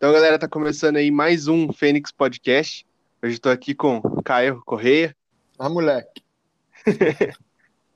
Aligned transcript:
Então, 0.00 0.14
galera, 0.14 0.38
tá 0.38 0.48
começando 0.48 0.96
aí 0.96 1.10
mais 1.10 1.46
um 1.46 1.70
Fênix 1.74 2.10
Podcast. 2.10 2.86
Hoje 3.22 3.34
estou 3.34 3.52
aqui 3.52 3.74
com 3.74 4.00
Caio 4.24 4.62
Correia. 4.64 5.14
Ah, 5.58 5.68
moleque. 5.68 6.22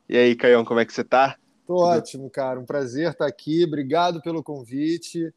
e 0.06 0.14
aí, 0.18 0.36
Caio, 0.36 0.62
como 0.66 0.80
é 0.80 0.84
que 0.84 0.92
você 0.92 1.02
tá? 1.02 1.38
Tô 1.66 1.76
ótimo, 1.76 2.28
cara. 2.28 2.60
Um 2.60 2.66
prazer 2.66 3.10
estar 3.10 3.26
aqui. 3.26 3.64
Obrigado 3.64 4.20
pelo 4.20 4.42
convite. 4.42 5.32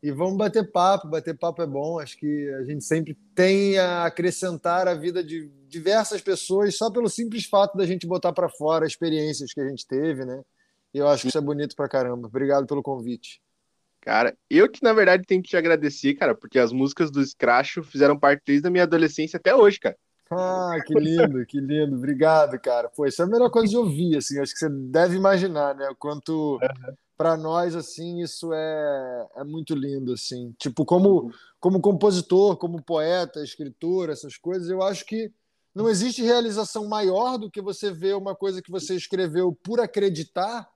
E 0.00 0.12
vamos 0.12 0.36
bater 0.36 0.70
papo. 0.70 1.08
Bater 1.08 1.36
papo 1.36 1.62
é 1.62 1.66
bom. 1.66 1.98
Acho 1.98 2.16
que 2.16 2.48
a 2.60 2.62
gente 2.62 2.84
sempre 2.84 3.18
tem 3.34 3.76
a 3.78 4.04
acrescentar 4.04 4.86
a 4.86 4.94
vida 4.94 5.20
de 5.20 5.50
diversas 5.66 6.22
pessoas 6.22 6.76
só 6.76 6.92
pelo 6.92 7.08
simples 7.08 7.44
fato 7.46 7.76
da 7.76 7.84
gente 7.84 8.06
botar 8.06 8.32
para 8.32 8.48
fora 8.48 8.86
experiências 8.86 9.52
que 9.52 9.60
a 9.60 9.68
gente 9.68 9.84
teve, 9.84 10.24
né? 10.24 10.44
E 10.94 10.98
eu 10.98 11.08
acho 11.08 11.22
que 11.22 11.28
isso 11.30 11.38
é 11.38 11.40
bonito 11.40 11.74
pra 11.74 11.88
caramba. 11.88 12.28
Obrigado 12.28 12.68
pelo 12.68 12.84
convite. 12.84 13.42
Cara, 14.04 14.36
eu 14.50 14.70
que 14.70 14.82
na 14.82 14.92
verdade 14.92 15.24
tenho 15.26 15.42
que 15.42 15.48
te 15.48 15.56
agradecer, 15.56 16.12
cara, 16.12 16.34
porque 16.34 16.58
as 16.58 16.70
músicas 16.72 17.10
do 17.10 17.24
Scratch 17.24 17.78
fizeram 17.84 18.18
parte 18.18 18.42
desde 18.46 18.68
a 18.68 18.70
minha 18.70 18.84
adolescência 18.84 19.38
até 19.38 19.54
hoje, 19.54 19.80
cara. 19.80 19.96
Ah, 20.30 20.76
que 20.86 20.92
lindo, 20.92 21.46
que 21.46 21.58
lindo. 21.58 21.96
Obrigado, 21.96 22.60
cara. 22.60 22.90
Pô, 22.90 23.06
isso 23.06 23.22
é 23.22 23.24
a 23.24 23.28
melhor 23.28 23.48
coisa 23.48 23.68
de 23.68 23.78
ouvir, 23.78 24.18
assim. 24.18 24.38
Acho 24.38 24.52
que 24.52 24.58
você 24.58 24.68
deve 24.68 25.16
imaginar, 25.16 25.74
né? 25.74 25.88
O 25.88 25.94
quanto 25.94 26.60
para 27.16 27.34
nós, 27.34 27.74
assim, 27.74 28.20
isso 28.20 28.52
é, 28.52 29.26
é 29.36 29.44
muito 29.44 29.74
lindo, 29.74 30.12
assim. 30.12 30.54
Tipo, 30.58 30.84
como, 30.84 31.32
como 31.58 31.80
compositor, 31.80 32.58
como 32.58 32.82
poeta, 32.82 33.42
escritor, 33.42 34.10
essas 34.10 34.36
coisas, 34.36 34.68
eu 34.68 34.82
acho 34.82 35.06
que 35.06 35.32
não 35.74 35.88
existe 35.88 36.22
realização 36.22 36.86
maior 36.86 37.38
do 37.38 37.50
que 37.50 37.62
você 37.62 37.90
ver 37.90 38.16
uma 38.16 38.34
coisa 38.34 38.60
que 38.60 38.70
você 38.70 38.94
escreveu 38.94 39.56
por 39.62 39.80
acreditar 39.80 40.68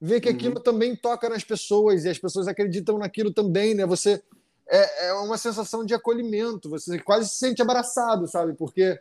ver 0.00 0.20
que 0.20 0.28
aquilo 0.28 0.56
uhum. 0.56 0.62
também 0.62 0.94
toca 0.94 1.28
nas 1.28 1.44
pessoas 1.44 2.04
e 2.04 2.08
as 2.08 2.18
pessoas 2.18 2.48
acreditam 2.48 2.98
naquilo 2.98 3.32
também, 3.32 3.74
né? 3.74 3.86
Você 3.86 4.22
é, 4.68 5.08
é 5.08 5.12
uma 5.14 5.38
sensação 5.38 5.84
de 5.84 5.94
acolhimento, 5.94 6.68
você 6.68 6.98
quase 6.98 7.28
se 7.28 7.36
sente 7.36 7.62
abraçado, 7.62 8.26
sabe? 8.26 8.54
Porque 8.54 8.98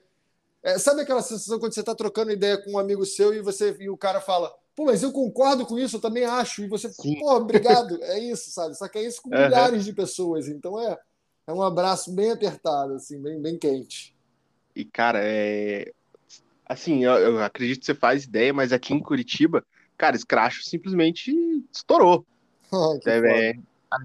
é, 0.63 0.77
sabe 0.77 1.01
aquela 1.01 1.21
sensação 1.21 1.59
quando 1.59 1.73
você 1.73 1.81
está 1.81 1.93
trocando 1.93 2.31
ideia 2.31 2.57
com 2.57 2.71
um 2.71 2.79
amigo 2.79 3.05
seu 3.05 3.33
e 3.33 3.41
você 3.41 3.75
e 3.79 3.89
o 3.89 3.97
cara 3.97 4.21
fala, 4.21 4.53
pô, 4.75 4.85
mas 4.85 5.03
eu 5.03 5.11
concordo 5.11 5.65
com 5.65 5.77
isso, 5.77 5.97
eu 5.97 6.01
também 6.01 6.25
acho, 6.25 6.63
e 6.63 6.67
você, 6.67 6.89
Sim. 6.89 7.19
pô, 7.19 7.35
obrigado, 7.35 8.01
é 8.03 8.19
isso, 8.19 8.51
sabe? 8.51 8.75
Só 8.75 8.87
que 8.87 8.97
é 8.97 9.05
isso 9.05 9.21
com 9.21 9.29
uhum. 9.29 9.43
milhares 9.43 9.83
de 9.83 9.93
pessoas, 9.93 10.47
então 10.47 10.79
é, 10.79 10.97
é 11.47 11.53
um 11.53 11.61
abraço 11.61 12.11
bem 12.11 12.31
apertado, 12.31 12.93
assim, 12.93 13.21
bem, 13.21 13.41
bem 13.41 13.57
quente. 13.57 14.15
E, 14.75 14.83
cara, 14.83 15.19
é. 15.23 15.91
Assim, 16.67 17.05
eu, 17.05 17.13
eu 17.13 17.43
acredito 17.43 17.81
que 17.81 17.85
você 17.85 17.93
faz 17.93 18.23
ideia, 18.23 18.51
mas 18.51 18.73
aqui 18.73 18.93
em 18.93 18.99
Curitiba 18.99 19.63
cara, 19.97 20.17
Scratch 20.17 20.61
simplesmente 20.63 21.33
estourou. 21.71 22.25
Oh, 22.71 22.99
é, 23.05 23.53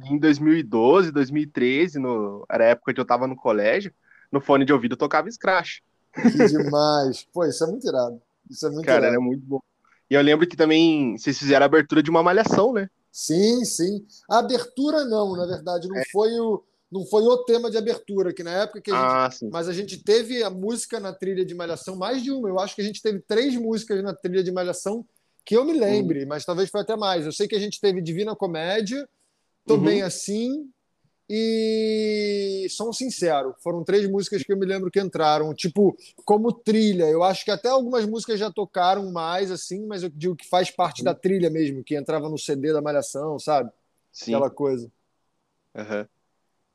em 0.05 0.19
2012, 0.19 1.10
2013, 1.10 1.98
no, 1.98 2.44
era 2.48 2.64
a 2.64 2.69
época 2.69 2.92
que 2.92 3.00
eu 3.00 3.05
tava 3.06 3.27
no 3.27 3.34
colégio, 3.34 3.92
no 4.30 4.41
fone 4.41 4.66
de 4.66 4.72
ouvido 4.72 4.92
eu 4.92 4.98
tocava 4.98 5.30
Scratch. 5.30 5.78
Que 6.14 6.46
demais. 6.46 7.27
Pô, 7.33 7.44
isso 7.46 7.64
é 7.64 7.66
muito 7.66 7.88
irado. 7.88 8.20
Isso 8.48 8.66
é 8.66 8.70
muito 8.70 8.84
Cara, 8.84 9.06
irado. 9.06 9.14
era 9.14 9.20
muito 9.20 9.42
bom. 9.44 9.61
E 10.08 10.14
eu 10.14 10.20
lembro 10.22 10.46
que 10.46 10.56
também 10.56 11.16
vocês 11.16 11.38
fizeram 11.38 11.64
a 11.64 11.66
abertura 11.66 12.02
de 12.02 12.11
uma 12.11 12.22
malhação, 12.22 12.72
né? 12.72 12.88
Sim, 13.11 13.64
sim. 13.64 14.05
A 14.28 14.38
abertura 14.38 15.05
não, 15.05 15.34
na 15.34 15.46
verdade, 15.46 15.88
não 15.88 15.96
é. 15.96 16.05
foi 16.12 16.38
o 16.38 16.62
não 16.91 17.06
foi 17.06 17.22
o 17.22 17.44
tema 17.44 17.70
de 17.70 17.78
abertura, 17.78 18.33
que 18.33 18.42
na 18.42 18.50
época 18.50 18.80
que 18.80 18.91
a 18.91 18.94
gente. 18.94 19.05
Ah, 19.05 19.30
sim. 19.30 19.48
Mas 19.52 19.68
a 19.68 19.72
gente 19.72 20.02
teve 20.02 20.42
a 20.42 20.50
música 20.50 20.98
na 20.98 21.12
trilha 21.12 21.44
de 21.44 21.55
Malhação, 21.55 21.94
mais 21.94 22.22
de 22.22 22.33
uma. 22.33 22.48
Eu 22.48 22.58
acho 22.58 22.74
que 22.74 22.80
a 22.80 22.84
gente 22.84 23.00
teve 23.00 23.20
três 23.20 23.55
músicas 23.55 24.02
na 24.02 24.12
trilha 24.12 24.42
de 24.42 24.50
Malhação 24.50 25.06
que 25.44 25.56
eu 25.56 25.64
me 25.64 25.72
lembre, 25.72 26.22
uhum. 26.22 26.28
mas 26.28 26.44
talvez 26.44 26.70
foi 26.70 26.80
até 26.80 26.96
mais. 26.96 27.27
Eu 27.27 27.33
sei 27.33 27.48
que 27.48 27.56
a 27.56 27.60
gente 27.60 27.80
teve 27.80 28.00
Divina 28.00 28.36
Comédia, 28.36 29.08
Tô 29.66 29.74
uhum. 29.74 29.84
Bem 29.84 30.02
Assim 30.02 30.69
e 31.28 32.66
Som 32.70 32.92
Sincero. 32.92 33.55
Foram 33.62 33.84
três 33.84 34.08
músicas 34.11 34.42
que 34.42 34.52
eu 34.52 34.58
me 34.58 34.66
lembro 34.66 34.91
que 34.91 35.00
entraram, 35.00 35.55
tipo, 35.55 35.96
como 36.24 36.52
trilha. 36.52 37.05
Eu 37.05 37.22
acho 37.22 37.44
que 37.44 37.52
até 37.52 37.68
algumas 37.68 38.05
músicas 38.05 38.39
já 38.39 38.50
tocaram 38.50 39.12
mais, 39.12 39.50
assim, 39.50 39.86
mas 39.86 40.02
eu 40.02 40.11
digo 40.11 40.34
que 40.34 40.48
faz 40.48 40.70
parte 40.70 41.00
uhum. 41.00 41.05
da 41.05 41.14
trilha 41.14 41.48
mesmo, 41.48 41.84
que 41.84 41.96
entrava 41.96 42.29
no 42.29 42.36
CD 42.36 42.73
da 42.73 42.83
Malhação, 42.83 43.39
sabe? 43.39 43.70
Sim. 44.12 44.34
Aquela 44.34 44.50
coisa. 44.50 44.90
Uhum. 45.74 46.06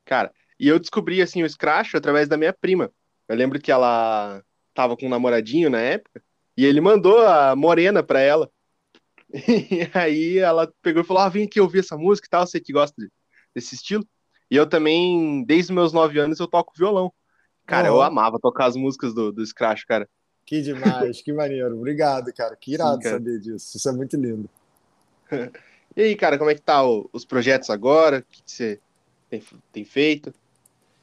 Cara, 0.06 0.32
e 0.58 0.68
eu 0.68 0.78
descobri, 0.78 1.20
assim, 1.20 1.42
o 1.42 1.50
Scratch 1.50 1.94
através 1.94 2.28
da 2.28 2.38
minha 2.38 2.52
prima. 2.52 2.90
Eu 3.28 3.36
lembro 3.36 3.60
que 3.60 3.70
ela 3.70 4.42
tava 4.72 4.96
com 4.96 5.04
um 5.04 5.10
namoradinho 5.10 5.68
na 5.68 5.80
época, 5.80 6.22
e 6.56 6.64
ele 6.64 6.80
mandou 6.80 7.18
a 7.20 7.54
Morena 7.54 8.02
pra 8.02 8.20
ela. 8.20 8.50
E 9.32 9.90
aí 9.92 10.38
ela 10.38 10.72
pegou 10.82 11.02
e 11.02 11.04
falou: 11.04 11.22
Ah, 11.22 11.28
vem 11.28 11.44
aqui 11.44 11.60
ouvir 11.60 11.80
essa 11.80 11.96
música 11.96 12.26
e 12.26 12.30
tal, 12.30 12.46
você 12.46 12.60
que 12.60 12.72
gosta 12.72 12.94
desse 13.54 13.74
estilo. 13.74 14.06
E 14.50 14.56
eu 14.56 14.68
também, 14.68 15.44
desde 15.44 15.72
meus 15.72 15.92
nove 15.92 16.18
anos, 16.18 16.38
eu 16.38 16.46
toco 16.46 16.72
violão. 16.76 17.12
Cara, 17.66 17.92
oh. 17.92 17.96
eu 17.96 18.02
amava 18.02 18.38
tocar 18.38 18.66
as 18.66 18.76
músicas 18.76 19.12
do, 19.12 19.32
do 19.32 19.44
Scratch, 19.44 19.82
cara. 19.86 20.08
Que 20.44 20.62
demais, 20.62 21.20
que 21.20 21.32
maneiro. 21.32 21.76
Obrigado, 21.76 22.32
cara. 22.32 22.54
Que 22.54 22.74
irado 22.74 22.98
Sim, 22.98 23.02
cara. 23.02 23.16
saber 23.16 23.40
disso. 23.40 23.76
Isso 23.76 23.88
é 23.88 23.92
muito 23.92 24.16
lindo. 24.16 24.48
e 25.96 26.02
aí, 26.02 26.14
cara, 26.14 26.38
como 26.38 26.50
é 26.50 26.54
que 26.54 26.62
tá 26.62 26.86
o, 26.86 27.10
os 27.12 27.24
projetos 27.24 27.68
agora? 27.68 28.20
O 28.20 28.22
que, 28.22 28.42
que 28.44 28.52
você 28.52 28.80
tem, 29.28 29.42
tem 29.72 29.84
feito? 29.84 30.32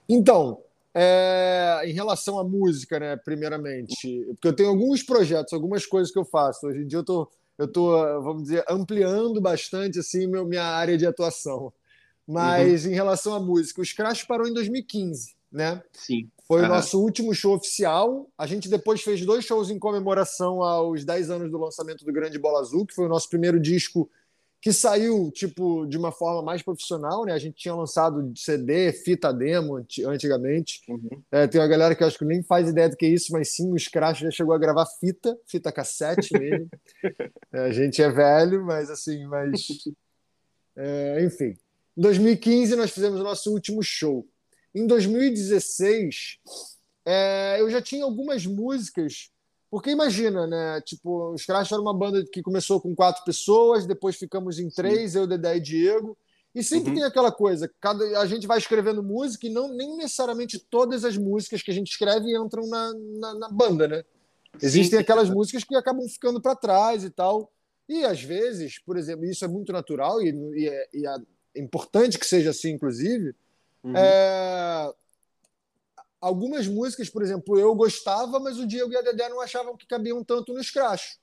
Então, 0.08 0.62
é, 0.94 1.82
em 1.86 1.92
relação 1.92 2.40
à 2.40 2.44
música, 2.44 2.98
né, 2.98 3.18
primeiramente, 3.18 4.26
porque 4.30 4.48
eu 4.48 4.56
tenho 4.56 4.70
alguns 4.70 5.04
projetos, 5.04 5.52
algumas 5.52 5.86
coisas 5.86 6.14
que 6.14 6.20
eu 6.20 6.26
faço. 6.26 6.66
Hoje 6.68 6.80
em 6.80 6.88
dia 6.88 7.00
eu 7.00 7.04
tô 7.04 7.30
eu 7.58 7.66
estou, 7.66 8.24
vamos 8.24 8.44
dizer, 8.44 8.64
ampliando 8.70 9.40
bastante 9.40 10.00
assim 10.00 10.28
meu, 10.28 10.46
minha 10.46 10.64
área 10.64 10.98
de 10.98 11.06
atuação. 11.06 11.72
Mas 12.28 12.86
uhum. 12.86 12.92
em 12.92 12.96
relação 12.96 13.34
à 13.34 13.40
música, 13.40 13.82
o 13.82 13.86
Scratch 13.86 14.26
parou 14.26 14.48
em 14.48 14.54
2015, 14.54 15.36
né? 15.52 15.82
Sim. 15.92 16.30
Foi 16.48 16.62
uhum. 16.62 16.68
o 16.68 16.70
nosso 16.70 17.02
último 17.02 17.34
show 17.34 17.56
oficial. 17.56 18.30
A 18.38 18.48
gente 18.48 18.70
depois 18.70 19.02
fez 19.02 19.26
dois 19.26 19.46
shows 19.46 19.70
em 19.70 19.80
comemoração 19.80 20.62
aos 20.64 21.04
10 21.04 21.30
anos 21.30 21.52
do 21.52 21.58
lançamento 21.58 22.06
do 22.06 22.14
Grande 22.14 22.40
Bola 22.40 22.60
Azul, 22.60 22.86
que 22.86 22.94
foi 22.94 23.06
o 23.06 23.10
nosso 23.10 23.30
primeiro 23.30 23.60
disco 23.60 24.10
que 24.64 24.72
saiu 24.72 25.30
tipo 25.30 25.86
de 25.86 25.98
uma 25.98 26.10
forma 26.10 26.42
mais 26.42 26.62
profissional, 26.62 27.26
né? 27.26 27.34
A 27.34 27.38
gente 27.38 27.58
tinha 27.58 27.76
lançado 27.76 28.32
CD, 28.34 28.94
fita 28.94 29.34
demo 29.34 29.86
antigamente. 30.08 30.80
Uhum. 30.88 31.22
É, 31.30 31.46
tem 31.46 31.60
uma 31.60 31.68
galera 31.68 31.94
que 31.94 32.02
eu 32.02 32.08
acho 32.08 32.18
que 32.18 32.24
nem 32.24 32.42
faz 32.42 32.70
ideia 32.70 32.88
do 32.88 32.96
que 32.96 33.06
é 33.06 33.10
isso, 33.10 33.34
mas 33.34 33.50
sim, 33.50 33.74
o 33.74 33.78
Scratch 33.78 34.22
já 34.22 34.32
chegou 34.32 34.56
a 34.56 34.58
gravar 34.58 34.86
fita, 34.86 35.38
fita 35.46 35.70
cassete 35.70 36.32
mesmo. 36.40 36.70
é, 37.52 37.60
a 37.60 37.72
gente 37.74 38.02
é 38.02 38.10
velho, 38.10 38.64
mas 38.64 38.90
assim, 38.90 39.26
mas 39.26 39.68
é, 40.78 41.26
enfim. 41.26 41.58
Em 41.98 42.02
2015 42.02 42.78
nós 42.78 42.92
fizemos 42.92 43.20
o 43.20 43.24
nosso 43.24 43.52
último 43.52 43.84
show. 43.84 44.26
Em 44.74 44.88
2016 44.88 46.40
é, 47.06 47.58
eu 47.60 47.70
já 47.70 47.82
tinha 47.82 48.06
algumas 48.06 48.46
músicas 48.46 49.30
porque 49.74 49.90
imagina, 49.90 50.46
né? 50.46 50.80
Tipo, 50.82 51.34
os 51.34 51.48
Crash 51.48 51.72
era 51.72 51.82
uma 51.82 51.98
banda 51.98 52.24
que 52.32 52.44
começou 52.44 52.80
com 52.80 52.94
quatro 52.94 53.24
pessoas, 53.24 53.88
depois 53.88 54.16
ficamos 54.16 54.60
em 54.60 54.70
três, 54.70 55.14
Sim. 55.14 55.18
eu, 55.18 55.26
Dedé 55.26 55.58
e 55.58 55.60
Diego. 55.60 56.16
E 56.54 56.64
sempre 56.64 56.90
uhum. 56.90 56.98
tem 56.98 57.04
aquela 57.04 57.32
coisa, 57.32 57.68
cada, 57.82 58.20
a 58.20 58.26
gente 58.28 58.46
vai 58.46 58.60
escrevendo 58.60 59.02
música 59.02 59.48
e 59.48 59.50
não 59.50 59.74
nem 59.76 59.98
necessariamente 59.98 60.60
todas 60.60 61.04
as 61.04 61.18
músicas 61.18 61.64
que 61.64 61.72
a 61.72 61.74
gente 61.74 61.90
escreve 61.90 62.38
entram 62.38 62.68
na, 62.68 62.94
na, 62.94 63.34
na 63.34 63.50
banda, 63.50 63.88
né? 63.88 64.04
Existem 64.62 65.00
Sim. 65.00 65.02
aquelas 65.02 65.28
músicas 65.28 65.64
que 65.64 65.76
acabam 65.76 66.08
ficando 66.08 66.40
para 66.40 66.56
trás 66.56 67.04
e 67.04 67.10
tal. 67.10 67.52
E 67.90 68.06
às 68.06 68.22
vezes, 68.22 68.78
por 68.78 68.96
exemplo, 68.96 69.26
isso 69.26 69.44
é 69.44 69.48
muito 69.48 69.74
natural 69.74 70.22
e, 70.22 70.30
e, 70.56 70.70
é, 70.70 70.88
e 70.94 71.08
é 71.08 71.16
importante 71.60 72.20
que 72.20 72.28
seja 72.28 72.52
assim, 72.52 72.74
inclusive. 72.74 73.34
Uhum. 73.84 73.98
É, 73.98 74.94
algumas 76.24 76.66
músicas, 76.68 77.10
por 77.10 77.22
exemplo, 77.22 77.60
eu 77.60 77.76
gostava, 77.76 78.40
mas 78.40 78.58
o 78.58 78.66
Diego 78.66 78.94
e 78.94 78.96
a 78.96 79.02
Dedé 79.02 79.28
não 79.28 79.42
achavam 79.42 79.76
que 79.76 79.86
cabiam 79.86 80.24
tanto 80.24 80.54
no 80.54 80.64
Scratch. 80.64 81.18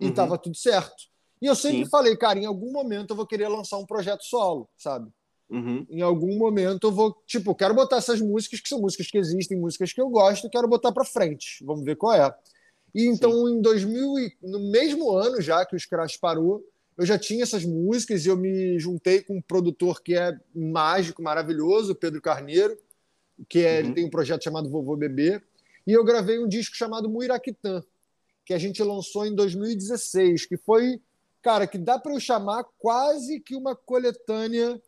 E 0.00 0.06
uhum. 0.06 0.14
tava 0.14 0.36
tudo 0.36 0.56
certo. 0.56 1.04
E 1.40 1.46
eu 1.46 1.54
sempre 1.54 1.84
Sim. 1.84 1.90
falei, 1.90 2.16
cara, 2.16 2.40
em 2.40 2.44
algum 2.44 2.72
momento 2.72 3.10
eu 3.10 3.16
vou 3.16 3.26
querer 3.26 3.46
lançar 3.46 3.78
um 3.78 3.86
projeto 3.86 4.24
solo, 4.24 4.68
sabe? 4.76 5.08
Uhum. 5.48 5.86
Em 5.88 6.02
algum 6.02 6.36
momento 6.36 6.88
eu 6.88 6.92
vou, 6.92 7.14
tipo, 7.24 7.54
quero 7.54 7.72
botar 7.72 7.98
essas 7.98 8.20
músicas, 8.20 8.60
que 8.60 8.68
são 8.68 8.80
músicas 8.80 9.06
que 9.06 9.18
existem, 9.18 9.56
músicas 9.56 9.92
que 9.92 10.00
eu 10.00 10.08
gosto, 10.08 10.50
quero 10.50 10.66
botar 10.66 10.90
para 10.90 11.04
frente. 11.04 11.64
Vamos 11.64 11.84
ver 11.84 11.94
qual 11.94 12.12
é. 12.12 12.34
E 12.92 13.06
então, 13.06 13.30
Sim. 13.46 13.58
em 13.58 13.62
2000, 13.62 14.14
no 14.42 14.58
mesmo 14.72 15.12
ano 15.12 15.40
já 15.40 15.64
que 15.64 15.76
o 15.76 15.78
Scratch 15.78 16.18
parou, 16.20 16.64
eu 16.98 17.06
já 17.06 17.16
tinha 17.16 17.44
essas 17.44 17.64
músicas 17.64 18.26
e 18.26 18.28
eu 18.28 18.36
me 18.36 18.76
juntei 18.80 19.22
com 19.22 19.36
um 19.36 19.42
produtor 19.42 20.02
que 20.02 20.16
é 20.16 20.36
mágico, 20.52 21.22
maravilhoso, 21.22 21.94
Pedro 21.94 22.20
Carneiro 22.20 22.76
que 23.48 23.60
é, 23.60 23.72
uhum. 23.72 23.78
ele 23.78 23.94
tem 23.94 24.04
um 24.04 24.10
projeto 24.10 24.44
chamado 24.44 24.70
Vovô 24.70 24.96
Bebê, 24.96 25.40
e 25.86 25.92
eu 25.92 26.04
gravei 26.04 26.38
um 26.38 26.48
disco 26.48 26.76
chamado 26.76 27.08
Muiraquitã, 27.08 27.82
que 28.44 28.54
a 28.54 28.58
gente 28.58 28.82
lançou 28.82 29.26
em 29.26 29.34
2016, 29.34 30.46
que 30.46 30.56
foi, 30.56 31.00
cara, 31.42 31.66
que 31.66 31.78
dá 31.78 31.98
para 31.98 32.12
eu 32.12 32.20
chamar 32.20 32.64
quase 32.78 33.40
que 33.40 33.54
uma 33.54 33.74
coletânea 33.74 34.80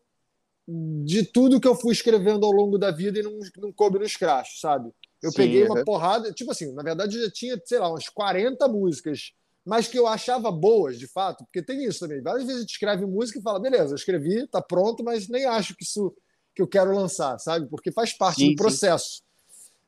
de 0.66 1.24
tudo 1.24 1.60
que 1.60 1.68
eu 1.68 1.74
fui 1.74 1.92
escrevendo 1.92 2.46
ao 2.46 2.52
longo 2.52 2.78
da 2.78 2.90
vida 2.90 3.18
e 3.18 3.22
não, 3.22 3.38
não 3.58 3.72
coube 3.72 3.98
no 3.98 4.08
scratch, 4.08 4.60
sabe? 4.60 4.90
Eu 5.22 5.30
Sim, 5.30 5.36
peguei 5.36 5.64
uma 5.64 5.84
porrada, 5.84 6.32
tipo 6.32 6.50
assim, 6.50 6.72
na 6.72 6.82
verdade 6.82 7.16
eu 7.16 7.24
já 7.24 7.30
tinha, 7.30 7.60
sei 7.64 7.78
lá, 7.78 7.90
umas 7.90 8.08
40 8.08 8.66
músicas, 8.68 9.32
mas 9.64 9.88
que 9.88 9.98
eu 9.98 10.06
achava 10.06 10.50
boas, 10.50 10.98
de 10.98 11.06
fato, 11.06 11.44
porque 11.44 11.62
tem 11.62 11.84
isso 11.84 12.00
também. 12.00 12.22
Várias 12.22 12.44
vezes 12.44 12.58
a 12.58 12.60
gente 12.60 12.72
escreve 12.72 13.06
música 13.06 13.38
e 13.38 13.42
fala, 13.42 13.60
beleza, 13.60 13.92
eu 13.92 13.96
escrevi, 13.96 14.46
tá 14.46 14.60
pronto, 14.60 15.02
mas 15.02 15.28
nem 15.28 15.44
acho 15.44 15.74
que 15.74 15.84
isso 15.84 16.14
que 16.54 16.62
eu 16.62 16.68
quero 16.68 16.94
lançar, 16.94 17.38
sabe? 17.38 17.66
Porque 17.66 17.90
faz 17.90 18.12
parte 18.12 18.42
sim, 18.42 18.50
do 18.50 18.56
processo. 18.56 19.22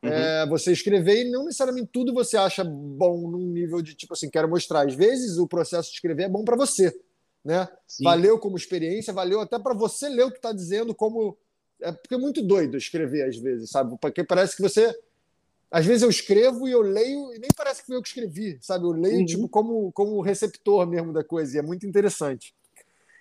Uhum. 0.02 0.10
É, 0.10 0.46
você 0.46 0.72
escrever 0.72 1.24
e 1.24 1.30
não 1.30 1.44
necessariamente 1.44 1.90
tudo 1.92 2.12
você 2.12 2.36
acha 2.36 2.62
bom 2.64 3.30
num 3.30 3.46
nível 3.46 3.80
de 3.80 3.94
tipo 3.94 4.14
assim, 4.14 4.28
quero 4.28 4.48
mostrar. 4.48 4.86
Às 4.86 4.94
vezes 4.94 5.38
o 5.38 5.46
processo 5.46 5.88
de 5.88 5.94
escrever 5.94 6.24
é 6.24 6.28
bom 6.28 6.44
para 6.44 6.56
você, 6.56 6.94
né? 7.44 7.68
Sim. 7.86 8.04
Valeu 8.04 8.38
como 8.38 8.56
experiência, 8.56 9.12
valeu 9.12 9.40
até 9.40 9.58
para 9.58 9.74
você 9.74 10.08
ler 10.08 10.24
o 10.24 10.30
que 10.30 10.38
está 10.38 10.52
dizendo, 10.52 10.94
como. 10.94 11.36
É 11.80 11.92
porque 11.92 12.14
é 12.14 12.18
muito 12.18 12.42
doido 12.42 12.76
escrever 12.76 13.28
às 13.28 13.36
vezes, 13.36 13.70
sabe? 13.70 13.96
Porque 14.00 14.24
parece 14.24 14.56
que 14.56 14.62
você. 14.62 14.94
Às 15.70 15.84
vezes 15.84 16.02
eu 16.02 16.10
escrevo 16.10 16.68
e 16.68 16.72
eu 16.72 16.80
leio 16.80 17.34
e 17.34 17.38
nem 17.38 17.48
parece 17.56 17.80
que 17.80 17.86
foi 17.86 17.96
eu 17.96 18.02
que 18.02 18.08
escrevi, 18.08 18.56
sabe? 18.62 18.84
Eu 18.84 18.92
leio 18.92 19.18
uhum. 19.18 19.24
tipo 19.26 19.48
como, 19.48 19.90
como 19.92 20.20
receptor 20.20 20.86
mesmo 20.86 21.12
da 21.12 21.24
coisa 21.24 21.56
e 21.56 21.58
é 21.58 21.62
muito 21.62 21.86
interessante. 21.86 22.54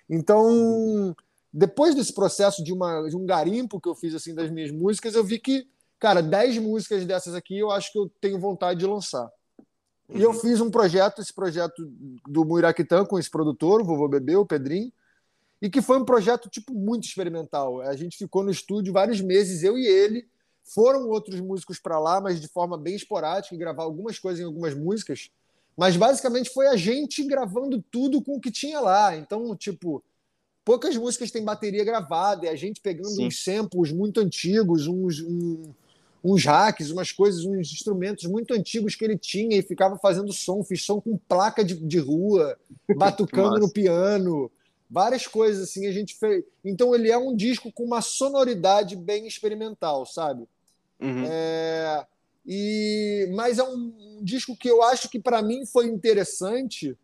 Então, 0.08 0.46
uhum. 0.46 1.14
Depois 1.56 1.94
desse 1.94 2.12
processo 2.12 2.62
de, 2.62 2.70
uma, 2.70 3.08
de 3.08 3.16
um 3.16 3.24
garimpo 3.24 3.80
que 3.80 3.88
eu 3.88 3.94
fiz 3.94 4.14
assim 4.14 4.34
das 4.34 4.50
minhas 4.50 4.70
músicas, 4.70 5.14
eu 5.14 5.24
vi 5.24 5.38
que 5.38 5.66
cara, 5.98 6.22
10 6.22 6.58
músicas 6.58 7.06
dessas 7.06 7.34
aqui 7.34 7.58
eu 7.58 7.70
acho 7.70 7.90
que 7.90 7.98
eu 7.98 8.10
tenho 8.20 8.38
vontade 8.38 8.80
de 8.80 8.86
lançar. 8.86 9.30
Uhum. 10.06 10.18
E 10.18 10.22
eu 10.22 10.30
uhum. 10.30 10.38
fiz 10.38 10.60
um 10.60 10.70
projeto, 10.70 11.22
esse 11.22 11.32
projeto 11.32 11.90
do 12.28 12.44
Muiraquitã 12.44 13.06
com 13.06 13.18
esse 13.18 13.30
produtor, 13.30 13.80
o 13.80 13.84
Vovô 13.84 14.06
Bebê, 14.06 14.36
o 14.36 14.44
Pedrinho, 14.44 14.92
e 15.60 15.70
que 15.70 15.80
foi 15.80 15.98
um 15.98 16.04
projeto 16.04 16.50
tipo 16.50 16.74
muito 16.74 17.04
experimental. 17.04 17.80
A 17.80 17.96
gente 17.96 18.18
ficou 18.18 18.44
no 18.44 18.50
estúdio 18.50 18.92
vários 18.92 19.22
meses, 19.22 19.62
eu 19.62 19.78
e 19.78 19.86
ele. 19.86 20.28
Foram 20.62 21.08
outros 21.08 21.40
músicos 21.40 21.78
para 21.78 21.98
lá, 21.98 22.20
mas 22.20 22.40
de 22.40 22.48
forma 22.48 22.76
bem 22.76 22.94
esporádica, 22.94 23.54
e 23.54 23.58
gravar 23.58 23.84
algumas 23.84 24.18
coisas 24.18 24.40
em 24.40 24.44
algumas 24.44 24.74
músicas. 24.74 25.30
Mas 25.76 25.96
basicamente 25.96 26.50
foi 26.50 26.66
a 26.66 26.76
gente 26.76 27.24
gravando 27.24 27.82
tudo 27.90 28.22
com 28.22 28.36
o 28.36 28.40
que 28.40 28.50
tinha 28.50 28.80
lá. 28.80 29.16
Então, 29.16 29.56
tipo, 29.56 30.02
poucas 30.66 30.96
músicas 30.96 31.30
têm 31.30 31.44
bateria 31.44 31.84
gravada, 31.84 32.46
e 32.46 32.48
a 32.48 32.56
gente 32.56 32.80
pegando 32.80 33.14
Sim. 33.14 33.28
uns 33.28 33.44
samples 33.44 33.92
muito 33.92 34.18
antigos, 34.18 34.88
uns, 34.88 35.20
um, 35.20 35.72
uns 36.24 36.44
hacks, 36.44 36.90
umas 36.90 37.12
coisas, 37.12 37.44
uns 37.44 37.72
instrumentos 37.72 38.24
muito 38.24 38.52
antigos 38.52 38.96
que 38.96 39.04
ele 39.04 39.16
tinha 39.16 39.56
e 39.56 39.62
ficava 39.62 39.96
fazendo 39.96 40.32
som, 40.32 40.64
fiz 40.64 40.82
som 40.82 41.00
com 41.00 41.16
placa 41.16 41.64
de, 41.64 41.76
de 41.76 41.98
rua, 42.00 42.58
batucando 42.98 43.60
no 43.60 43.70
piano, 43.70 44.50
várias 44.90 45.24
coisas 45.28 45.68
assim 45.68 45.86
a 45.86 45.92
gente 45.92 46.16
fez. 46.16 46.42
Então 46.64 46.92
ele 46.96 47.12
é 47.12 47.16
um 47.16 47.36
disco 47.36 47.70
com 47.70 47.84
uma 47.84 48.02
sonoridade 48.02 48.96
bem 48.96 49.24
experimental, 49.28 50.04
sabe? 50.04 50.48
Uhum. 51.00 51.26
É... 51.28 52.04
E 52.44 53.30
mas 53.36 53.58
é 53.58 53.62
um, 53.62 53.92
um 54.18 54.24
disco 54.24 54.56
que 54.56 54.68
eu 54.68 54.82
acho 54.82 55.08
que 55.08 55.20
para 55.20 55.40
mim 55.42 55.64
foi 55.64 55.86
interessante 55.86 56.96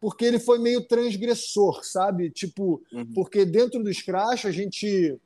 porque 0.00 0.24
ele 0.24 0.38
foi 0.38 0.58
meio 0.58 0.82
transgressor, 0.82 1.84
sabe? 1.84 2.30
Tipo, 2.30 2.82
uhum. 2.92 3.12
porque 3.14 3.44
dentro 3.44 3.82
do 3.82 3.92
Scratch 3.92 4.44
a 4.44 4.50
gente 4.50 5.18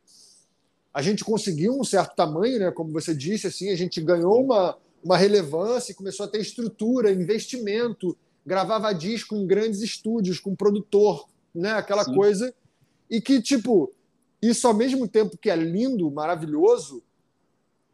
a 0.93 1.03
gente 1.03 1.25
conseguiu 1.25 1.79
um 1.79 1.85
certo 1.85 2.17
tamanho, 2.17 2.59
né? 2.59 2.71
Como 2.73 2.93
você 2.93 3.15
disse, 3.15 3.47
assim, 3.47 3.71
a 3.71 3.77
gente 3.77 4.01
ganhou 4.01 4.43
uma, 4.45 4.77
uma 5.05 5.17
relevância, 5.17 5.95
começou 5.95 6.27
a 6.27 6.29
ter 6.29 6.41
estrutura, 6.41 7.13
investimento, 7.13 8.17
gravava 8.45 8.93
disco 8.93 9.37
em 9.37 9.47
grandes 9.47 9.83
estúdios 9.83 10.41
com 10.41 10.55
produtor, 10.55 11.29
né? 11.55 11.73
Aquela 11.73 12.05
Sim. 12.05 12.15
coisa 12.15 12.55
e 13.09 13.21
que 13.21 13.41
tipo 13.41 13.93
isso 14.43 14.67
ao 14.67 14.75
mesmo 14.75 15.07
tempo 15.07 15.37
que 15.37 15.51
é 15.51 15.57
lindo, 15.57 16.11
maravilhoso, 16.11 17.03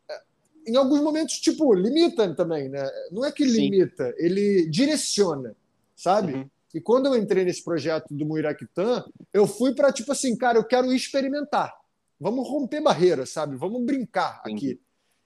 é, 0.09 0.21
em 0.69 0.77
alguns 0.77 1.01
momentos 1.01 1.39
tipo 1.39 1.75
limita 1.75 2.35
também, 2.35 2.69
né? 2.69 2.89
Não 3.11 3.25
é 3.25 3.33
que 3.33 3.45
limita, 3.45 4.07
Sim. 4.07 4.15
ele 4.19 4.69
direciona, 4.69 5.55
sabe? 5.95 6.35
Uhum. 6.35 6.51
E 6.77 6.81
quando 6.83 7.07
eu 7.07 7.17
entrei 7.17 7.43
nesse 7.43 7.65
projeto 7.65 8.13
do 8.13 8.27
Muiraquitã, 8.27 9.03
eu 9.33 9.47
fui 9.47 9.75
para 9.75 9.91
tipo 9.91 10.13
assim, 10.13 10.37
cara, 10.37 10.59
eu 10.59 10.65
quero 10.65 10.93
experimentar. 10.93 11.75
Vamos 12.21 12.47
romper 12.47 12.83
barreiras, 12.83 13.31
sabe? 13.31 13.57
Vamos 13.57 13.83
brincar 13.83 14.43
aqui. 14.45 14.79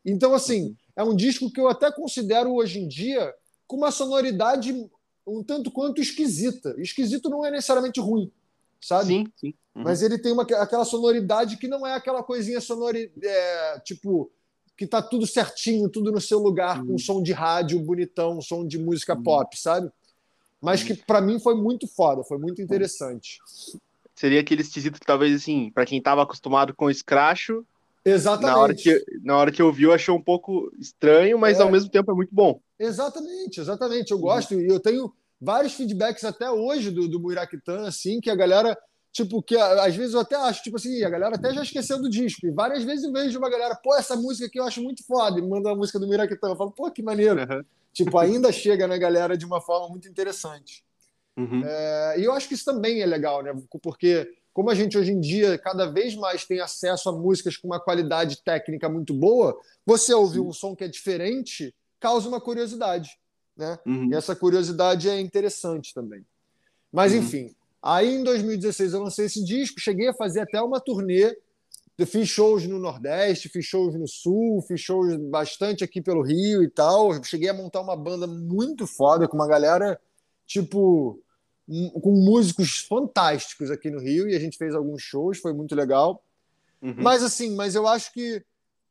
Então, 0.06 0.32
assim, 0.32 0.76
é 0.94 1.02
um 1.02 1.14
disco 1.14 1.50
que 1.50 1.61
eu 1.61 1.67
até 1.67 1.91
considero 1.91 2.55
hoje 2.55 2.79
em 2.79 2.87
dia 2.87 3.35
com 3.67 3.79
uma 3.79 3.91
sonoridade 3.91 4.73
um 5.26 5.43
tanto 5.43 5.73
quanto 5.73 6.00
esquisita. 6.00 6.73
Esquisito 6.79 7.29
não 7.29 7.44
é 7.44 7.50
necessariamente 7.50 7.99
ruim, 7.99 8.31
sabe? 8.81 9.08
Sim, 9.08 9.26
sim. 9.37 9.55
Uhum. 9.75 9.82
Mas 9.82 10.02
ele 10.02 10.19
tem 10.19 10.31
uma, 10.31 10.44
aquela 10.44 10.85
sonoridade 10.85 11.56
que 11.56 11.67
não 11.67 11.85
é 11.85 11.94
aquela 11.94 12.23
coisinha 12.23 12.61
sonora, 12.61 12.97
é, 12.97 13.81
tipo, 13.81 14.31
que 14.76 14.87
tá 14.87 15.02
tudo 15.02 15.26
certinho, 15.26 15.88
tudo 15.88 16.12
no 16.12 16.20
seu 16.20 16.38
lugar, 16.38 16.81
uhum. 16.81 16.93
com 16.93 16.99
som 16.99 17.20
de 17.20 17.32
rádio 17.32 17.81
bonitão, 17.81 18.41
som 18.41 18.64
de 18.64 18.79
música 18.79 19.17
uhum. 19.17 19.23
pop, 19.25 19.58
sabe? 19.58 19.91
Mas 20.61 20.83
que 20.83 20.95
para 20.95 21.21
mim 21.21 21.39
foi 21.41 21.55
muito 21.55 21.87
foda, 21.87 22.23
foi 22.23 22.39
muito 22.39 22.61
interessante 22.61 23.39
seria 24.21 24.41
aquele 24.41 24.61
esquisito 24.61 25.01
que 25.01 25.07
talvez, 25.07 25.35
assim, 25.35 25.71
para 25.71 25.87
quem 25.87 25.97
estava 25.97 26.23
acostumado 26.23 26.75
com 26.75 26.85
o 26.85 26.91
escracho, 26.91 27.65
Exatamente. 28.05 28.47
Na 28.47 28.59
hora, 28.59 28.75
que, 28.75 29.05
na 29.23 29.37
hora 29.37 29.53
que 29.53 29.62
ouviu, 29.62 29.93
achou 29.93 30.17
um 30.17 30.23
pouco 30.23 30.73
estranho, 30.79 31.39
mas 31.39 31.59
é. 31.59 31.62
ao 31.62 31.71
mesmo 31.71 31.91
tempo 31.91 32.11
é 32.11 32.15
muito 32.15 32.35
bom. 32.35 32.61
Exatamente, 32.79 33.61
exatamente. 33.61 34.11
Eu 34.11 34.17
uhum. 34.17 34.23
gosto 34.23 34.55
e 34.55 34.67
eu 34.67 34.81
tenho 34.81 35.12
vários 35.41 35.75
feedbacks 35.75 36.25
até 36.25 36.51
hoje 36.51 36.91
do, 36.91 37.07
do 37.09 37.21
Muiraquitã, 37.21 37.87
assim, 37.87 38.21
que 38.21 38.31
a 38.31 38.35
galera, 38.35 38.77
tipo, 39.12 39.43
que 39.43 39.57
às 39.57 39.95
vezes 39.95 40.15
eu 40.15 40.21
até 40.21 40.37
acho, 40.37 40.62
tipo 40.62 40.77
assim, 40.77 41.03
a 41.03 41.11
galera 41.11 41.37
até 41.37 41.53
já 41.53 41.62
esqueceu 41.62 42.01
do 42.01 42.09
disco. 42.09 42.47
E 42.47 42.51
várias 42.51 42.85
vezes 42.85 43.05
eu 43.05 43.12
vejo 43.12 43.39
uma 43.39 43.51
galera, 43.51 43.75
pô, 43.75 43.95
essa 43.95 44.17
música 44.17 44.47
aqui 44.47 44.59
eu 44.59 44.65
acho 44.65 44.83
muito 44.83 45.05
foda, 45.05 45.39
e 45.39 45.43
manda 45.43 45.71
a 45.71 45.75
música 45.75 45.99
do 45.99 46.07
Muiraquitã. 46.07 46.49
Eu 46.49 46.57
falo, 46.57 46.71
pô, 46.71 46.91
que 46.91 47.03
maneiro. 47.03 47.41
Uhum. 47.41 47.65
Tipo, 47.93 48.19
ainda 48.19 48.53
chega 48.53 48.87
na 48.87 48.97
galera 48.97 49.37
de 49.37 49.45
uma 49.45 49.61
forma 49.61 49.89
muito 49.89 50.09
interessante. 50.09 50.85
Uhum. 51.37 51.62
É, 51.65 52.21
e 52.21 52.25
eu 52.25 52.33
acho 52.33 52.49
que 52.49 52.55
isso 52.55 52.65
também 52.65 53.01
é 53.01 53.07
legal, 53.07 53.43
né? 53.43 53.53
Porque 53.83 54.33
como 54.53 54.71
a 54.71 54.75
gente 54.75 54.99
hoje 54.99 55.12
em 55.12 55.21
dia 55.21 55.57
cada 55.59 55.87
vez 55.87 56.15
mais 56.15 56.45
tem 56.45 56.61
acesso 56.61 57.09
a 57.09 57.12
músicas 57.12 57.57
com 57.57 57.69
uma 57.69 57.81
qualidade 57.81 58.43
técnica 58.43 58.89
muito 58.89 59.15
boa, 59.15 59.59
você 59.87 60.12
ouvir 60.12 60.41
um 60.41 60.53
som 60.53 60.75
que 60.75 60.85
é 60.85 60.89
diferente 60.89 61.75
causa 61.99 62.29
uma 62.29 62.41
curiosidade, 62.41 63.19
né? 63.57 63.79
Uhum. 63.87 64.11
E 64.11 64.15
essa 64.15 64.35
curiosidade 64.35 65.09
é 65.09 65.21
interessante 65.21 65.95
também. 65.95 66.25
Mas 66.93 67.12
uhum. 67.12 67.19
enfim, 67.19 67.55
aí 67.82 68.15
em 68.15 68.23
2016 68.23 68.93
eu 68.93 69.03
lancei 69.03 69.27
esse 69.27 69.44
disco, 69.44 69.81
cheguei 69.81 70.09
a 70.09 70.15
fazer 70.15 70.41
até 70.41 70.61
uma 70.61 70.81
turnê, 70.81 71.37
eu 72.00 72.06
fiz 72.06 72.29
shows 72.29 72.67
no 72.67 72.79
Nordeste, 72.79 73.50
fiz 73.50 73.67
shows 73.67 73.94
no 73.94 74.09
Sul, 74.09 74.62
fiz 74.62 74.81
shows 74.81 75.15
bastante 75.29 75.85
aqui 75.85 76.00
pelo 76.00 76.23
Rio 76.23 76.62
e 76.62 76.71
tal. 76.71 77.23
cheguei 77.23 77.50
a 77.50 77.55
montar 77.55 77.82
uma 77.82 77.94
banda 77.94 78.27
muito 78.27 78.87
foda 78.87 79.29
com 79.29 79.37
uma 79.37 79.47
galera 79.47 80.00
tipo 80.47 81.23
com 82.03 82.11
músicos 82.12 82.79
fantásticos 82.79 83.71
aqui 83.71 83.91
no 83.91 84.00
Rio 84.00 84.29
e 84.29 84.35
a 84.35 84.41
gente 84.41 84.56
fez 84.56 84.75
alguns 84.75 85.03
shows, 85.03 85.38
foi 85.38 85.53
muito 85.53 85.75
legal. 85.75 86.25
Uhum. 86.83 86.94
Mas 86.97 87.23
assim, 87.23 87.55
mas 87.55 87.75
eu 87.75 87.87
acho 87.87 88.12
que 88.12 88.43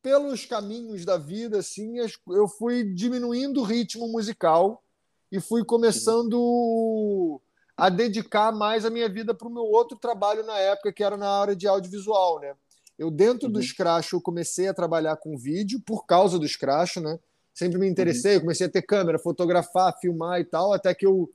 pelos 0.01 0.45
caminhos 0.45 1.03
da 1.03 1.17
vida, 1.17 1.59
assim, 1.59 1.95
eu 1.97 2.47
fui 2.47 2.83
diminuindo 2.93 3.59
o 3.59 3.65
ritmo 3.65 4.07
musical 4.07 4.81
e 5.31 5.41
fui 5.41 5.65
começando 5.65 7.41
a 7.79 7.89
dedicar 7.89 8.51
mais 8.51 8.85
a 8.85 8.89
minha 8.89 9.09
vida 9.09 9.33
para 9.33 9.47
o 9.47 9.53
meu 9.53 9.63
outro 9.63 9.97
trabalho 9.97 10.45
na 10.45 10.57
época, 10.57 10.91
que 10.91 11.03
era 11.03 11.17
na 11.17 11.29
área 11.29 11.55
de 11.55 11.67
audiovisual, 11.67 12.39
né? 12.39 12.53
Eu, 12.97 13.09
dentro 13.09 13.47
uhum. 13.47 13.53
do 13.53 13.63
Scratch, 13.63 14.11
eu 14.11 14.21
comecei 14.21 14.67
a 14.67 14.73
trabalhar 14.73 15.15
com 15.15 15.37
vídeo 15.37 15.81
por 15.85 16.05
causa 16.05 16.37
do 16.37 16.47
Scratch, 16.47 16.97
né? 16.97 17.17
Sempre 17.53 17.79
me 17.79 17.87
interessei, 17.87 18.35
uhum. 18.35 18.41
comecei 18.41 18.67
a 18.67 18.69
ter 18.69 18.81
câmera, 18.81 19.17
fotografar, 19.17 19.97
filmar 19.99 20.39
e 20.39 20.45
tal, 20.45 20.73
até 20.73 20.93
que 20.93 21.05
eu 21.05 21.29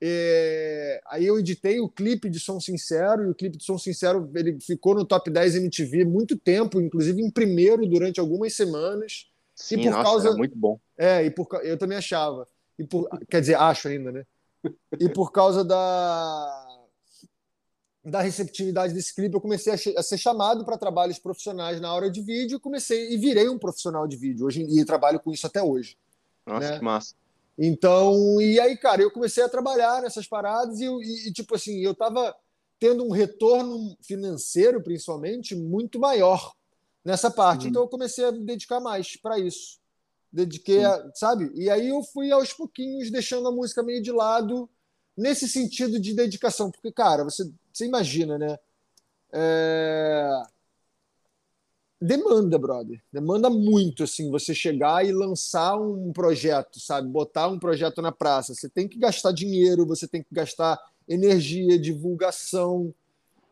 é, 0.00 1.00
aí 1.06 1.24
eu 1.24 1.38
editei 1.38 1.80
o 1.80 1.88
clipe 1.88 2.28
de 2.28 2.38
Som 2.38 2.60
Sincero, 2.60 3.24
e 3.24 3.30
o 3.30 3.34
clipe 3.34 3.56
de 3.56 3.64
Som 3.64 3.78
Sincero 3.78 4.30
ele 4.34 4.58
ficou 4.60 4.94
no 4.94 5.06
top 5.06 5.30
10 5.30 5.56
MTV 5.56 6.04
muito 6.04 6.36
tempo, 6.36 6.80
inclusive 6.80 7.22
em 7.22 7.30
primeiro 7.30 7.86
durante 7.86 8.20
algumas 8.20 8.54
semanas. 8.54 9.30
Sim, 9.54 9.76
e 9.76 9.84
por 9.84 9.90
nossa, 9.92 10.02
causa 10.02 10.36
muito 10.36 10.56
bom. 10.56 10.78
É, 10.98 11.24
e 11.24 11.30
por 11.30 11.48
eu 11.62 11.78
também 11.78 11.96
achava. 11.96 12.46
E 12.78 12.84
por, 12.84 13.08
quer 13.30 13.40
dizer, 13.40 13.54
acho 13.54 13.88
ainda, 13.88 14.12
né? 14.12 14.26
E 14.98 15.08
por 15.08 15.32
causa 15.32 15.64
da 15.64 16.66
da 18.06 18.20
receptividade 18.20 18.94
desse 18.94 19.12
clipe, 19.12 19.34
eu 19.34 19.40
comecei 19.40 19.72
a, 19.72 20.02
ser 20.02 20.16
chamado 20.16 20.64
para 20.64 20.78
trabalhos 20.78 21.18
profissionais 21.18 21.80
na 21.80 21.92
hora 21.92 22.08
de 22.08 22.22
vídeo, 22.22 22.60
comecei 22.60 23.12
e 23.12 23.16
virei 23.16 23.48
um 23.48 23.58
profissional 23.58 24.06
de 24.06 24.16
vídeo 24.16 24.46
hoje 24.46 24.62
e 24.62 24.84
trabalho 24.84 25.18
com 25.18 25.32
isso 25.32 25.44
até 25.44 25.60
hoje. 25.60 25.98
Nossa, 26.46 26.70
né? 26.70 26.78
que 26.78 26.84
massa. 26.84 27.16
Então, 27.58 28.40
e 28.40 28.60
aí, 28.60 28.76
cara, 28.76 29.02
eu 29.02 29.10
comecei 29.10 29.42
a 29.42 29.48
trabalhar 29.48 30.02
nessas 30.02 30.26
paradas 30.26 30.78
e, 30.78 30.86
e, 31.28 31.32
tipo 31.32 31.56
assim, 31.56 31.80
eu 31.80 31.94
tava 31.94 32.32
tendo 32.78 33.02
um 33.02 33.10
retorno 33.10 33.96
financeiro, 34.02 34.80
principalmente, 34.82 35.56
muito 35.56 35.98
maior 35.98 36.54
nessa 37.04 37.30
parte. 37.30 37.62
Uhum. 37.64 37.70
Então, 37.70 37.82
eu 37.82 37.88
comecei 37.88 38.24
a 38.24 38.30
me 38.30 38.44
dedicar 38.44 38.78
mais 38.78 39.16
para 39.16 39.38
isso. 39.38 39.80
Dediquei, 40.36 40.84
a, 40.84 41.10
sabe? 41.14 41.50
E 41.54 41.70
aí 41.70 41.88
eu 41.88 42.02
fui 42.02 42.30
aos 42.30 42.52
pouquinhos 42.52 43.10
deixando 43.10 43.48
a 43.48 43.52
música 43.52 43.82
meio 43.82 44.02
de 44.02 44.12
lado 44.12 44.68
nesse 45.16 45.48
sentido 45.48 45.98
de 45.98 46.14
dedicação. 46.14 46.70
Porque, 46.70 46.92
cara, 46.92 47.24
você, 47.24 47.50
você 47.72 47.86
imagina, 47.86 48.38
né? 48.38 48.58
É 49.32 50.42
demanda, 52.00 52.58
brother. 52.58 53.02
Demanda 53.12 53.48
muito, 53.48 54.04
assim, 54.04 54.30
você 54.30 54.54
chegar 54.54 55.04
e 55.04 55.12
lançar 55.12 55.76
um 55.76 56.12
projeto, 56.12 56.78
sabe? 56.78 57.08
Botar 57.08 57.48
um 57.48 57.58
projeto 57.58 58.02
na 58.02 58.12
praça. 58.12 58.54
Você 58.54 58.68
tem 58.68 58.86
que 58.86 58.98
gastar 58.98 59.32
dinheiro, 59.32 59.86
você 59.86 60.06
tem 60.06 60.22
que 60.22 60.32
gastar 60.32 60.78
energia, 61.08 61.78
divulgação. 61.78 62.94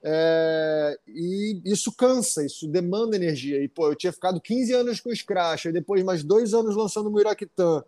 É, 0.06 1.00
e 1.08 1.62
isso 1.64 1.90
cansa, 1.96 2.44
isso 2.44 2.68
demanda 2.68 3.16
energia. 3.16 3.62
E, 3.62 3.68
pô, 3.68 3.88
eu 3.88 3.94
tinha 3.94 4.12
ficado 4.12 4.38
15 4.38 4.72
anos 4.74 5.00
com 5.00 5.08
o 5.08 5.16
Scratch, 5.16 5.64
e 5.64 5.72
depois 5.72 6.04
mais 6.04 6.22
dois 6.22 6.52
anos 6.52 6.76
lançando 6.76 7.08
o 7.08 7.10
Muiraquitã. 7.10 7.82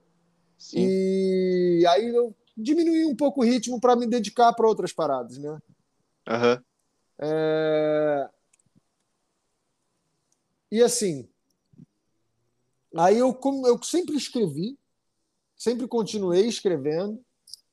E 0.73 1.85
aí 1.87 2.09
eu 2.09 2.35
diminuí 2.57 3.05
um 3.05 3.15
pouco 3.15 3.43
o 3.43 3.45
ritmo 3.45 3.79
para 3.79 3.95
me 3.95 4.07
dedicar 4.07 4.55
para 4.55 4.67
outras 4.67 4.95
paradas, 4.95 5.37
né? 5.37 5.61
Uhum. 6.29 6.63
É... 7.19 8.31
E 10.73 10.83
assim, 10.83 11.29
aí 12.97 13.19
eu, 13.19 13.39
eu 13.67 13.83
sempre 13.83 14.17
escrevi, 14.17 14.79
sempre 15.55 15.87
continuei 15.87 16.47
escrevendo, 16.47 17.23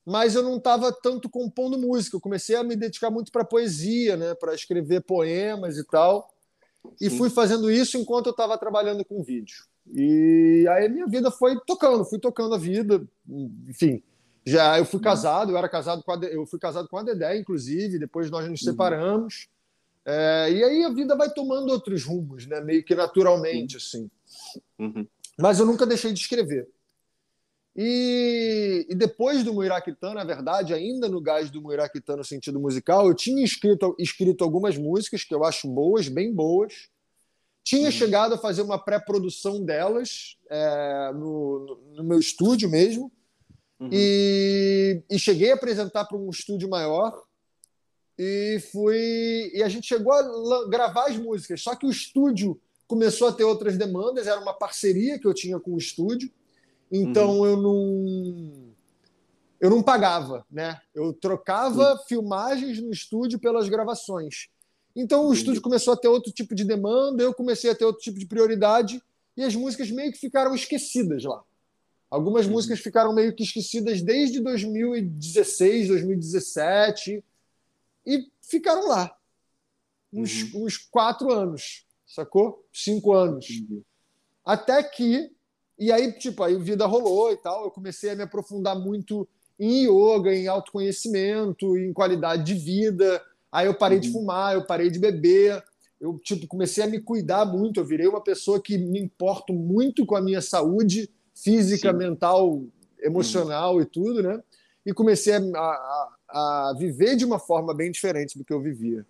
mas 0.06 0.34
eu 0.34 0.42
não 0.42 0.56
estava 0.56 0.92
tanto 0.92 1.28
compondo 1.28 1.78
música. 1.78 2.16
Eu 2.16 2.20
comecei 2.20 2.56
a 2.56 2.62
me 2.62 2.76
dedicar 2.76 3.10
muito 3.10 3.32
para 3.32 3.44
poesia, 3.44 4.16
né, 4.16 4.34
para 4.34 4.54
escrever 4.54 5.02
poemas 5.02 5.78
e 5.78 5.84
tal. 5.84 6.30
Sim. 6.82 7.06
E 7.06 7.10
fui 7.10 7.30
fazendo 7.30 7.70
isso 7.70 7.96
enquanto 7.96 8.26
eu 8.26 8.32
estava 8.32 8.58
trabalhando 8.58 9.04
com 9.04 9.22
vídeo. 9.22 9.64
E 9.92 10.66
aí 10.70 10.88
minha 10.88 11.06
vida 11.06 11.30
foi 11.30 11.58
tocando, 11.66 12.04
fui 12.04 12.18
tocando 12.18 12.54
a 12.54 12.58
vida, 12.58 13.02
enfim. 13.68 14.02
Já 14.46 14.78
eu 14.78 14.84
fui 14.84 14.98
uhum. 14.98 15.04
casado, 15.04 15.52
eu 15.52 15.56
era 15.56 15.68
casado 15.68 16.02
com 16.02 16.12
a, 16.12 16.16
eu 16.26 16.44
fui 16.46 16.58
casado 16.58 16.88
com 16.88 16.98
a 16.98 17.02
Dedé, 17.02 17.38
inclusive. 17.38 17.98
Depois 17.98 18.30
nós 18.30 18.48
nos 18.48 18.60
uhum. 18.60 18.70
separamos. 18.70 19.48
É, 20.06 20.52
e 20.52 20.62
aí 20.62 20.84
a 20.84 20.90
vida 20.90 21.16
vai 21.16 21.30
tomando 21.30 21.70
outros 21.70 22.04
rumos, 22.04 22.46
né? 22.46 22.60
Meio 22.60 22.84
que 22.84 22.94
naturalmente, 22.94 23.78
assim. 23.78 24.10
Uhum. 24.78 25.06
Mas 25.38 25.58
eu 25.58 25.66
nunca 25.66 25.86
deixei 25.86 26.12
de 26.12 26.20
escrever. 26.20 26.68
E, 27.76 28.86
e 28.88 28.94
depois 28.94 29.42
do 29.42 29.52
Muiraquitã, 29.52 30.14
na 30.14 30.22
verdade, 30.22 30.72
ainda 30.72 31.08
no 31.08 31.20
gás 31.20 31.50
do 31.50 31.60
Muiraquitã 31.60 32.16
no 32.16 32.24
sentido 32.24 32.60
musical, 32.60 33.08
eu 33.08 33.14
tinha 33.14 33.44
escrito, 33.44 33.96
escrito 33.98 34.44
algumas 34.44 34.78
músicas 34.78 35.24
que 35.24 35.34
eu 35.34 35.44
acho 35.44 35.66
boas, 35.66 36.08
bem 36.08 36.32
boas. 36.32 36.88
Tinha 37.64 37.86
uhum. 37.86 37.90
chegado 37.90 38.34
a 38.34 38.38
fazer 38.38 38.62
uma 38.62 38.78
pré-produção 38.78 39.64
delas 39.64 40.36
é, 40.48 41.12
no, 41.14 41.80
no, 41.96 42.04
meu 42.04 42.20
estúdio 42.20 42.70
mesmo. 42.70 43.10
Uhum. 43.80 43.88
E, 43.90 45.02
e 45.10 45.18
cheguei 45.18 45.50
a 45.50 45.54
apresentar 45.54 46.04
para 46.04 46.16
um 46.16 46.30
estúdio 46.30 46.68
maior. 46.68 47.24
E 48.16 48.62
fui. 48.70 49.50
E 49.52 49.62
a 49.64 49.68
gente 49.68 49.88
chegou 49.88 50.12
a 50.12 50.68
gravar 50.68 51.06
as 51.06 51.16
músicas. 51.16 51.62
Só 51.62 51.74
que 51.74 51.86
o 51.86 51.90
estúdio 51.90 52.60
começou 52.86 53.26
a 53.26 53.32
ter 53.32 53.44
outras 53.44 53.76
demandas, 53.76 54.26
era 54.26 54.38
uma 54.38 54.52
parceria 54.52 55.18
que 55.18 55.26
eu 55.26 55.34
tinha 55.34 55.58
com 55.58 55.72
o 55.72 55.78
estúdio. 55.78 56.30
Então 56.96 57.40
uhum. 57.40 57.46
eu 57.46 57.56
não 57.56 58.74
eu 59.60 59.70
não 59.70 59.82
pagava, 59.82 60.46
né? 60.48 60.80
Eu 60.94 61.12
trocava 61.12 61.94
uhum. 61.94 61.98
filmagens 62.06 62.80
no 62.80 62.92
estúdio 62.92 63.38
pelas 63.40 63.68
gravações. 63.68 64.48
Então 64.94 65.26
o 65.26 65.32
estúdio 65.32 65.60
começou 65.60 65.92
a 65.92 65.96
ter 65.96 66.06
outro 66.06 66.30
tipo 66.30 66.54
de 66.54 66.64
demanda, 66.64 67.20
eu 67.20 67.34
comecei 67.34 67.68
a 67.68 67.74
ter 67.74 67.84
outro 67.84 68.00
tipo 68.00 68.16
de 68.16 68.26
prioridade 68.26 69.02
e 69.36 69.42
as 69.42 69.56
músicas 69.56 69.90
meio 69.90 70.12
que 70.12 70.18
ficaram 70.18 70.54
esquecidas 70.54 71.24
lá. 71.24 71.42
Algumas 72.08 72.46
uhum. 72.46 72.52
músicas 72.52 72.78
ficaram 72.78 73.12
meio 73.12 73.34
que 73.34 73.42
esquecidas 73.42 74.00
desde 74.00 74.38
2016, 74.38 75.88
2017 75.88 77.24
e 78.06 78.30
ficaram 78.40 78.86
lá 78.86 79.16
uns, 80.12 80.54
uhum. 80.54 80.66
uns 80.66 80.76
quatro 80.76 81.32
anos, 81.32 81.84
sacou? 82.06 82.64
Cinco 82.72 83.12
anos. 83.12 83.48
Até 84.44 84.80
que 84.80 85.33
e 85.78 85.90
aí, 85.90 86.12
tipo, 86.12 86.42
aí 86.42 86.54
a 86.54 86.58
vida 86.58 86.86
rolou 86.86 87.32
e 87.32 87.36
tal. 87.36 87.64
Eu 87.64 87.70
comecei 87.70 88.10
a 88.10 88.16
me 88.16 88.22
aprofundar 88.22 88.78
muito 88.78 89.28
em 89.58 89.86
yoga, 89.86 90.34
em 90.34 90.46
autoconhecimento, 90.46 91.76
em 91.76 91.92
qualidade 91.92 92.44
de 92.44 92.54
vida. 92.54 93.22
Aí 93.50 93.66
eu 93.66 93.74
parei 93.74 93.98
uhum. 93.98 94.02
de 94.02 94.12
fumar, 94.12 94.54
eu 94.54 94.64
parei 94.64 94.90
de 94.90 94.98
beber. 94.98 95.62
Eu, 96.00 96.18
tipo, 96.18 96.46
comecei 96.46 96.84
a 96.84 96.86
me 96.86 97.00
cuidar 97.00 97.44
muito. 97.44 97.80
Eu 97.80 97.84
virei 97.84 98.06
uma 98.06 98.22
pessoa 98.22 98.60
que 98.60 98.78
me 98.78 99.00
importo 99.00 99.52
muito 99.52 100.06
com 100.06 100.16
a 100.16 100.22
minha 100.22 100.40
saúde 100.40 101.10
física, 101.34 101.90
Sim. 101.90 101.98
mental, 101.98 102.62
emocional 103.02 103.76
uhum. 103.76 103.82
e 103.82 103.86
tudo, 103.86 104.22
né? 104.22 104.40
E 104.86 104.92
comecei 104.92 105.34
a, 105.34 105.38
a, 105.38 106.08
a, 106.28 106.74
viver 106.78 107.16
de 107.16 107.24
uma 107.24 107.38
forma 107.38 107.74
bem 107.74 107.90
diferente 107.90 108.38
do 108.38 108.44
que 108.44 108.52
eu 108.52 108.60
vivia. 108.60 109.04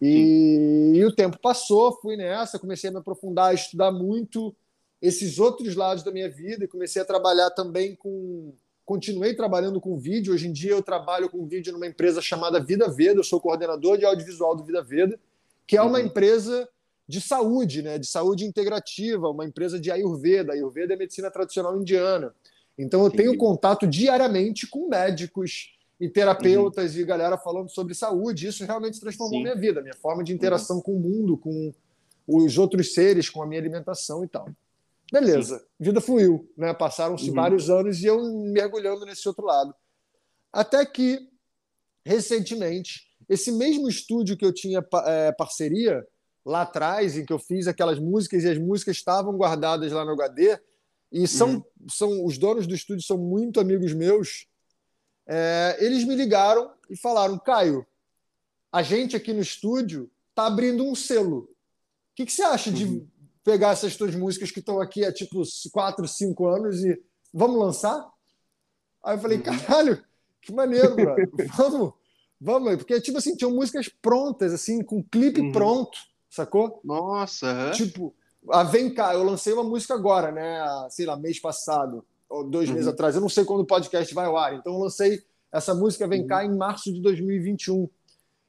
E, 0.00 0.92
e 0.94 1.04
o 1.04 1.14
tempo 1.14 1.38
passou, 1.40 1.98
fui 2.00 2.16
nessa, 2.16 2.58
comecei 2.58 2.90
a 2.90 2.92
me 2.92 2.98
aprofundar, 2.98 3.50
a 3.50 3.54
estudar 3.54 3.90
muito 3.90 4.54
esses 5.00 5.38
outros 5.38 5.74
lados 5.76 6.02
da 6.02 6.10
minha 6.10 6.28
vida 6.28 6.64
e 6.64 6.68
comecei 6.68 7.00
a 7.00 7.04
trabalhar 7.04 7.50
também 7.50 7.94
com. 7.94 8.52
Continuei 8.84 9.34
trabalhando 9.34 9.80
com 9.82 9.98
vídeo. 9.98 10.32
Hoje 10.32 10.48
em 10.48 10.52
dia 10.52 10.70
eu 10.70 10.82
trabalho 10.82 11.28
com 11.28 11.46
vídeo 11.46 11.72
numa 11.74 11.86
empresa 11.86 12.22
chamada 12.22 12.58
Vida 12.58 12.88
Veda. 12.88 13.20
Eu 13.20 13.24
sou 13.24 13.38
coordenador 13.38 13.98
de 13.98 14.06
audiovisual 14.06 14.56
do 14.56 14.64
Vida 14.64 14.82
Veda, 14.82 15.20
que 15.66 15.76
é 15.76 15.82
uma 15.82 15.98
uhum. 15.98 16.06
empresa 16.06 16.66
de 17.06 17.20
saúde, 17.20 17.82
né? 17.82 17.98
de 17.98 18.06
saúde 18.06 18.46
integrativa, 18.46 19.28
uma 19.28 19.44
empresa 19.44 19.78
de 19.78 19.90
Ayurveda. 19.90 20.54
Ayurveda 20.54 20.94
é 20.94 20.96
medicina 20.96 21.30
tradicional 21.30 21.78
indiana. 21.78 22.34
Então 22.78 23.04
eu 23.04 23.10
tenho 23.10 23.36
contato 23.36 23.86
diariamente 23.86 24.66
com 24.66 24.88
médicos 24.88 25.76
e 26.00 26.08
terapeutas 26.08 26.94
uhum. 26.94 27.00
e 27.02 27.04
galera 27.04 27.36
falando 27.36 27.68
sobre 27.68 27.94
saúde. 27.94 28.46
Isso 28.46 28.64
realmente 28.64 28.98
transformou 28.98 29.36
Sim. 29.36 29.42
minha 29.42 29.56
vida, 29.56 29.82
minha 29.82 29.96
forma 29.96 30.24
de 30.24 30.32
interação 30.32 30.76
uhum. 30.76 30.82
com 30.82 30.96
o 30.96 31.00
mundo, 31.00 31.36
com 31.36 31.74
os 32.26 32.56
outros 32.56 32.94
seres, 32.94 33.28
com 33.28 33.42
a 33.42 33.46
minha 33.46 33.60
alimentação 33.60 34.24
e 34.24 34.28
tal. 34.28 34.48
Beleza, 35.10 35.58
Sim. 35.58 35.64
vida 35.80 36.00
fluiu, 36.00 36.50
né? 36.56 36.74
Passaram-se 36.74 37.28
uhum. 37.28 37.34
vários 37.34 37.70
anos 37.70 38.02
e 38.02 38.06
eu 38.06 38.22
mergulhando 38.52 39.06
nesse 39.06 39.26
outro 39.26 39.44
lado. 39.44 39.74
Até 40.52 40.84
que, 40.84 41.18
recentemente, 42.04 43.08
esse 43.28 43.50
mesmo 43.50 43.88
estúdio 43.88 44.36
que 44.36 44.44
eu 44.44 44.52
tinha 44.52 44.86
é, 45.06 45.32
parceria 45.32 46.06
lá 46.44 46.62
atrás, 46.62 47.16
em 47.16 47.24
que 47.24 47.32
eu 47.32 47.38
fiz 47.38 47.66
aquelas 47.66 47.98
músicas 47.98 48.44
e 48.44 48.48
as 48.48 48.58
músicas 48.58 48.96
estavam 48.96 49.36
guardadas 49.36 49.92
lá 49.92 50.04
no 50.04 50.12
HD, 50.12 50.58
e 51.10 51.26
são, 51.26 51.54
uhum. 51.54 51.62
são 51.88 52.24
os 52.24 52.36
donos 52.36 52.66
do 52.66 52.74
estúdio 52.74 53.04
são 53.04 53.16
muito 53.16 53.60
amigos 53.60 53.94
meus, 53.94 54.46
é, 55.26 55.76
eles 55.80 56.04
me 56.04 56.14
ligaram 56.14 56.70
e 56.90 56.96
falaram: 56.96 57.38
Caio, 57.38 57.86
a 58.70 58.82
gente 58.82 59.16
aqui 59.16 59.32
no 59.32 59.40
estúdio 59.40 60.10
está 60.30 60.46
abrindo 60.46 60.84
um 60.84 60.94
selo. 60.94 61.40
O 61.40 61.48
que, 62.14 62.26
que 62.26 62.32
você 62.32 62.42
acha 62.42 62.70
de 62.70 62.84
uhum 62.84 63.08
pegar 63.48 63.70
essas 63.70 63.96
tuas 63.96 64.14
músicas 64.14 64.50
que 64.50 64.60
estão 64.60 64.78
aqui 64.78 65.06
há 65.06 65.10
tipo 65.10 65.42
4, 65.72 66.06
5 66.06 66.46
anos 66.46 66.84
e 66.84 67.00
vamos 67.32 67.58
lançar? 67.58 68.06
Aí 69.02 69.16
eu 69.16 69.20
falei, 69.20 69.38
uhum. 69.38 69.42
caralho, 69.42 70.04
que 70.42 70.52
maneiro, 70.52 70.94
brother. 70.94 71.30
vamos, 71.56 71.94
vamos, 72.38 72.76
porque 72.76 73.00
tipo 73.00 73.16
assim, 73.16 73.34
tinham 73.34 73.50
músicas 73.50 73.88
prontas, 73.88 74.52
assim, 74.52 74.84
com 74.84 75.02
clipe 75.02 75.40
uhum. 75.40 75.50
pronto, 75.50 75.96
sacou? 76.28 76.78
Nossa, 76.84 77.70
Tipo, 77.74 78.14
a 78.50 78.64
Vem 78.64 78.92
Cá, 78.92 79.14
eu 79.14 79.22
lancei 79.22 79.54
uma 79.54 79.64
música 79.64 79.94
agora, 79.94 80.30
né? 80.30 80.62
Sei 80.90 81.06
lá, 81.06 81.16
mês 81.16 81.40
passado, 81.40 82.04
ou 82.28 82.44
dois 82.44 82.68
uhum. 82.68 82.74
meses 82.74 82.88
atrás, 82.88 83.14
eu 83.14 83.20
não 83.22 83.30
sei 83.30 83.46
quando 83.46 83.60
o 83.60 83.66
podcast 83.66 84.12
vai 84.12 84.26
ao 84.26 84.36
ar, 84.36 84.56
então 84.56 84.74
eu 84.74 84.80
lancei 84.80 85.22
essa 85.50 85.74
música 85.74 86.06
Vem 86.06 86.26
Cá 86.26 86.44
uhum. 86.44 86.52
em 86.52 86.56
março 86.58 86.92
de 86.92 87.00
2021. 87.00 87.88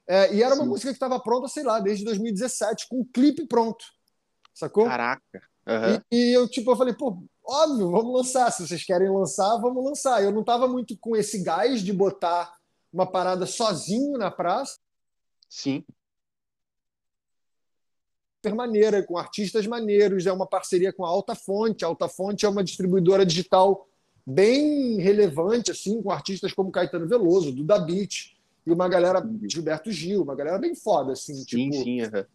É, 0.05 0.35
e 0.35 0.43
era 0.43 0.55
uma 0.55 0.63
Sim. 0.63 0.69
música 0.69 0.89
que 0.89 0.95
estava 0.97 1.17
pronta, 1.21 1.47
sei 1.47 1.63
lá, 1.63 1.79
desde 1.79 2.03
2017, 2.03 2.89
com 2.89 3.05
clipe 3.05 3.47
pronto 3.47 3.97
sacou? 4.53 4.85
Caraca. 4.85 5.41
Uhum. 5.67 6.01
E, 6.11 6.15
e, 6.15 6.33
eu, 6.33 6.47
tipo, 6.47 6.71
eu 6.71 6.75
falei, 6.75 6.93
pô, 6.93 7.23
óbvio, 7.43 7.91
vamos 7.91 8.13
lançar. 8.13 8.51
Se 8.51 8.67
vocês 8.67 8.83
querem 8.83 9.09
lançar, 9.09 9.57
vamos 9.57 9.83
lançar. 9.83 10.23
Eu 10.23 10.31
não 10.31 10.43
tava 10.43 10.67
muito 10.67 10.97
com 10.97 11.15
esse 11.15 11.43
gás 11.43 11.81
de 11.81 11.93
botar 11.93 12.57
uma 12.91 13.05
parada 13.05 13.45
sozinho 13.45 14.17
na 14.17 14.31
praça. 14.31 14.79
Sim. 15.47 15.83
Maneira, 18.55 19.03
com 19.03 19.17
artistas 19.17 19.67
maneiros, 19.67 20.25
é 20.25 20.31
uma 20.31 20.47
parceria 20.47 20.93
com 20.93 21.05
a 21.05 21.09
Alta 21.09 21.35
Fonte. 21.35 21.83
A 21.83 21.89
Alta 21.89 22.07
Fonte 22.07 22.45
é 22.45 22.49
uma 22.49 22.63
distribuidora 22.63 23.25
digital 23.25 23.87
bem 24.25 24.97
relevante, 25.01 25.71
assim, 25.71 26.01
com 26.01 26.11
artistas 26.11 26.53
como 26.53 26.71
Caetano 26.71 27.07
Veloso, 27.07 27.51
Duda 27.51 27.79
Beat, 27.79 28.35
e 28.65 28.71
uma 28.71 28.87
galera, 28.87 29.27
Gilberto 29.49 29.91
Gil, 29.91 30.21
uma 30.21 30.35
galera 30.35 30.57
bem 30.57 30.75
foda, 30.75 31.13
assim, 31.13 31.35
sim, 31.35 31.45
tipo. 31.45 31.73
Sim, 31.73 32.01
uhum. 32.03 32.25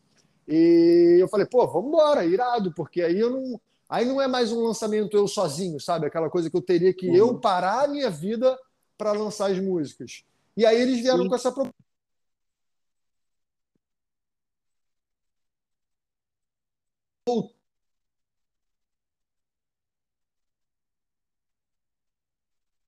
E 0.46 1.18
eu 1.20 1.28
falei, 1.28 1.46
pô, 1.46 1.66
vamos 1.66 1.88
embora, 1.88 2.24
irado, 2.24 2.72
porque 2.74 3.02
aí 3.02 3.18
eu 3.18 3.30
não. 3.30 3.60
Aí 3.88 4.04
não 4.06 4.20
é 4.20 4.26
mais 4.26 4.50
um 4.50 4.64
lançamento 4.64 5.16
eu 5.16 5.28
sozinho, 5.28 5.78
sabe? 5.78 6.06
Aquela 6.06 6.30
coisa 6.30 6.50
que 6.50 6.56
eu 6.56 6.62
teria 6.62 6.92
que 6.92 7.08
uhum. 7.08 7.14
eu 7.14 7.38
parar 7.38 7.84
a 7.84 7.88
minha 7.88 8.10
vida 8.10 8.58
para 8.96 9.12
lançar 9.12 9.50
as 9.50 9.58
músicas. 9.60 10.24
E 10.56 10.64
aí 10.64 10.80
eles 10.80 11.00
vieram 11.00 11.24
Sim. 11.24 11.28
com 11.28 11.34
essa 11.34 11.52
proposta. 11.52 11.74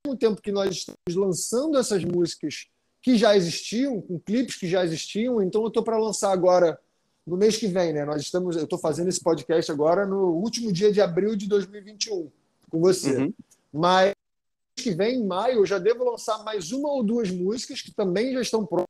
Ao 0.06 0.16
tempo 0.16 0.40
que 0.40 0.52
nós 0.52 0.70
estamos 0.70 1.14
lançando 1.14 1.78
essas 1.78 2.04
músicas 2.04 2.68
que 3.02 3.16
já 3.16 3.36
existiam, 3.36 4.00
com 4.00 4.18
clipes 4.18 4.56
que 4.56 4.68
já 4.68 4.84
existiam, 4.84 5.42
então 5.42 5.62
eu 5.62 5.68
estou 5.68 5.82
para 5.82 5.98
lançar 5.98 6.32
agora 6.32 6.80
no 7.26 7.36
mês 7.36 7.56
que 7.56 7.66
vem, 7.66 7.92
né? 7.92 8.04
Nós 8.04 8.22
estamos, 8.22 8.56
eu 8.56 8.64
estou 8.64 8.78
fazendo 8.78 9.08
esse 9.08 9.20
podcast 9.20 9.70
agora 9.72 10.06
no 10.06 10.28
último 10.34 10.72
dia 10.72 10.92
de 10.92 11.00
abril 11.00 11.34
de 11.34 11.48
2021 11.48 12.30
com 12.70 12.80
você. 12.80 13.16
Uhum. 13.16 13.34
Mas 13.72 14.14
que 14.76 14.90
vem, 14.92 15.16
em 15.16 15.26
maio, 15.26 15.60
eu 15.60 15.66
já 15.66 15.78
devo 15.78 16.08
lançar 16.08 16.44
mais 16.44 16.70
uma 16.70 16.88
ou 16.88 17.02
duas 17.02 17.30
músicas 17.30 17.80
que 17.82 17.90
também 17.90 18.32
já 18.32 18.40
estão 18.40 18.64
prontas. 18.64 18.86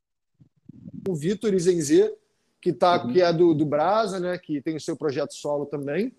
o 1.07 1.15
Vitor 1.15 1.53
Izenzê, 1.53 2.13
que, 2.61 2.71
tá, 2.71 3.03
uhum. 3.03 3.11
que 3.11 3.21
é 3.21 3.33
do, 3.33 3.53
do 3.55 3.65
Brasa, 3.65 4.19
né? 4.19 4.37
Que 4.37 4.61
tem 4.61 4.75
o 4.75 4.81
seu 4.81 4.95
projeto 4.95 5.33
solo 5.33 5.65
também. 5.65 6.13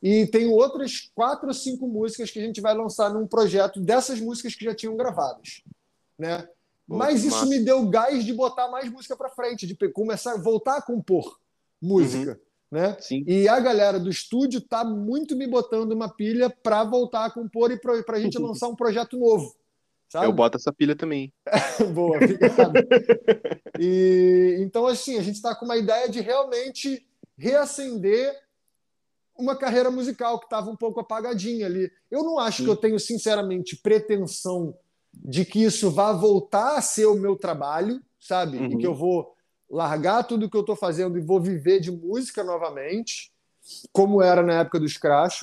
E 0.00 0.26
tem 0.26 0.46
outras 0.46 1.10
quatro 1.14 1.48
ou 1.48 1.54
cinco 1.54 1.88
músicas 1.88 2.30
que 2.30 2.38
a 2.38 2.42
gente 2.42 2.60
vai 2.60 2.74
lançar 2.74 3.12
num 3.12 3.26
projeto 3.26 3.80
dessas 3.80 4.20
músicas 4.20 4.54
que 4.54 4.64
já 4.64 4.74
tinham 4.74 4.96
gravadas, 4.96 5.64
né? 6.16 6.48
Pô, 6.86 6.96
Mas 6.96 7.24
isso 7.24 7.38
massa. 7.38 7.46
me 7.46 7.58
deu 7.58 7.84
gás 7.88 8.24
de 8.24 8.32
botar 8.32 8.68
mais 8.68 8.88
música 8.88 9.16
para 9.16 9.30
frente, 9.30 9.66
de 9.66 9.74
começar 9.88 10.34
a 10.34 10.36
voltar 10.36 10.76
a 10.76 10.82
compor 10.82 11.40
música, 11.80 12.32
uhum. 12.32 12.78
né? 12.78 12.96
Sim. 13.00 13.24
E 13.26 13.48
a 13.48 13.58
galera 13.60 13.98
do 13.98 14.10
estúdio 14.10 14.60
tá 14.60 14.84
muito 14.84 15.36
me 15.36 15.46
botando 15.46 15.92
uma 15.92 16.08
pilha 16.08 16.50
para 16.50 16.84
voltar 16.84 17.24
a 17.24 17.30
compor 17.30 17.70
e 17.70 17.78
para 17.78 18.16
a 18.16 18.20
gente 18.20 18.38
lançar 18.38 18.68
um 18.68 18.76
projeto 18.76 19.18
novo. 19.18 19.54
Sabe? 20.08 20.26
Eu 20.26 20.32
boto 20.32 20.56
essa 20.56 20.72
pilha 20.72 20.94
também. 20.94 21.32
Boa, 21.92 22.16
obrigado. 22.16 22.74
e, 23.78 24.56
então, 24.60 24.86
assim, 24.86 25.18
a 25.18 25.22
gente 25.22 25.34
está 25.34 25.54
com 25.54 25.64
uma 25.64 25.76
ideia 25.76 26.08
de 26.08 26.20
realmente 26.20 27.04
reacender 27.36 28.34
uma 29.36 29.56
carreira 29.56 29.90
musical 29.90 30.38
que 30.38 30.46
estava 30.46 30.70
um 30.70 30.76
pouco 30.76 31.00
apagadinha 31.00 31.66
ali. 31.66 31.90
Eu 32.10 32.22
não 32.22 32.38
acho 32.38 32.58
Sim. 32.58 32.64
que 32.64 32.70
eu 32.70 32.76
tenho, 32.76 32.98
sinceramente, 32.98 33.76
pretensão 33.76 34.74
de 35.12 35.44
que 35.44 35.62
isso 35.62 35.90
vá 35.90 36.12
voltar 36.12 36.76
a 36.76 36.82
ser 36.82 37.06
o 37.06 37.14
meu 37.14 37.36
trabalho, 37.36 38.00
sabe? 38.18 38.58
Uhum. 38.58 38.72
E 38.72 38.78
que 38.78 38.86
eu 38.86 38.94
vou 38.94 39.35
largar 39.70 40.22
tudo 40.24 40.48
que 40.50 40.56
eu 40.56 40.60
estou 40.60 40.76
fazendo 40.76 41.18
e 41.18 41.22
vou 41.22 41.40
viver 41.40 41.80
de 41.80 41.90
música 41.90 42.44
novamente, 42.44 43.32
como 43.92 44.22
era 44.22 44.42
na 44.42 44.60
época 44.60 44.80
do 44.80 44.88
Scratch. 44.88 45.42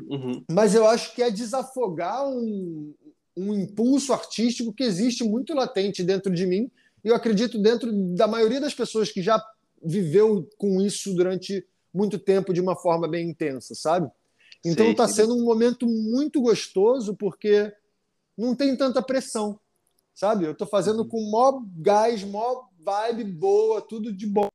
Uhum. 0.00 0.44
Mas 0.50 0.74
eu 0.74 0.86
acho 0.86 1.14
que 1.14 1.22
é 1.22 1.30
desafogar 1.30 2.28
um, 2.28 2.94
um 3.36 3.54
impulso 3.54 4.12
artístico 4.12 4.72
que 4.72 4.84
existe 4.84 5.24
muito 5.24 5.54
latente 5.54 6.02
dentro 6.02 6.32
de 6.32 6.46
mim. 6.46 6.70
E 7.04 7.08
eu 7.08 7.14
acredito 7.14 7.58
dentro 7.58 7.92
da 8.14 8.26
maioria 8.26 8.60
das 8.60 8.74
pessoas 8.74 9.10
que 9.10 9.22
já 9.22 9.42
viveu 9.82 10.48
com 10.56 10.80
isso 10.80 11.14
durante 11.14 11.64
muito 11.92 12.18
tempo 12.18 12.52
de 12.52 12.60
uma 12.60 12.76
forma 12.76 13.08
bem 13.08 13.28
intensa, 13.30 13.74
sabe? 13.74 14.10
Então 14.64 14.90
está 14.90 15.06
sendo 15.06 15.36
um 15.36 15.44
momento 15.44 15.86
muito 15.86 16.40
gostoso 16.40 17.14
porque 17.14 17.72
não 18.36 18.54
tem 18.54 18.76
tanta 18.76 19.00
pressão, 19.00 19.58
sabe? 20.14 20.44
Eu 20.44 20.52
estou 20.52 20.66
fazendo 20.66 21.02
uhum. 21.02 21.08
com 21.08 21.30
mó 21.30 21.62
gás, 21.76 22.24
mó 22.24 22.67
vibe 22.78 23.24
boa, 23.24 23.80
tudo 23.80 24.12
de 24.12 24.26
bom. 24.26 24.48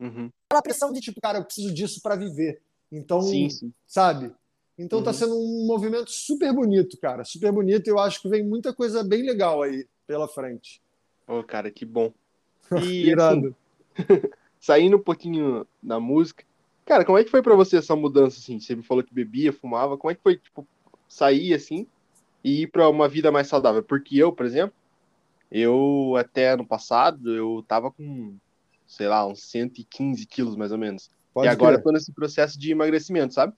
Uhum. 0.00 0.30
Aquela 0.48 0.62
pressão 0.62 0.92
de 0.92 1.00
tipo, 1.00 1.20
cara, 1.20 1.38
eu 1.38 1.44
preciso 1.44 1.72
disso 1.72 2.00
para 2.02 2.16
viver. 2.16 2.60
Então, 2.90 3.22
sim, 3.22 3.48
sim. 3.48 3.72
sabe? 3.86 4.32
Então 4.78 4.98
está 4.98 5.10
uhum. 5.10 5.16
sendo 5.16 5.34
um 5.36 5.66
movimento 5.66 6.10
super 6.10 6.52
bonito, 6.52 6.98
cara, 6.98 7.24
super 7.24 7.52
bonito. 7.52 7.86
Eu 7.88 7.98
acho 7.98 8.20
que 8.20 8.28
vem 8.28 8.44
muita 8.44 8.72
coisa 8.72 9.04
bem 9.04 9.22
legal 9.22 9.62
aí 9.62 9.86
pela 10.06 10.26
frente. 10.26 10.82
Ô, 11.26 11.38
oh, 11.38 11.44
cara, 11.44 11.70
que 11.70 11.84
bom. 11.84 12.12
E 12.82 13.08
Irado. 13.08 13.54
Assim, 13.96 14.20
saindo 14.58 14.96
um 14.96 15.02
pouquinho 15.02 15.66
da 15.82 16.00
música, 16.00 16.44
cara, 16.84 17.04
como 17.04 17.18
é 17.18 17.24
que 17.24 17.30
foi 17.30 17.42
para 17.42 17.54
você 17.54 17.76
essa 17.76 17.94
mudança 17.94 18.38
assim? 18.38 18.58
Você 18.58 18.74
me 18.74 18.82
falou 18.82 19.04
que 19.04 19.14
bebia, 19.14 19.52
fumava, 19.52 19.98
como 19.98 20.10
é 20.10 20.14
que 20.14 20.22
foi 20.22 20.36
tipo 20.36 20.66
sair 21.08 21.52
assim 21.52 21.86
e 22.42 22.62
ir 22.62 22.66
para 22.68 22.88
uma 22.88 23.08
vida 23.08 23.30
mais 23.30 23.46
saudável? 23.46 23.82
Porque 23.82 24.16
eu, 24.16 24.32
por 24.32 24.46
exemplo, 24.46 24.74
eu 25.52 26.14
até 26.16 26.52
ano 26.52 26.66
passado 26.66 27.34
eu 27.34 27.62
tava 27.68 27.90
com, 27.90 28.36
sei 28.86 29.06
lá, 29.06 29.26
uns 29.26 29.42
115 29.50 30.24
quilos 30.26 30.56
mais 30.56 30.72
ou 30.72 30.78
menos. 30.78 31.10
Pode 31.34 31.46
e 31.46 31.50
agora 31.50 31.76
eu 31.76 31.82
tô 31.82 31.92
nesse 31.92 32.12
processo 32.12 32.58
de 32.58 32.72
emagrecimento, 32.72 33.34
sabe? 33.34 33.52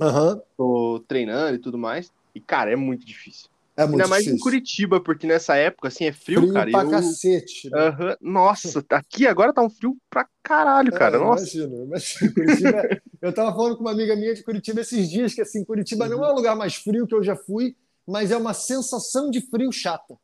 Uhum. 0.00 0.40
Tô 0.56 1.04
treinando 1.06 1.56
e 1.56 1.58
tudo 1.58 1.76
mais. 1.76 2.12
E, 2.34 2.40
cara, 2.40 2.72
é 2.72 2.76
muito 2.76 3.04
difícil. 3.04 3.48
É 3.76 3.86
muito 3.86 3.94
Ainda 3.94 4.08
mais 4.08 4.24
difícil. 4.24 4.38
em 4.38 4.42
Curitiba, 4.42 5.00
porque 5.00 5.26
nessa 5.26 5.56
época, 5.56 5.88
assim, 5.88 6.04
é 6.04 6.12
frio, 6.12 6.40
frio 6.40 6.52
cara. 6.52 6.70
Pra 6.70 6.82
eu... 6.82 6.90
cacete. 6.90 7.70
Né? 7.70 7.88
Uhum. 7.88 8.32
Nossa, 8.32 8.84
aqui 8.90 9.26
agora 9.26 9.52
tá 9.52 9.62
um 9.62 9.70
frio 9.70 9.96
pra 10.08 10.28
caralho, 10.42 10.92
cara. 10.92 11.16
É, 11.16 11.20
Nossa. 11.20 11.56
Imagino, 11.56 11.84
imagino. 11.84 12.34
Curitiba... 12.34 12.88
eu 13.22 13.32
tava 13.32 13.54
falando 13.54 13.76
com 13.76 13.82
uma 13.82 13.92
amiga 13.92 14.14
minha 14.16 14.34
de 14.34 14.42
Curitiba 14.42 14.80
esses 14.80 15.08
dias, 15.08 15.34
que 15.34 15.40
assim, 15.40 15.64
Curitiba 15.64 16.04
uhum. 16.04 16.10
não 16.10 16.24
é 16.24 16.32
o 16.32 16.34
lugar 16.34 16.56
mais 16.56 16.74
frio 16.74 17.06
que 17.06 17.14
eu 17.14 17.22
já 17.22 17.34
fui, 17.34 17.76
mas 18.06 18.30
é 18.30 18.36
uma 18.36 18.54
sensação 18.54 19.30
de 19.30 19.40
frio 19.40 19.72
chata. 19.72 20.16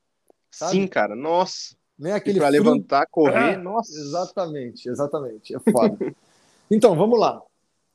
Sabe? 0.56 0.72
Sim, 0.72 0.86
cara, 0.86 1.14
nossa. 1.14 1.76
Né? 1.98 2.12
Aquele 2.12 2.38
frio... 2.38 2.50
levantar, 2.50 3.06
correr, 3.10 3.54
ah, 3.54 3.58
nossa. 3.58 3.92
Exatamente, 3.98 4.88
exatamente. 4.88 5.54
É 5.54 5.58
foda. 5.58 5.96
então, 6.70 6.96
vamos 6.96 7.18
lá. 7.18 7.42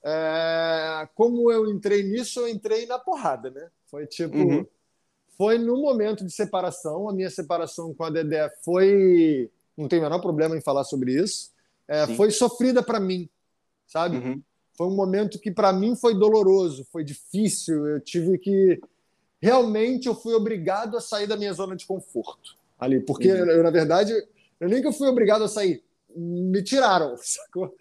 É... 0.04 1.08
Como 1.16 1.52
eu 1.52 1.72
entrei 1.72 2.04
nisso, 2.04 2.42
eu 2.42 2.48
entrei 2.48 2.86
na 2.86 3.00
porrada, 3.00 3.50
né? 3.50 3.70
Foi 3.88 4.06
tipo. 4.06 4.38
Uhum 4.38 4.66
foi 5.42 5.58
no 5.58 5.76
momento 5.82 6.24
de 6.24 6.32
separação. 6.32 7.10
A 7.10 7.14
minha 7.14 7.30
separação 7.32 7.96
com 7.96 8.04
a 8.04 8.12
Dedé 8.12 8.48
foi. 8.64 9.50
Não 9.76 9.88
tem 9.88 9.98
o 9.98 10.04
menor 10.04 10.20
problema 10.20 10.56
em 10.56 10.62
falar 10.62 10.84
sobre 10.84 11.20
isso. 11.20 11.50
É, 11.88 12.06
foi 12.16 12.30
sofrida 12.30 12.84
para 12.84 13.00
mim, 13.00 13.28
sabe? 13.88 14.18
Uhum. 14.18 14.42
Foi 14.78 14.86
um 14.86 14.96
momento 14.96 15.40
que 15.40 15.50
para 15.50 15.74
mim 15.74 15.96
foi 15.96 16.14
doloroso, 16.14 16.86
foi 16.92 17.04
difícil. 17.04 17.88
Eu 17.88 18.00
tive 18.00 18.38
que. 18.38 18.80
Realmente 19.42 20.08
eu 20.08 20.16
fui 20.16 20.34
obrigado 20.34 20.96
a 20.96 21.02
sair 21.02 21.28
da 21.28 21.36
minha 21.36 21.54
zona 21.54 21.76
de 21.76 21.86
conforto 21.86 22.56
ali. 22.80 23.00
Porque, 23.00 23.32
uhum. 23.32 23.46
eu, 23.46 23.64
na 23.64 23.72
verdade, 23.72 24.14
eu 24.60 24.68
nem 24.68 24.82
que 24.82 24.88
eu 24.88 24.94
fui 24.94 25.08
obrigado 25.08 25.44
a 25.44 25.48
sair, 25.48 25.84
me 26.16 26.64
tiraram, 26.64 27.16
sacou? 27.22 27.76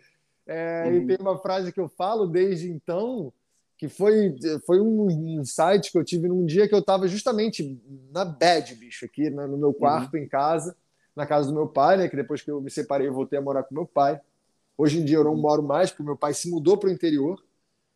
É, 0.46 0.85
uhum. 0.87 0.94
E 0.94 1.07
tem 1.07 1.16
uma 1.20 1.38
frase 1.38 1.73
que 1.73 1.81
eu 1.81 1.88
falo 1.88 2.27
desde 2.27 2.70
então 2.70 3.33
que 3.81 3.88
foi, 3.88 4.37
foi 4.66 4.79
um 4.79 5.11
insight 5.11 5.90
que 5.90 5.96
eu 5.96 6.05
tive 6.05 6.29
num 6.29 6.44
dia 6.44 6.68
que 6.68 6.75
eu 6.75 6.81
estava 6.81 7.09
justamente 7.09 7.81
na 8.12 8.27
bad, 8.27 8.75
bicho, 8.75 9.07
aqui 9.07 9.31
no 9.31 9.57
meu 9.57 9.73
quarto, 9.73 10.18
uhum. 10.18 10.23
em 10.23 10.29
casa, 10.29 10.77
na 11.16 11.25
casa 11.25 11.49
do 11.49 11.55
meu 11.55 11.66
pai, 11.66 11.96
né? 11.96 12.07
Que 12.07 12.14
depois 12.14 12.42
que 12.42 12.51
eu 12.51 12.61
me 12.61 12.70
separei, 12.70 13.09
eu 13.09 13.14
voltei 13.14 13.38
a 13.38 13.42
morar 13.42 13.62
com 13.62 13.75
meu 13.75 13.87
pai. 13.87 14.20
Hoje 14.77 15.01
em 15.01 15.05
dia 15.05 15.16
eu 15.16 15.25
não 15.25 15.33
uhum. 15.33 15.40
moro 15.40 15.62
mais, 15.62 15.90
porque 15.90 16.03
meu 16.03 16.16
pai 16.16 16.35
se 16.35 16.51
mudou 16.51 16.77
para 16.77 16.90
o 16.90 16.92
interior. 16.92 17.42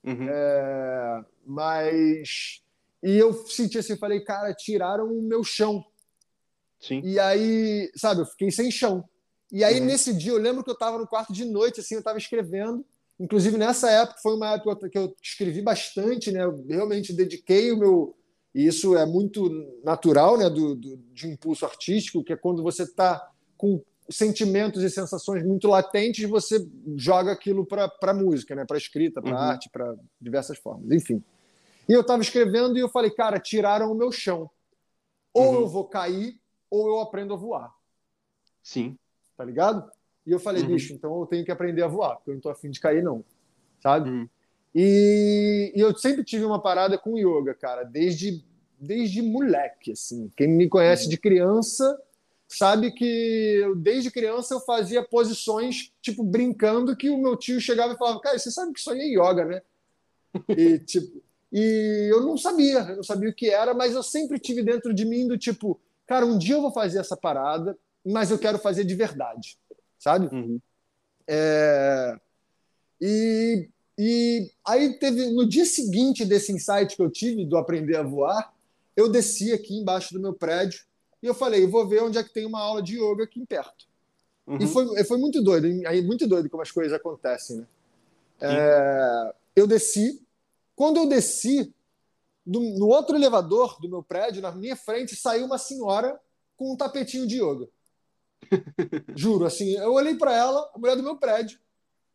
Uhum. 0.02 0.26
É, 0.26 1.24
mas. 1.46 2.62
E 3.04 3.18
eu 3.18 3.34
senti 3.46 3.76
assim, 3.76 3.98
falei, 3.98 4.20
cara, 4.20 4.54
tiraram 4.54 5.06
o 5.06 5.20
meu 5.20 5.44
chão. 5.44 5.84
Sim. 6.80 7.02
E 7.04 7.18
aí, 7.18 7.90
sabe, 7.94 8.22
eu 8.22 8.26
fiquei 8.26 8.50
sem 8.50 8.70
chão. 8.70 9.04
E 9.52 9.62
aí, 9.62 9.78
uhum. 9.78 9.84
nesse 9.84 10.14
dia, 10.14 10.32
eu 10.32 10.38
lembro 10.38 10.64
que 10.64 10.70
eu 10.70 10.74
estava 10.74 10.98
no 10.98 11.06
quarto 11.06 11.30
de 11.30 11.44
noite, 11.44 11.80
assim, 11.80 11.94
eu 11.94 11.98
estava 11.98 12.16
escrevendo. 12.16 12.82
Inclusive, 13.20 13.58
nessa 13.58 13.90
época, 13.90 14.20
foi 14.22 14.34
uma 14.34 14.54
época 14.54 14.88
que 14.88 14.96
eu 14.96 15.14
escrevi 15.22 15.60
bastante, 15.60 16.32
né? 16.32 16.44
Eu 16.44 16.64
realmente 16.66 17.12
dediquei 17.12 17.70
o 17.70 17.78
meu. 17.78 18.16
E 18.54 18.66
isso 18.66 18.96
é 18.96 19.04
muito 19.04 19.50
natural, 19.84 20.38
né? 20.38 20.48
Do, 20.48 20.74
do 20.74 20.96
de 21.12 21.26
um 21.26 21.32
impulso 21.32 21.66
artístico, 21.66 22.24
que 22.24 22.32
é 22.32 22.36
quando 22.36 22.62
você 22.62 22.84
está 22.84 23.30
com 23.56 23.82
sentimentos 24.08 24.82
e 24.82 24.88
sensações 24.88 25.44
muito 25.44 25.68
latentes, 25.68 26.28
você 26.28 26.66
joga 26.96 27.32
aquilo 27.32 27.66
para 27.66 27.90
a 28.02 28.14
música, 28.14 28.54
né? 28.54 28.64
para 28.66 28.76
escrita, 28.76 29.22
para 29.22 29.32
uhum. 29.32 29.38
arte, 29.38 29.70
para 29.70 29.94
diversas 30.20 30.58
formas. 30.58 30.90
Enfim. 30.90 31.22
E 31.88 31.92
eu 31.92 32.00
estava 32.00 32.22
escrevendo 32.22 32.76
e 32.76 32.80
eu 32.80 32.88
falei, 32.88 33.10
cara, 33.10 33.38
tiraram 33.38 33.92
o 33.92 33.94
meu 33.94 34.10
chão. 34.10 34.50
Ou 35.32 35.48
uhum. 35.48 35.60
eu 35.60 35.68
vou 35.68 35.84
cair, 35.84 36.38
ou 36.70 36.88
eu 36.88 37.00
aprendo 37.00 37.34
a 37.34 37.36
voar. 37.36 37.74
Sim. 38.62 38.96
Tá 39.36 39.44
ligado? 39.44 39.90
E 40.26 40.30
eu 40.30 40.40
falei, 40.40 40.62
uhum. 40.62 40.68
bicho, 40.68 40.92
então 40.92 41.20
eu 41.20 41.26
tenho 41.26 41.44
que 41.44 41.52
aprender 41.52 41.82
a 41.82 41.88
voar, 41.88 42.16
porque 42.16 42.30
eu 42.30 42.34
não 42.34 42.40
tô 42.40 42.48
afim 42.48 42.70
de 42.70 42.80
cair, 42.80 43.02
não. 43.02 43.24
Sabe? 43.80 44.08
Uhum. 44.08 44.28
E, 44.74 45.72
e, 45.74 45.80
eu 45.80 45.96
sempre 45.96 46.24
tive 46.24 46.44
uma 46.44 46.60
parada 46.60 46.98
com 46.98 47.18
yoga, 47.18 47.54
cara, 47.54 47.84
desde, 47.84 48.44
desde 48.78 49.22
moleque, 49.22 49.92
assim. 49.92 50.30
Quem 50.36 50.48
me 50.48 50.68
conhece 50.68 51.04
uhum. 51.04 51.10
de 51.10 51.18
criança 51.18 52.00
sabe 52.48 52.90
que 52.92 53.60
eu, 53.62 53.76
desde 53.76 54.10
criança 54.10 54.54
eu 54.54 54.60
fazia 54.60 55.02
posições, 55.02 55.92
tipo, 56.00 56.24
brincando, 56.24 56.96
que 56.96 57.10
o 57.10 57.18
meu 57.18 57.36
tio 57.36 57.60
chegava 57.60 57.94
e 57.94 57.96
falava, 57.96 58.20
cara, 58.20 58.38
você 58.38 58.50
sabe 58.50 58.72
que 58.72 58.80
isso 58.80 58.90
aí 58.90 59.00
é 59.00 59.18
yoga, 59.18 59.44
né? 59.44 59.62
e, 60.48 60.78
tipo, 60.78 61.22
e 61.54 62.10
eu 62.10 62.20
não 62.22 62.36
sabia, 62.36 62.80
eu 62.80 62.96
não 62.96 63.04
sabia 63.04 63.30
o 63.30 63.34
que 63.34 63.48
era, 63.48 63.72
mas 63.72 63.94
eu 63.94 64.02
sempre 64.02 64.38
tive 64.38 64.62
dentro 64.62 64.92
de 64.92 65.04
mim 65.06 65.26
do 65.26 65.38
tipo, 65.38 65.80
cara, 66.06 66.26
um 66.26 66.36
dia 66.36 66.56
eu 66.56 66.60
vou 66.60 66.72
fazer 66.72 66.98
essa 66.98 67.16
parada, 67.16 67.78
mas 68.04 68.30
eu 68.30 68.38
quero 68.38 68.58
fazer 68.58 68.84
de 68.84 68.94
verdade 68.94 69.56
sabe? 70.04 70.26
Uhum. 70.34 70.60
É... 71.26 72.18
E, 73.00 73.68
e 73.98 74.50
aí 74.66 74.98
teve 74.98 75.30
no 75.30 75.48
dia 75.48 75.64
seguinte 75.64 76.24
desse 76.24 76.52
insight 76.52 76.94
que 76.94 77.02
eu 77.02 77.10
tive 77.10 77.46
do 77.46 77.56
aprender 77.56 77.96
a 77.96 78.02
voar, 78.02 78.52
eu 78.94 79.08
desci 79.08 79.52
aqui 79.52 79.74
embaixo 79.74 80.12
do 80.12 80.20
meu 80.20 80.34
prédio 80.34 80.84
e 81.22 81.26
eu 81.26 81.34
falei, 81.34 81.66
vou 81.66 81.88
ver 81.88 82.02
onde 82.02 82.18
é 82.18 82.22
que 82.22 82.32
tem 82.32 82.44
uma 82.44 82.60
aula 82.60 82.82
de 82.82 82.98
yoga 82.98 83.24
aqui 83.24 83.44
perto. 83.46 83.86
Uhum. 84.46 84.58
E 84.60 84.66
foi, 84.66 85.04
foi 85.04 85.16
muito 85.16 85.42
doido, 85.42 85.66
aí 85.86 86.02
muito 86.02 86.26
doido 86.26 86.50
como 86.50 86.62
as 86.62 86.70
coisas 86.70 86.92
acontecem, 86.92 87.58
né? 87.58 87.66
É, 88.40 89.34
eu 89.56 89.66
desci. 89.66 90.20
Quando 90.74 90.98
eu 90.98 91.08
desci, 91.08 91.72
do, 92.44 92.60
no 92.60 92.88
outro 92.88 93.16
elevador 93.16 93.78
do 93.80 93.88
meu 93.88 94.02
prédio, 94.02 94.42
na 94.42 94.52
minha 94.52 94.76
frente, 94.76 95.16
saiu 95.16 95.46
uma 95.46 95.58
senhora 95.58 96.18
com 96.56 96.72
um 96.72 96.76
tapetinho 96.76 97.26
de 97.26 97.40
yoga. 97.40 97.68
Juro, 99.16 99.46
assim, 99.46 99.76
eu 99.76 99.92
olhei 99.92 100.14
para 100.14 100.34
ela, 100.34 100.70
a 100.74 100.78
mulher 100.78 100.96
do 100.96 101.02
meu 101.02 101.16
prédio. 101.16 101.58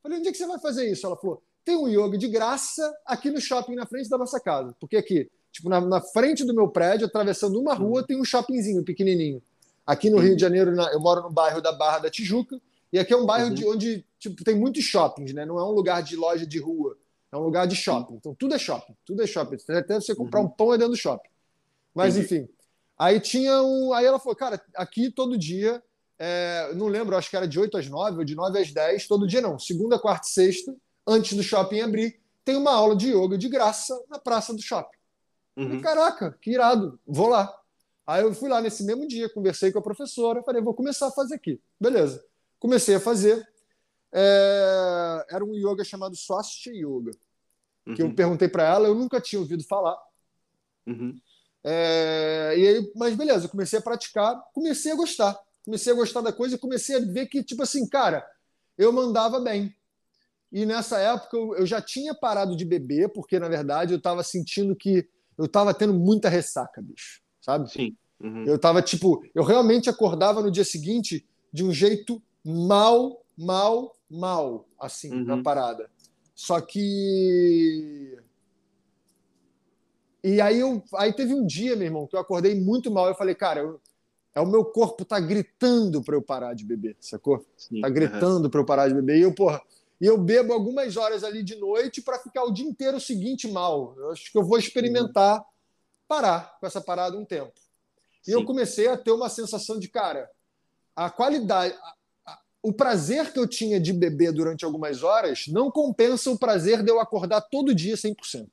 Falei, 0.01 0.19
onde 0.19 0.29
é 0.29 0.31
que 0.31 0.37
você 0.37 0.47
vai 0.47 0.59
fazer 0.59 0.89
isso? 0.89 1.05
Ela 1.05 1.17
falou, 1.17 1.41
tem 1.65 1.75
um 1.75 1.87
yoga 1.87 2.17
de 2.17 2.27
graça 2.27 2.93
aqui 3.05 3.29
no 3.29 3.41
shopping 3.41 3.75
na 3.75 3.85
frente 3.85 4.09
da 4.09 4.17
nossa 4.17 4.39
casa. 4.39 4.75
Porque 4.79 4.97
aqui, 4.97 5.29
tipo, 5.51 5.69
na, 5.69 5.81
na 5.81 6.01
frente 6.01 6.45
do 6.45 6.53
meu 6.53 6.69
prédio, 6.69 7.07
atravessando 7.07 7.59
uma 7.59 7.73
rua, 7.73 8.05
tem 8.05 8.19
um 8.19 8.25
shoppingzinho 8.25 8.83
pequenininho. 8.83 9.41
Aqui 9.85 10.09
no 10.09 10.17
uhum. 10.17 10.23
Rio 10.23 10.35
de 10.35 10.41
Janeiro, 10.41 10.71
eu 10.91 10.99
moro 10.99 11.23
no 11.23 11.31
bairro 11.31 11.61
da 11.61 11.71
Barra 11.71 11.99
da 11.99 12.09
Tijuca, 12.09 12.61
e 12.93 12.99
aqui 12.99 13.13
é 13.13 13.17
um 13.17 13.25
bairro 13.25 13.49
uhum. 13.49 13.53
de 13.53 13.65
onde 13.67 14.05
tipo, 14.19 14.43
tem 14.43 14.55
muitos 14.55 14.83
shoppings, 14.83 15.33
né? 15.33 15.45
Não 15.45 15.59
é 15.59 15.63
um 15.63 15.71
lugar 15.71 16.03
de 16.03 16.15
loja 16.15 16.45
de 16.45 16.59
rua, 16.59 16.97
é 17.31 17.37
um 17.37 17.41
lugar 17.41 17.67
de 17.67 17.75
shopping. 17.75 18.15
Então 18.15 18.35
tudo 18.35 18.55
é 18.55 18.57
shopping, 18.57 18.95
tudo 19.05 19.21
é 19.21 19.27
shopping. 19.27 19.57
Até 19.69 19.95
você 19.95 20.15
comprar 20.15 20.39
uhum. 20.41 20.47
um 20.47 20.49
pão 20.49 20.73
é 20.73 20.77
dentro 20.77 20.93
do 20.93 20.97
shopping. 20.97 21.29
Mas 21.93 22.17
enfim. 22.17 22.47
Aí 22.97 23.19
tinha 23.19 23.61
um. 23.63 23.93
Aí 23.93 24.05
ela 24.05 24.19
falou, 24.19 24.35
cara, 24.35 24.61
aqui 24.75 25.09
todo 25.09 25.37
dia, 25.37 25.81
é... 26.17 26.73
não 26.75 26.87
lembro, 26.87 27.15
acho 27.15 27.29
que 27.29 27.37
era 27.37 27.47
de 27.47 27.59
8 27.59 27.77
às 27.77 27.87
9 27.87 28.17
ou 28.17 28.23
de 28.25 28.35
9 28.35 28.59
às 28.59 28.71
10, 28.71 29.07
todo 29.07 29.27
dia 29.27 29.41
não, 29.41 29.57
segunda, 29.57 29.97
quarta 29.97 30.27
e 30.27 30.31
sexta, 30.31 30.75
antes 31.07 31.35
do 31.35 31.43
shopping 31.43 31.79
abrir, 31.79 32.19
tem 32.43 32.57
uma 32.57 32.73
aula 32.73 32.95
de 32.95 33.11
yoga 33.13 33.37
de 33.37 33.47
graça 33.47 33.97
na 34.09 34.19
praça 34.19 34.53
do 34.53 34.61
shopping. 34.61 34.97
Uhum. 35.55 35.75
E, 35.75 35.81
caraca, 35.81 36.37
que 36.41 36.51
irado, 36.51 36.99
vou 37.05 37.27
lá. 37.27 37.53
Aí 38.07 38.23
eu 38.23 38.33
fui 38.33 38.49
lá 38.49 38.59
nesse 38.59 38.83
mesmo 38.83 39.07
dia, 39.07 39.29
conversei 39.29 39.71
com 39.71 39.79
a 39.79 39.83
professora, 39.83 40.41
falei, 40.41 40.61
vou 40.61 40.73
começar 40.73 41.07
a 41.07 41.11
fazer 41.11 41.35
aqui. 41.35 41.61
Beleza. 41.79 42.23
Comecei 42.59 42.95
a 42.95 42.99
fazer. 42.99 43.47
É... 44.13 45.25
Era 45.29 45.43
um 45.43 45.53
yoga 45.53 45.83
chamado 45.83 46.15
Swastika 46.15 46.75
Yoga, 46.75 47.11
uhum. 47.85 47.93
que 47.95 48.01
eu 48.01 48.07
uhum. 48.07 48.15
perguntei 48.15 48.47
para 48.47 48.63
ela, 48.63 48.87
eu 48.87 48.95
nunca 48.95 49.21
tinha 49.21 49.39
ouvido 49.39 49.63
falar. 49.63 49.97
Uhum. 50.87 51.19
É... 51.63 52.53
E 52.57 52.67
aí, 52.67 52.91
mas 52.95 53.15
beleza, 53.15 53.45
eu 53.45 53.49
comecei 53.49 53.79
a 53.79 53.81
praticar, 53.81 54.41
comecei 54.53 54.91
a 54.91 54.95
gostar. 54.95 55.39
Comecei 55.63 55.93
a 55.93 55.95
gostar 55.95 56.21
da 56.21 56.33
coisa 56.33 56.55
e 56.55 56.59
comecei 56.59 56.95
a 56.95 56.99
ver 56.99 57.27
que, 57.27 57.43
tipo 57.43 57.61
assim, 57.61 57.87
cara, 57.87 58.25
eu 58.77 58.91
mandava 58.91 59.39
bem. 59.39 59.75
E 60.51 60.65
nessa 60.65 60.97
época 60.99 61.37
eu 61.37 61.65
já 61.65 61.81
tinha 61.81 62.15
parado 62.15 62.55
de 62.55 62.65
beber, 62.65 63.09
porque 63.09 63.37
na 63.39 63.47
verdade 63.47 63.93
eu 63.93 63.97
estava 63.97 64.23
sentindo 64.23 64.75
que 64.75 65.07
eu 65.37 65.45
estava 65.45 65.73
tendo 65.73 65.93
muita 65.93 66.27
ressaca, 66.27 66.81
bicho, 66.81 67.21
sabe? 67.39 67.71
Sim. 67.71 67.95
Uhum. 68.19 68.45
Eu 68.45 68.55
estava 68.55 68.81
tipo, 68.81 69.23
eu 69.33 69.43
realmente 69.43 69.89
acordava 69.89 70.41
no 70.41 70.51
dia 70.51 70.65
seguinte 70.65 71.25
de 71.53 71.63
um 71.63 71.71
jeito 71.71 72.21
mal, 72.43 73.23
mal, 73.37 73.95
mal, 74.09 74.67
assim, 74.79 75.11
uhum. 75.11 75.25
na 75.25 75.43
parada. 75.43 75.89
Só 76.35 76.59
que. 76.61 78.17
E 80.23 80.41
aí, 80.41 80.59
eu, 80.59 80.83
aí 80.95 81.13
teve 81.13 81.33
um 81.33 81.45
dia, 81.45 81.75
meu 81.75 81.85
irmão, 81.85 82.07
que 82.07 82.15
eu 82.15 82.19
acordei 82.19 82.59
muito 82.59 82.91
mal. 82.91 83.07
Eu 83.07 83.15
falei, 83.15 83.35
cara, 83.35 83.61
eu, 83.61 83.79
é 84.35 84.41
o 84.41 84.45
meu 84.45 84.65
corpo 84.65 85.05
tá 85.05 85.19
gritando 85.19 86.03
para 86.03 86.15
eu 86.15 86.21
parar 86.21 86.53
de 86.53 86.65
beber, 86.65 86.95
sacou? 86.99 87.45
Sim. 87.57 87.81
Tá 87.81 87.89
gritando 87.89 88.45
uhum. 88.45 88.49
para 88.49 88.59
eu 88.59 88.65
parar 88.65 88.87
de 88.87 88.93
beber. 88.93 89.17
E 89.17 89.21
eu, 89.21 89.33
porra, 89.33 89.61
e 89.99 90.05
eu 90.05 90.17
bebo 90.17 90.53
algumas 90.53 90.95
horas 90.95 91.23
ali 91.23 91.43
de 91.43 91.55
noite 91.55 92.01
para 92.01 92.19
ficar 92.19 92.43
o 92.43 92.51
dia 92.51 92.65
inteiro 92.65 92.99
seguinte 92.99 93.51
mal. 93.51 93.95
Eu 93.97 94.11
acho 94.11 94.31
que 94.31 94.37
eu 94.37 94.43
vou 94.43 94.57
experimentar 94.57 95.43
parar 96.07 96.57
com 96.59 96.65
essa 96.65 96.79
parada 96.79 97.17
um 97.17 97.25
tempo. 97.25 97.53
E 98.23 98.31
Sim. 98.31 98.33
eu 98.33 98.45
comecei 98.45 98.87
a 98.87 98.97
ter 98.97 99.11
uma 99.11 99.29
sensação 99.29 99.77
de, 99.77 99.89
cara, 99.89 100.29
a 100.95 101.09
qualidade, 101.09 101.75
o 102.61 102.73
prazer 102.73 103.31
que 103.31 103.39
eu 103.39 103.47
tinha 103.47 103.79
de 103.79 103.93
beber 103.93 104.31
durante 104.33 104.65
algumas 104.65 105.03
horas 105.03 105.47
não 105.47 105.71
compensa 105.71 106.29
o 106.29 106.37
prazer 106.37 106.83
de 106.83 106.91
eu 106.91 106.99
acordar 106.99 107.41
todo 107.41 107.73
dia 107.73 107.95
100%. 107.95 108.47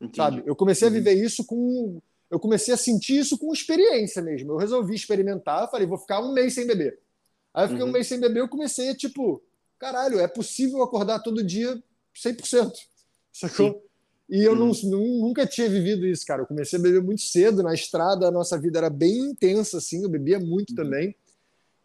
Entendi. 0.00 0.16
Sabe? 0.16 0.42
Eu 0.46 0.56
comecei 0.56 0.88
a 0.88 0.90
viver 0.90 1.14
isso 1.14 1.44
com. 1.44 2.00
Eu 2.30 2.38
comecei 2.38 2.72
a 2.72 2.76
sentir 2.76 3.18
isso 3.18 3.36
com 3.36 3.52
experiência 3.52 4.22
mesmo. 4.22 4.52
Eu 4.52 4.56
resolvi 4.56 4.94
experimentar, 4.94 5.68
falei, 5.68 5.86
vou 5.86 5.98
ficar 5.98 6.20
um 6.20 6.32
mês 6.32 6.54
sem 6.54 6.66
beber. 6.66 6.98
Aí 7.52 7.64
eu 7.64 7.68
fiquei 7.68 7.82
uhum. 7.82 7.90
um 7.90 7.92
mês 7.92 8.06
sem 8.06 8.20
beber, 8.20 8.40
eu 8.40 8.48
comecei 8.48 8.90
a, 8.90 8.94
tipo, 8.94 9.42
caralho, 9.78 10.20
é 10.20 10.28
possível 10.28 10.80
acordar 10.82 11.18
todo 11.18 11.42
dia 11.42 11.82
100%. 12.14 12.72
Sacou? 13.32 13.72
Sim. 13.72 13.80
E 14.30 14.44
eu 14.44 14.54
não, 14.54 14.70
nunca 14.84 15.44
tinha 15.44 15.68
vivido 15.68 16.06
isso, 16.06 16.24
cara. 16.24 16.42
Eu 16.42 16.46
comecei 16.46 16.78
a 16.78 16.82
beber 16.82 17.02
muito 17.02 17.22
cedo 17.22 17.64
na 17.64 17.74
estrada, 17.74 18.28
a 18.28 18.30
nossa 18.30 18.56
vida 18.56 18.78
era 18.78 18.88
bem 18.88 19.18
intensa, 19.18 19.78
assim, 19.78 20.04
eu 20.04 20.08
bebia 20.08 20.38
muito 20.38 20.70
uhum. 20.70 20.76
também. 20.76 21.16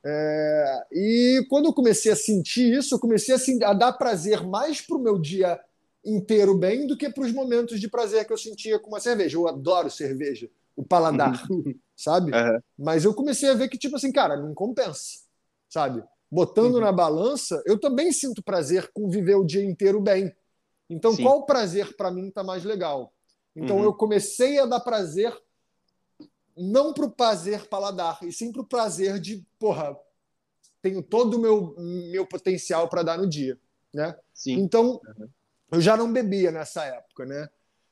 É, 0.06 0.84
e 0.92 1.46
quando 1.50 1.66
eu 1.66 1.74
comecei 1.74 2.12
a 2.12 2.16
sentir 2.16 2.78
isso, 2.78 2.94
eu 2.94 3.00
comecei 3.00 3.34
a, 3.34 3.70
a 3.70 3.74
dar 3.74 3.94
prazer 3.94 4.44
mais 4.46 4.80
para 4.80 4.98
o 4.98 5.02
meu 5.02 5.18
dia 5.18 5.60
inteiro 6.06 6.56
bem 6.56 6.86
do 6.86 6.96
que 6.96 7.10
para 7.10 7.24
os 7.24 7.32
momentos 7.32 7.80
de 7.80 7.90
prazer 7.90 8.26
que 8.26 8.32
eu 8.32 8.38
sentia 8.38 8.78
com 8.78 8.90
uma 8.90 9.00
cerveja. 9.00 9.38
Eu 9.38 9.48
adoro 9.48 9.90
cerveja, 9.90 10.50
o 10.76 10.84
paladar, 10.84 11.46
uhum. 11.50 11.74
sabe? 11.96 12.32
Uhum. 12.32 12.60
Mas 12.78 13.04
eu 13.04 13.14
comecei 13.14 13.50
a 13.50 13.56
ver 13.56 13.68
que, 13.68 13.78
tipo 13.78 13.96
assim, 13.96 14.12
cara, 14.12 14.38
não 14.38 14.54
compensa, 14.54 15.22
sabe? 15.68 16.04
botando 16.36 16.76
uhum. 16.76 16.82
na 16.82 16.92
balança, 16.92 17.62
eu 17.66 17.80
também 17.80 18.12
sinto 18.12 18.44
prazer 18.44 18.92
com 18.94 19.10
viver 19.10 19.36
o 19.36 19.46
dia 19.46 19.64
inteiro 19.64 20.02
bem. 20.02 20.34
Então, 20.90 21.14
Sim. 21.14 21.24
qual 21.24 21.46
prazer 21.46 21.96
para 21.96 22.12
mim 22.12 22.28
está 22.28 22.44
mais 22.44 22.64
legal? 22.64 23.14
Então, 23.56 23.78
uhum. 23.78 23.84
eu 23.86 23.94
comecei 23.94 24.60
a 24.60 24.66
dar 24.66 24.82
prazer 24.82 25.34
não 26.56 26.94
para 26.94 27.06
o 27.06 27.12
prazer 27.12 27.68
paladar, 27.68 28.20
e 28.24 28.32
sim 28.32 28.52
para 28.52 28.62
o 28.62 28.68
prazer 28.68 29.20
de, 29.20 29.46
porra, 29.60 29.98
tenho 30.82 31.02
todo 31.02 31.36
o 31.36 31.40
meu, 31.40 31.76
meu 32.12 32.26
potencial 32.26 32.88
para 32.88 33.04
dar 33.04 33.18
no 33.18 33.28
dia, 33.28 33.60
né? 33.94 34.18
Sim. 34.34 34.54
Então, 34.54 35.02
uhum. 35.18 35.30
eu 35.72 35.82
já 35.82 35.98
não 35.98 36.12
bebia 36.12 36.52
nessa 36.52 36.86
época, 36.86 37.26
né? 37.26 37.50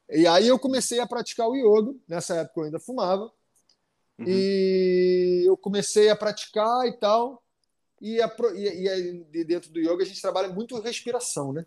E 0.10 0.28
aí 0.28 0.48
eu 0.48 0.60
comecei 0.60 1.00
a 1.00 1.08
praticar 1.08 1.48
o 1.48 1.56
yoga, 1.56 1.94
nessa 2.08 2.36
época 2.36 2.62
eu 2.62 2.66
ainda 2.66 2.80
fumava, 2.80 3.32
uhum. 4.20 4.26
e 4.28 5.44
eu 5.46 5.58
comecei 5.58 6.10
a 6.10 6.16
praticar 6.16 6.88
e 6.88 6.94
tal, 7.00 7.44
e, 8.02 8.22
a, 8.22 8.36
e, 8.54 9.26
e 9.34 9.44
dentro 9.44 9.72
do 9.72 9.80
yoga 9.80 10.04
a 10.04 10.06
gente 10.06 10.22
trabalha 10.22 10.50
muito 10.50 10.80
respiração, 10.80 11.52
né? 11.52 11.66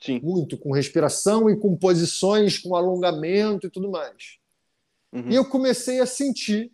Sim. 0.00 0.20
Muito 0.20 0.58
com 0.58 0.72
respiração 0.72 1.48
e 1.50 1.56
com 1.56 1.76
posições, 1.76 2.58
com 2.58 2.76
alongamento 2.76 3.66
e 3.66 3.70
tudo 3.70 3.90
mais. 3.90 4.38
Uhum. 5.16 5.30
E 5.30 5.34
eu 5.34 5.44
comecei 5.44 6.00
a 6.00 6.06
sentir 6.06 6.70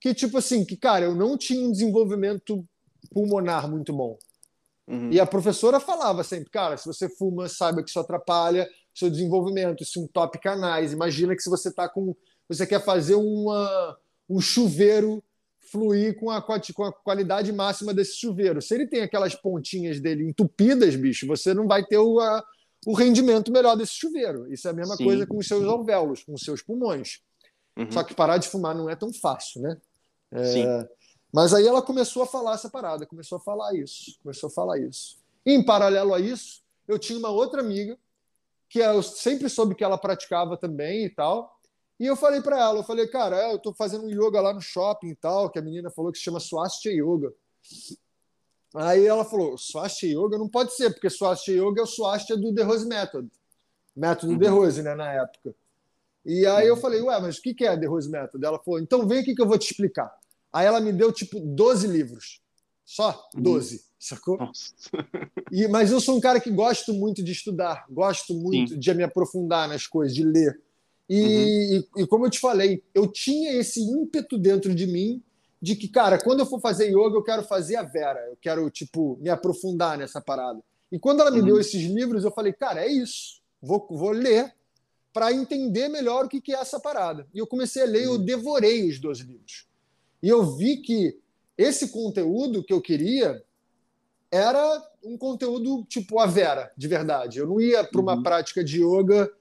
que, 0.00 0.14
tipo 0.14 0.38
assim, 0.38 0.64
que, 0.64 0.76
cara, 0.76 1.04
eu 1.04 1.14
não 1.14 1.36
tinha 1.36 1.66
um 1.66 1.70
desenvolvimento 1.70 2.66
pulmonar 3.12 3.70
muito 3.70 3.92
bom. 3.92 4.18
Uhum. 4.88 5.10
E 5.10 5.20
a 5.20 5.26
professora 5.26 5.78
falava 5.78 6.24
sempre, 6.24 6.48
cara, 6.48 6.76
se 6.76 6.86
você 6.86 7.08
fuma, 7.08 7.48
saiba 7.48 7.82
que 7.82 7.90
isso 7.90 8.00
atrapalha 8.00 8.68
seu 8.94 9.10
desenvolvimento, 9.10 9.82
isso 9.82 10.00
entope 10.00 10.38
canais. 10.38 10.92
Imagina 10.92 11.36
que 11.36 11.42
se 11.42 11.50
você 11.50 11.70
tá 11.70 11.88
com. 11.88 12.16
Você 12.48 12.66
quer 12.66 12.82
fazer 12.82 13.16
uma, 13.16 13.98
um 14.30 14.40
chuveiro 14.40 15.22
fluir 15.70 16.16
com 16.18 16.30
a, 16.30 16.40
com 16.40 16.84
a 16.84 16.92
qualidade 16.92 17.52
máxima 17.52 17.92
desse 17.92 18.16
chuveiro. 18.16 18.62
Se 18.62 18.74
ele 18.74 18.86
tem 18.86 19.02
aquelas 19.02 19.34
pontinhas 19.34 20.00
dele 20.00 20.24
entupidas, 20.24 20.94
bicho, 20.94 21.26
você 21.26 21.52
não 21.52 21.66
vai 21.66 21.84
ter 21.84 21.98
o, 21.98 22.20
a, 22.20 22.42
o 22.86 22.94
rendimento 22.94 23.50
melhor 23.50 23.76
desse 23.76 23.94
chuveiro. 23.94 24.50
Isso 24.50 24.66
é 24.68 24.70
a 24.70 24.74
mesma 24.74 24.96
Sim. 24.96 25.04
coisa 25.04 25.26
com 25.26 25.36
os 25.36 25.46
seus 25.46 25.64
alvéolos, 25.64 26.22
com 26.22 26.32
os 26.34 26.42
seus 26.42 26.62
pulmões. 26.62 27.20
Uhum. 27.76 27.90
Só 27.90 28.02
que 28.02 28.14
parar 28.14 28.38
de 28.38 28.48
fumar 28.48 28.74
não 28.74 28.88
é 28.88 28.96
tão 28.96 29.12
fácil, 29.12 29.60
né? 29.60 29.76
É... 30.32 30.88
Mas 31.32 31.52
aí 31.52 31.66
ela 31.66 31.82
começou 31.82 32.22
a 32.22 32.26
falar 32.26 32.54
essa 32.54 32.70
parada, 32.70 33.04
começou 33.06 33.36
a 33.36 33.40
falar 33.40 33.74
isso, 33.74 34.18
começou 34.22 34.48
a 34.48 34.50
falar 34.50 34.78
isso. 34.78 35.18
E, 35.44 35.52
em 35.52 35.64
paralelo 35.64 36.14
a 36.14 36.20
isso, 36.20 36.62
eu 36.88 36.98
tinha 36.98 37.18
uma 37.18 37.28
outra 37.28 37.60
amiga 37.60 37.98
que 38.68 38.78
eu 38.78 39.02
sempre 39.02 39.48
soube 39.48 39.74
que 39.74 39.84
ela 39.84 39.98
praticava 39.98 40.56
também 40.56 41.04
e 41.04 41.10
tal. 41.10 41.56
E 41.98 42.06
eu 42.06 42.16
falei 42.16 42.40
para 42.40 42.58
ela, 42.58 42.78
eu 42.78 42.84
falei, 42.84 43.06
cara, 43.06 43.52
eu 43.52 43.58
tô 43.58 43.72
fazendo 43.72 44.04
um 44.04 44.10
yoga 44.10 44.40
lá 44.40 44.52
no 44.52 44.60
shopping 44.60 45.08
e 45.08 45.14
tal, 45.14 45.50
que 45.50 45.58
a 45.58 45.62
menina 45.62 45.90
falou 45.90 46.12
que 46.12 46.18
se 46.18 46.24
chama 46.24 46.40
Swastika 46.40 46.90
Yoga. 46.90 47.32
Aí 48.74 49.06
ela 49.06 49.24
falou, 49.24 49.56
Swastika 49.56 50.06
Yoga 50.06 50.36
não 50.36 50.48
pode 50.48 50.74
ser, 50.74 50.90
porque 50.90 51.08
Swastika 51.08 51.52
Yoga 51.52 51.80
é 51.80 51.84
o 51.84 51.86
Swastika 51.86 52.36
do 52.36 52.54
The 52.54 52.62
Rose 52.62 52.86
Method. 52.86 53.30
Método 53.94 54.32
uhum. 54.32 54.38
The 54.38 54.48
Rose, 54.48 54.82
né, 54.82 54.94
na 54.94 55.10
época. 55.12 55.54
E 56.26 56.44
aí 56.44 56.66
eu 56.66 56.74
uhum. 56.74 56.80
falei, 56.80 57.00
ué, 57.00 57.20
mas 57.20 57.38
o 57.38 57.42
que 57.42 57.64
é 57.64 57.76
The 57.76 57.86
Rose 57.86 58.10
Method? 58.10 58.44
Ela 58.44 58.58
falou, 58.58 58.80
então 58.80 59.06
vem 59.06 59.20
aqui 59.20 59.32
que 59.32 59.40
eu 59.40 59.46
vou 59.46 59.56
te 59.56 59.70
explicar. 59.70 60.12
Aí 60.52 60.66
ela 60.66 60.80
me 60.80 60.92
deu, 60.92 61.12
tipo, 61.12 61.38
12 61.38 61.86
livros. 61.86 62.40
Só 62.84 63.28
12, 63.34 63.76
uhum. 63.76 63.80
sacou? 63.98 64.38
E, 65.52 65.68
mas 65.68 65.92
eu 65.92 66.00
sou 66.00 66.16
um 66.16 66.20
cara 66.20 66.40
que 66.40 66.50
gosto 66.50 66.92
muito 66.92 67.22
de 67.22 67.30
estudar, 67.30 67.86
gosto 67.88 68.34
muito 68.34 68.72
Sim. 68.72 68.78
de 68.80 68.94
me 68.94 69.04
aprofundar 69.04 69.68
nas 69.68 69.86
coisas, 69.86 70.12
de 70.12 70.24
ler. 70.24 70.60
E, 71.08 71.22
uhum. 71.22 71.84
e, 72.00 72.02
e, 72.02 72.06
como 72.08 72.26
eu 72.26 72.30
te 72.30 72.40
falei, 72.40 72.82
eu 72.92 73.06
tinha 73.06 73.52
esse 73.52 73.80
ímpeto 73.80 74.36
dentro 74.36 74.74
de 74.74 74.88
mim 74.88 75.22
de 75.62 75.76
que, 75.76 75.86
cara, 75.86 76.18
quando 76.18 76.40
eu 76.40 76.46
for 76.46 76.60
fazer 76.60 76.88
yoga, 76.88 77.16
eu 77.16 77.22
quero 77.22 77.44
fazer 77.44 77.76
a 77.76 77.84
Vera, 77.84 78.18
eu 78.28 78.36
quero, 78.40 78.68
tipo, 78.70 79.16
me 79.20 79.30
aprofundar 79.30 79.96
nessa 79.96 80.20
parada. 80.20 80.60
E 80.90 80.98
quando 80.98 81.20
ela 81.20 81.30
me 81.30 81.38
uhum. 81.38 81.46
deu 81.46 81.60
esses 81.60 81.82
livros, 81.82 82.24
eu 82.24 82.32
falei, 82.32 82.52
cara, 82.52 82.84
é 82.84 82.88
isso, 82.88 83.40
vou, 83.62 83.86
vou 83.88 84.10
ler 84.10 84.52
para 85.16 85.32
entender 85.32 85.88
melhor 85.88 86.26
o 86.26 86.28
que, 86.28 86.42
que 86.42 86.54
é 86.54 86.58
essa 86.58 86.78
parada. 86.78 87.26
E 87.32 87.38
eu 87.38 87.46
comecei 87.46 87.82
a 87.82 87.86
ler, 87.86 88.04
eu 88.04 88.12
uhum. 88.12 88.22
devorei 88.22 88.86
os 88.86 89.00
dois 89.00 89.20
livros. 89.20 89.66
E 90.22 90.28
eu 90.28 90.54
vi 90.54 90.76
que 90.76 91.18
esse 91.56 91.88
conteúdo 91.88 92.62
que 92.62 92.70
eu 92.70 92.82
queria 92.82 93.42
era 94.30 94.82
um 95.02 95.16
conteúdo 95.16 95.86
tipo 95.88 96.18
a 96.18 96.26
Vera, 96.26 96.70
de 96.76 96.86
verdade. 96.86 97.38
Eu 97.38 97.46
não 97.46 97.58
ia 97.58 97.82
para 97.82 97.98
uma 97.98 98.16
uhum. 98.16 98.22
prática 98.22 98.62
de 98.62 98.82
yoga 98.84 99.32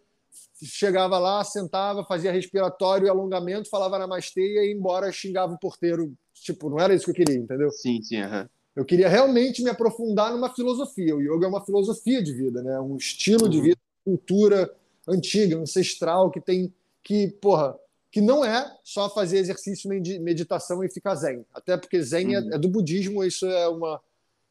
chegava 0.64 1.20
lá, 1.20 1.44
sentava, 1.44 2.06
fazia 2.06 2.32
respiratório 2.32 3.08
e 3.08 3.10
alongamento, 3.10 3.70
falava 3.70 4.00
namastê 4.00 4.40
e 4.40 4.68
ia 4.68 4.72
embora, 4.72 5.12
xingava 5.12 5.56
o 5.56 5.60
porteiro. 5.60 6.14
Tipo, 6.36 6.70
não 6.70 6.80
era 6.80 6.96
isso 6.96 7.04
que 7.04 7.12
eu 7.12 7.26
queria, 7.26 7.42
entendeu? 7.42 7.70
Sim, 7.70 8.02
sim. 8.02 8.22
Uhum. 8.22 8.48
Eu 8.78 8.86
queria 8.86 9.10
realmente 9.10 9.62
me 9.62 9.70
aprofundar 9.70 10.32
numa 10.32 10.56
filosofia. 10.56 11.18
O 11.18 11.22
yoga 11.22 11.48
é 11.48 11.50
uma 11.50 11.66
filosofia 11.66 12.24
de 12.24 12.32
vida, 12.32 12.64
né? 12.64 12.80
Um 12.80 12.96
estilo 12.96 13.44
uhum. 13.44 13.50
de 13.50 13.62
vida, 13.62 13.78
cultura 14.06 14.74
antiga, 15.08 15.58
ancestral, 15.58 16.32
que 16.32 16.42
tem 16.42 16.74
que, 17.04 17.28
porra, 17.42 17.76
que 18.12 18.22
não 18.22 18.44
é 18.44 18.76
só 18.84 19.10
fazer 19.10 19.38
exercício 19.38 20.02
de 20.02 20.20
meditação 20.20 20.84
e 20.84 20.90
ficar 20.90 21.16
zen. 21.16 21.46
Até 21.54 21.78
porque 21.78 22.02
zen 22.02 22.36
é, 22.36 22.40
uhum. 22.40 22.52
é, 22.52 22.56
é, 22.56 22.58
do 22.58 22.70
budismo, 22.70 23.24
isso 23.24 23.46
é 23.46 23.68
uma 23.68 24.02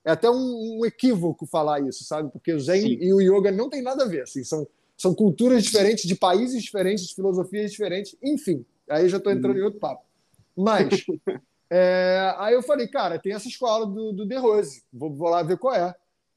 é 0.07 0.11
até 0.11 0.29
um, 0.29 0.81
um 0.81 0.85
equívoco 0.85 1.47
falar 1.47 1.81
isso, 1.81 2.05
sabe? 2.05 2.31
Porque 2.31 2.53
o 2.53 2.61
zen 2.61 2.83
Sim. 2.83 2.99
e 3.01 3.13
o 3.15 3.23
yoga 3.23 3.51
não 3.51 3.71
tem 3.71 3.81
nada 3.81 4.05
a 4.05 4.07
ver, 4.07 4.25
assim, 4.25 4.45
são 4.45 4.67
são 4.97 5.15
culturas 5.15 5.63
diferentes, 5.65 6.07
de 6.07 6.15
países 6.15 6.63
diferentes, 6.63 7.07
de 7.07 7.15
filosofias 7.15 7.71
diferentes, 7.71 8.17
enfim. 8.23 8.65
Aí 8.89 9.05
eu 9.05 9.09
já 9.09 9.17
estou 9.19 9.33
entrando 9.33 9.55
uhum. 9.55 9.61
em 9.61 9.65
outro 9.65 9.81
papo. 9.81 10.05
Mas 10.57 11.05
é, 11.69 12.35
aí 12.39 12.55
eu 12.55 12.63
falei, 12.63 12.87
cara, 12.87 13.19
tem 13.19 13.33
essa 13.33 13.49
escola 13.49 13.87
do, 13.87 14.13
do 14.13 14.29
The 14.29 14.37
Rose, 14.37 14.83
vou, 14.93 15.13
vou 15.13 15.29
lá 15.29 15.43
ver 15.43 15.59
qual 15.59 15.75
é. 15.75 15.95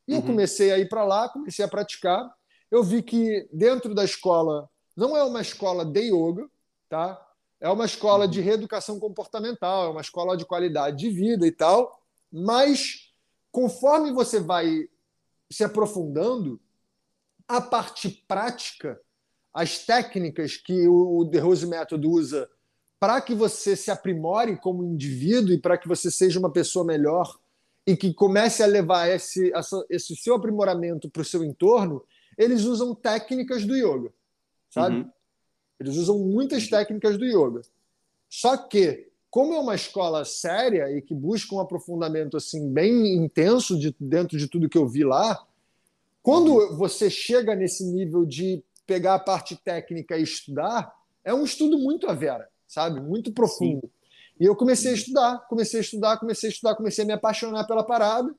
E 0.08 0.14
uhum. 0.14 0.20
eu 0.20 0.24
comecei 0.24 0.72
a 0.72 0.80
ir 0.80 0.90
para 0.90 1.04
lá, 1.04 1.30
comecei 1.30 1.64
a 1.64 1.68
praticar. 1.68 2.36
Eu 2.70 2.84
vi 2.84 3.02
que 3.02 3.48
dentro 3.52 3.94
da 3.96 4.04
escola 4.04 4.70
não 4.96 5.16
é 5.16 5.24
uma 5.24 5.42
escola 5.42 5.86
de 5.86 6.12
yoga, 6.12 6.50
tá? 6.90 7.24
É 7.60 7.70
uma 7.70 7.86
escola 7.86 8.28
de 8.28 8.42
reeducação 8.42 9.00
comportamental, 9.00 9.86
é 9.86 9.90
uma 9.90 10.02
escola 10.02 10.38
de 10.38 10.46
qualidade 10.46 10.98
de 10.98 11.10
vida 11.10 11.46
e 11.48 11.52
tal. 11.52 12.02
Mas 12.32 13.12
conforme 13.52 14.12
você 14.12 14.40
vai 14.40 14.88
se 15.50 15.64
aprofundando, 15.64 16.60
a 17.48 17.62
parte 17.62 18.10
prática, 18.28 19.00
as 19.54 19.80
técnicas 19.80 20.58
que 20.58 20.88
o 20.88 21.26
The 21.32 21.40
Rose 21.40 21.66
Method 21.66 22.06
usa 22.06 22.50
para 23.00 23.22
que 23.22 23.34
você 23.34 23.76
se 23.76 23.90
aprimore 23.90 24.58
como 24.58 24.84
indivíduo 24.84 25.54
e 25.54 25.62
para 25.62 25.78
que 25.78 25.88
você 25.88 26.12
seja 26.12 26.40
uma 26.40 26.52
pessoa 26.52 26.84
melhor 26.84 27.40
e 27.86 27.96
que 27.96 28.14
comece 28.14 28.62
a 28.62 28.68
levar 28.68 29.08
esse, 29.08 29.52
esse 29.90 30.16
seu 30.16 30.36
aprimoramento 30.36 31.10
para 31.10 31.22
o 31.22 31.26
seu 31.26 31.44
entorno, 31.44 32.04
eles 32.38 32.64
usam 32.64 32.94
técnicas 32.94 33.66
do 33.66 33.76
yoga, 33.76 34.14
sabe? 34.70 34.98
Uhum. 34.98 35.12
Eles 35.80 35.96
usam 35.96 36.20
muitas 36.20 36.68
técnicas 36.68 37.18
do 37.18 37.26
yoga. 37.26 37.62
Só 38.30 38.58
que, 38.58 39.08
como 39.30 39.54
é 39.54 39.60
uma 39.60 39.76
escola 39.76 40.24
séria 40.26 40.92
e 40.92 41.02
que 41.02 41.14
busca 41.14 41.56
um 41.56 41.60
aprofundamento 41.60 42.38
assim 42.38 42.72
bem 42.72 43.16
intenso 43.16 43.78
de, 43.78 43.96
dentro 44.00 44.38
de 44.38 44.48
tudo 44.48 44.70
que 44.70 44.78
eu 44.78 44.88
vi 44.88 45.04
lá, 45.04 45.46
quando 46.22 46.76
você 46.76 47.10
chega 47.10 47.56
nesse 47.56 47.86
nível 47.86 48.26
de 48.26 48.62
pegar 48.86 49.16
a 49.16 49.20
parte 49.20 49.56
técnica 49.56 50.18
e 50.18 50.24
estudar, 50.24 50.94
é 51.24 51.34
um 51.34 51.44
estudo 51.44 51.78
muito 51.78 52.08
a 52.08 52.14
vera, 52.14 52.50
sabe? 52.68 53.00
Muito 53.00 53.32
profundo. 53.32 53.82
Sim. 53.82 53.92
E 54.40 54.46
eu 54.46 54.56
comecei 54.56 54.92
a 54.92 54.94
estudar, 54.94 55.48
comecei 55.48 55.80
a 55.80 55.82
estudar, 55.82 56.18
comecei 56.18 56.50
a 56.50 56.52
estudar, 56.52 56.76
comecei 56.76 57.04
a 57.04 57.08
me 57.08 57.14
apaixonar 57.14 57.66
pela 57.66 57.84
parada 57.84 58.34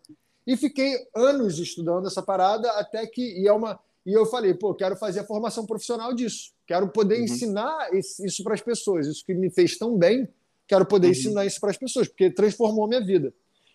e 0.46 0.56
fiquei 0.56 0.96
anos 1.14 1.58
estudando 1.58 2.06
essa 2.06 2.22
parada 2.22 2.70
até 2.72 3.06
que 3.06 3.40
e 3.40 3.48
é 3.48 3.52
uma 3.52 3.78
e 4.08 4.14
eu 4.14 4.24
falei, 4.24 4.54
pô, 4.54 4.74
quero 4.74 4.96
fazer 4.96 5.20
a 5.20 5.24
formação 5.24 5.66
profissional 5.66 6.14
disso, 6.14 6.54
quero 6.66 6.88
poder 6.88 7.16
uhum. 7.18 7.24
ensinar 7.24 7.90
isso 7.92 8.42
para 8.42 8.54
as 8.54 8.62
pessoas, 8.62 9.06
isso 9.06 9.22
que 9.22 9.34
me 9.34 9.50
fez 9.50 9.76
tão 9.76 9.98
bem, 9.98 10.26
quero 10.66 10.86
poder 10.86 11.08
uhum. 11.08 11.12
ensinar 11.12 11.44
isso 11.44 11.60
para 11.60 11.68
as 11.68 11.76
pessoas, 11.76 12.08
porque 12.08 12.30
transformou 12.30 12.88
minha 12.88 13.04
vida. 13.04 13.34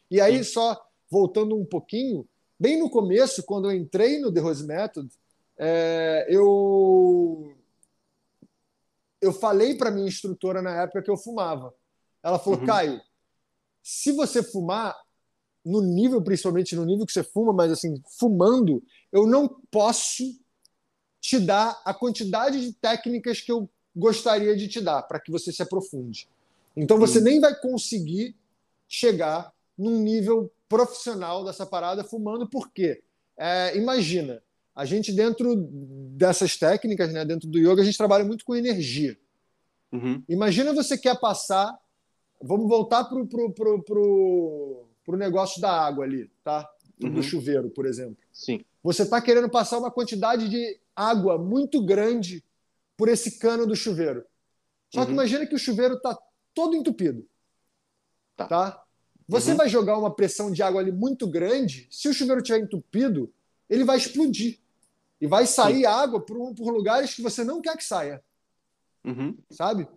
E 0.09 0.19
aí 0.19 0.43
só 0.43 0.83
voltando 1.07 1.55
um 1.55 1.63
pouquinho, 1.63 2.27
bem 2.59 2.79
no 2.79 2.89
começo, 2.89 3.43
quando 3.43 3.69
eu 3.69 3.77
entrei 3.77 4.19
no 4.19 4.33
The 4.33 4.39
Rose 4.39 4.65
Method, 4.65 5.07
é, 5.55 6.25
eu 6.27 7.53
eu 9.21 9.31
falei 9.33 9.75
para 9.75 9.91
minha 9.91 10.07
instrutora 10.07 10.63
na 10.63 10.81
época 10.81 11.03
que 11.03 11.11
eu 11.11 11.15
fumava. 11.15 11.75
Ela 12.23 12.39
falou, 12.39 12.59
uhum. 12.59 12.65
Caio, 12.65 12.99
se 13.83 14.11
você 14.11 14.41
fumar 14.41 14.99
no 15.65 15.81
nível, 15.81 16.21
principalmente 16.21 16.75
no 16.75 16.85
nível 16.85 17.05
que 17.05 17.13
você 17.13 17.23
fuma, 17.23 17.53
mas 17.53 17.71
assim, 17.71 18.01
fumando, 18.19 18.83
eu 19.11 19.25
não 19.25 19.47
posso 19.71 20.23
te 21.21 21.39
dar 21.39 21.81
a 21.85 21.93
quantidade 21.93 22.59
de 22.59 22.73
técnicas 22.73 23.39
que 23.39 23.51
eu 23.51 23.69
gostaria 23.95 24.55
de 24.55 24.67
te 24.67 24.81
dar 24.81 25.03
para 25.03 25.19
que 25.19 25.31
você 25.31 25.51
se 25.51 25.61
aprofunde. 25.61 26.27
Então 26.75 26.97
você 26.97 27.21
nem 27.21 27.39
vai 27.39 27.57
conseguir 27.59 28.35
chegar 28.87 29.53
num 29.77 29.99
nível 29.99 30.51
profissional 30.67 31.45
dessa 31.45 31.65
parada 31.65 32.03
fumando, 32.03 32.47
por 32.47 32.71
quê? 32.71 33.01
É, 33.37 33.77
imagina, 33.77 34.41
a 34.75 34.85
gente 34.85 35.11
dentro 35.11 35.55
dessas 36.15 36.57
técnicas, 36.57 37.13
né, 37.13 37.23
dentro 37.23 37.47
do 37.47 37.59
yoga, 37.59 37.81
a 37.81 37.85
gente 37.85 37.97
trabalha 37.97 38.25
muito 38.25 38.43
com 38.43 38.55
energia. 38.55 39.17
Uhum. 39.91 40.23
Imagina 40.27 40.73
você 40.73 40.97
quer 40.97 41.19
passar, 41.19 41.77
vamos 42.41 42.67
voltar 42.67 43.05
pro, 43.05 43.25
pro, 43.27 43.51
pro, 43.53 43.83
pro, 43.83 44.87
pro 45.05 45.17
negócio 45.17 45.61
da 45.61 45.71
água 45.71 46.05
ali, 46.05 46.29
tá? 46.43 46.69
Do 46.97 47.07
uhum. 47.07 47.23
chuveiro, 47.23 47.69
por 47.69 47.85
exemplo. 47.85 48.17
Sim. 48.31 48.63
Você 48.81 49.03
está 49.03 49.21
querendo 49.21 49.49
passar 49.49 49.79
uma 49.79 49.91
quantidade 49.91 50.49
de 50.49 50.79
água 50.95 51.37
muito 51.37 51.83
grande 51.83 52.43
por 52.95 53.09
esse 53.09 53.39
cano 53.39 53.65
do 53.65 53.75
chuveiro. 53.75 54.23
Só 54.93 55.01
uhum. 55.01 55.05
que 55.07 55.11
imagina 55.11 55.45
que 55.45 55.55
o 55.55 55.59
chuveiro 55.59 55.95
está 55.95 56.17
todo 56.53 56.75
entupido. 56.75 57.27
Tá. 58.35 58.47
tá? 58.47 58.83
Você 59.27 59.51
uhum. 59.51 59.57
vai 59.57 59.69
jogar 59.69 59.97
uma 59.97 60.13
pressão 60.13 60.51
de 60.51 60.61
água 60.61 60.81
ali 60.81 60.91
muito 60.91 61.27
grande, 61.27 61.87
se 61.89 62.07
o 62.09 62.13
chuveiro 62.13 62.41
estiver 62.41 62.59
entupido, 62.59 63.31
ele 63.69 63.83
vai 63.83 63.97
explodir. 63.97 64.59
E 65.19 65.27
vai 65.27 65.45
sair 65.45 65.79
Sim. 65.79 65.85
água 65.85 66.19
por, 66.19 66.53
por, 66.53 66.73
lugares 66.73 67.13
que 67.13 67.21
você 67.21 67.43
não 67.43 67.61
quer 67.61 67.77
que 67.77 67.83
saia. 67.83 68.21
Uhum. 69.05 69.37
Sabe? 69.49 69.87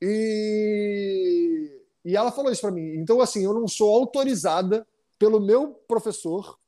E, 0.00 1.80
e 2.04 2.16
ela 2.16 2.30
falou 2.30 2.52
isso 2.52 2.60
para 2.60 2.70
mim. 2.70 2.96
Então, 2.96 3.20
assim, 3.20 3.44
eu 3.44 3.54
não 3.54 3.66
sou 3.66 3.94
autorizada 3.94 4.86
pelo 5.18 5.40
meu 5.40 5.68
professor, 5.88 6.58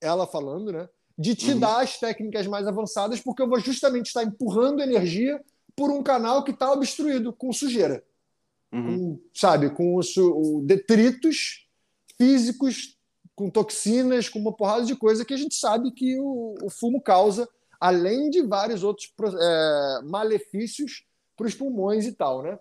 ela 0.00 0.26
falando, 0.26 0.72
né? 0.72 0.88
De 1.16 1.34
te 1.34 1.52
uhum. 1.52 1.58
dar 1.58 1.82
as 1.82 1.98
técnicas 1.98 2.46
mais 2.46 2.66
avançadas, 2.66 3.20
porque 3.20 3.42
eu 3.42 3.48
vou 3.48 3.58
justamente 3.58 4.06
estar 4.06 4.22
empurrando 4.22 4.80
energia 4.80 5.40
por 5.76 5.90
um 5.90 6.02
canal 6.02 6.44
que 6.44 6.52
está 6.52 6.72
obstruído 6.72 7.32
com 7.32 7.52
sujeira 7.52 8.04
uhum. 8.72 9.16
com, 9.16 9.20
sabe, 9.34 9.70
com 9.70 9.96
os, 9.96 10.14
detritos 10.64 11.66
físicos, 12.16 12.96
com 13.34 13.50
toxinas, 13.50 14.28
com 14.28 14.38
uma 14.38 14.52
porrada 14.52 14.84
de 14.84 14.96
coisa 14.96 15.24
que 15.24 15.34
a 15.34 15.36
gente 15.36 15.54
sabe 15.54 15.92
que 15.92 16.18
o, 16.18 16.54
o 16.62 16.70
fumo 16.70 17.00
causa, 17.00 17.48
além 17.80 18.30
de 18.30 18.42
vários 18.42 18.82
outros 18.82 19.12
é, 19.18 20.00
malefícios 20.04 21.04
para 21.36 21.46
os 21.46 21.54
pulmões 21.54 22.04
e 22.06 22.12
tal, 22.12 22.42
né? 22.42 22.58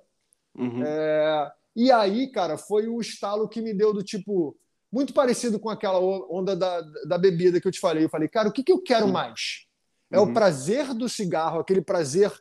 Uhum. 0.55 0.83
É, 0.83 1.51
e 1.77 1.91
aí, 1.91 2.31
cara, 2.31 2.57
foi 2.57 2.87
o 2.87 2.99
estalo 2.99 3.47
que 3.47 3.61
me 3.61 3.71
deu 3.71 3.93
do 3.93 4.03
tipo 4.03 4.57
muito 4.91 5.13
parecido 5.13 5.59
com 5.59 5.69
aquela 5.69 5.99
onda 5.99 6.55
da, 6.55 6.81
da 7.05 7.19
bebida 7.19 7.61
que 7.61 7.67
eu 7.67 7.71
te 7.71 7.79
falei. 7.79 8.03
Eu 8.03 8.09
falei, 8.09 8.27
cara, 8.27 8.49
o 8.49 8.51
que, 8.51 8.63
que 8.63 8.71
eu 8.71 8.81
quero 8.81 9.07
mais? 9.07 9.67
É 10.11 10.19
uhum. 10.19 10.31
o 10.31 10.33
prazer 10.33 10.91
do 10.95 11.07
cigarro, 11.07 11.59
aquele 11.59 11.81
prazer 11.81 12.33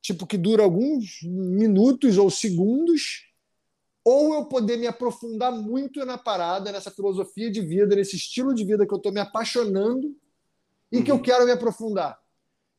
tipo 0.00 0.26
que 0.26 0.38
dura 0.38 0.62
alguns 0.62 1.18
minutos 1.24 2.16
ou 2.18 2.30
segundos, 2.30 3.26
ou 4.04 4.34
eu 4.34 4.44
poder 4.44 4.76
me 4.76 4.86
aprofundar 4.86 5.50
muito 5.50 6.04
na 6.06 6.16
parada, 6.16 6.70
nessa 6.70 6.90
filosofia 6.90 7.50
de 7.50 7.60
vida, 7.60 7.96
nesse 7.96 8.14
estilo 8.14 8.54
de 8.54 8.64
vida 8.64 8.86
que 8.86 8.94
eu 8.94 8.98
estou 8.98 9.12
me 9.12 9.20
apaixonando 9.20 10.16
e 10.92 10.98
uhum. 10.98 11.04
que 11.04 11.10
eu 11.10 11.16
uhum. 11.16 11.22
quero 11.22 11.44
me 11.44 11.50
aprofundar. 11.50 12.16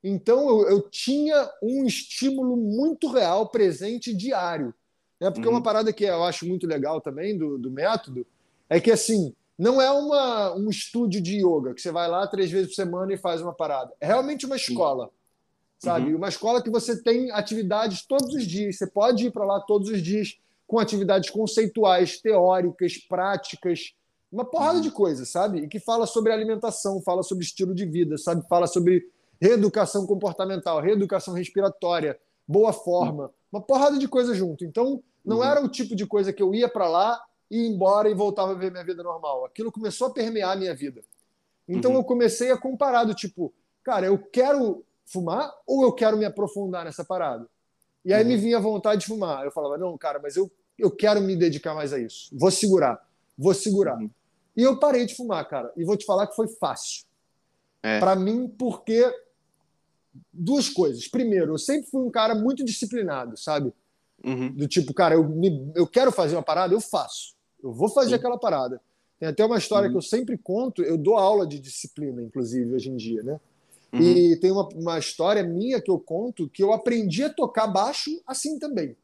Então 0.02 0.48
eu, 0.50 0.70
eu, 0.70 0.90
tinha 0.90 1.52
um 1.62 1.86
estímulo 1.86 2.56
muito 2.56 3.12
real, 3.12 3.50
presente, 3.50 4.16
diário. 4.16 4.74
Né? 5.20 5.32
Porque 5.32 5.48
uhum. 5.48 5.56
uma 5.56 5.64
parada 5.64 5.92
que 5.92 6.04
eu 6.04 6.24
acho 6.24 6.46
muito 6.48 6.66
legal 6.68 7.02
também 7.02 7.38
do, 7.38 7.58
do 7.58 7.72
método 7.72 8.26
é 8.70 8.80
que 8.80 8.92
assim 8.92 9.34
não 9.58 9.82
é 9.82 9.92
uma, 9.92 10.56
um 10.56 10.70
estúdio 10.70 11.22
de 11.22 11.38
yoga 11.46 11.74
que 11.74 11.82
você 11.82 11.92
vai 11.92 12.08
lá 12.08 12.26
três 12.26 12.50
vezes 12.50 12.70
por 12.70 12.76
semana 12.76 13.14
e 13.14 13.18
faz 13.18 13.42
uma 13.42 13.54
parada. 13.54 13.94
É 14.00 14.08
realmente 14.08 14.46
uma 14.46 14.56
escola 14.56 15.10
sabe? 15.80 16.12
Uhum. 16.12 16.18
Uma 16.18 16.28
escola 16.28 16.62
que 16.62 16.70
você 16.70 17.02
tem 17.02 17.32
atividades 17.32 18.06
todos 18.06 18.34
os 18.36 18.46
dias, 18.46 18.78
você 18.78 18.86
pode 18.86 19.26
ir 19.26 19.32
para 19.32 19.46
lá 19.46 19.60
todos 19.62 19.90
os 19.90 20.02
dias 20.02 20.38
com 20.68 20.78
atividades 20.78 21.30
conceituais, 21.30 22.20
teóricas, 22.22 22.98
práticas, 22.98 23.96
uma 24.32 24.46
porrada 24.46 24.76
uhum. 24.76 24.82
de 24.82 24.92
coisas, 24.92 25.30
sabe? 25.30 25.60
E 25.62 25.68
que 25.68 25.80
fala 25.80 26.06
sobre 26.06 26.32
alimentação, 26.32 27.02
fala 27.02 27.24
sobre 27.24 27.44
estilo 27.44 27.74
de 27.74 27.86
vida, 27.86 28.18
sabe? 28.18 28.46
Fala 28.48 28.68
sobre 28.68 29.10
reeducação 29.42 30.06
comportamental, 30.06 30.80
reeducação 30.82 31.34
respiratória, 31.34 32.20
boa 32.48 32.74
forma. 32.74 33.32
Uma 33.52 33.62
porrada 33.62 33.98
de 33.98 34.08
coisa 34.08 34.34
junto. 34.34 34.64
Então, 34.64 35.02
não 35.26 35.38
uhum. 35.38 35.44
era 35.44 35.64
o 35.64 35.70
tipo 35.70 35.96
de 35.96 36.06
coisa 36.06 36.32
que 36.32 36.42
eu 36.42 36.54
ia 36.54 36.70
para 36.70 36.88
lá 36.88 37.22
e 37.50 37.64
ia 37.64 37.68
embora 37.68 38.10
e 38.10 38.14
voltava 38.14 38.52
a 38.52 38.56
ver 38.56 38.72
minha 38.72 38.84
vida 38.84 39.04
normal. 39.04 39.46
Aquilo 39.46 39.72
começou 39.72 40.08
a 40.08 40.12
permear 40.12 40.52
a 40.52 40.56
minha 40.56 40.76
vida. 40.76 41.02
Então, 41.68 41.92
uhum. 41.92 41.98
eu 41.98 42.04
comecei 42.04 42.52
a 42.52 42.58
comparar 42.58 43.04
do 43.04 43.14
tipo, 43.14 43.54
cara, 43.84 44.08
eu 44.08 44.18
quero 44.18 44.84
fumar 45.06 45.52
ou 45.66 45.84
eu 45.84 45.92
quero 45.94 46.18
me 46.18 46.26
aprofundar 46.26 46.86
nessa 46.86 47.04
parada? 47.04 47.48
E 48.06 48.14
aí 48.14 48.24
uhum. 48.24 48.30
me 48.30 48.38
vinha 48.38 48.58
a 48.58 48.62
vontade 48.62 49.02
de 49.02 49.08
fumar. 49.08 49.44
Eu 49.46 49.52
falava, 49.52 49.78
não, 49.78 49.98
cara, 49.98 50.20
mas 50.22 50.36
eu, 50.36 50.50
eu 50.78 50.92
quero 50.92 51.22
me 51.22 51.36
dedicar 51.36 51.74
mais 51.74 51.92
a 51.92 52.00
isso. 52.00 52.30
Vou 52.34 52.52
segurar, 52.52 53.04
vou 53.38 53.54
segurar. 53.54 53.98
Uhum. 53.98 54.10
E 54.56 54.64
eu 54.64 54.78
parei 54.78 55.06
de 55.06 55.16
fumar, 55.16 55.48
cara. 55.48 55.72
E 55.76 55.84
vou 55.84 55.98
te 55.98 56.06
falar 56.06 56.28
que 56.28 56.36
foi 56.36 56.48
fácil. 56.48 57.06
É. 57.82 58.00
Para 58.00 58.16
mim, 58.16 58.48
porque 58.48 59.10
duas 60.34 60.70
coisas. 60.70 61.08
Primeiro, 61.08 61.54
eu 61.54 61.58
sempre 61.58 61.90
fui 61.90 62.02
um 62.04 62.12
cara 62.12 62.36
muito 62.36 62.64
disciplinado, 62.64 63.38
sabe? 63.38 63.74
Uhum. 64.24 64.52
Do 64.52 64.68
tipo, 64.68 64.94
cara, 64.94 65.16
eu, 65.16 65.28
me, 65.28 65.72
eu 65.76 65.88
quero 65.88 66.12
fazer 66.12 66.36
uma 66.36 66.44
parada, 66.44 66.74
eu 66.74 66.82
faço. 66.82 67.34
Eu 67.64 67.74
vou 67.74 67.90
fazer 67.90 68.10
Sim. 68.10 68.16
aquela 68.16 68.38
parada. 68.38 68.82
Tem 69.20 69.30
até 69.30 69.46
uma 69.46 69.58
história 69.58 69.88
uhum. 69.88 69.94
que 69.94 69.98
eu 69.98 70.02
sempre 70.02 70.38
conto, 70.38 70.82
eu 70.82 70.98
dou 70.98 71.18
aula 71.18 71.46
de 71.46 71.60
disciplina, 71.60 72.22
inclusive, 72.22 72.74
hoje 72.74 72.90
em 72.90 72.96
dia, 72.96 73.22
né? 73.24 73.40
Uhum. 73.92 74.02
E 74.02 74.40
tem 74.40 74.52
uma, 74.52 74.68
uma 74.70 75.00
história 75.00 75.44
minha 75.44 75.82
que 75.82 75.90
eu 75.90 76.00
conto 76.00 76.48
que 76.50 76.64
eu 76.64 76.72
aprendi 76.72 77.24
a 77.24 77.34
tocar 77.34 77.68
baixo 77.68 78.22
assim 78.26 78.60
também. 78.60 78.96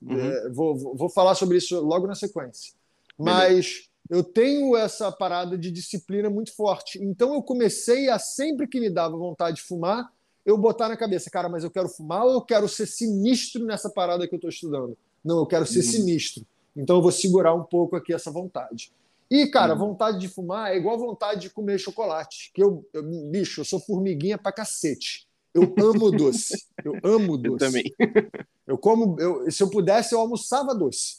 Uhum. 0.00 0.18
É, 0.18 0.48
vou, 0.50 0.76
vou 0.96 1.08
falar 1.08 1.34
sobre 1.34 1.58
isso 1.58 1.78
logo 1.80 2.06
na 2.06 2.14
sequência. 2.14 2.72
Mas 3.18 3.88
eu 4.10 4.24
tenho 4.24 4.76
essa 4.76 5.12
parada 5.12 5.56
de 5.56 5.70
disciplina 5.70 6.28
muito 6.28 6.54
forte. 6.54 7.02
Então 7.02 7.34
eu 7.34 7.42
comecei 7.42 8.08
a, 8.08 8.18
sempre 8.18 8.66
que 8.66 8.80
me 8.80 8.90
dava 8.90 9.16
vontade 9.16 9.56
de 9.56 9.62
fumar, 9.62 10.12
eu 10.44 10.58
botar 10.58 10.88
na 10.88 10.96
cabeça, 10.96 11.30
cara, 11.30 11.48
mas 11.48 11.64
eu 11.64 11.70
quero 11.70 11.88
fumar 11.88 12.24
ou 12.24 12.32
eu 12.32 12.40
quero 12.42 12.68
ser 12.68 12.86
sinistro 12.86 13.64
nessa 13.64 13.88
parada 13.88 14.26
que 14.26 14.34
eu 14.34 14.38
estou 14.38 14.50
estudando? 14.50 14.96
Não, 15.24 15.38
eu 15.38 15.46
quero 15.46 15.66
ser 15.66 15.78
uhum. 15.78 15.90
sinistro. 15.90 16.46
Então 16.76 16.96
eu 16.96 17.02
vou 17.02 17.12
segurar 17.12 17.54
um 17.54 17.62
pouco 17.62 17.96
aqui 17.96 18.12
essa 18.12 18.30
vontade. 18.30 18.92
E, 19.30 19.46
cara, 19.46 19.72
uhum. 19.72 19.78
vontade 19.78 20.18
de 20.18 20.28
fumar 20.28 20.72
é 20.72 20.76
igual 20.76 20.98
vontade 20.98 21.42
de 21.42 21.50
comer 21.50 21.78
chocolate. 21.78 22.50
Que 22.54 22.62
eu, 22.62 22.86
eu, 22.92 23.02
bicho, 23.30 23.60
eu 23.60 23.64
sou 23.64 23.80
formiguinha 23.80 24.36
pra 24.36 24.52
cacete. 24.52 25.26
Eu 25.54 25.74
amo 25.78 26.10
doce. 26.10 26.66
Eu 26.84 26.98
amo 27.04 27.36
doce. 27.38 27.48
Eu 27.48 27.58
também. 27.58 27.84
Eu 28.64 28.78
como, 28.78 29.20
eu, 29.20 29.50
se 29.50 29.60
eu 29.60 29.68
pudesse, 29.68 30.14
eu 30.14 30.20
almoçava 30.20 30.72
doce. 30.72 31.16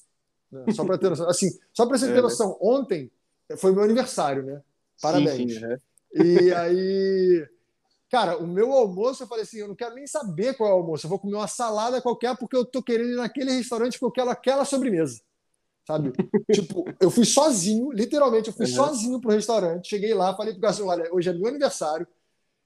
Né? 0.50 0.64
Só 0.72 0.86
para 0.86 0.98
ter 0.98 1.10
noção. 1.10 1.30
Assim, 1.30 1.50
só 1.74 1.86
para 1.86 1.98
você 1.98 2.08
ter 2.08 2.20
é, 2.20 2.22
noção, 2.22 2.58
ontem 2.62 3.12
foi 3.58 3.74
meu 3.74 3.84
aniversário, 3.84 4.44
né? 4.44 4.62
Parabéns. 5.02 5.54
Sim, 5.54 5.60
sim, 5.60 5.66
é. 5.66 5.80
E 6.24 6.54
aí, 6.54 7.48
cara, 8.14 8.38
o 8.38 8.46
meu 8.46 8.72
almoço, 8.72 9.24
eu 9.24 9.28
falei 9.28 9.42
assim, 9.42 9.58
eu 9.58 9.68
não 9.68 9.74
quero 9.74 9.96
nem 9.96 10.06
saber 10.06 10.56
qual 10.56 10.70
é 10.70 10.72
o 10.72 10.76
almoço. 10.76 11.08
Eu 11.08 11.10
vou 11.10 11.18
comer 11.18 11.34
uma 11.34 11.48
salada 11.48 12.00
qualquer 12.00 12.38
porque 12.38 12.56
eu 12.56 12.64
tô 12.64 12.80
querendo 12.84 13.10
ir 13.10 13.16
naquele 13.16 13.52
restaurante 13.54 13.98
porque 13.98 14.06
eu 14.06 14.12
quero 14.12 14.30
aquela 14.30 14.64
sobremesa. 14.66 15.20
Sabe? 15.84 16.14
tipo, 16.54 16.86
eu 17.00 17.10
fui 17.10 17.26
sozinho, 17.26 17.92
literalmente, 17.92 18.50
eu 18.50 18.54
fui 18.54 18.68
uhum. 18.68 18.72
sozinho 18.72 19.20
pro 19.20 19.32
restaurante. 19.32 19.90
Cheguei 19.90 20.14
lá, 20.14 20.36
falei 20.36 20.54
pro 20.54 20.62
garçom, 20.62 20.86
olha, 20.86 21.12
hoje 21.12 21.28
é 21.28 21.34
meu 21.34 21.48
aniversário. 21.48 22.06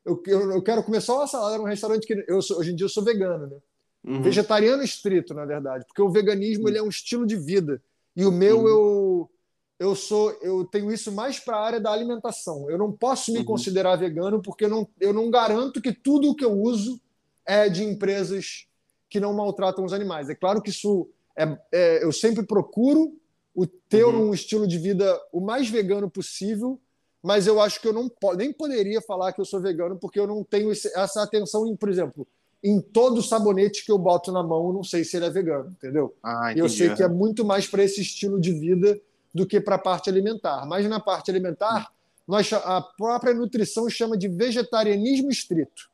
Eu, 0.04 0.22
eu, 0.28 0.52
eu 0.52 0.62
quero 0.62 0.84
comer 0.84 1.00
só 1.00 1.20
uma 1.20 1.28
salada 1.28 1.58
num 1.58 1.64
restaurante 1.64 2.06
que 2.06 2.26
eu 2.28 2.40
hoje 2.40 2.74
em 2.74 2.76
dia 2.76 2.84
eu 2.84 2.90
sou 2.90 3.02
vegano, 3.02 3.48
né? 3.48 3.58
Uhum. 4.04 4.22
Vegetariano 4.24 4.84
estrito, 4.84 5.34
na 5.34 5.46
verdade, 5.46 5.86
porque 5.88 6.02
o 6.02 6.12
veganismo 6.12 6.64
uhum. 6.64 6.70
ele 6.70 6.78
é 6.78 6.84
um 6.84 6.90
estilo 6.90 7.26
de 7.26 7.38
vida. 7.38 7.82
E 8.18 8.26
o 8.26 8.32
meu, 8.34 8.60
uhum. 8.60 8.68
eu, 8.68 9.32
eu 9.80 9.96
sou 9.96 10.32
eu 10.42 10.66
tenho 10.66 10.92
isso 10.92 11.12
mais 11.12 11.40
para 11.40 11.58
a 11.58 11.66
área 11.66 11.80
da 11.80 11.92
alimentação. 11.92 12.70
Eu 12.70 12.78
não 12.78 12.92
posso 12.92 13.32
me 13.32 13.40
uhum. 13.40 13.46
considerar 13.46 13.96
vegano 13.96 14.42
porque 14.42 14.66
eu 14.66 14.70
não, 14.70 14.88
eu 15.00 15.14
não 15.14 15.30
garanto 15.30 15.82
que 15.82 15.94
tudo 15.94 16.30
o 16.30 16.36
que 16.36 16.44
eu 16.44 16.54
uso 16.54 17.00
é 17.46 17.70
de 17.70 17.84
empresas 17.84 18.68
que 19.10 19.20
não 19.20 19.34
maltratam 19.34 19.86
os 19.86 19.94
animais. 19.94 20.30
É 20.30 20.36
claro 20.36 20.62
que 20.62 20.72
isso 20.72 21.08
é, 21.36 21.58
é 21.72 22.04
eu 22.04 22.12
sempre 22.12 22.46
procuro 22.46 23.16
o 23.56 23.66
ter 23.66 24.06
uhum. 24.06 24.30
um 24.30 24.34
estilo 24.34 24.68
de 24.68 24.78
vida 24.78 25.20
o 25.32 25.40
mais 25.40 25.70
vegano 25.70 26.10
possível, 26.10 26.80
mas 27.22 27.48
eu 27.48 27.62
acho 27.62 27.80
que 27.80 27.88
eu 27.88 27.94
não 27.94 28.12
nem 28.36 28.52
poderia 28.52 29.02
falar 29.02 29.32
que 29.34 29.42
eu 29.42 29.46
sou 29.46 29.62
vegano 29.62 29.98
porque 29.98 30.20
eu 30.20 30.28
não 30.28 30.44
tenho 30.44 30.72
essa 30.72 31.24
atenção 31.24 31.68
em, 31.68 31.76
por 31.76 31.90
exemplo, 31.90 32.28
em 32.64 32.82
todo 32.82 33.22
sabonete 33.22 33.86
que 33.86 33.92
eu 33.92 33.98
boto 33.98 34.32
na 34.32 34.44
mão, 34.44 34.68
eu 34.68 34.74
não 34.74 34.84
sei 34.84 35.04
se 35.04 35.18
ele 35.18 35.26
é 35.26 35.30
vegano, 35.30 35.70
entendeu? 35.70 36.16
Ah, 36.22 36.54
eu 36.56 36.68
sei 36.68 36.94
que 36.94 37.04
é 37.04 37.08
muito 37.08 37.46
mais 37.46 37.68
para 37.68 37.84
esse 37.84 38.02
estilo 38.02 38.40
de 38.40 38.52
vida 38.52 39.00
do 39.38 39.48
que 39.48 39.62
para 39.62 39.76
a 39.76 39.80
parte 39.80 40.10
alimentar. 40.10 40.66
Mas 40.66 40.88
na 40.88 41.00
parte 41.00 41.32
alimentar, 41.32 41.92
nós, 42.28 42.52
a 42.52 42.82
própria 42.82 43.34
nutrição 43.34 43.90
chama 43.90 44.18
de 44.18 44.28
vegetarianismo 44.28 45.30
estrito. 45.30 45.90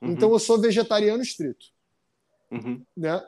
Uhum. 0.00 0.12
Então 0.12 0.30
eu 0.30 0.38
sou 0.38 0.60
vegetariano 0.60 1.22
estrito. 1.22 1.66
Uhum. 2.50 2.80
Né? 2.96 3.22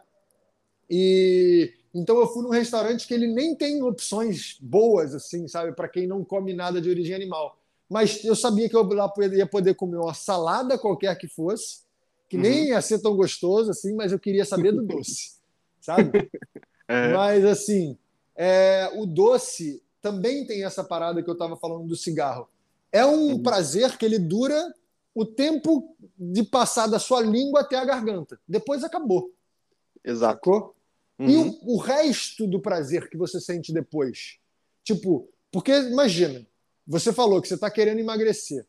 E 0.88 1.74
então 1.94 2.18
eu 2.18 2.26
fui 2.26 2.42
num 2.42 2.50
restaurante 2.50 3.06
que 3.06 3.14
ele 3.14 3.26
nem 3.26 3.54
tem 3.54 3.82
opções 3.82 4.58
boas, 4.60 5.14
assim, 5.14 5.48
sabe, 5.48 5.72
para 5.72 5.88
quem 5.88 6.06
não 6.06 6.22
come 6.22 6.52
nada 6.52 6.80
de 6.80 6.90
origem 6.90 7.14
animal. 7.14 7.58
Mas 7.88 8.22
eu 8.24 8.36
sabia 8.36 8.68
que 8.68 8.76
eu 8.76 8.82
lá 8.82 9.12
ia 9.32 9.46
poder 9.46 9.74
comer 9.74 9.96
uma 9.96 10.12
salada 10.14 10.78
qualquer 10.78 11.16
que 11.16 11.26
fosse 11.26 11.86
que 12.28 12.36
uhum. 12.36 12.42
nem 12.42 12.68
ia 12.68 12.80
ser 12.80 13.00
tão 13.00 13.16
gostoso 13.16 13.70
assim, 13.70 13.94
mas 13.94 14.12
eu 14.12 14.18
queria 14.18 14.44
saber 14.44 14.72
do 14.72 14.82
doce, 14.82 15.36
sabe? 15.80 16.30
É. 16.88 17.12
Mas 17.12 17.44
assim, 17.44 17.96
é, 18.36 18.90
o 18.94 19.06
doce 19.06 19.82
também 20.02 20.46
tem 20.46 20.64
essa 20.64 20.84
parada 20.84 21.22
que 21.22 21.28
eu 21.28 21.34
estava 21.34 21.56
falando 21.56 21.86
do 21.86 21.96
cigarro. 21.96 22.48
É 22.92 23.04
um 23.04 23.32
uhum. 23.32 23.42
prazer 23.42 23.96
que 23.96 24.04
ele 24.04 24.18
dura 24.18 24.72
o 25.14 25.24
tempo 25.24 25.96
de 26.18 26.42
passar 26.42 26.86
da 26.86 26.98
sua 26.98 27.20
língua 27.20 27.60
até 27.60 27.76
a 27.76 27.84
garganta. 27.84 28.38
Depois 28.46 28.84
acabou. 28.84 29.32
Exato. 30.04 30.74
Uhum. 31.18 31.28
E 31.28 31.36
o, 31.36 31.74
o 31.74 31.78
resto 31.78 32.46
do 32.46 32.60
prazer 32.60 33.08
que 33.08 33.16
você 33.16 33.40
sente 33.40 33.72
depois? 33.72 34.38
Tipo, 34.84 35.28
porque 35.50 35.72
imagina, 35.72 36.46
você 36.86 37.12
falou 37.12 37.40
que 37.40 37.48
você 37.48 37.54
está 37.54 37.70
querendo 37.70 37.98
emagrecer. 37.98 38.66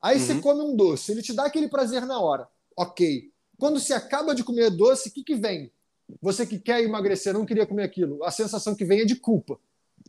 Aí 0.00 0.20
você 0.20 0.34
uhum. 0.34 0.40
come 0.40 0.60
um 0.60 0.76
doce, 0.76 1.10
ele 1.10 1.22
te 1.22 1.32
dá 1.32 1.46
aquele 1.46 1.68
prazer 1.68 2.04
na 2.04 2.20
hora 2.20 2.46
ok. 2.76 3.32
Quando 3.58 3.80
se 3.80 3.94
acaba 3.94 4.34
de 4.34 4.44
comer 4.44 4.70
doce, 4.70 5.08
o 5.08 5.12
que, 5.12 5.24
que 5.24 5.34
vem? 5.34 5.72
Você 6.20 6.46
que 6.46 6.58
quer 6.58 6.82
emagrecer, 6.82 7.32
não 7.34 7.46
queria 7.46 7.66
comer 7.66 7.82
aquilo. 7.82 8.22
A 8.24 8.30
sensação 8.30 8.74
que 8.74 8.84
vem 8.84 9.00
é 9.00 9.04
de 9.04 9.16
culpa. 9.16 9.58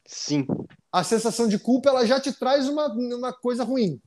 Sim. 0.05 0.45
A 0.91 1.03
sensação 1.03 1.47
de 1.47 1.59
culpa 1.59 1.89
ela 1.89 2.05
já 2.05 2.19
te 2.19 2.31
traz 2.31 2.67
uma, 2.69 2.87
uma 2.87 3.33
coisa 3.33 3.63
ruim. 3.63 3.99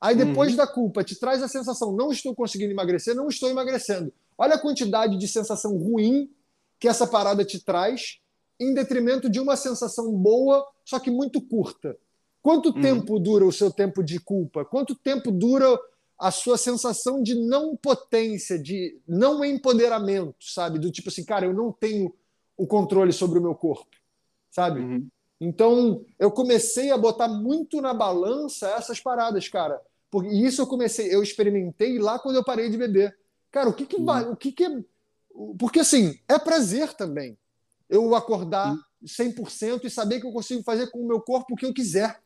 Aí 0.00 0.14
depois 0.14 0.50
uhum. 0.50 0.56
da 0.56 0.66
culpa 0.66 1.02
te 1.02 1.18
traz 1.18 1.42
a 1.42 1.48
sensação, 1.48 1.92
não 1.92 2.12
estou 2.12 2.34
conseguindo 2.34 2.72
emagrecer, 2.72 3.14
não 3.14 3.28
estou 3.28 3.48
emagrecendo. 3.48 4.12
Olha 4.36 4.54
a 4.54 4.60
quantidade 4.60 5.18
de 5.18 5.26
sensação 5.26 5.76
ruim 5.76 6.30
que 6.78 6.86
essa 6.86 7.06
parada 7.06 7.44
te 7.44 7.58
traz, 7.58 8.18
em 8.60 8.74
detrimento 8.74 9.30
de 9.30 9.40
uma 9.40 9.56
sensação 9.56 10.12
boa, 10.12 10.66
só 10.84 10.98
que 10.98 11.10
muito 11.10 11.40
curta. 11.40 11.96
Quanto 12.42 12.66
uhum. 12.66 12.80
tempo 12.80 13.18
dura 13.18 13.44
o 13.44 13.52
seu 13.52 13.70
tempo 13.70 14.04
de 14.04 14.20
culpa? 14.20 14.64
Quanto 14.64 14.94
tempo 14.94 15.32
dura 15.32 15.78
a 16.18 16.30
sua 16.30 16.56
sensação 16.56 17.22
de 17.22 17.34
não 17.34 17.76
potência, 17.76 18.58
de 18.58 18.98
não 19.06 19.44
empoderamento, 19.44 20.36
sabe? 20.40 20.78
Do 20.78 20.90
tipo 20.90 21.08
assim, 21.08 21.24
cara, 21.24 21.46
eu 21.46 21.52
não 21.52 21.70
tenho 21.70 22.14
o 22.56 22.66
controle 22.66 23.12
sobre 23.12 23.38
o 23.38 23.42
meu 23.42 23.54
corpo, 23.54 23.94
sabe? 24.50 24.80
Uhum. 24.80 25.08
Então, 25.38 26.04
eu 26.18 26.30
comecei 26.30 26.90
a 26.90 26.96
botar 26.96 27.28
muito 27.28 27.80
na 27.82 27.92
balança 27.92 28.68
essas 28.70 28.98
paradas, 28.98 29.48
cara. 29.48 29.80
Porque 30.10 30.30
isso 30.30 30.62
eu 30.62 30.66
comecei, 30.66 31.14
eu 31.14 31.22
experimentei 31.22 31.98
lá 31.98 32.18
quando 32.18 32.36
eu 32.36 32.44
parei 32.44 32.70
de 32.70 32.78
beber. 32.78 33.14
Cara, 33.50 33.68
o 33.68 33.74
que 33.74 33.84
que 33.84 34.00
vai, 34.00 34.24
uhum. 34.24 34.32
o 34.32 34.36
que 34.36 34.52
que 34.52 34.64
é... 34.64 34.84
porque 35.58 35.80
assim, 35.80 36.18
é 36.26 36.38
prazer 36.38 36.94
também. 36.94 37.36
Eu 37.88 38.14
acordar 38.14 38.72
uhum. 38.72 38.80
100% 39.04 39.84
e 39.84 39.90
saber 39.90 40.20
que 40.20 40.26
eu 40.26 40.32
consigo 40.32 40.62
fazer 40.62 40.90
com 40.90 41.00
o 41.00 41.06
meu 41.06 41.20
corpo 41.20 41.52
o 41.52 41.56
que 41.56 41.66
eu 41.66 41.74
quiser. 41.74 42.18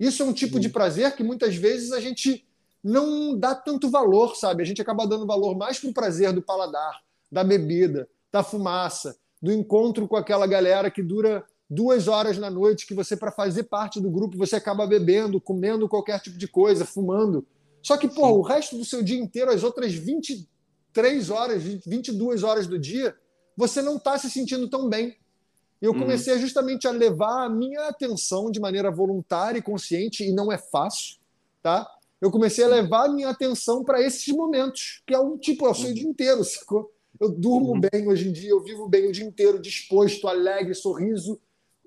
Isso 0.00 0.22
é 0.22 0.26
um 0.26 0.32
tipo 0.32 0.58
de 0.58 0.68
prazer 0.68 1.14
que 1.14 1.22
muitas 1.22 1.56
vezes 1.56 1.92
a 1.92 2.00
gente 2.00 2.46
não 2.82 3.36
dá 3.38 3.54
tanto 3.54 3.90
valor, 3.90 4.36
sabe? 4.36 4.62
A 4.62 4.66
gente 4.66 4.80
acaba 4.80 5.06
dando 5.06 5.26
valor 5.26 5.56
mais 5.56 5.78
para 5.78 5.90
o 5.90 5.94
prazer 5.94 6.32
do 6.32 6.42
paladar, 6.42 7.00
da 7.30 7.42
bebida, 7.42 8.08
da 8.30 8.42
fumaça, 8.42 9.16
do 9.40 9.52
encontro 9.52 10.06
com 10.06 10.16
aquela 10.16 10.46
galera 10.46 10.90
que 10.90 11.02
dura 11.02 11.44
duas 11.68 12.06
horas 12.08 12.38
na 12.38 12.48
noite, 12.48 12.86
que 12.86 12.94
você, 12.94 13.16
para 13.16 13.32
fazer 13.32 13.64
parte 13.64 14.00
do 14.00 14.10
grupo, 14.10 14.38
você 14.38 14.56
acaba 14.56 14.86
bebendo, 14.86 15.40
comendo 15.40 15.88
qualquer 15.88 16.20
tipo 16.20 16.38
de 16.38 16.46
coisa, 16.46 16.84
fumando. 16.84 17.46
Só 17.82 17.96
que, 17.96 18.08
pô, 18.08 18.28
o 18.28 18.42
resto 18.42 18.76
do 18.76 18.84
seu 18.84 19.02
dia 19.02 19.18
inteiro, 19.18 19.50
as 19.50 19.62
outras 19.62 19.92
23 19.92 21.30
horas, 21.30 21.62
22 21.62 22.42
horas 22.42 22.66
do 22.66 22.78
dia, 22.78 23.14
você 23.56 23.82
não 23.82 23.96
está 23.96 24.18
se 24.18 24.30
sentindo 24.30 24.68
tão 24.68 24.88
bem. 24.88 25.16
Eu 25.80 25.92
uhum. 25.92 26.00
comecei 26.00 26.34
uhum. 26.34 26.40
justamente 26.40 26.86
a 26.86 26.90
levar 26.90 27.44
a 27.44 27.48
minha 27.48 27.88
atenção 27.88 28.50
de 28.50 28.60
maneira 28.60 28.90
voluntária 28.90 29.58
e 29.58 29.62
consciente, 29.62 30.24
e 30.24 30.32
não 30.32 30.50
é 30.50 30.58
fácil, 30.58 31.16
tá? 31.62 31.88
Eu 32.20 32.30
comecei 32.30 32.64
a 32.64 32.68
levar 32.68 33.06
a 33.06 33.12
minha 33.12 33.28
atenção 33.28 33.84
para 33.84 34.00
esses 34.00 34.26
momentos, 34.28 35.02
que 35.06 35.14
é 35.14 35.18
um 35.18 35.36
tipo, 35.36 35.66
eu 35.66 35.74
sou 35.74 35.90
o 35.90 35.94
dia 35.94 36.08
inteiro, 36.08 36.44
sacou? 36.44 36.92
Eu 37.20 37.30
durmo 37.30 37.72
uhum. 37.72 37.80
bem 37.80 38.06
hoje 38.08 38.28
em 38.28 38.32
dia, 38.32 38.50
eu 38.50 38.62
vivo 38.62 38.88
bem 38.88 39.08
o 39.08 39.12
dia 39.12 39.24
inteiro, 39.24 39.60
disposto, 39.60 40.28
alegre, 40.28 40.74
sorriso, 40.74 41.40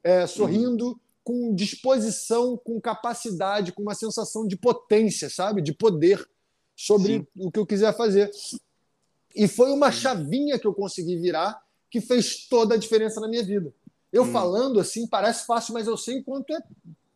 é, 0.04 0.26
sorrindo, 0.26 0.88
uhum. 0.88 1.00
com 1.24 1.56
disposição, 1.56 2.58
com 2.58 2.80
capacidade, 2.82 3.72
com 3.72 3.82
uma 3.82 3.96
sensação 3.96 4.48
de 4.48 4.56
potência, 4.56 5.30
sabe? 5.30 5.62
De 5.62 5.74
poder 5.74 6.28
sobre 6.76 7.20
Sim. 7.20 7.28
o 7.38 7.52
que 7.52 7.60
eu 7.60 7.65
quiser 7.65 7.96
fazer. 7.96 8.32
E 9.36 9.48
foi 9.48 9.72
uma 9.72 9.92
chavinha 9.92 10.58
que 10.58 10.65
eu 10.65 10.74
consegui 10.74 11.18
virar 11.18 11.62
que 11.89 12.00
fez 12.02 12.48
toda 12.48 12.76
a 12.76 12.78
diferença 12.78 13.20
na 13.20 13.28
minha 13.28 13.44
vida. 13.44 13.74
Eu 14.12 14.24
uhum. 14.24 14.32
falando 14.32 14.80
assim, 14.80 15.08
parece 15.08 15.45
fácil, 15.45 15.74
mas 15.74 15.88
eu 15.88 15.97
sei 15.97 16.20
o 16.20 16.24
quanto 16.24 16.53
é, 16.53 16.64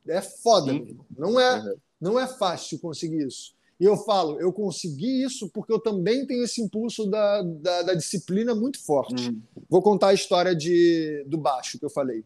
é 0.07 0.21
foda. 0.21 0.73
Não 1.17 1.39
é, 1.39 1.59
uhum. 1.59 1.75
Não 2.03 2.19
é 2.19 2.27
fácil 2.27 2.77
conseguir 2.79 3.25
isso. 3.25 3.53
E 3.79 3.85
eu 3.85 3.95
falo, 3.95 4.37
eu 4.37 4.51
consegui 4.51 5.23
isso 5.23 5.49
porque 5.49 5.71
eu 5.71 5.79
também 5.79 6.27
tenho 6.27 6.43
esse 6.43 6.61
impulso 6.61 7.05
da, 7.05 7.41
da, 7.41 7.81
da 7.83 7.93
disciplina 7.93 8.53
muito 8.53 8.83
forte. 8.83 9.29
Hum. 9.29 9.41
Vou 9.69 9.81
contar 9.81 10.09
a 10.09 10.13
história 10.13 10.53
de, 10.53 11.23
do 11.27 11.37
baixo 11.37 11.79
que 11.79 11.85
eu 11.85 11.89
falei. 11.89 12.25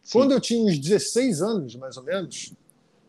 Sim. 0.00 0.12
Quando 0.12 0.30
eu 0.30 0.40
tinha 0.40 0.64
uns 0.64 0.78
16 0.78 1.42
anos, 1.42 1.74
mais 1.74 1.96
ou 1.96 2.04
menos, 2.04 2.54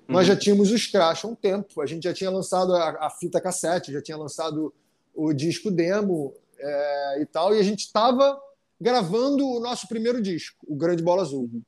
nós 0.08 0.26
já 0.26 0.34
uhum. 0.34 0.40
tínhamos 0.40 0.72
o 0.72 0.78
Scratch 0.78 1.24
há 1.24 1.28
um 1.28 1.36
tempo. 1.36 1.82
A 1.82 1.86
gente 1.86 2.06
já 2.06 2.14
tinha 2.16 2.32
lançado 2.32 2.76
a, 2.76 3.06
a 3.06 3.10
fita 3.12 3.40
cassete, 3.40 3.94
já 3.94 4.02
tinha 4.02 4.18
lançado 4.18 4.74
o 5.14 5.32
disco 5.34 5.70
demo 5.70 6.34
é, 6.58 7.22
e 7.22 7.26
tal, 7.28 7.56
e 7.56 7.60
a 7.60 7.64
gente 7.64 7.82
estava 7.82 8.40
gravando 8.82 9.48
o 9.48 9.60
nosso 9.60 9.88
primeiro 9.88 10.20
disco, 10.20 10.66
o 10.68 10.76
Grande 10.76 11.04
Bola 11.04 11.22
Azul. 11.22 11.48
Uhum. 11.54 11.62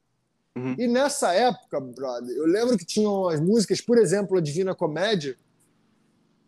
Uhum. 0.55 0.75
E 0.77 0.87
nessa 0.87 1.33
época, 1.33 1.79
brother, 1.79 2.35
eu 2.35 2.45
lembro 2.45 2.77
que 2.77 2.85
tinham 2.85 3.27
as 3.29 3.39
músicas, 3.39 3.81
por 3.81 3.97
exemplo, 3.97 4.37
a 4.37 4.41
Divina 4.41 4.75
Comédia, 4.75 5.37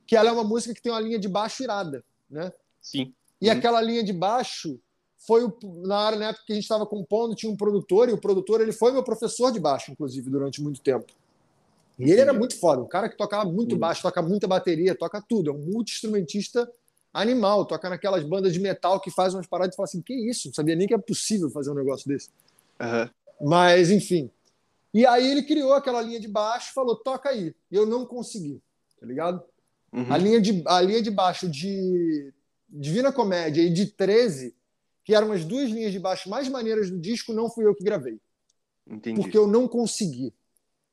que 0.06 0.16
ela 0.16 0.30
é 0.30 0.32
uma 0.32 0.44
música 0.44 0.74
que 0.74 0.82
tem 0.82 0.92
uma 0.92 1.00
linha 1.00 1.20
de 1.20 1.28
baixo 1.28 1.64
irada, 1.64 2.04
né? 2.30 2.52
Sim. 2.82 3.14
E 3.40 3.50
uhum. 3.50 3.58
aquela 3.58 3.82
linha 3.82 4.04
de 4.04 4.12
baixo 4.12 4.80
foi 5.18 5.44
o, 5.44 5.58
na 5.86 5.98
área 5.98 6.20
na 6.20 6.26
época 6.30 6.46
que 6.46 6.52
a 6.52 6.56
gente 6.56 6.64
estava 6.64 6.86
compondo, 6.86 7.36
tinha 7.36 7.52
um 7.52 7.56
produtor, 7.56 8.10
e 8.10 8.14
o 8.14 8.18
produtor 8.18 8.60
ele 8.60 8.72
foi 8.72 8.92
meu 8.92 9.04
professor 9.04 9.52
de 9.52 9.60
baixo, 9.60 9.92
inclusive, 9.92 10.30
durante 10.30 10.62
muito 10.62 10.82
tempo. 10.82 11.14
E 12.00 12.12
ele 12.12 12.22
era 12.22 12.34
muito 12.34 12.60
foda, 12.60 12.82
um 12.82 12.88
cara 12.88 13.08
que 13.08 13.16
tocava 13.16 13.50
muito 13.50 13.78
baixo, 13.78 14.02
toca 14.02 14.22
muita 14.22 14.48
bateria, 14.48 14.96
toca 14.96 15.22
tudo, 15.22 15.52
é 15.52 15.54
um 15.54 15.60
multi-instrumentista 15.60 16.70
animal, 17.14 17.66
toca 17.66 17.90
naquelas 17.90 18.24
bandas 18.24 18.54
de 18.54 18.60
metal 18.60 19.00
que 19.00 19.12
fazem 19.12 19.38
umas 19.38 19.48
paradas 19.48 19.76
e 19.76 19.78
fala 19.78 19.86
assim: 19.86 20.02
que 20.02 20.14
isso? 20.14 20.48
Não 20.48 20.54
sabia 20.54 20.76
nem 20.76 20.88
que 20.88 20.94
é 20.94 20.98
possível 20.98 21.50
fazer 21.50 21.70
um 21.70 21.76
negócio 21.76 22.08
desse. 22.08 22.30
Uhum. 22.80 23.10
Mas, 23.44 23.90
enfim. 23.90 24.32
E 24.94 25.06
aí 25.06 25.30
ele 25.32 25.44
criou 25.44 25.74
aquela 25.74 26.02
linha 26.02 26.20
de 26.20 26.28
baixo 26.28 26.74
falou: 26.74 26.96
toca 26.96 27.30
aí. 27.30 27.56
E 27.72 27.76
eu 27.76 27.86
não 27.86 28.06
consegui, 28.06 28.62
tá 29.00 29.06
ligado? 29.06 29.44
Uhum. 29.92 30.12
A, 30.12 30.18
linha 30.18 30.42
de, 30.42 30.64
a 30.66 30.82
linha 30.82 31.02
de 31.02 31.12
baixo 31.12 31.50
de 31.50 32.34
Divina 32.70 33.12
Comédia 33.12 33.62
e 33.62 33.70
de 33.70 33.88
13, 33.88 34.56
que 35.04 35.14
eram 35.14 35.32
as 35.32 35.44
duas 35.44 35.70
linhas 35.70 35.92
de 35.92 36.00
baixo 36.00 36.30
mais 36.30 36.48
maneiras 36.48 36.90
do 36.90 37.00
disco, 37.00 37.34
não 37.34 37.50
fui 37.50 37.66
eu 37.66 37.76
que 37.76 37.84
gravei. 37.84 38.20
Entendi. 38.88 39.20
Porque 39.20 39.38
eu 39.38 39.48
não 39.48 39.68
consegui. 39.68 40.34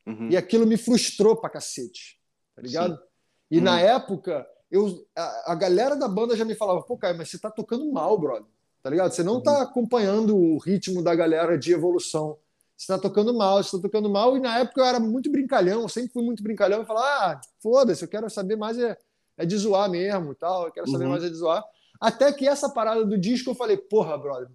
Uhum. 0.07 0.31
E 0.31 0.37
aquilo 0.37 0.67
me 0.67 0.77
frustrou 0.77 1.37
pra 1.37 1.51
cacete, 1.51 2.19
tá 2.55 2.63
ligado? 2.63 2.97
Sim. 2.97 3.03
E 3.51 3.59
uhum. 3.59 3.65
na 3.65 3.81
época, 3.81 4.47
eu, 4.71 5.07
a, 5.17 5.53
a, 5.53 5.55
galera 5.55 5.97
da 5.97 6.09
banda 6.09 6.37
já 6.37 6.45
me 6.45 6.55
falava, 6.55 6.83
pô, 6.83 6.97
cara, 6.97 7.17
mas 7.17 7.31
você 7.31 7.39
tá 7.39 7.51
tocando 7.51 7.91
mal, 7.93 8.19
brother, 8.19 8.51
tá 8.83 8.91
ligado? 8.91 9.13
Você 9.13 9.23
não 9.23 9.35
uhum. 9.35 9.43
tá 9.43 9.63
acompanhando 9.63 10.37
o 10.37 10.59
ritmo 10.59 11.03
da 11.03 11.15
galera 11.15 11.59
de 11.59 11.73
evolução. 11.73 12.37
Você 12.77 12.87
tá 12.87 12.99
tocando 12.99 13.35
mal, 13.35 13.63
você 13.63 13.77
tá 13.77 13.83
tocando 13.83 14.09
mal. 14.09 14.37
E 14.37 14.41
na 14.41 14.59
época 14.61 14.81
eu 14.81 14.85
era 14.85 15.01
muito 15.01 15.31
brincalhão, 15.31 15.89
sempre 15.89 16.13
fui 16.13 16.23
muito 16.23 16.43
brincalhão. 16.43 16.81
Eu 16.81 16.87
falava, 16.87 17.07
ah, 17.07 17.41
foda-se, 17.61 18.05
eu 18.05 18.09
quero 18.09 18.31
saber 18.31 18.57
mais 18.57 18.79
é, 18.79 18.97
é 19.37 19.45
de 19.45 19.57
zoar 19.57 19.91
mesmo 19.91 20.35
tal, 20.35 20.67
eu 20.67 20.73
quero 20.73 20.89
saber 20.89 21.05
uhum. 21.05 21.11
mais 21.11 21.25
é 21.25 21.29
de 21.29 21.35
zoar. 21.35 21.65
Até 22.01 22.33
que 22.33 22.47
essa 22.47 22.69
parada 22.69 23.05
do 23.05 23.19
disco 23.19 23.51
eu 23.51 23.55
falei, 23.55 23.77
porra, 23.77 24.17
brother, 24.17 24.49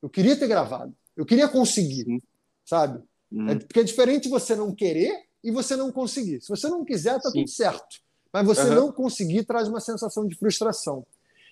eu 0.00 0.08
queria 0.08 0.36
ter 0.36 0.46
gravado, 0.46 0.94
eu 1.16 1.26
queria 1.26 1.48
conseguir, 1.48 2.06
uhum. 2.06 2.20
sabe? 2.64 3.02
Uhum. 3.30 3.50
É, 3.50 3.54
porque 3.56 3.80
é 3.80 3.84
diferente 3.84 4.28
você 4.28 4.54
não 4.54 4.72
querer 4.72 5.24
e 5.42 5.50
você 5.50 5.74
não 5.74 5.90
conseguir. 5.90 6.40
Se 6.40 6.48
você 6.48 6.68
não 6.68 6.84
quiser, 6.84 7.20
tá 7.20 7.30
Sim. 7.30 7.40
tudo 7.40 7.50
certo. 7.50 8.00
Mas 8.32 8.46
você 8.46 8.62
uhum. 8.62 8.74
não 8.74 8.92
conseguir 8.92 9.44
traz 9.44 9.68
uma 9.68 9.80
sensação 9.80 10.26
de 10.26 10.36
frustração. 10.36 11.04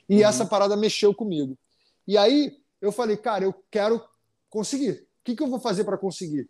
E 0.09 0.17
uhum. 0.17 0.29
essa 0.29 0.47
parada 0.47 0.77
mexeu 0.77 1.13
comigo. 1.13 1.59
E 2.07 2.17
aí 2.17 2.59
eu 2.81 2.93
falei, 2.93 3.17
cara, 3.17 3.45
eu 3.45 3.55
quero 3.71 4.03
conseguir 4.49 5.07
que, 5.27 5.35
que 5.35 5.43
eu 5.43 5.49
vou 5.49 5.59
fazer 5.59 5.83
para 5.83 5.99
conseguir? 5.99 6.49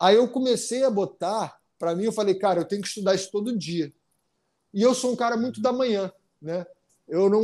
Aí 0.00 0.16
eu 0.16 0.26
comecei 0.28 0.82
a 0.82 0.90
botar, 0.90 1.60
para 1.78 1.94
mim, 1.94 2.04
eu 2.04 2.12
falei, 2.12 2.34
cara, 2.34 2.60
eu 2.60 2.64
tenho 2.64 2.80
que 2.80 2.88
estudar 2.88 3.14
isso 3.14 3.30
todo 3.30 3.56
dia. 3.56 3.92
E 4.72 4.82
eu 4.82 4.94
sou 4.94 5.12
um 5.12 5.16
cara 5.16 5.36
muito 5.36 5.60
da 5.60 5.72
manhã, 5.72 6.10
né? 6.40 6.66
Eu 7.06 7.28
não. 7.28 7.42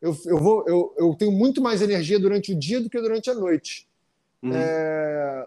Eu, 0.00 0.16
eu, 0.24 0.38
vou, 0.38 0.64
eu, 0.66 0.94
eu 0.96 1.14
tenho 1.14 1.32
muito 1.32 1.60
mais 1.60 1.82
energia 1.82 2.18
durante 2.18 2.52
o 2.52 2.58
dia 2.58 2.80
do 2.80 2.88
que 2.88 3.00
durante 3.00 3.28
a 3.28 3.34
noite. 3.34 3.88
Uhum. 4.42 4.52
É... 4.54 5.46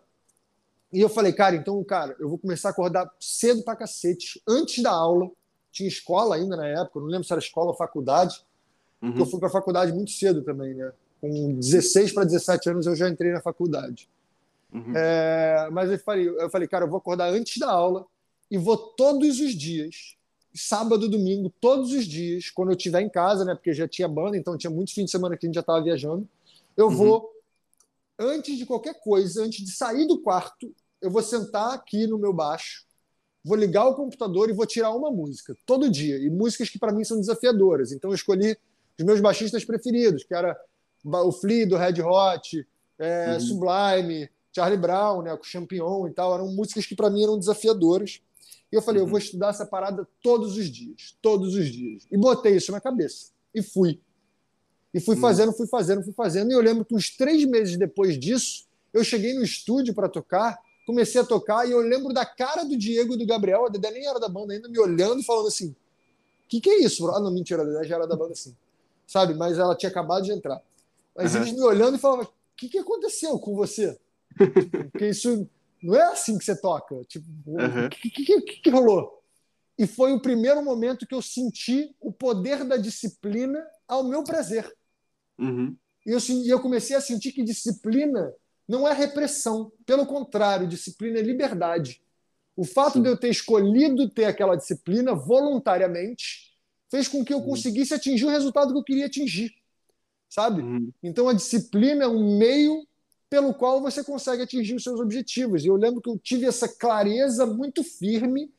E 0.92 1.00
eu 1.00 1.10
falei, 1.10 1.34
cara, 1.34 1.56
então, 1.56 1.84
cara, 1.84 2.16
eu 2.20 2.30
vou 2.30 2.38
começar 2.38 2.70
a 2.70 2.72
acordar 2.72 3.10
cedo 3.20 3.64
pra 3.64 3.76
cacete, 3.76 4.42
antes 4.48 4.84
da 4.84 4.92
aula. 4.92 5.32
Tinha 5.72 5.90
escola 5.90 6.36
ainda 6.36 6.56
na 6.56 6.68
época, 6.68 7.00
não 7.00 7.08
lembro 7.08 7.26
se 7.26 7.34
era 7.34 7.42
escola 7.42 7.72
ou 7.72 7.76
faculdade. 7.76 8.46
Uhum. 9.02 9.18
Eu 9.18 9.26
fui 9.26 9.40
pra 9.40 9.50
faculdade 9.50 9.92
muito 9.92 10.12
cedo 10.12 10.44
também, 10.44 10.76
né? 10.76 10.92
Com 11.24 11.54
16 11.54 12.12
para 12.12 12.26
17 12.26 12.70
anos 12.70 12.86
eu 12.86 12.98
já 12.98 13.08
entrei 13.08 13.32
na 13.32 13.40
faculdade. 13.40 14.10
Uhum. 14.74 14.92
É, 14.94 15.70
mas 15.72 15.90
eu 15.90 15.98
falei, 15.98 16.28
eu 16.28 16.50
falei, 16.50 16.68
cara, 16.68 16.84
eu 16.84 16.90
vou 16.90 16.98
acordar 16.98 17.30
antes 17.30 17.58
da 17.60 17.72
aula 17.72 18.06
e 18.52 18.58
vou 18.58 18.76
todos 18.76 19.40
os 19.40 19.54
dias, 19.56 20.18
sábado, 20.54 21.08
domingo, 21.08 21.50
todos 21.62 21.94
os 21.94 22.04
dias, 22.04 22.50
quando 22.50 22.72
eu 22.72 22.76
estiver 22.76 23.00
em 23.00 23.08
casa, 23.08 23.46
né? 23.46 23.56
Porque 23.56 23.72
já 23.72 23.88
tinha 23.88 24.06
banda, 24.06 24.36
então 24.36 24.58
tinha 24.58 24.70
muitos 24.70 24.94
fins 24.94 25.06
de 25.06 25.12
semana 25.12 25.38
que 25.38 25.46
a 25.46 25.48
gente 25.48 25.56
já 25.56 25.62
estava 25.62 25.82
viajando. 25.82 26.28
Eu 26.76 26.88
uhum. 26.88 26.96
vou, 26.96 27.30
antes 28.20 28.58
de 28.58 28.66
qualquer 28.66 29.00
coisa, 29.00 29.46
antes 29.46 29.64
de 29.64 29.72
sair 29.72 30.06
do 30.06 30.20
quarto, 30.20 30.76
eu 31.02 31.10
vou 31.10 31.24
sentar 31.24 31.74
aqui 31.74 32.06
no 32.06 32.18
meu 32.18 32.34
baixo, 32.34 32.84
vou 33.46 33.56
ligar 33.56 33.86
o 33.86 33.96
computador 33.96 34.50
e 34.50 34.54
vou 34.54 34.66
tirar 34.66 34.92
uma 34.92 35.10
música, 35.10 35.56
todo 35.66 35.90
dia. 35.90 36.18
E 36.18 36.30
músicas 36.30 36.68
que 36.68 36.78
para 36.78 36.92
mim 36.92 37.06
são 37.06 37.18
desafiadoras. 37.18 37.94
Então 37.94 38.12
eu 38.12 38.16
escolhi 38.16 38.58
os 39.00 39.06
meus 39.06 39.22
baixistas 39.22 39.64
preferidos, 39.64 40.26
que 40.26 40.36
era 40.36 40.54
o 41.04 41.32
Flea 41.32 41.68
do 41.68 41.78
Red 41.78 42.02
Hot, 42.02 42.68
é, 43.00 43.34
uhum. 43.34 43.40
Sublime, 43.40 44.30
Charlie 44.56 44.78
Brown, 44.78 45.22
né, 45.24 45.36
com 45.36 45.44
Champion 45.44 46.08
e 46.08 46.12
tal, 46.12 46.34
eram 46.34 46.48
músicas 46.48 46.86
que 46.86 46.96
para 46.96 47.10
mim 47.10 47.24
eram 47.24 47.38
desafiadoras. 47.38 48.22
E 48.72 48.76
eu 48.76 48.82
falei, 48.82 49.02
uhum. 49.02 49.08
eu 49.08 49.10
vou 49.12 49.20
estudar 49.20 49.50
essa 49.50 49.66
parada 49.66 50.08
todos 50.22 50.58
os 50.58 50.70
dias, 50.70 51.16
todos 51.22 51.56
os 51.56 51.72
dias. 51.72 52.04
E 52.12 52.18
botei 52.18 52.56
isso 52.56 52.72
na 52.72 52.80
cabeça. 52.80 53.32
E 53.54 53.62
fui. 53.62 54.00
E 54.94 55.00
fui 55.00 55.16
uhum. 55.16 55.22
fazendo, 55.22 55.54
fui 55.54 55.68
fazendo, 55.68 56.04
fui 56.04 56.14
fazendo. 56.14 56.52
E 56.52 56.54
eu 56.54 56.62
lembro 56.62 56.86
que 56.86 56.96
uns 56.96 57.10
três 57.10 57.44
meses 57.46 57.78
depois 57.78 58.18
disso, 58.20 58.66
eu 58.94 59.04
cheguei 59.04 59.34
no 59.34 59.44
estúdio 59.44 59.94
para 59.94 60.08
tocar, 60.08 60.60
comecei 60.86 61.20
a 61.20 61.24
tocar, 61.24 61.68
e 61.68 61.72
eu 61.72 61.80
lembro 61.82 62.14
da 62.14 62.26
cara 62.26 62.64
do 62.64 62.78
Diego 62.78 63.16
e 63.16 63.18
do 63.18 63.26
Gabriel, 63.26 63.66
a 63.66 63.70
Dedé 63.70 63.90
nem 63.92 64.08
era 64.08 64.20
da 64.20 64.30
banda 64.30 64.54
ainda, 64.54 64.70
me 64.70 64.80
olhando 64.80 65.20
e 65.20 65.26
falando 65.26 65.48
assim: 65.48 65.70
o 65.70 65.76
que, 66.48 66.62
que 66.62 66.70
é 66.70 66.84
isso? 66.84 67.08
Ah, 67.10 67.20
não, 67.20 67.32
mentira, 67.32 67.64
a 67.64 67.66
Dedé 67.66 67.84
já 67.86 67.96
era 67.96 68.08
da 68.08 68.16
banda 68.16 68.34
assim. 68.34 68.56
Sabe? 69.08 69.34
Mas 69.34 69.58
ela 69.58 69.76
tinha 69.76 69.90
acabado 69.90 70.24
de 70.24 70.32
entrar. 70.32 70.62
Mas 71.16 71.36
uhum. 71.36 71.42
eles 71.42 71.54
me 71.54 71.62
olhando 71.62 71.96
e 71.96 72.00
falavam: 72.00 72.26
o 72.26 72.30
que, 72.56 72.70
que 72.70 72.78
aconteceu 72.78 73.38
com 73.40 73.56
você? 73.56 73.98
Porque 74.92 75.08
isso 75.08 75.50
não 75.82 75.96
é 75.96 76.04
assim 76.12 76.38
que 76.38 76.46
você 76.46 76.60
toca. 76.60 77.04
Tipo, 77.06 77.26
o 77.46 77.62
uhum. 77.62 77.90
que, 77.90 78.10
que, 78.10 78.42
que, 78.42 78.70
rolou? 78.70 79.22
E 79.78 79.86
foi 79.86 80.14
o 80.14 80.22
primeiro 80.22 80.64
momento 80.64 81.06
que 81.06 81.16
eu 81.16 81.22
senti 81.22 81.96
o 82.00 82.12
poder 82.12 82.64
da 82.64 82.78
disciplina 82.78 83.64
ao 83.88 84.04
meu 84.04 84.24
prazer. 84.24 84.72
Uhum. 85.38 85.76
E 86.06 86.12
eu, 86.12 86.20
eu 86.46 86.60
comecei 86.60 86.96
a 86.96 87.02
sentir 87.02 87.32
que 87.32 87.44
disciplina 87.44 88.34
não 88.68 88.88
é 88.88 88.94
repressão. 88.94 89.72
Pelo 89.86 90.06
contrário, 90.06 90.68
disciplina 90.68 91.20
é 91.20 91.22
liberdade. 91.22 92.02
O 92.56 92.64
fato 92.64 92.94
Sim. 92.94 93.02
de 93.02 93.10
eu 93.10 93.18
ter 93.18 93.30
escolhido 93.30 94.10
ter 94.10 94.26
aquela 94.26 94.56
disciplina 94.56 95.16
voluntariamente 95.16 96.54
fez 96.90 97.08
com 97.08 97.26
que 97.26 97.34
eu 97.34 97.42
conseguisse 97.42 97.94
atingir 97.94 98.26
o 98.26 98.30
resultado 98.30 98.72
que 98.72 98.80
eu 98.80 98.84
queria 98.84 99.08
atingir. 99.08 99.52
Sabe? 100.34 100.64
Uhum. 100.64 100.92
Então 101.04 101.30
a 101.30 101.34
disciplina 101.34 102.06
é 102.06 102.08
um 102.08 102.40
meio 102.40 102.88
pelo 103.30 103.54
qual 103.54 103.80
você 103.80 104.04
consegue 104.04 104.42
atingir 104.42 104.74
os 104.74 104.82
seus 104.82 105.00
objetivos. 105.00 105.64
E 105.64 105.68
eu 105.68 105.76
lembro 105.76 106.02
que 106.02 106.10
eu 106.10 106.18
tive 106.18 106.48
essa 106.48 106.68
clareza 106.68 107.46
muito 107.46 107.84
firme, 107.84 108.52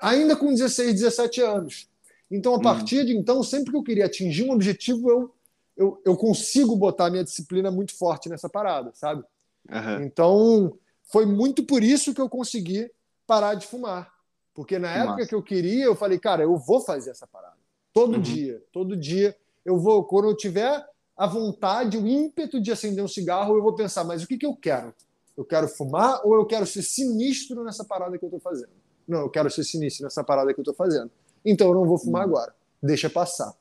ainda 0.00 0.36
com 0.36 0.52
16, 0.54 1.00
17 1.00 1.40
anos. 1.40 1.88
Então, 2.30 2.52
a 2.52 2.56
uhum. 2.56 2.62
partir 2.62 3.04
de 3.04 3.16
então, 3.16 3.42
sempre 3.42 3.72
que 3.72 3.76
eu 3.76 3.82
queria 3.82 4.06
atingir 4.06 4.44
um 4.44 4.52
objetivo, 4.52 5.10
eu, 5.10 5.34
eu, 5.76 6.00
eu 6.04 6.16
consigo 6.16 6.76
botar 6.76 7.06
a 7.06 7.10
minha 7.10 7.24
disciplina 7.24 7.68
muito 7.68 7.96
forte 7.96 8.28
nessa 8.28 8.48
parada, 8.48 8.92
sabe? 8.94 9.24
Uhum. 9.68 10.04
Então, 10.04 10.78
foi 11.02 11.26
muito 11.26 11.64
por 11.64 11.82
isso 11.82 12.14
que 12.14 12.20
eu 12.20 12.28
consegui 12.28 12.88
parar 13.26 13.54
de 13.54 13.66
fumar. 13.66 14.08
Porque 14.54 14.78
na 14.78 14.92
época 14.92 15.16
Nossa. 15.16 15.28
que 15.30 15.34
eu 15.34 15.42
queria, 15.42 15.84
eu 15.84 15.96
falei, 15.96 16.20
cara, 16.20 16.44
eu 16.44 16.56
vou 16.56 16.80
fazer 16.80 17.10
essa 17.10 17.26
parada. 17.26 17.58
Todo 17.92 18.14
uhum. 18.14 18.22
dia, 18.22 18.62
todo 18.70 18.96
dia. 18.96 19.36
Eu 19.64 19.78
vou, 19.78 20.04
quando 20.04 20.28
eu 20.28 20.36
tiver 20.36 20.91
a 21.22 21.26
vontade, 21.28 21.96
o 21.96 22.04
ímpeto 22.04 22.60
de 22.60 22.72
acender 22.72 23.04
um 23.04 23.06
cigarro, 23.06 23.54
eu 23.54 23.62
vou 23.62 23.76
pensar, 23.76 24.02
mas 24.02 24.24
o 24.24 24.26
que, 24.26 24.36
que 24.36 24.44
eu 24.44 24.56
quero? 24.56 24.92
Eu 25.36 25.44
quero 25.44 25.68
fumar 25.68 26.20
ou 26.24 26.34
eu 26.34 26.44
quero 26.44 26.66
ser 26.66 26.82
sinistro 26.82 27.62
nessa 27.62 27.84
parada 27.84 28.18
que 28.18 28.24
eu 28.24 28.26
estou 28.26 28.40
fazendo? 28.40 28.72
Não, 29.06 29.20
eu 29.20 29.30
quero 29.30 29.48
ser 29.48 29.62
sinistro 29.62 30.02
nessa 30.02 30.24
parada 30.24 30.52
que 30.52 30.58
eu 30.58 30.62
estou 30.62 30.74
fazendo. 30.74 31.12
Então 31.44 31.68
eu 31.68 31.74
não 31.74 31.84
vou 31.84 31.96
fumar 31.96 32.22
hum. 32.22 32.24
agora. 32.24 32.52
Deixa 32.82 33.08
passar. 33.08 33.54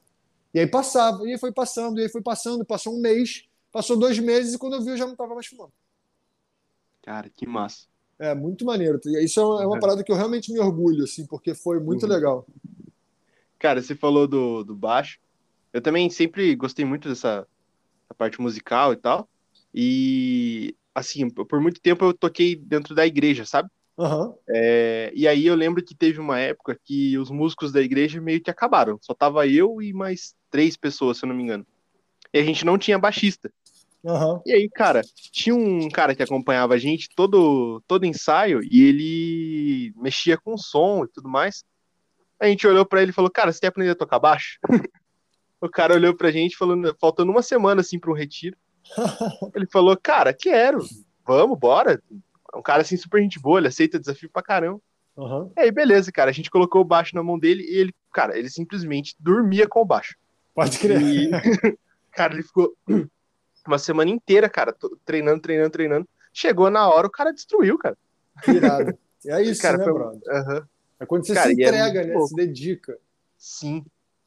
E 0.51 0.59
aí 0.59 0.66
passava, 0.66 1.24
e 1.24 1.34
aí 1.34 1.38
foi 1.38 1.51
passando, 1.51 1.99
e 1.99 2.03
aí 2.03 2.09
foi 2.09 2.24
passando, 2.24 2.66
passou 2.66 2.95
um 2.95 2.99
mês, 2.99 3.47
passou 3.72 3.95
dois 3.95 4.18
meses, 4.18 4.55
e 4.55 4.57
quando 4.57 4.78
eu 4.78 4.82
vi 4.82 4.89
eu 4.89 4.97
já 4.97 5.05
não 5.05 5.14
estava 5.14 5.36
mais 5.36 5.45
fumando. 5.45 5.72
Cara, 7.03 7.30
que 7.30 7.45
massa. 7.45 7.86
É, 8.18 8.34
muito 8.34 8.66
maneiro. 8.66 8.99
Isso 9.22 9.39
é 9.39 9.68
uma 9.68 9.78
é. 9.78 9.80
parada 9.80 10.03
que 10.03 10.12
eu 10.12 10.16
realmente 10.16 10.51
me 10.51 10.59
orgulho, 10.59 11.03
assim, 11.03 11.28
porque 11.28 11.53
foi 11.53 11.80
muito 11.80 12.07
uhum. 12.07 12.12
legal. 12.12 12.47
Cara, 13.59 13.84
você 13.84 13.93
falou 13.95 14.28
do, 14.28 14.64
do 14.64 14.76
baixo. 14.76 15.20
Eu 15.74 15.82
também 15.82 16.09
sempre 16.09 16.55
gostei 16.55 16.86
muito 16.86 17.07
dessa 17.07 17.47
parte 18.17 18.41
musical 18.41 18.93
e 18.93 18.97
tal. 18.97 19.28
E, 19.74 20.76
assim, 20.93 21.30
por 21.30 21.61
muito 21.61 21.82
tempo 21.82 22.05
eu 22.05 22.13
toquei 22.13 22.55
dentro 22.55 22.93
da 22.93 23.05
igreja, 23.05 23.45
sabe? 23.45 23.69
Uhum. 23.97 24.36
É, 24.49 25.11
e 25.13 25.28
aí 25.28 25.45
eu 25.45 25.55
lembro 25.55 25.84
que 25.84 25.95
teve 25.95 26.19
uma 26.19 26.39
época 26.39 26.78
que 26.84 27.17
os 27.17 27.30
músicos 27.30 27.72
da 27.72 27.82
igreja 27.82 28.19
meio 28.19 28.41
que 28.41 28.49
acabaram. 28.49 28.97
Só 29.01 29.13
tava 29.13 29.47
eu 29.47 29.82
e 29.82 29.93
mais 29.93 30.36
três 30.49 30.76
pessoas, 30.76 31.17
se 31.17 31.26
eu 31.26 31.30
não 31.30 31.36
me 31.36 31.43
engano. 31.43 31.65
E 32.34 32.39
a 32.39 32.43
gente 32.43 32.65
não 32.65 32.78
tinha 32.78 32.97
baixista. 32.97 33.51
Uhum. 34.03 34.41
E 34.45 34.51
aí, 34.51 34.69
cara, 34.69 35.01
tinha 35.32 35.55
um 35.55 35.88
cara 35.89 36.15
que 36.15 36.24
acompanhava 36.24 36.74
a 36.74 36.78
gente 36.78 37.09
todo, 37.15 37.82
todo 37.88 38.05
ensaio 38.05 38.61
e 38.63 38.82
ele 38.84 39.93
mexia 39.95 40.38
com 40.38 40.57
som 40.57 41.03
e 41.05 41.07
tudo 41.07 41.30
mais. 41.30 41.63
A 42.39 42.47
gente 42.47 42.65
olhou 42.65 42.86
para 42.86 43.01
ele 43.01 43.11
e 43.11 43.13
falou: 43.13 43.30
Cara, 43.30 43.53
você 43.53 43.59
quer 43.59 43.67
aprender 43.67 43.91
a 43.91 43.95
tocar 43.95 44.19
baixo? 44.19 44.57
O 45.62 45.70
cara 45.70 45.93
olhou 45.93 46.16
pra 46.16 46.32
gente 46.32 46.57
falando, 46.57 46.95
faltando 46.99 47.32
uma 47.32 47.43
semana 47.43 47.82
assim 47.82 47.99
para 47.99 48.12
um 48.12 48.16
retiro. 48.16 48.57
Ele 49.55 49.68
falou, 49.68 49.95
cara, 49.95 50.34
quero, 50.34 50.80
vamos, 51.26 51.57
bora. 51.57 52.01
É 52.53 52.57
um 52.57 52.62
cara 52.62 52.82
assim 52.82 52.97
super 52.97 53.22
gente 53.22 53.39
boa, 53.39 53.59
ele 53.59 53.68
aceita 53.68 53.99
desafio 53.99 54.30
pra 54.30 54.41
caramba. 54.41 54.82
Uhum. 55.16 55.51
E 55.55 55.62
aí, 55.62 55.72
beleza, 55.72 56.12
cara, 56.12 56.32
a 56.32 56.34
gente 56.34 56.49
colocou 56.49 56.82
o 56.82 56.86
baixo 56.86 57.16
na 57.16 57.22
mão 57.22 57.38
dele 57.38 57.64
e 57.64 57.78
ele, 57.78 57.93
cara, 58.12 58.38
ele 58.38 58.49
simplesmente 58.49 59.16
dormia 59.20 59.68
com 59.68 59.82
o 59.82 59.86
baixo. 59.86 60.16
Pode 60.53 60.80
crer. 60.80 61.01
E, 61.01 61.30
cara, 62.12 62.34
ele 62.34 62.43
ficou 62.43 62.76
uma 63.68 63.78
semana 63.78 64.09
inteira, 64.09 64.49
cara, 64.49 64.76
treinando, 65.05 65.41
treinando, 65.41 65.70
treinando. 65.70 66.09
Chegou 66.34 66.70
na 66.70 66.89
hora, 66.89 67.07
o 67.07 67.12
cara 67.12 67.32
destruiu, 67.32 67.78
cara. 67.78 67.97
Irado. 68.47 68.97
É 69.26 69.41
isso, 69.43 69.62
cara, 69.62 69.78
né, 69.78 69.84
foi... 69.84 69.93
brother? 69.93 70.22
Uhum. 70.28 70.64
É 70.99 71.05
quando 71.05 71.26
você 71.26 71.34
cara, 71.34 71.53
se 71.53 71.62
é 71.62 71.68
entrega, 71.68 72.01
é 72.01 72.05
né? 72.05 72.14
Pouco. 72.14 72.28
Se 72.30 72.36
dedica. 72.36 72.97
Sim. 73.38 73.86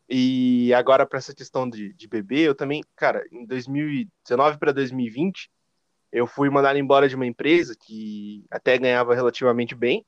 E 0.09 0.73
agora, 0.75 1.07
para 1.07 1.19
essa 1.19 1.35
questão 1.35 1.69
de, 1.69 1.93
de 1.95 2.07
bebê, 2.07 2.41
eu 2.41 2.55
também, 2.55 2.83
cara, 2.95 3.25
em 3.33 3.47
2019 3.47 4.59
para 4.59 4.73
2020, 4.73 5.51
eu 6.13 6.27
fui 6.27 6.51
mandado 6.51 6.79
embora 6.79 7.09
de 7.09 7.17
uma 7.17 7.27
empresa 7.27 7.75
que 7.75 8.45
até 8.51 8.79
ganhava 8.79 9.15
relativamente 9.15 9.75
bem 9.75 10.05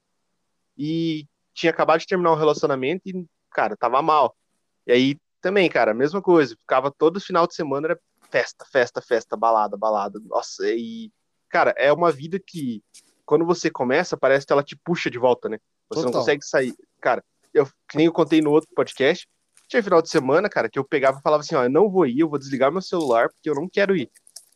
e 0.77 1.27
tinha 1.55 1.71
acabado 1.71 2.01
de 2.01 2.07
terminar 2.07 2.33
um 2.33 2.37
relacionamento 2.37 3.03
e, 3.07 3.27
cara, 3.51 3.77
tava 3.77 4.01
mal. 4.03 4.37
E 4.87 4.93
aí 4.93 5.21
também, 5.41 5.69
cara, 5.69 5.95
mesma 5.95 6.21
coisa, 6.21 6.57
ficava 6.57 6.91
todo 6.91 7.21
final 7.21 7.47
de 7.47 7.55
semana 7.55 7.89
era 7.89 8.01
festa, 8.31 8.65
festa, 8.71 9.01
festa, 9.01 9.37
balada, 9.37 9.77
balada. 9.77 10.21
Nossa, 10.27 10.69
e 10.69 11.11
cara, 11.49 11.75
é 11.77 11.93
uma 11.93 12.13
vida 12.13 12.39
que 12.39 12.83
quando 13.25 13.45
você 13.45 13.71
começa, 13.71 14.17
parece 14.17 14.47
que 14.47 14.53
ela 14.53 14.63
te 14.63 14.77
puxa 14.77 15.11
de 15.11 15.19
volta, 15.19 15.49
né? 15.49 15.59
Você 15.89 16.01
Total. 16.01 16.13
não 16.13 16.21
consegue 16.21 16.45
sair. 16.45 16.75
Cara, 17.01 17.25
eu 17.53 17.67
que 17.89 17.97
nem 17.97 18.07
eu 18.07 18.13
contei 18.13 18.41
no 18.41 18.51
outro 18.51 18.69
podcast, 18.75 19.27
tinha 19.69 19.83
final 19.83 20.01
de 20.01 20.09
semana, 20.09 20.49
cara, 20.49 20.69
que 20.69 20.79
eu 20.79 20.85
pegava 20.85 21.19
e 21.19 21.23
falava 21.23 21.43
assim, 21.43 21.55
ó, 21.55 21.65
eu 21.65 21.71
não 21.71 21.91
vou 21.91 22.07
ir, 22.07 22.21
eu 22.21 22.29
vou 22.29 22.39
desligar 22.39 22.73
meu 22.73 22.83
celular 22.83 23.29
porque 23.29 23.49
eu 23.49 23.55
não 23.55 23.69
quero 23.69 23.97
ir. 23.97 24.11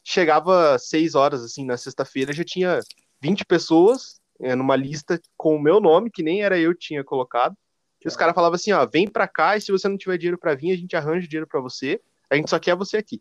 Chegava 0.04 0.78
seis 0.78 1.14
horas, 1.14 1.42
assim, 1.42 1.64
na 1.64 1.76
sexta-feira, 1.76 2.32
já 2.32 2.44
tinha 2.44 2.80
20 3.20 3.44
pessoas 3.44 4.20
é, 4.40 4.54
numa 4.54 4.76
lista 4.76 5.20
com 5.36 5.56
o 5.56 5.62
meu 5.62 5.80
nome, 5.80 6.10
que 6.10 6.22
nem 6.22 6.42
era 6.42 6.58
eu 6.58 6.72
que 6.72 6.80
tinha 6.80 7.04
colocado. 7.04 7.54
E 8.02 8.08
os 8.08 8.16
caras 8.16 8.34
falavam 8.34 8.54
assim, 8.54 8.72
ó, 8.72 8.86
vem 8.86 9.06
pra 9.06 9.28
cá 9.28 9.56
e 9.56 9.60
se 9.60 9.70
você 9.70 9.86
não 9.86 9.98
tiver 9.98 10.16
dinheiro 10.16 10.38
pra 10.38 10.54
vir, 10.54 10.72
a 10.72 10.76
gente 10.76 10.96
arranja 10.96 11.28
dinheiro 11.28 11.46
pra 11.46 11.60
você. 11.60 12.00
A 12.30 12.36
gente 12.36 12.48
só 12.48 12.58
quer 12.58 12.74
você 12.74 12.96
aqui. 12.96 13.20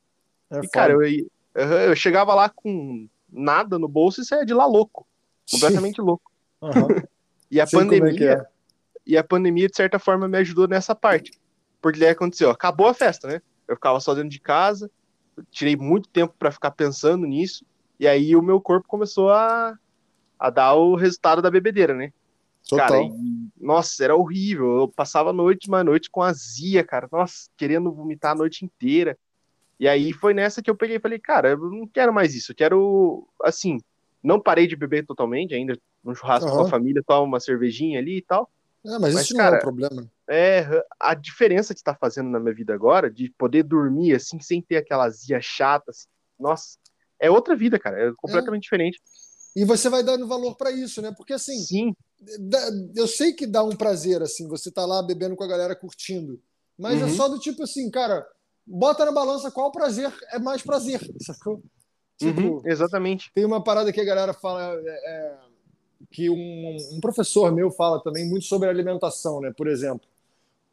É 0.49 0.59
e, 0.59 0.69
cara, 0.69 0.93
eu, 0.93 1.29
eu, 1.53 1.95
chegava 1.95 2.33
lá 2.33 2.49
com 2.49 3.07
nada 3.29 3.77
no 3.77 3.87
bolso 3.87 4.21
e 4.21 4.25
saía 4.25 4.45
de 4.45 4.53
lá 4.53 4.65
louco. 4.65 5.05
Completamente 5.51 5.99
louco. 5.99 6.31
Uhum. 6.61 7.01
e 7.51 7.59
a 7.59 7.65
Sei 7.65 7.79
é 7.79 7.81
pandemia... 7.81 8.31
É 8.33 8.59
e 9.09 9.17
a 9.17 9.23
pandemia, 9.23 9.67
de 9.67 9.75
certa 9.75 9.97
forma, 9.97 10.27
me 10.27 10.37
ajudou 10.37 10.67
nessa 10.67 10.93
parte. 10.93 11.31
Porque 11.81 11.99
daí 11.99 12.09
aconteceu, 12.09 12.49
acabou 12.49 12.87
a 12.87 12.93
festa, 12.93 13.27
né? 13.27 13.41
Eu 13.67 13.75
ficava 13.75 13.99
só 13.99 14.13
dentro 14.13 14.29
de 14.29 14.39
casa, 14.39 14.89
tirei 15.51 15.75
muito 15.75 16.09
tempo 16.09 16.33
para 16.37 16.51
ficar 16.51 16.71
pensando 16.71 17.25
nisso, 17.25 17.65
e 17.99 18.07
aí 18.07 18.35
o 18.35 18.41
meu 18.41 18.59
corpo 18.59 18.87
começou 18.87 19.31
a, 19.31 19.77
a 20.37 20.49
dar 20.49 20.73
o 20.73 20.95
resultado 20.95 21.41
da 21.41 21.51
bebedeira, 21.51 21.93
né? 21.93 22.11
Total. 22.67 22.87
Cara, 22.87 23.01
e, 23.01 23.49
nossa, 23.59 24.03
era 24.03 24.15
horrível. 24.15 24.79
Eu 24.79 24.87
passava 24.87 25.33
noite, 25.33 25.67
uma 25.67 25.83
noite 25.83 26.09
com 26.09 26.21
azia, 26.21 26.83
cara. 26.83 27.07
Nossa, 27.11 27.49
querendo 27.57 27.91
vomitar 27.91 28.31
a 28.33 28.35
noite 28.35 28.63
inteira. 28.63 29.17
E 29.79 29.87
aí 29.87 30.13
foi 30.13 30.33
nessa 30.33 30.61
que 30.61 30.69
eu 30.69 30.75
peguei 30.75 30.97
e 30.97 30.99
falei, 30.99 31.19
cara, 31.19 31.49
eu 31.49 31.57
não 31.57 31.87
quero 31.87 32.13
mais 32.13 32.35
isso. 32.35 32.51
Eu 32.51 32.55
quero, 32.55 33.27
assim, 33.43 33.79
não 34.21 34.39
parei 34.39 34.67
de 34.67 34.75
beber 34.75 35.05
totalmente, 35.05 35.55
ainda 35.55 35.79
no 36.03 36.13
churrasco 36.13 36.49
uhum. 36.49 36.57
com 36.57 36.61
a 36.63 36.69
família, 36.69 37.03
tomo 37.05 37.25
uma 37.25 37.39
cervejinha 37.39 37.99
ali 37.99 38.17
e 38.17 38.21
tal. 38.21 38.49
É, 38.85 38.97
mas, 38.99 39.13
mas 39.13 39.23
isso 39.25 39.35
cara, 39.35 39.51
não 39.51 39.55
é 39.55 39.59
um 39.59 39.61
problema. 39.61 40.11
É, 40.29 40.85
a 40.99 41.13
diferença 41.13 41.73
que 41.73 41.79
está 41.79 41.95
fazendo 41.95 42.29
na 42.29 42.39
minha 42.39 42.53
vida 42.53 42.73
agora, 42.73 43.09
de 43.09 43.29
poder 43.37 43.63
dormir 43.63 44.15
assim, 44.15 44.39
sem 44.39 44.61
ter 44.61 44.77
aquela 44.77 45.05
azia 45.05 45.39
chata, 45.41 45.91
assim, 45.91 46.07
nossa, 46.39 46.77
é 47.19 47.29
outra 47.29 47.55
vida, 47.55 47.77
cara, 47.77 48.09
é 48.09 48.13
completamente 48.15 48.63
é. 48.63 48.65
diferente. 48.65 49.01
E 49.55 49.65
você 49.65 49.89
vai 49.89 50.03
dando 50.03 50.27
valor 50.27 50.55
para 50.55 50.71
isso, 50.71 51.01
né? 51.01 51.11
Porque 51.15 51.33
assim, 51.33 51.57
Sim. 51.59 51.93
eu 52.95 53.07
sei 53.07 53.33
que 53.33 53.45
dá 53.45 53.63
um 53.63 53.75
prazer, 53.75 54.21
assim, 54.21 54.47
você 54.47 54.71
tá 54.71 54.85
lá 54.85 55.01
bebendo 55.01 55.35
com 55.35 55.43
a 55.43 55.47
galera 55.47 55.75
curtindo, 55.75 56.41
mas 56.77 57.01
é 57.01 57.03
uhum. 57.03 57.09
é 57.09 57.13
só 57.13 57.27
do 57.27 57.39
tipo 57.39 57.63
assim, 57.63 57.89
cara, 57.89 58.25
bota 58.65 59.03
na 59.03 59.11
balança 59.11 59.51
qual 59.51 59.71
prazer 59.71 60.13
é 60.31 60.39
mais 60.39 60.61
prazer, 60.61 61.01
sacou? 61.25 61.61
Tipo, 62.17 62.41
uhum, 62.41 62.61
exatamente. 62.65 63.31
Tem 63.33 63.45
uma 63.45 63.63
parada 63.63 63.93
que 63.93 64.01
a 64.01 64.05
galera 64.05 64.33
fala. 64.33 64.75
É, 64.75 64.89
é, 64.89 65.37
que 66.11 66.29
um, 66.29 66.77
um, 66.93 66.99
professor 66.99 67.51
meu 67.51 67.69
fala 67.71 68.01
também 68.01 68.27
muito 68.27 68.45
sobre 68.45 68.69
alimentação, 68.69 69.41
né? 69.41 69.53
Por 69.55 69.67
exemplo, 69.67 70.07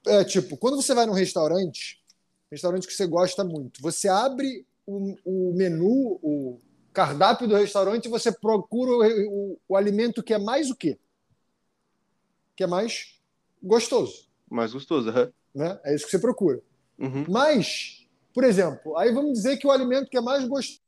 é 0.06 0.24
tipo, 0.24 0.56
quando 0.56 0.76
você 0.76 0.94
vai 0.94 1.06
num 1.06 1.12
restaurante, 1.12 2.02
restaurante 2.50 2.86
que 2.86 2.92
você 2.92 3.06
gosta 3.06 3.44
muito, 3.44 3.82
você 3.82 4.08
abre 4.08 4.64
o, 4.86 5.16
o 5.24 5.54
menu, 5.54 6.18
o 6.22 6.60
cardápio 6.92 7.48
do 7.48 7.56
restaurante 7.56 8.06
e 8.06 8.10
você 8.10 8.30
procura 8.30 8.90
o, 8.92 9.28
o, 9.28 9.60
o 9.68 9.76
alimento 9.76 10.22
que 10.22 10.32
é 10.32 10.38
mais 10.38 10.70
o 10.70 10.76
quê? 10.76 10.98
Que 12.54 12.64
é 12.64 12.66
mais 12.66 13.20
gostoso. 13.62 14.28
Mais 14.48 14.72
gostoso, 14.72 15.10
uhum. 15.10 15.32
né? 15.54 15.80
É 15.84 15.94
isso 15.94 16.04
que 16.04 16.10
você 16.10 16.18
procura. 16.18 16.62
Uhum. 16.98 17.26
Mas, 17.28 18.08
por 18.32 18.44
exemplo, 18.44 18.96
aí 18.96 19.12
vamos 19.12 19.32
dizer 19.32 19.58
que 19.58 19.66
o 19.66 19.72
alimento 19.72 20.08
que 20.08 20.16
é 20.16 20.20
mais 20.20 20.46
gostoso 20.46 20.80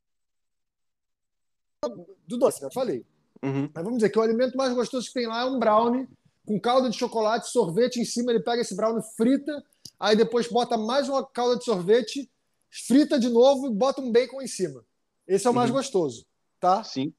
do 2.26 2.36
doce, 2.36 2.60
já 2.60 2.70
falei. 2.70 3.04
Uhum. 3.42 3.70
Mas 3.72 3.84
vamos 3.84 3.98
dizer 3.98 4.10
que 4.10 4.18
o 4.18 4.22
alimento 4.22 4.56
mais 4.56 4.72
gostoso 4.74 5.06
que 5.06 5.14
tem 5.14 5.26
lá 5.26 5.42
é 5.42 5.44
um 5.44 5.58
brownie 5.58 6.08
com 6.46 6.58
calda 6.58 6.88
de 6.88 6.96
chocolate, 6.96 7.50
sorvete 7.50 8.00
em 8.00 8.04
cima. 8.04 8.32
Ele 8.32 8.40
pega 8.40 8.62
esse 8.62 8.74
brownie, 8.74 9.02
frita, 9.16 9.62
aí 10.00 10.16
depois 10.16 10.48
bota 10.48 10.76
mais 10.78 11.08
uma 11.08 11.24
calda 11.24 11.58
de 11.58 11.64
sorvete, 11.64 12.30
frita 12.70 13.18
de 13.18 13.28
novo 13.28 13.66
e 13.66 13.70
bota 13.70 14.00
um 14.00 14.10
bacon 14.10 14.40
em 14.40 14.46
cima. 14.46 14.84
Esse 15.26 15.46
é 15.46 15.50
o 15.50 15.54
mais 15.54 15.68
uhum. 15.70 15.76
gostoso, 15.76 16.24
tá? 16.58 16.82
Sim. 16.82 17.12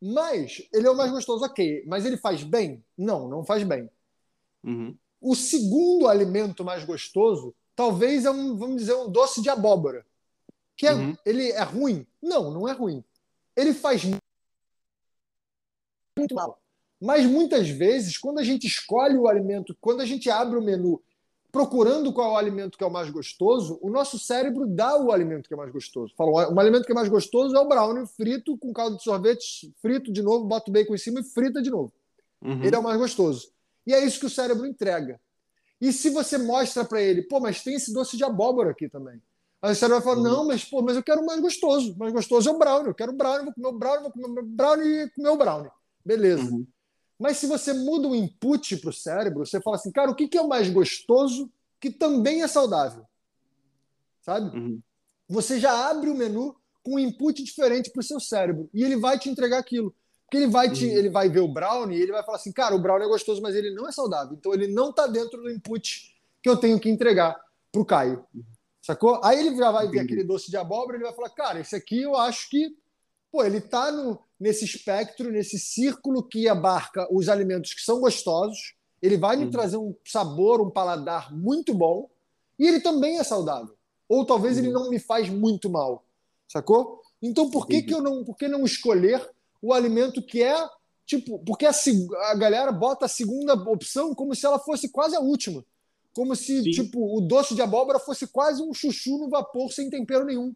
Mas 0.00 0.62
ele 0.72 0.86
é 0.86 0.90
o 0.90 0.96
mais 0.96 1.10
gostoso, 1.10 1.44
ok. 1.44 1.82
Mas 1.86 2.04
ele 2.04 2.16
faz 2.16 2.42
bem? 2.42 2.84
Não, 2.96 3.28
não 3.28 3.44
faz 3.44 3.64
bem. 3.64 3.90
Uhum. 4.62 4.96
O 5.20 5.34
segundo 5.34 6.06
alimento 6.06 6.64
mais 6.64 6.84
gostoso, 6.84 7.54
talvez 7.74 8.24
é 8.24 8.30
um, 8.30 8.56
vamos 8.56 8.76
dizer, 8.76 8.94
um 8.94 9.10
doce 9.10 9.42
de 9.42 9.48
abóbora. 9.48 10.06
Que 10.76 10.86
é, 10.86 10.94
uhum. 10.94 11.16
ele 11.24 11.50
é 11.50 11.62
ruim? 11.62 12.06
Não, 12.22 12.50
não 12.50 12.68
é 12.68 12.72
ruim. 12.72 13.02
Ele 13.56 13.72
faz 13.72 14.02
muito 16.16 16.34
mal. 16.34 16.60
Mas 17.00 17.26
muitas 17.26 17.68
vezes, 17.68 18.16
quando 18.16 18.38
a 18.38 18.44
gente 18.44 18.66
escolhe 18.66 19.16
o 19.16 19.28
alimento, 19.28 19.76
quando 19.80 20.00
a 20.00 20.06
gente 20.06 20.30
abre 20.30 20.58
o 20.58 20.62
menu 20.62 21.02
procurando 21.50 22.12
qual 22.12 22.30
é 22.30 22.32
o 22.32 22.36
alimento 22.36 22.76
que 22.76 22.82
é 22.82 22.86
o 22.86 22.90
mais 22.90 23.08
gostoso, 23.10 23.78
o 23.80 23.88
nosso 23.88 24.18
cérebro 24.18 24.66
dá 24.66 24.96
o 24.98 25.12
alimento 25.12 25.46
que 25.46 25.54
é 25.54 25.56
mais 25.56 25.70
gostoso. 25.70 26.12
Fala, 26.16 26.52
um 26.52 26.58
alimento 26.58 26.84
que 26.84 26.90
é 26.90 26.94
mais 26.94 27.08
gostoso 27.08 27.54
é 27.54 27.60
o 27.60 27.68
brownie 27.68 28.08
frito 28.08 28.58
com 28.58 28.72
caldo 28.72 28.96
de 28.96 29.04
sorvete, 29.04 29.72
frito 29.80 30.12
de 30.12 30.20
novo, 30.20 30.46
bota 30.46 30.68
o 30.68 30.72
bacon 30.72 30.94
em 30.94 30.98
cima 30.98 31.20
e 31.20 31.22
frita 31.24 31.62
de 31.62 31.70
novo. 31.70 31.92
Uhum. 32.42 32.64
Ele 32.64 32.74
é 32.74 32.78
o 32.78 32.82
mais 32.82 32.98
gostoso. 32.98 33.52
E 33.86 33.94
é 33.94 34.04
isso 34.04 34.18
que 34.18 34.26
o 34.26 34.30
cérebro 34.30 34.66
entrega. 34.66 35.20
E 35.80 35.92
se 35.92 36.10
você 36.10 36.38
mostra 36.38 36.84
para 36.84 37.00
ele, 37.00 37.22
pô, 37.22 37.38
mas 37.38 37.62
tem 37.62 37.74
esse 37.74 37.92
doce 37.92 38.16
de 38.16 38.24
abóbora 38.24 38.70
aqui 38.70 38.88
também. 38.88 39.22
Aí 39.62 39.72
o 39.72 39.76
cérebro 39.76 40.02
vai 40.02 40.14
falar, 40.14 40.28
uhum. 40.28 40.36
não, 40.36 40.46
mas 40.48 40.64
pô, 40.64 40.82
mas 40.82 40.96
eu 40.96 41.04
quero 41.04 41.20
o 41.20 41.26
mais 41.26 41.40
gostoso. 41.40 41.92
O 41.92 41.98
mais 41.98 42.12
gostoso 42.12 42.48
é 42.48 42.52
o 42.52 42.58
brownie. 42.58 42.88
Eu 42.88 42.94
quero 42.94 43.12
o 43.12 43.16
brownie, 43.16 43.44
vou 43.44 43.54
comer 43.54 43.68
o 43.68 43.78
brownie, 43.78 44.02
vou 44.02 44.10
comer 44.10 44.40
o 44.40 44.44
brownie 44.44 44.88
e 44.88 45.10
comer 45.10 45.28
o 45.28 45.36
brownie. 45.36 45.70
Beleza. 46.04 46.50
Uhum. 46.50 46.66
Mas 47.18 47.38
se 47.38 47.46
você 47.46 47.72
muda 47.72 48.08
o 48.08 48.14
input 48.14 48.76
para 48.78 48.90
o 48.90 48.92
cérebro, 48.92 49.46
você 49.46 49.60
fala 49.60 49.76
assim, 49.76 49.90
cara, 49.90 50.10
o 50.10 50.14
que 50.14 50.36
é 50.36 50.40
o 50.40 50.48
mais 50.48 50.68
gostoso 50.68 51.50
que 51.80 51.90
também 51.90 52.42
é 52.42 52.48
saudável? 52.48 53.04
Sabe? 54.20 54.56
Uhum. 54.56 54.80
Você 55.28 55.58
já 55.58 55.90
abre 55.90 56.10
o 56.10 56.14
menu 56.14 56.56
com 56.82 56.96
um 56.96 56.98
input 56.98 57.42
diferente 57.42 57.90
para 57.90 58.00
o 58.00 58.04
seu 58.04 58.20
cérebro 58.20 58.68
e 58.74 58.82
ele 58.82 58.96
vai 58.96 59.18
te 59.18 59.28
entregar 59.28 59.58
aquilo. 59.58 59.94
Porque 60.24 60.38
ele 60.38 60.46
vai, 60.48 60.70
te, 60.70 60.86
uhum. 60.86 60.92
ele 60.92 61.10
vai 61.10 61.28
ver 61.28 61.40
o 61.40 61.48
brownie 61.48 61.98
e 61.98 62.02
ele 62.02 62.12
vai 62.12 62.24
falar 62.24 62.36
assim, 62.36 62.52
cara, 62.52 62.74
o 62.74 62.78
brownie 62.78 63.06
é 63.06 63.08
gostoso, 63.08 63.40
mas 63.40 63.54
ele 63.54 63.70
não 63.70 63.88
é 63.88 63.92
saudável. 63.92 64.36
Então 64.36 64.52
ele 64.52 64.66
não 64.66 64.90
está 64.90 65.06
dentro 65.06 65.40
do 65.40 65.50
input 65.50 66.14
que 66.42 66.48
eu 66.48 66.56
tenho 66.56 66.80
que 66.80 66.90
entregar 66.90 67.40
para 67.70 67.80
o 67.80 67.84
Caio. 67.84 68.24
Uhum. 68.34 68.42
Sacou? 68.82 69.20
Aí 69.24 69.38
ele 69.38 69.56
já 69.56 69.70
vai 69.70 69.88
ver 69.88 70.00
aquele 70.00 70.24
doce 70.24 70.50
de 70.50 70.56
abóbora 70.58 70.96
e 70.96 71.00
ele 71.00 71.06
vai 71.06 71.14
falar, 71.14 71.30
cara, 71.30 71.60
esse 71.60 71.74
aqui 71.74 72.02
eu 72.02 72.16
acho 72.16 72.50
que 72.50 72.76
pô, 73.34 73.42
ele 73.42 73.58
está 73.58 73.90
nesse 74.38 74.64
espectro, 74.64 75.30
nesse 75.30 75.58
círculo 75.58 76.22
que 76.22 76.48
abarca 76.48 77.06
os 77.10 77.28
alimentos 77.28 77.72
que 77.74 77.80
são 77.80 78.00
gostosos, 78.00 78.74
ele 79.00 79.16
vai 79.16 79.36
me 79.36 79.44
uhum. 79.44 79.50
trazer 79.50 79.76
um 79.76 79.94
sabor, 80.04 80.60
um 80.60 80.70
paladar 80.70 81.34
muito 81.34 81.74
bom, 81.74 82.08
e 82.58 82.66
ele 82.66 82.80
também 82.80 83.18
é 83.18 83.24
saudável. 83.24 83.74
Ou 84.08 84.24
talvez 84.24 84.56
uhum. 84.56 84.64
ele 84.64 84.72
não 84.72 84.90
me 84.90 84.98
faz 84.98 85.28
muito 85.28 85.70
mal, 85.70 86.04
sacou? 86.48 87.00
Então 87.20 87.50
por 87.50 87.66
que, 87.66 87.82
que 87.82 87.94
eu 87.94 88.02
não, 88.02 88.24
por 88.24 88.36
que 88.36 88.48
não 88.48 88.64
escolher 88.64 89.26
o 89.62 89.72
alimento 89.72 90.22
que 90.22 90.42
é 90.42 90.56
tipo, 91.06 91.38
porque 91.40 91.66
a, 91.66 91.72
a 92.30 92.34
galera 92.34 92.72
bota 92.72 93.06
a 93.06 93.08
segunda 93.08 93.54
opção 93.54 94.14
como 94.14 94.34
se 94.34 94.46
ela 94.46 94.58
fosse 94.58 94.88
quase 94.88 95.16
a 95.16 95.20
última. 95.20 95.64
Como 96.14 96.34
se, 96.36 96.62
Sim. 96.62 96.70
tipo, 96.70 97.16
o 97.16 97.20
doce 97.20 97.54
de 97.54 97.62
abóbora 97.62 97.98
fosse 97.98 98.26
quase 98.26 98.62
um 98.62 98.72
chuchu 98.72 99.18
no 99.18 99.28
vapor 99.28 99.72
sem 99.72 99.90
tempero 99.90 100.24
nenhum. 100.24 100.54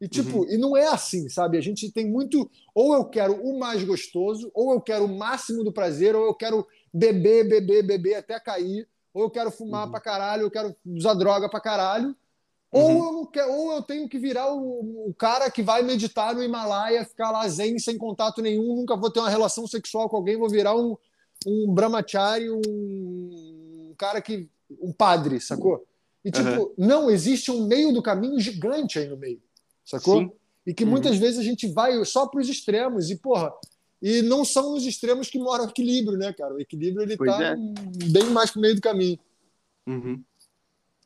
E 0.00 0.06
tipo, 0.06 0.40
uhum. 0.40 0.50
e 0.50 0.58
não 0.58 0.76
é 0.76 0.86
assim, 0.88 1.28
sabe? 1.28 1.56
A 1.56 1.60
gente 1.60 1.90
tem 1.90 2.06
muito, 2.06 2.50
ou 2.74 2.94
eu 2.94 3.04
quero 3.06 3.34
o 3.34 3.58
mais 3.58 3.82
gostoso, 3.82 4.50
ou 4.52 4.72
eu 4.72 4.80
quero 4.80 5.06
o 5.06 5.16
máximo 5.16 5.64
do 5.64 5.72
prazer, 5.72 6.14
ou 6.14 6.26
eu 6.26 6.34
quero 6.34 6.66
beber, 6.92 7.48
beber, 7.48 7.82
beber 7.82 8.14
até 8.16 8.38
cair, 8.38 8.86
ou 9.14 9.22
eu 9.24 9.30
quero 9.30 9.50
fumar 9.50 9.86
uhum. 9.86 9.90
pra 9.90 10.00
caralho, 10.00 10.42
eu 10.42 10.50
quero 10.50 10.76
usar 10.84 11.14
droga 11.14 11.48
pra 11.48 11.60
caralho, 11.60 12.14
uhum. 12.70 12.98
ou, 12.98 13.20
eu 13.20 13.26
quero, 13.26 13.50
ou 13.50 13.72
eu 13.72 13.82
tenho 13.82 14.06
que 14.06 14.18
virar 14.18 14.52
o, 14.52 15.08
o, 15.08 15.14
cara 15.14 15.50
que 15.50 15.62
vai 15.62 15.82
meditar 15.82 16.34
no 16.34 16.42
Himalaia, 16.42 17.04
ficar 17.06 17.30
lá 17.30 17.48
zen, 17.48 17.78
sem 17.78 17.96
contato 17.96 18.42
nenhum, 18.42 18.76
nunca 18.76 18.94
vou 18.96 19.10
ter 19.10 19.20
uma 19.20 19.30
relação 19.30 19.66
sexual 19.66 20.10
com 20.10 20.16
alguém, 20.16 20.36
vou 20.36 20.50
virar 20.50 20.76
um, 20.76 20.94
um 21.46 21.72
brahmachari, 21.72 22.50
um, 22.50 22.60
um 22.60 23.94
cara 23.96 24.20
que. 24.20 24.46
um 24.70 24.92
padre, 24.92 25.40
sacou? 25.40 25.86
E 26.22 26.30
tipo, 26.30 26.74
não, 26.76 27.08
existe 27.08 27.50
um 27.52 27.66
meio 27.66 27.92
do 27.92 28.02
caminho 28.02 28.38
gigante 28.40 28.98
aí 28.98 29.08
no 29.08 29.16
meio. 29.16 29.40
Sacou? 29.86 30.18
Sim. 30.18 30.30
E 30.66 30.74
que 30.74 30.84
uhum. 30.84 30.90
muitas 30.90 31.16
vezes 31.16 31.38
a 31.38 31.42
gente 31.42 31.68
vai 31.68 32.04
só 32.04 32.26
para 32.26 32.40
os 32.40 32.48
extremos. 32.48 33.08
E, 33.08 33.16
porra, 33.16 33.52
e 34.02 34.20
não 34.20 34.44
são 34.44 34.72
nos 34.72 34.84
extremos 34.84 35.30
que 35.30 35.38
mora 35.38 35.62
o 35.62 35.68
equilíbrio, 35.70 36.18
né, 36.18 36.32
cara? 36.32 36.54
O 36.54 36.60
equilíbrio 36.60 37.04
ele 37.04 37.14
está 37.14 37.52
é. 37.52 37.56
bem 38.10 38.24
mais 38.30 38.50
para 38.50 38.58
o 38.58 38.62
meio 38.62 38.74
do 38.74 38.80
caminho. 38.80 39.18
Uhum. 39.86 40.22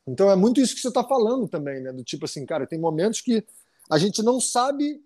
Então 0.09 0.31
é 0.31 0.35
muito 0.35 0.61
isso 0.61 0.74
que 0.74 0.81
você 0.81 0.89
está 0.89 1.05
falando 1.05 1.47
também, 1.47 1.81
né? 1.83 1.93
Do 1.93 2.03
tipo 2.03 2.24
assim, 2.24 2.45
cara, 2.47 2.66
tem 2.66 2.81
momentos 2.81 3.20
que 3.20 3.45
a 3.91 3.99
gente 3.99 4.22
não 4.22 4.41
sabe 4.41 5.01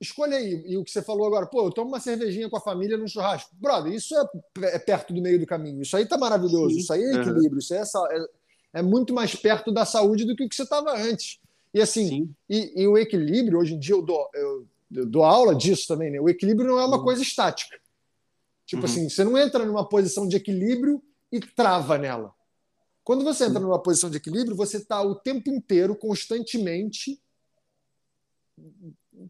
escolher. 0.00 0.40
E, 0.40 0.72
e 0.72 0.76
o 0.76 0.84
que 0.84 0.90
você 0.90 1.02
falou 1.02 1.26
agora, 1.26 1.46
pô, 1.46 1.66
eu 1.66 1.70
tomo 1.70 1.88
uma 1.88 2.00
cervejinha 2.00 2.50
com 2.50 2.56
a 2.56 2.60
família 2.60 2.98
no 2.98 3.08
churrasco. 3.08 3.50
Brother, 3.54 3.92
isso 3.92 4.14
é, 4.14 4.74
é 4.74 4.78
perto 4.78 5.14
do 5.14 5.22
meio 5.22 5.40
do 5.40 5.46
caminho. 5.46 5.82
Isso 5.82 5.96
aí 5.96 6.06
tá 6.06 6.18
maravilhoso. 6.18 6.74
Sim. 6.74 6.80
Isso 6.80 6.92
aí 6.92 7.02
é 7.02 7.14
equilíbrio. 7.14 7.52
Uhum. 7.52 7.58
Isso 7.58 7.74
é, 7.74 7.80
é, 7.80 8.26
é, 8.74 8.82
muito 8.82 9.14
mais 9.14 9.34
perto 9.34 9.72
da 9.72 9.86
saúde 9.86 10.24
do 10.24 10.36
que 10.36 10.44
o 10.44 10.48
que 10.48 10.54
você 10.54 10.64
estava 10.64 10.96
antes. 10.96 11.40
E 11.74 11.82
assim, 11.82 12.32
e, 12.48 12.82
e, 12.82 12.86
o 12.86 12.96
equilíbrio, 12.96 13.58
hoje 13.58 13.74
em 13.74 13.78
dia 13.80 13.96
eu 13.96 14.02
dou, 14.02 14.30
eu, 14.32 14.66
eu 14.92 15.04
dou 15.04 15.24
aula 15.24 15.56
disso 15.56 15.88
também, 15.88 16.08
né? 16.08 16.20
O 16.20 16.28
equilíbrio 16.28 16.68
não 16.68 16.78
é 16.78 16.86
uma 16.86 16.98
uhum. 16.98 17.02
coisa 17.02 17.20
estática. 17.20 17.76
Tipo 18.64 18.82
uhum. 18.82 18.88
assim, 18.88 19.08
você 19.08 19.24
não 19.24 19.36
entra 19.36 19.66
numa 19.66 19.86
posição 19.86 20.28
de 20.28 20.36
equilíbrio 20.36 21.02
e 21.32 21.40
trava 21.40 21.98
nela. 21.98 22.32
Quando 23.02 23.24
você 23.24 23.46
entra 23.46 23.58
numa 23.58 23.82
posição 23.82 24.08
de 24.08 24.18
equilíbrio, 24.18 24.56
você 24.56 24.76
está 24.76 25.02
o 25.02 25.16
tempo 25.16 25.50
inteiro, 25.50 25.96
constantemente, 25.96 27.20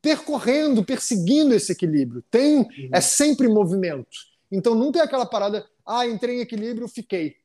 percorrendo, 0.02 0.84
perseguindo 0.84 1.54
esse 1.54 1.72
equilíbrio. 1.72 2.22
Tem, 2.30 2.58
uhum. 2.58 2.90
é 2.92 3.00
sempre 3.00 3.48
movimento. 3.48 4.18
Então 4.52 4.74
não 4.74 4.92
tem 4.92 5.00
aquela 5.00 5.24
parada, 5.24 5.66
ah, 5.84 6.06
entrei 6.06 6.36
em 6.36 6.40
equilíbrio, 6.40 6.86
fiquei. 6.88 7.36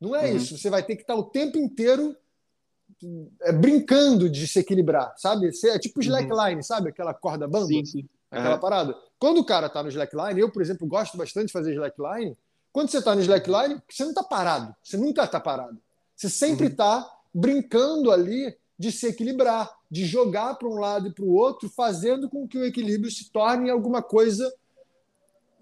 Não 0.00 0.14
é 0.14 0.30
uhum. 0.30 0.36
isso. 0.36 0.56
Você 0.56 0.70
vai 0.70 0.84
ter 0.84 0.94
que 0.94 1.02
estar 1.02 1.16
o 1.16 1.24
tempo 1.24 1.58
inteiro 1.58 2.14
é, 2.14 2.16
brincando 3.60 4.28
de 4.28 4.46
se 4.46 4.60
equilibrar, 4.60 5.14
sabe? 5.16 5.50
É 5.64 5.78
tipo 5.78 6.00
uhum. 6.00 6.06
slackline, 6.06 6.56
uhum. 6.56 6.62
sabe? 6.62 6.88
Aquela 6.90 7.14
corda 7.14 7.46
bamba. 7.46 7.66
Sim, 7.66 7.84
sim. 7.84 8.08
Aquela 8.30 8.58
parada. 8.58 8.96
Quando 9.18 9.38
o 9.38 9.44
cara 9.44 9.66
está 9.66 9.82
no 9.82 9.88
slackline, 9.88 10.40
eu, 10.40 10.50
por 10.50 10.60
exemplo, 10.60 10.86
gosto 10.86 11.16
bastante 11.16 11.46
de 11.46 11.52
fazer 11.52 11.72
slackline, 11.72 12.36
quando 12.72 12.90
você 12.90 12.98
está 12.98 13.14
no 13.14 13.20
slackline, 13.20 13.80
você 13.88 14.02
não 14.02 14.10
está 14.10 14.22
parado. 14.22 14.74
Você 14.82 14.96
nunca 14.96 15.24
está 15.24 15.40
parado. 15.40 15.78
Você 16.14 16.28
sempre 16.28 16.66
está 16.66 16.98
uhum. 16.98 17.40
brincando 17.40 18.10
ali 18.10 18.54
de 18.78 18.92
se 18.92 19.06
equilibrar, 19.06 19.70
de 19.90 20.04
jogar 20.04 20.54
para 20.56 20.68
um 20.68 20.78
lado 20.78 21.08
e 21.08 21.12
para 21.12 21.24
o 21.24 21.34
outro, 21.34 21.68
fazendo 21.68 22.28
com 22.28 22.46
que 22.46 22.58
o 22.58 22.64
equilíbrio 22.64 23.10
se 23.10 23.30
torne 23.30 23.70
alguma 23.70 24.02
coisa. 24.02 24.52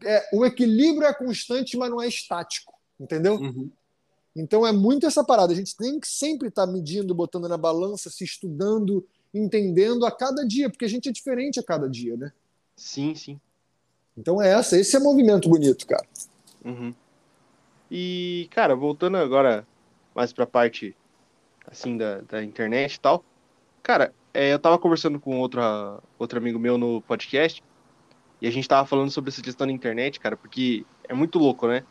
É, 0.04 0.28
o 0.32 0.44
equilíbrio 0.44 1.06
é 1.06 1.14
constante, 1.14 1.76
mas 1.76 1.90
não 1.90 2.02
é 2.02 2.08
estático, 2.08 2.74
entendeu? 2.98 3.34
Uhum. 3.34 3.70
Então 4.34 4.66
é 4.66 4.72
muito 4.72 5.06
essa 5.06 5.22
parada. 5.22 5.52
A 5.52 5.56
gente 5.56 5.76
tem 5.76 6.00
que 6.00 6.08
sempre 6.08 6.48
estar 6.48 6.66
tá 6.66 6.72
medindo, 6.72 7.14
botando 7.14 7.48
na 7.48 7.56
balança, 7.56 8.10
se 8.10 8.24
estudando, 8.24 9.06
entendendo 9.32 10.04
a 10.04 10.10
cada 10.10 10.44
dia, 10.46 10.68
porque 10.68 10.84
a 10.84 10.88
gente 10.88 11.08
é 11.08 11.12
diferente 11.12 11.60
a 11.60 11.62
cada 11.62 11.88
dia, 11.88 12.16
né? 12.16 12.32
Sim, 12.76 13.14
sim. 13.14 13.40
Então 14.16 14.40
é 14.40 14.52
essa, 14.52 14.78
esse 14.78 14.96
é 14.96 15.00
movimento 15.00 15.48
bonito, 15.48 15.86
cara. 15.86 16.06
Uhum. 16.64 16.94
E, 17.90 18.48
cara, 18.50 18.74
voltando 18.74 19.16
agora 19.16 19.66
mais 20.14 20.32
pra 20.32 20.46
parte, 20.46 20.96
assim, 21.66 21.96
da, 21.96 22.20
da 22.22 22.42
internet 22.42 22.94
e 22.94 23.00
tal. 23.00 23.24
Cara, 23.82 24.12
é, 24.32 24.52
eu 24.52 24.58
tava 24.58 24.78
conversando 24.78 25.20
com 25.20 25.38
outro, 25.38 25.60
outro 26.18 26.38
amigo 26.38 26.58
meu 26.58 26.78
no 26.78 27.02
podcast 27.02 27.62
e 28.40 28.46
a 28.46 28.50
gente 28.50 28.68
tava 28.68 28.86
falando 28.86 29.10
sobre 29.10 29.30
essa 29.30 29.42
questão 29.42 29.66
da 29.66 29.72
internet, 29.72 30.18
cara, 30.20 30.36
porque 30.36 30.84
é 31.08 31.14
muito 31.14 31.38
louco, 31.38 31.66
né? 31.66 31.84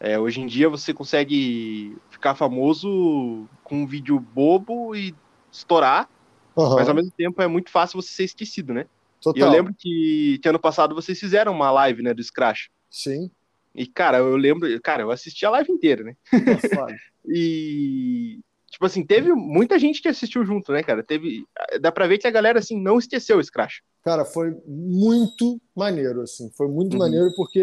É, 0.00 0.18
hoje 0.18 0.40
em 0.40 0.46
dia 0.46 0.68
você 0.68 0.94
consegue 0.94 1.96
ficar 2.10 2.34
famoso 2.34 3.48
com 3.64 3.82
um 3.82 3.86
vídeo 3.86 4.18
bobo 4.20 4.94
e 4.94 5.14
estourar, 5.50 6.08
uhum. 6.56 6.76
mas 6.76 6.88
ao 6.88 6.94
mesmo 6.94 7.10
tempo 7.10 7.42
é 7.42 7.48
muito 7.48 7.70
fácil 7.70 8.00
você 8.00 8.10
ser 8.10 8.24
esquecido, 8.24 8.72
né? 8.72 8.86
Total. 9.20 9.38
E 9.38 9.42
eu 9.42 9.50
lembro 9.50 9.74
que, 9.76 10.38
que 10.40 10.48
ano 10.48 10.58
passado 10.58 10.94
vocês 10.94 11.18
fizeram 11.18 11.52
uma 11.52 11.70
live, 11.70 12.02
né, 12.02 12.14
do 12.14 12.22
Scratch. 12.22 12.66
Sim. 12.88 13.30
E, 13.74 13.86
cara, 13.86 14.18
eu 14.18 14.36
lembro, 14.36 14.68
cara, 14.82 15.02
eu 15.02 15.10
assisti 15.10 15.44
a 15.44 15.50
live 15.50 15.72
inteira, 15.72 16.04
né? 16.04 16.16
e, 17.26 18.40
tipo 18.70 18.86
assim, 18.86 19.04
teve 19.04 19.32
muita 19.32 19.78
gente 19.78 20.00
que 20.00 20.08
assistiu 20.08 20.44
junto, 20.44 20.72
né, 20.72 20.82
cara? 20.82 21.02
Teve, 21.02 21.44
dá 21.80 21.90
pra 21.90 22.06
ver 22.06 22.18
que 22.18 22.26
a 22.26 22.30
galera, 22.30 22.60
assim, 22.60 22.80
não 22.80 22.98
esqueceu 22.98 23.38
o 23.38 23.44
Scratch. 23.44 23.78
Cara, 24.02 24.24
foi 24.24 24.56
muito 24.66 25.60
maneiro, 25.76 26.22
assim, 26.22 26.50
foi 26.56 26.68
muito 26.68 26.94
uhum. 26.94 27.00
maneiro 27.00 27.30
porque 27.36 27.62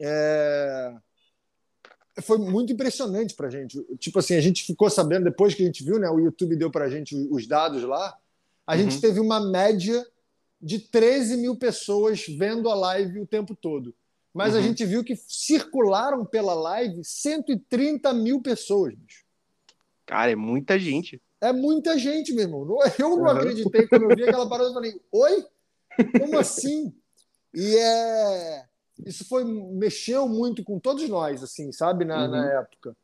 é... 0.00 0.94
foi 2.22 2.38
muito 2.38 2.72
impressionante 2.72 3.34
pra 3.34 3.50
gente. 3.50 3.80
Tipo 3.98 4.18
assim, 4.18 4.34
a 4.34 4.40
gente 4.40 4.64
ficou 4.64 4.88
sabendo, 4.90 5.24
depois 5.24 5.54
que 5.54 5.62
a 5.62 5.66
gente 5.66 5.84
viu, 5.84 5.98
né, 5.98 6.08
o 6.08 6.20
YouTube 6.20 6.56
deu 6.56 6.70
pra 6.70 6.88
gente 6.88 7.14
os 7.30 7.46
dados 7.46 7.82
lá, 7.82 8.16
a 8.66 8.74
uhum. 8.74 8.78
gente 8.78 9.00
teve 9.00 9.20
uma 9.20 9.40
média 9.40 10.06
de 10.60 10.78
13 10.78 11.36
mil 11.36 11.56
pessoas 11.56 12.24
vendo 12.26 12.70
a 12.70 12.74
live 12.74 13.20
o 13.20 13.26
tempo 13.26 13.54
todo 13.54 13.94
mas 14.34 14.52
uhum. 14.52 14.58
a 14.58 14.62
gente 14.62 14.84
viu 14.84 15.04
que 15.04 15.14
circularam 15.14 16.26
pela 16.26 16.54
live 16.54 17.04
130 17.04 18.12
mil 18.14 18.42
pessoas, 18.42 18.92
bicho. 18.92 19.24
Cara, 20.04 20.32
é 20.32 20.34
muita 20.34 20.76
gente. 20.76 21.22
É 21.40 21.52
muita 21.52 21.96
gente, 21.96 22.32
meu 22.32 22.42
irmão. 22.42 22.66
Eu 22.98 23.10
não 23.10 23.18
uhum. 23.18 23.28
acreditei 23.28 23.86
quando 23.86 24.10
eu 24.10 24.16
vi 24.16 24.24
aquela 24.24 24.48
parada 24.48 24.70
e 24.70 24.74
falei, 24.74 25.00
oi? 25.12 25.46
Como 26.18 26.36
assim? 26.36 26.92
E 27.54 27.76
é. 27.76 28.64
Isso 29.04 29.24
foi 29.26 29.44
mexeu 29.44 30.28
muito 30.28 30.62
com 30.62 30.78
todos 30.78 31.08
nós, 31.08 31.42
assim, 31.42 31.72
sabe, 31.72 32.04
na, 32.04 32.24
uhum. 32.24 32.30
na 32.30 32.52
época. 32.60 32.96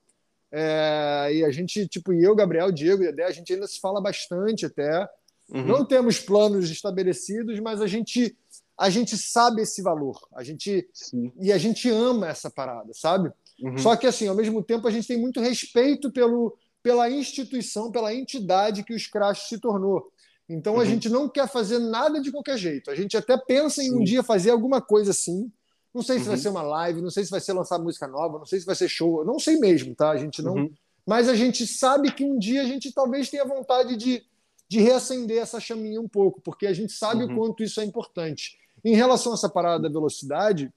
É, 0.53 1.31
e 1.33 1.45
a 1.45 1.51
gente, 1.51 1.87
tipo, 1.87 2.13
eu, 2.13 2.35
Gabriel, 2.35 2.73
Diego 2.73 3.03
e 3.03 3.09
Adé, 3.09 3.25
a 3.25 3.31
gente 3.31 3.53
ainda 3.53 3.67
se 3.67 3.81
fala 3.81 4.01
bastante 4.01 4.67
até. 4.67 5.09
Uhum. 5.49 5.67
Não 5.67 5.85
temos 5.85 6.19
planos 6.19 6.71
estabelecidos, 6.71 7.59
mas 7.61 7.81
a 7.81 7.87
gente 7.87 8.37
a 8.79 8.89
gente 8.89 9.15
sabe 9.19 9.61
esse 9.61 9.83
valor. 9.83 10.19
A 10.35 10.43
gente 10.43 10.89
Sim. 10.95 11.31
e 11.39 11.53
a 11.53 11.59
gente 11.59 11.91
ama 11.91 12.29
essa 12.29 12.51
parada, 12.51 12.93
sabe? 12.95 13.31
Uhum. 13.61 13.77
Só 13.77 13.95
que 13.95 14.07
assim, 14.07 14.27
ao 14.27 14.35
mesmo 14.35 14.63
tempo 14.63 14.89
a 14.89 14.91
gente 14.91 15.07
tem 15.07 15.19
muito 15.19 15.41
respeito 15.41 16.11
pelo 16.11 16.57
pela 16.83 17.11
instituição, 17.11 17.93
pela 17.93 18.15
entidade 18.15 18.83
que 18.83 18.95
o 18.95 18.99
Scratch 18.99 19.49
se 19.49 19.59
tornou. 19.59 20.11
Então 20.49 20.75
uhum. 20.75 20.81
a 20.81 20.85
gente 20.87 21.11
não 21.11 21.29
quer 21.29 21.47
fazer 21.47 21.79
nada 21.79 22.21
de 22.21 22.33
qualquer 22.33 22.57
jeito. 22.57 22.91
A 22.91 22.95
gente 22.95 23.17
até 23.17 23.37
pensa 23.37 23.83
em 23.83 23.95
um 23.95 24.03
dia 24.03 24.23
fazer 24.23 24.51
alguma 24.51 24.81
coisa 24.81 25.11
assim. 25.11 25.53
Não 25.95 26.03
sei 26.03 26.19
se 26.19 26.25
uhum. 26.25 26.29
vai 26.29 26.37
ser 26.39 26.49
uma 26.49 26.63
live, 26.63 27.03
não 27.03 27.11
sei 27.11 27.25
se 27.25 27.31
vai 27.31 27.41
ser 27.41 27.53
lançar 27.53 27.79
música 27.79 28.07
nova, 28.07 28.39
não 28.39 28.47
sei 28.47 28.61
se 28.61 28.67
vai 28.67 28.77
ser 28.77 28.89
show, 28.89 29.25
não 29.25 29.39
sei 29.39 29.59
mesmo, 29.59 29.95
tá? 29.95 30.11
A 30.11 30.17
gente 30.17 30.41
não. 30.43 30.55
Uhum. 30.55 30.73
Mas 31.07 31.29
a 31.29 31.35
gente 31.35 31.67
sabe 31.67 32.13
que 32.13 32.25
um 32.25 32.39
dia 32.39 32.63
a 32.63 32.65
gente 32.65 32.93
talvez 32.93 33.29
tenha 33.29 33.45
vontade 33.45 33.97
de, 33.97 34.23
de 34.69 34.81
reacender 34.81 35.39
essa 35.39 35.59
chaminha 35.59 36.01
um 36.01 36.09
pouco, 36.09 36.41
porque 36.41 36.67
a 36.67 36.73
gente 36.73 36.93
sabe 36.93 37.25
o 37.25 37.29
uhum. 37.29 37.37
quanto 37.37 37.63
isso 37.65 37.81
é 37.81 37.85
importante. 37.85 38.57
Em 38.85 38.95
relação 38.95 39.33
a 39.33 39.35
essa 39.35 39.49
parada 39.49 39.83
da 39.83 39.89
velocidade, 39.89 40.73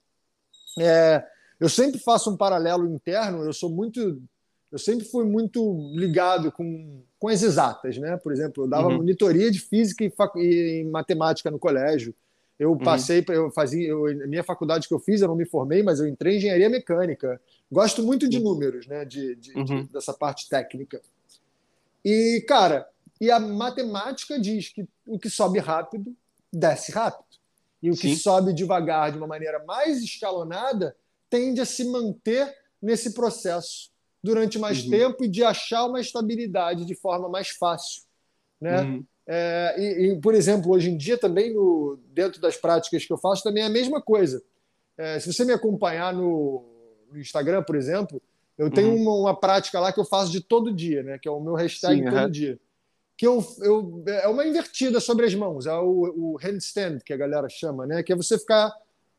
é, 0.79 1.23
eu 1.59 1.69
sempre 1.69 1.99
faço 1.99 2.29
um 2.31 2.37
paralelo 2.37 2.87
interno. 2.87 3.43
Eu 3.43 3.53
sou 3.53 3.69
muito, 3.69 4.21
eu 4.71 4.79
sempre 4.79 5.05
fui 5.05 5.25
muito 5.25 5.91
ligado 5.93 6.51
com, 6.51 7.01
com 7.19 7.27
as 7.27 7.43
exatas, 7.43 7.97
né? 7.97 8.17
Por 8.17 8.33
exemplo, 8.33 8.63
eu 8.63 8.67
dava 8.67 8.87
uhum. 8.87 8.97
monitoria 8.97 9.49
de 9.51 9.59
física 9.59 10.03
e, 10.03 10.81
e, 10.81 10.83
matemática 10.85 11.49
no 11.49 11.59
colégio. 11.59 12.13
Eu 12.59 12.71
uhum. 12.71 12.77
passei, 12.77 13.23
eu 13.29 13.51
fazia, 13.51 13.87
eu, 13.87 14.05
a 14.05 14.27
minha 14.27 14.43
faculdade 14.43 14.87
que 14.87 14.93
eu 14.93 14.99
fiz, 14.99 15.21
eu 15.21 15.27
não 15.27 15.35
me 15.35 15.45
formei, 15.45 15.81
mas 15.81 15.99
eu 15.99 16.07
entrei 16.07 16.35
em 16.35 16.37
engenharia 16.37 16.69
mecânica. 16.69 17.41
Gosto 17.71 18.03
muito 18.03 18.29
de 18.29 18.39
números, 18.39 18.85
né? 18.87 19.03
De, 19.05 19.35
de, 19.35 19.53
uhum. 19.57 19.63
de, 19.63 19.83
dessa 19.91 20.13
parte 20.13 20.47
técnica. 20.47 21.01
E 22.05 22.43
cara, 22.47 22.87
e 23.19 23.31
a 23.31 23.39
matemática 23.39 24.39
diz 24.39 24.69
que 24.69 24.87
o 25.05 25.17
que 25.17 25.29
sobe 25.29 25.59
rápido 25.59 26.15
desce 26.51 26.91
rápido. 26.91 27.25
E 27.81 27.89
o 27.89 27.95
que 27.95 28.09
Sim. 28.09 28.15
sobe 28.15 28.53
devagar 28.53 29.11
de 29.11 29.17
uma 29.17 29.27
maneira 29.27 29.63
mais 29.65 30.01
escalonada 30.01 30.95
tende 31.29 31.59
a 31.59 31.65
se 31.65 31.83
manter 31.85 32.55
nesse 32.81 33.13
processo 33.13 33.91
durante 34.23 34.57
mais 34.57 34.83
uhum. 34.83 34.89
tempo 34.91 35.23
e 35.25 35.27
de 35.27 35.43
achar 35.43 35.85
uma 35.85 35.99
estabilidade 35.99 36.85
de 36.85 36.95
forma 36.95 37.27
mais 37.27 37.49
fácil. 37.49 38.03
Né? 38.61 38.81
Uhum. 38.81 39.05
É, 39.25 39.75
e, 39.77 40.07
e, 40.07 40.21
por 40.21 40.35
exemplo, 40.35 40.71
hoje 40.71 40.89
em 40.89 40.97
dia 40.97 41.17
também, 41.17 41.53
no, 41.53 41.97
dentro 42.13 42.41
das 42.41 42.57
práticas 42.57 43.05
que 43.05 43.13
eu 43.13 43.17
faço, 43.17 43.43
também 43.43 43.63
é 43.63 43.67
a 43.67 43.69
mesma 43.69 44.01
coisa. 44.01 44.43
É, 44.97 45.19
se 45.19 45.31
você 45.31 45.45
me 45.45 45.53
acompanhar 45.53 46.13
no, 46.13 46.63
no, 47.11 47.19
Instagram, 47.19 47.63
por 47.63 47.75
exemplo, 47.75 48.21
eu 48.57 48.69
tenho 48.69 48.89
uhum. 48.89 49.01
uma, 49.01 49.15
uma, 49.15 49.39
prática 49.39 49.79
lá 49.79 49.91
que 49.91 49.99
eu 49.99 50.05
faço 50.05 50.31
de 50.31 50.41
todo 50.41 50.73
dia, 50.73 51.01
né? 51.03 51.17
que 51.17 51.27
é 51.27 51.31
o 51.31 51.39
meu 51.39 51.55
hashtag 51.55 52.03
Sim, 52.03 52.09
todo 52.09 52.31
dia 52.31 52.59
que 53.15 53.27
eu, 53.27 53.45
eu, 53.61 54.03
é 54.07 54.27
uma 54.27 54.45
invertida 54.45 54.99
sobre 54.99 55.25
as 55.25 55.35
mãos, 55.35 55.65
é 55.65 55.73
o, 55.73 56.33
o 56.33 56.37
handstand, 56.37 56.99
que 57.05 57.13
a 57.13 57.17
galera 57.17 57.47
chama, 57.47 57.85
né? 57.85 58.03
que 58.03 58.11
é 58.11 58.15
você 58.15 58.37
ficar 58.37 58.73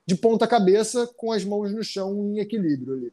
de 0.07 0.15
ponta 0.15 0.47
cabeça 0.47 1.07
com 1.17 1.33
as 1.33 1.45
mãos 1.45 1.73
no 1.73 1.83
chão 1.83 2.15
em 2.35 2.39
equilíbrio 2.39 2.95
ali. 2.95 3.13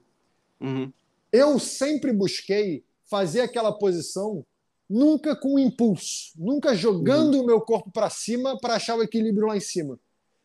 Uhum. 0.59 0.93
Eu 1.31 1.59
sempre 1.59 2.11
busquei 2.11 2.83
fazer 3.05 3.41
aquela 3.41 3.71
posição 3.71 4.45
nunca 4.91 5.37
com 5.37 5.57
impulso, 5.57 6.33
nunca 6.35 6.75
jogando 6.75 7.35
uhum. 7.35 7.43
o 7.43 7.45
meu 7.45 7.61
corpo 7.61 7.89
para 7.89 8.09
cima 8.09 8.59
para 8.59 8.75
achar 8.75 8.97
o 8.97 9.03
equilíbrio 9.03 9.47
lá 9.47 9.55
em 9.55 9.61
cima. 9.61 9.97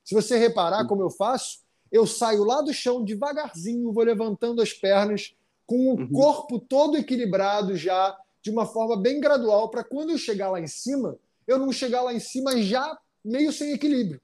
Se 0.04 0.14
você 0.14 0.38
reparar 0.38 0.82
uhum. 0.82 0.86
como 0.86 1.02
eu 1.02 1.10
faço, 1.10 1.58
eu 1.90 2.06
saio 2.06 2.44
lá 2.44 2.62
do 2.62 2.72
chão 2.72 3.02
devagarzinho, 3.02 3.92
vou 3.92 4.04
levantando 4.04 4.62
as 4.62 4.72
pernas 4.72 5.34
com 5.66 5.88
o 5.88 5.98
uhum. 5.98 6.12
corpo 6.12 6.60
todo 6.60 6.96
equilibrado 6.96 7.76
já 7.76 8.16
de 8.40 8.50
uma 8.50 8.64
forma 8.64 8.96
bem 8.96 9.20
gradual 9.20 9.68
para 9.68 9.82
quando 9.82 10.10
eu 10.10 10.18
chegar 10.18 10.48
lá 10.48 10.60
em 10.60 10.68
cima, 10.68 11.18
eu 11.44 11.58
não 11.58 11.72
chegar 11.72 12.02
lá 12.02 12.14
em 12.14 12.20
cima 12.20 12.62
já 12.62 12.96
meio 13.24 13.52
sem 13.52 13.72
equilíbrio. 13.72 14.20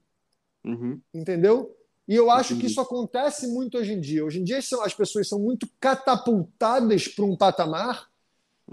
Uhum. 0.63 1.01
Entendeu? 1.13 1.75
E 2.07 2.15
eu 2.15 2.31
acho 2.31 2.57
que 2.57 2.67
isso 2.67 2.79
acontece 2.79 3.47
muito 3.47 3.77
hoje 3.77 3.91
em 3.91 3.99
dia. 3.99 4.23
Hoje 4.23 4.39
em 4.39 4.43
dia 4.45 4.59
as 4.59 4.93
pessoas 4.93 5.27
são 5.27 5.39
muito 5.39 5.67
catapultadas 5.81 7.09
para 7.09 7.25
um 7.25 7.35
patamar 7.35 8.09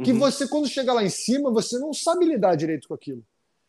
que 0.05 0.13
Uhum. 0.13 0.19
você, 0.19 0.47
quando 0.49 0.69
chega 0.69 0.93
lá 0.93 1.03
em 1.05 1.09
cima, 1.11 1.51
você 1.51 1.79
não 1.79 1.93
sabe 1.93 2.25
lidar 2.25 2.55
direito 2.57 2.87
com 2.89 2.95
aquilo. 2.95 3.25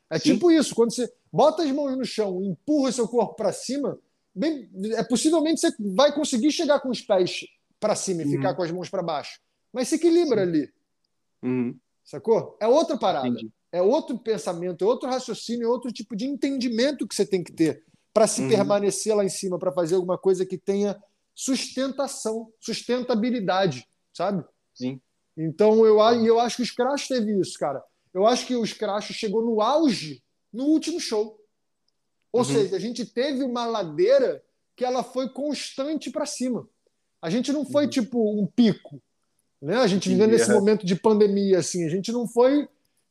É 0.10 0.20
Sim. 0.20 0.34
tipo 0.34 0.52
isso, 0.52 0.76
quando 0.76 0.94
você 0.94 1.12
bota 1.32 1.64
as 1.64 1.72
mãos 1.72 1.98
no 1.98 2.06
chão, 2.06 2.44
empurra 2.44 2.92
seu 2.92 3.08
corpo 3.08 3.36
para 3.36 3.52
cima, 3.54 3.98
bem, 4.36 4.70
é 4.96 5.04
possivelmente 5.04 5.62
você 5.62 5.74
vai 5.80 6.14
conseguir 6.14 6.52
chegar 6.52 6.80
com 6.80 6.90
os 6.90 7.02
pés 7.02 7.46
para 7.80 7.96
cima 7.96 8.22
e 8.22 8.26
Uhum. 8.26 8.32
ficar 8.32 8.54
com 8.54 8.62
as 8.64 8.72
mãos 8.72 8.90
para 8.90 9.02
baixo. 9.02 9.40
Mas 9.74 9.88
se 9.88 9.96
equilibra 9.96 10.42
ali, 10.42 10.70
Uhum. 11.42 11.76
sacou? 12.04 12.58
É 12.60 12.68
outra 12.68 12.98
parada. 12.98 13.28
Entendi. 13.28 13.52
É 13.72 13.82
outro 13.82 14.18
pensamento, 14.20 14.84
é 14.84 14.88
outro 14.88 15.10
raciocínio, 15.10 15.66
é 15.66 15.70
outro 15.70 15.92
tipo 15.94 16.14
de 16.16 16.26
entendimento 16.26 17.08
que 17.08 17.16
você 17.16 17.26
tem 17.26 17.42
que 17.42 17.54
ter 17.54 17.84
para 18.14 18.28
se 18.28 18.42
Uhum. 18.42 18.50
permanecer 18.50 19.16
lá 19.16 19.24
em 19.24 19.30
cima, 19.30 19.58
para 19.58 19.72
fazer 19.72 19.96
alguma 19.96 20.18
coisa 20.18 20.46
que 20.46 20.58
tenha 20.58 21.02
sustentação, 21.34 22.52
sustentabilidade, 22.60 23.88
sabe? 24.14 24.44
Sim. 24.74 25.00
Então 25.44 25.86
eu, 25.86 25.98
e 26.22 26.28
eu 26.28 26.40
acho 26.40 26.58
que 26.58 26.62
o 26.64 26.66
Scratch 26.66 27.08
teve 27.08 27.40
isso, 27.40 27.58
cara. 27.58 27.84
Eu 28.14 28.28
acho 28.28 28.46
que 28.46 28.56
o 28.56 28.66
Scratch 28.66 29.12
chegou 29.12 29.44
no 29.44 29.62
auge 29.62 30.22
no 30.54 30.66
último 30.66 31.00
show. 31.00 31.40
Ou 32.32 32.42
Uhum. 32.42 32.46
seja, 32.46 32.76
a 32.76 32.80
gente 32.80 33.06
teve 33.06 33.44
uma 33.44 33.66
ladeira 33.66 34.44
que 34.76 34.86
ela 34.86 35.04
foi 35.04 35.30
constante 35.30 36.10
para 36.12 36.26
cima. 36.26 36.68
A 37.22 37.30
gente 37.30 37.52
não 37.52 37.66
foi 37.66 37.86
Uhum. 37.86 37.90
tipo 37.90 38.42
um 38.42 38.46
pico, 38.48 39.02
né? 39.62 39.78
A 39.78 39.88
gente 39.88 40.10
vivendo 40.10 40.32
nesse 40.32 40.50
aham. 40.50 40.60
momento 40.60 40.86
de 40.86 40.96
pandemia 40.96 41.60
assim, 41.60 41.86
a 41.86 41.90
gente 41.90 42.12
não 42.12 42.28
foi 42.28 42.68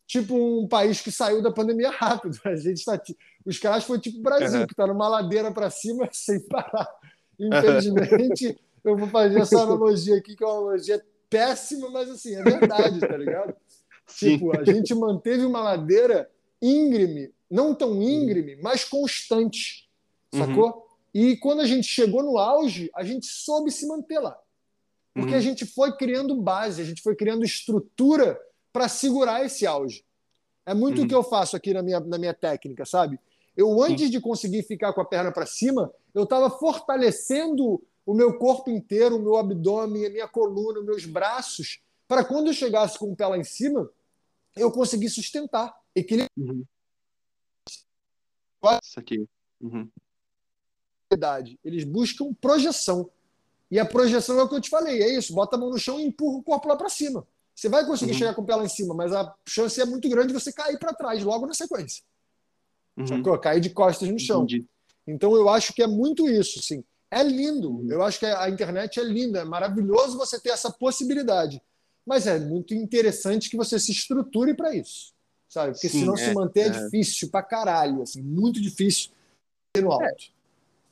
tipo 0.07 0.35
um 0.35 0.67
país 0.67 1.01
que 1.01 1.11
saiu 1.13 1.43
da 1.43 1.53
pandemia 1.53 1.91
rápido. 1.95 2.39
A 2.45 2.57
gente 2.57 2.85
tá 2.85 3.01
os 3.45 3.59
caras 3.59 3.85
foi 3.85 3.99
tipo 4.01 4.19
o 4.19 4.23
Brasil, 4.23 4.59
Aham. 4.59 4.67
que 4.67 4.75
tá 4.75 4.87
numa 4.87 5.09
ladeira 5.09 5.53
para 5.53 5.71
cima 5.71 6.09
sem 6.13 6.41
parar. 6.49 6.89
Infelizmente, 7.39 8.59
eu 8.85 8.97
vou 8.97 9.09
fazer 9.09 9.41
essa 9.41 9.63
analogia 9.63 10.17
aqui 10.17 10.35
que 10.37 10.43
é 10.45 10.47
uma 10.47 10.59
analogia 10.59 11.03
péssima, 11.31 11.89
mas 11.91 12.11
assim, 12.11 12.35
é 12.35 12.43
verdade, 12.43 13.01
tá 13.01 13.17
ligado? 13.17 13.55
Sim. 14.07 14.33
Tipo, 14.37 14.59
a 14.59 14.65
gente 14.65 14.93
manteve 14.95 15.45
uma 15.47 15.63
ladeira 15.63 16.29
íngreme, 16.61 17.33
não 17.49 17.75
tão 17.75 18.03
íngreme, 18.03 18.57
mas 18.57 18.85
constante, 18.85 19.89
Uhum. 20.33 20.39
sacou? 20.41 20.87
E 21.15 21.37
quando 21.39 21.61
a 21.61 21.67
gente 21.67 21.87
chegou 21.89 22.23
no 22.23 22.39
auge, 22.39 22.91
a 22.95 23.03
gente 23.05 23.27
soube 23.27 23.71
se 23.73 23.87
manter 23.87 24.19
lá. 24.21 24.39
Porque 25.15 25.33
Uhum. 25.33 25.39
a 25.39 25.43
gente 25.43 25.65
foi 25.67 25.97
criando 25.97 26.37
base, 26.37 26.81
a 26.81 26.85
gente 26.85 27.03
foi 27.03 27.17
criando 27.17 27.45
estrutura 27.45 28.39
para 28.73 28.89
segurar 28.89 29.45
esse 29.45 29.67
auge. 29.67 30.05
É 30.65 30.73
muito 30.75 30.99
Uhum. 30.99 31.05
o 31.05 31.09
que 31.09 31.15
eu 31.15 31.25
faço 31.25 31.57
aqui 31.57 31.73
na 31.75 31.83
minha, 31.83 31.99
na 31.99 32.17
minha 32.19 32.35
técnica, 32.35 32.85
sabe? 32.85 33.19
Eu, 33.57 33.83
antes 33.83 34.09
de 34.11 34.21
conseguir 34.21 34.63
ficar 34.63 34.93
com 34.93 35.01
a 35.01 35.05
perna 35.05 35.33
para 35.33 35.47
cima, 35.47 35.93
eu 36.15 36.23
estava 36.23 36.49
fortalecendo 36.49 37.83
o 38.11 38.15
meu 38.15 38.37
corpo 38.37 38.69
inteiro, 38.71 39.17
o 39.17 39.23
meu 39.23 39.37
abdômen, 39.37 40.05
a 40.05 40.11
minha 40.11 40.27
coluna, 40.27 40.81
os 40.81 40.85
meus 40.85 41.05
braços, 41.07 41.81
para 42.09 42.25
quando 42.25 42.49
eu 42.49 42.53
chegasse 42.53 42.99
com 42.99 43.13
o 43.13 43.15
pé 43.15 43.25
lá 43.25 43.39
em 43.39 43.45
cima, 43.45 43.89
eu 44.57 44.73
conseguir 44.73 45.09
sustentar, 45.09 45.73
equilibrar. 45.95 46.29
Uhum. 46.37 46.65
Isso 48.83 48.99
aqui. 48.99 49.25
Uhum. 49.61 49.89
Eles 51.65 51.85
buscam 51.85 52.35
projeção. 52.35 53.09
E 53.71 53.79
a 53.79 53.85
projeção 53.85 54.41
é 54.41 54.43
o 54.43 54.49
que 54.49 54.57
eu 54.57 54.61
te 54.61 54.69
falei, 54.69 55.01
é 55.03 55.17
isso. 55.17 55.33
Bota 55.33 55.55
a 55.55 55.59
mão 55.59 55.71
no 55.71 55.79
chão 55.79 56.01
e 56.01 56.05
empurra 56.05 56.39
o 56.39 56.43
corpo 56.43 56.67
lá 56.67 56.77
para 56.77 56.89
cima. 56.89 57.25
Você 57.55 57.69
vai 57.69 57.87
conseguir 57.87 58.13
Uhum. 58.13 58.19
chegar 58.19 58.35
com 58.35 58.43
o 58.43 58.47
pé 58.47 58.57
lá 58.57 58.65
em 58.65 58.69
cima, 58.69 58.93
mas 58.93 59.13
a 59.13 59.33
chance 59.47 59.81
é 59.81 59.85
muito 59.85 60.09
grande 60.09 60.29
de 60.29 60.35
você 60.35 60.53
cair 60.53 60.81
para 60.81 60.93
trás 60.93 61.23
logo 61.23 61.47
na 61.47 61.55
sequência. 61.55 62.03
Uhum. 62.97 63.07
Sacou? 63.07 63.39
Cair 63.39 63.61
de 63.61 63.71
costas 63.71 64.09
no 64.09 64.19
chão. 64.19 64.43
Entendi. 64.43 64.67
Então 65.07 65.37
eu 65.37 65.49
acho 65.49 65.73
que 65.73 65.83
é 65.83 65.87
muito 65.87 66.29
isso, 66.29 66.61
sim. 66.61 66.83
É 67.11 67.23
lindo. 67.23 67.85
Eu 67.91 68.03
acho 68.03 68.19
que 68.21 68.27
a 68.27 68.49
internet 68.49 69.01
é 69.01 69.05
linda, 69.05 69.41
é 69.41 69.45
maravilhoso 69.45 70.17
você 70.17 70.41
ter 70.41 70.51
essa 70.51 70.71
possibilidade. 70.71 71.61
Mas 72.07 72.27
é 72.27 72.39
muito 72.39 72.73
interessante 72.75 73.51
que 73.51 73.57
você 73.57 73.79
se 73.79 73.93
estruture 73.93 74.55
para 74.55 74.75
isso. 74.75 75.13
Sabe? 75.49 75.73
Porque 75.73 75.89
Sim, 75.89 76.01
senão 76.01 76.15
é, 76.15 76.17
se 76.17 76.33
manter 76.33 76.61
é, 76.61 76.67
é. 76.67 76.71
difícil 76.71 77.29
pra 77.29 77.43
caralho, 77.43 78.03
assim, 78.03 78.23
muito 78.23 78.61
difícil 78.61 79.11
ter 79.73 79.83
no 79.83 79.91
alto. 79.91 80.31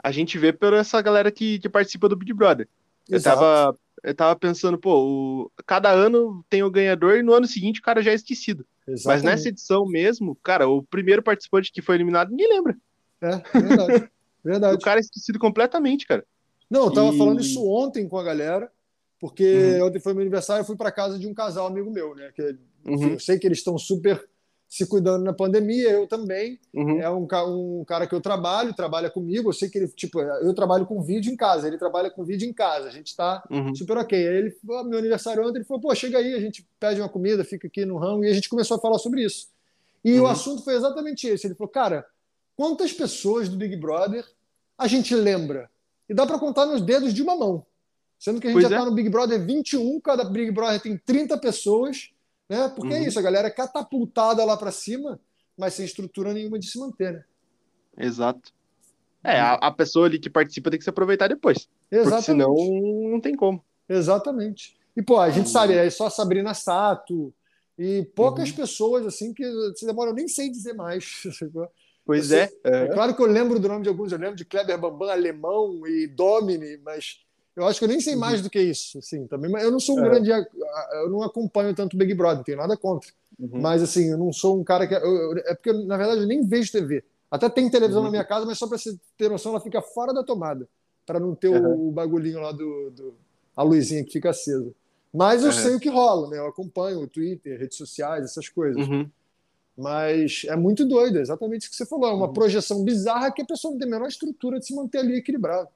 A 0.03 0.11
gente 0.11 0.37
vê 0.39 0.53
por 0.53 0.73
essa 0.73 1.01
galera 1.01 1.31
que, 1.31 1.59
que 1.61 1.69
participa 1.69 2.09
do 2.09 2.16
Big 2.16 2.33
Brother. 2.33 2.69
Eu 3.09 3.16
Exato. 3.16 3.41
tava, 3.41 3.79
eu 4.03 4.14
tava 4.14 4.37
pensando, 4.37 4.77
pô, 4.77 4.97
o- 5.47 5.51
cada 5.64 5.91
ano 5.91 6.45
tem 6.51 6.62
o 6.62 6.71
ganhador 6.71 7.16
e 7.16 7.23
no 7.23 7.33
ano 7.33 7.47
seguinte 7.47 7.81
o 7.81 7.83
cara 7.83 8.03
já 8.03 8.11
é 8.11 8.14
esquecido. 8.14 8.66
Mas 8.87 9.01
Exatamente. 9.01 9.25
nessa 9.25 9.49
edição 9.49 9.87
mesmo, 9.87 10.37
cara, 10.43 10.69
o 10.69 10.83
primeiro 10.83 11.23
participante 11.23 11.71
que 11.73 11.83
foi 11.83 11.95
eliminado, 11.95 12.31
ninguém 12.31 12.49
lembra. 12.49 12.77
É, 13.21 13.61
verdade. 13.61 14.11
verdade. 14.45 14.76
O 14.76 14.80
cara 14.80 14.99
é 14.99 15.03
esquecido 15.03 15.39
completamente, 15.39 16.07
cara. 16.07 16.24
Não, 16.70 16.84
eu 16.84 16.93
tava 16.93 17.12
E- 17.12 17.18
falando 17.18 17.41
isso 17.41 17.64
ontem 17.66 18.09
com 18.09 18.18
a 18.18 18.22
galera, 18.24 18.70
porque 19.20 19.55
Uhum. 19.80 19.86
ontem 19.86 20.01
foi 20.01 20.12
meu 20.14 20.22
aniversário, 20.22 20.62
eu 20.62 20.66
fui 20.66 20.76
para 20.76 20.93
casa 20.93 21.18
de 21.18 21.26
um 21.26 21.34
casal 21.34 21.66
amigo 21.66 21.91
meu, 21.91 22.14
né? 22.14 22.30
Que, 22.34 22.57
enfim, 22.86 23.05
Uhum, 23.07 23.12
Eu 23.14 23.20
sei 23.20 23.39
que 23.39 23.47
eles 23.47 23.59
estão 23.59 23.76
super 23.78 24.28
se 24.68 24.86
cuidando 24.86 25.24
na 25.24 25.32
pandemia, 25.32 25.91
eu 25.91 26.07
também. 26.07 26.61
uhum, 26.74 27.01
É 27.01 27.09
um, 27.11 27.26
um 27.80 27.84
cara 27.86 28.07
que 28.07 28.14
eu 28.14 28.20
trabalho, 28.20 28.74
trabalha 28.74 29.09
comigo. 29.11 29.49
Eu 29.49 29.53
sei 29.55 29.70
que 29.70 29.78
ele, 29.78 29.89
tipo, 29.89 30.20
eu 30.20 30.53
trabalho 30.55 30.84
com 30.84 31.03
vídeo 31.03 31.32
em 31.32 31.36
casa, 31.36 31.66
ele 31.66 31.78
trabalha 31.78 32.11
com 32.11 32.22
vídeo 32.22 32.47
em 32.47 32.53
casa. 32.53 32.86
A 32.86 32.91
gente 32.91 33.16
tá 33.16 33.43
uhum, 33.51 33.74
super 33.74 33.97
ok. 33.97 34.16
Aí 34.28 34.36
ele, 34.36 34.57
"Ah, 34.72 34.84
meu 34.84 34.99
aniversário 34.99 35.43
ontem, 35.43 35.59
ele 35.59 35.64
falou, 35.64 35.80
pô, 35.80 35.95
chega 35.95 36.18
aí, 36.18 36.34
a 36.34 36.41
gente 36.41 36.68
pede 36.78 37.01
uma 37.01 37.09
comida, 37.09 37.43
fica 37.45 37.66
aqui 37.66 37.86
no 37.86 37.97
ramo, 37.97 38.24
e 38.24 38.28
a 38.28 38.34
gente 38.34 38.49
começou 38.49 38.76
a 38.76 38.80
falar 38.80 38.99
sobre 38.99 39.24
isso. 39.24 39.49
E 40.05 40.20
o 40.20 40.24
Uhum. 40.24 40.30
assunto 40.30 40.62
foi 40.62 40.74
exatamente 40.74 41.26
esse. 41.26 41.47
Ele 41.47 41.55
falou, 41.55 41.70
cara, 41.70 42.05
quantas 42.59 42.92
pessoas 42.92 43.48
do 43.48 43.56
Big 43.56 43.76
Brother 43.76 44.26
a 44.76 44.88
gente 44.88 45.14
lembra? 45.14 45.70
E 46.09 46.12
dá 46.14 46.26
para 46.26 46.38
contar 46.40 46.66
nos 46.66 46.82
dedos 46.82 47.14
de 47.14 47.22
uma 47.22 47.36
mão. 47.36 47.64
Sendo 48.18 48.40
que 48.40 48.48
a 48.48 48.50
gente 48.50 48.61
Pois 48.61 48.68
já 48.68 48.74
é. 48.74 48.78
tá 48.80 48.84
no 48.84 48.92
Big 48.94 49.09
Brother 49.09 49.40
21, 49.46 50.00
cada 50.00 50.24
Big 50.24 50.50
Brother 50.50 50.80
tem 50.80 50.98
30 50.98 51.38
pessoas, 51.38 52.11
né? 52.50 52.68
Porque 52.74 52.92
é 52.92 52.98
Uhum. 52.98 53.06
isso, 53.06 53.16
a 53.18 53.22
galera 53.22 53.46
é 53.46 53.50
catapultada 53.52 54.44
lá 54.44 54.56
para 54.56 54.72
cima, 54.72 55.20
mas 55.56 55.74
sem 55.74 55.84
estrutura 55.84 56.34
nenhuma 56.34 56.59
de 56.59 56.66
se 56.68 56.78
manter, 56.80 57.12
né? 57.12 57.24
exato. 57.96 58.52
É, 59.22 59.38
a, 59.40 59.54
a 59.54 59.70
pessoa 59.72 60.06
ali 60.06 60.18
que 60.18 60.30
participa 60.30 60.70
tem 60.70 60.78
que 60.78 60.84
se 60.84 60.90
aproveitar 60.90 61.28
depois. 61.28 61.68
Porque 61.90 61.96
Exatamente. 61.96 62.24
senão 62.24 62.54
não 63.11 63.20
tem 63.20 63.34
como. 63.36 63.62
Exatamente. 63.88 64.76
E, 64.96 65.02
pô, 65.02 65.18
a 65.18 65.28
gente 65.30 65.46
Uhum. 65.46 65.52
sabe, 65.52 65.74
é 65.74 65.88
só 65.90 66.09
Sabrina 66.09 66.54
Sato 66.54 67.32
e 67.78 68.04
poucas 68.16 68.50
Uhum. 68.50 68.56
pessoas, 68.56 69.06
assim, 69.06 69.32
que 69.34 69.44
se 69.76 69.84
demora, 69.86 70.11
eu 70.11 70.14
nem 70.14 70.26
sei 70.28 70.50
dizer 70.50 70.72
mais. 70.72 71.22
Pois 72.09 72.32
é. 72.32 72.50
é. 72.64 72.84
É 72.84 72.86
claro 72.88 73.14
que 73.14 73.20
eu 73.20 73.26
lembro 73.26 73.59
do 73.61 73.68
nome 73.68 73.82
de 73.82 73.88
alguns, 73.90 74.11
eu 74.12 74.18
lembro 74.18 74.34
de 74.34 74.46
Kleber 74.46 74.78
Bambam, 74.80 75.11
Alemão 75.11 75.86
e 75.86 76.06
Domini, 76.06 76.78
mas 76.78 77.20
eu 77.54 77.66
acho 77.66 77.78
que 77.78 77.84
eu 77.84 77.88
nem 77.88 78.00
sei 78.00 78.16
mais 78.16 78.40
do 78.40 78.48
que 78.48 78.59
isso, 78.59 78.96
assim, 78.98 79.26
também. 79.26 79.50
Mas 79.50 79.62
eu 79.62 79.70
não 79.70 79.78
sou 79.78 79.94
um 79.96 80.00
Uhum. 80.00 80.06
É. 80.06 80.11
grande, 80.11 80.30
eu 80.30 81.11
não 81.11 81.22
acompanho 81.22 81.74
tanto 81.74 81.98
Big 81.98 82.14
Brother, 82.14 82.42
tenho 82.44 82.56
nada 82.56 82.78
contra. 82.78 83.11
Uhum. 83.38 83.61
Mas, 83.61 83.82
assim, 83.82 84.11
eu 84.11 84.16
não 84.16 84.32
sou 84.32 84.59
um 84.59 84.64
cara 84.64 84.86
que. 84.86 84.94
eu- 84.94 85.00
eu- 85.04 85.36
é 85.44 85.54
porque, 85.54 85.70
na 85.72 85.98
verdade, 85.98 86.22
eu 86.22 86.26
nem 86.26 86.42
vejo 86.48 86.72
TV. 86.72 87.04
Até 87.30 87.46
tem 87.50 87.68
televisão 87.70 88.00
Uhum. 88.00 88.06
na 88.06 88.11
minha 88.11 88.24
casa, 88.24 88.46
mas 88.46 88.56
só 88.56 88.66
para 88.66 88.78
você 88.78 88.96
ter 89.18 89.28
noção, 89.28 89.52
ela 89.52 89.61
fica 89.61 89.82
fora 89.82 90.14
da 90.14 90.24
tomada, 90.24 90.66
para 91.04 91.20
não 91.20 91.34
ter 91.34 91.48
o- 91.48 91.52
Uhum. 91.62 91.88
o, 91.88 91.92
bagulhinho 91.92 92.40
lá 92.40 92.52
do, 92.52 92.90
do- 92.90 93.14
a 93.54 93.62
luzinha 93.62 94.02
que 94.02 94.12
fica 94.12 94.30
acesa. 94.30 94.72
Mas 95.12 95.42
eu 95.42 95.48
Uhum. 95.48 95.52
sei 95.52 95.74
o 95.74 95.80
que 95.80 95.90
rola, 95.90 96.30
né? 96.30 96.38
Eu 96.38 96.46
acompanho 96.46 97.00
o 97.02 97.06
Twitter, 97.06 97.59
redes 97.59 97.76
sociais, 97.76 98.24
essas 98.24 98.48
coisas. 98.48 98.88
Mas 99.79 100.43
é 100.49 100.57
muito 100.57 100.85
doido, 100.85 101.18
é 101.18 101.20
exatamente 101.20 101.62
isso 101.62 101.70
que 101.70 101.76
você 101.76 101.87
falou. 101.87 102.09
É 102.11 102.12
uma 102.12 102.26
Uhum. 102.26 102.33
projeção 102.33 102.83
bizarra 102.83 103.31
que 103.31 103.43
a 103.43 103.47
pessoa 103.47 103.70
não 103.70 103.79
tem 103.79 103.87
a 103.87 103.91
menor 103.93 104.09
estrutura 104.09 104.59
de 104.59 104.66
se 104.66 104.74
manter 104.74 104.99
ali 104.99 105.14
equilibrado. 105.18 105.68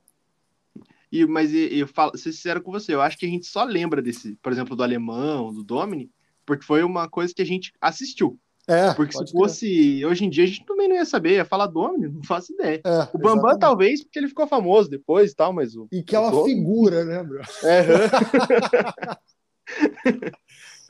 E, 1.12 1.24
mas 1.24 1.52
e- 1.52 1.78
eu 1.78 1.86
falo, 1.86 2.16
ser 2.18 2.32
sincero 2.32 2.60
com 2.60 2.72
você, 2.72 2.92
eu 2.94 3.00
acho 3.00 3.16
que 3.16 3.26
a 3.26 3.28
gente 3.28 3.46
só 3.46 3.62
lembra 3.62 4.02
desse, 4.02 4.34
por 4.42 4.50
exemplo, 4.50 4.74
do 4.74 4.82
alemão, 4.82 5.52
do 5.52 5.62
Domini, 5.62 6.10
porque 6.44 6.64
foi 6.64 6.82
uma 6.82 7.08
coisa 7.08 7.32
que 7.32 7.42
a 7.42 7.46
gente 7.46 7.72
assistiu. 7.80 8.36
É, 8.66 8.94
Porque 8.94 9.12
se 9.16 9.30
fosse 9.32 10.04
hoje 10.06 10.24
em 10.24 10.30
dia, 10.30 10.44
a 10.44 10.46
gente 10.46 10.64
também 10.64 10.88
não 10.88 10.94
ia 10.94 11.04
saber, 11.04 11.34
ia 11.34 11.44
falar 11.44 11.66
Domini, 11.66 12.08
não 12.08 12.22
faço 12.22 12.52
ideia. 12.52 12.80
É, 12.84 13.02
O 13.12 13.18
Bambam, 13.18 13.32
exatamente. 13.38 13.58
talvez, 13.60 14.02
porque 14.04 14.18
ele 14.20 14.28
ficou 14.28 14.46
famoso 14.46 14.88
depois 14.88 15.32
e 15.32 15.34
tal, 15.34 15.52
mas 15.52 15.74
o. 15.76 15.88
E 15.92 16.00
que 16.02 16.14
é 16.14 16.18
uma 16.18 16.44
figura, 16.44 17.04
né, 17.04 17.22
bro? 17.24 17.40
É. 17.64 17.82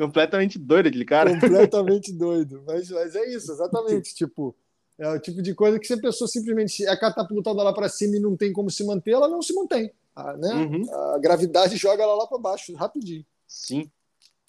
Completamente 0.02 0.58
doido 0.58 0.88
aquele 0.88 1.04
cara. 1.04 1.30
Completamente 1.30 2.12
doido. 2.12 2.60
Mas, 2.66 2.90
mas 2.90 3.14
é 3.14 3.24
isso, 3.32 3.52
exatamente. 3.52 4.12
Tipo, 4.12 4.52
é 4.98 5.08
o 5.08 5.20
tipo 5.20 5.40
de 5.40 5.54
coisa 5.54 5.78
que 5.78 5.86
se 5.86 5.94
a 5.94 6.00
pessoa 6.00 6.26
simplesmente 6.26 6.84
é 6.84 6.96
catapultada 6.96 7.62
lá 7.62 7.72
para 7.72 7.88
cima 7.88 8.16
e 8.16 8.20
não 8.20 8.36
tem 8.36 8.52
como 8.52 8.68
se 8.68 8.84
manter, 8.84 9.12
ela 9.12 9.28
não 9.28 9.40
se 9.40 9.54
mantém. 9.54 9.92
Ah, 10.16 10.36
né? 10.36 10.52
Uhum. 10.54 11.14
A 11.14 11.18
gravidade 11.20 11.76
joga 11.76 12.02
ela 12.02 12.16
lá 12.16 12.26
para 12.26 12.36
baixo, 12.36 12.74
rapidinho. 12.74 13.24
Sim. 13.46 13.88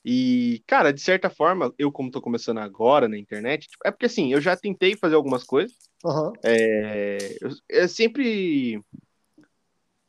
E, 0.03 0.63
cara, 0.65 0.91
de 0.91 1.01
certa 1.01 1.29
forma, 1.29 1.71
eu, 1.77 1.91
como 1.91 2.09
tô 2.09 2.19
começando 2.19 2.57
agora 2.57 3.07
na 3.07 3.17
internet, 3.17 3.67
tipo, 3.67 3.87
é 3.87 3.91
porque 3.91 4.07
assim, 4.07 4.33
eu 4.33 4.41
já 4.41 4.57
tentei 4.57 4.97
fazer 4.97 5.13
algumas 5.13 5.43
coisas. 5.43 5.77
Aham. 6.03 6.33
É, 6.43 7.37
eu, 7.39 7.51
eu 7.69 7.87
sempre. 7.87 8.83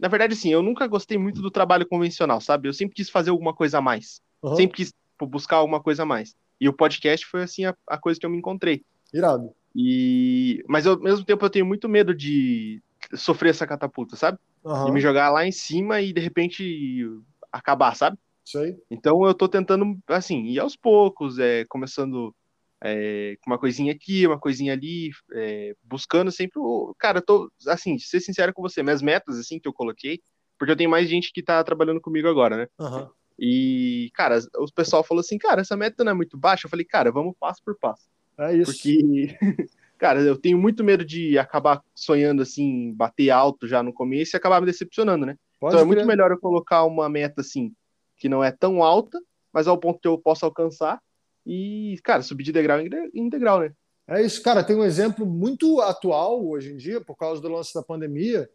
Na 0.00 0.08
verdade, 0.08 0.32
assim, 0.32 0.50
eu 0.50 0.62
nunca 0.62 0.86
gostei 0.86 1.18
muito 1.18 1.42
do 1.42 1.50
trabalho 1.50 1.86
convencional, 1.86 2.40
sabe? 2.40 2.66
Eu 2.66 2.72
sempre 2.72 2.94
quis 2.96 3.10
fazer 3.10 3.28
alguma 3.28 3.54
coisa 3.54 3.76
a 3.76 3.82
mais. 3.82 4.22
aham. 4.42 4.56
Sempre 4.56 4.76
quis 4.76 4.94
buscar 5.20 5.56
alguma 5.56 5.80
coisa 5.82 6.02
a 6.02 6.06
mais. 6.06 6.36
E 6.60 6.68
o 6.68 6.72
podcast 6.72 7.26
foi, 7.26 7.42
assim, 7.42 7.64
a, 7.64 7.74
a 7.88 7.98
coisa 7.98 8.18
que 8.18 8.26
eu 8.26 8.30
me 8.30 8.38
encontrei. 8.38 8.84
Irado. 9.12 9.52
E... 9.74 10.64
Mas 10.68 10.86
ao 10.86 10.98
mesmo 10.98 11.24
tempo 11.24 11.44
eu 11.44 11.50
tenho 11.50 11.66
muito 11.66 11.88
medo 11.88 12.14
de 12.14 12.82
sofrer 13.14 13.50
essa 13.50 13.66
catapulta, 13.66 14.16
sabe? 14.16 14.38
Aham. 14.64 14.86
De 14.86 14.92
me 14.92 15.00
jogar 15.00 15.30
lá 15.30 15.46
em 15.46 15.52
cima 15.52 16.00
e 16.00 16.12
de 16.12 16.20
repente 16.20 17.06
acabar, 17.52 17.94
sabe? 17.94 18.18
Isso 18.44 18.58
aí. 18.58 18.76
Então 18.90 19.24
eu 19.24 19.34
tô 19.34 19.48
tentando, 19.48 19.98
assim, 20.08 20.44
ir 20.44 20.58
aos 20.58 20.76
poucos, 20.76 21.38
é, 21.38 21.64
começando 21.66 22.34
é, 22.82 23.36
com 23.40 23.50
uma 23.50 23.58
coisinha 23.58 23.92
aqui, 23.92 24.26
uma 24.26 24.38
coisinha 24.38 24.72
ali, 24.72 25.10
é, 25.32 25.74
buscando 25.82 26.30
sempre 26.30 26.58
o. 26.58 26.94
Cara, 26.98 27.18
eu 27.18 27.22
tô, 27.22 27.50
assim, 27.66 27.98
ser 27.98 28.20
sincero 28.20 28.52
com 28.52 28.62
você, 28.62 28.82
minhas 28.82 29.02
metas, 29.02 29.38
assim, 29.38 29.58
que 29.58 29.66
eu 29.66 29.72
coloquei, 29.72 30.20
porque 30.58 30.72
eu 30.72 30.76
tenho 30.76 30.90
mais 30.90 31.08
gente 31.08 31.32
que 31.32 31.42
tá 31.42 31.62
trabalhando 31.64 32.00
comigo 32.00 32.28
agora, 32.28 32.56
né? 32.56 32.66
Aham. 32.78 33.10
E, 33.38 34.10
cara, 34.14 34.38
o 34.56 34.72
pessoal 34.72 35.02
falou 35.02 35.20
assim, 35.20 35.38
cara, 35.38 35.60
essa 35.60 35.76
meta 35.76 36.04
não 36.04 36.12
é 36.12 36.14
muito 36.14 36.36
baixa. 36.38 36.66
Eu 36.66 36.70
falei, 36.70 36.84
cara, 36.84 37.10
vamos 37.10 37.34
passo 37.38 37.62
por 37.64 37.76
passo. 37.78 38.08
É 38.38 38.54
isso. 38.56 38.72
Porque, 38.72 39.36
cara, 39.98 40.20
eu 40.20 40.36
tenho 40.36 40.58
muito 40.58 40.84
medo 40.84 41.04
de 41.04 41.38
acabar 41.38 41.82
sonhando 41.94 42.42
assim, 42.42 42.92
bater 42.94 43.30
alto 43.30 43.66
já 43.66 43.82
no 43.82 43.92
começo 43.92 44.34
e 44.34 44.38
acabar 44.38 44.60
me 44.60 44.66
decepcionando, 44.66 45.26
né? 45.26 45.36
Pode 45.60 45.74
então 45.74 45.84
é 45.84 45.86
muito 45.86 46.06
melhor 46.06 46.30
eu 46.30 46.38
colocar 46.38 46.84
uma 46.84 47.08
meta 47.08 47.40
assim, 47.40 47.72
que 48.16 48.28
não 48.28 48.42
é 48.42 48.50
tão 48.52 48.82
alta, 48.82 49.20
mas 49.52 49.66
ao 49.66 49.78
ponto 49.78 49.98
que 50.00 50.08
eu 50.08 50.18
possa 50.18 50.46
alcançar 50.46 51.00
e, 51.46 51.98
cara, 52.04 52.22
subir 52.22 52.44
de 52.44 52.52
degrau 52.52 52.80
em 52.80 52.88
de- 52.88 53.10
em 53.14 53.28
degrau, 53.28 53.60
né? 53.60 53.72
É 54.06 54.22
isso, 54.22 54.42
cara. 54.42 54.62
Tem 54.62 54.76
um 54.76 54.84
exemplo 54.84 55.24
muito 55.24 55.80
atual 55.80 56.46
hoje 56.46 56.72
em 56.72 56.76
dia, 56.76 57.00
por 57.00 57.16
causa 57.16 57.40
do 57.40 57.48
lance 57.48 57.72
da 57.72 57.82
pandemia, 57.82 58.48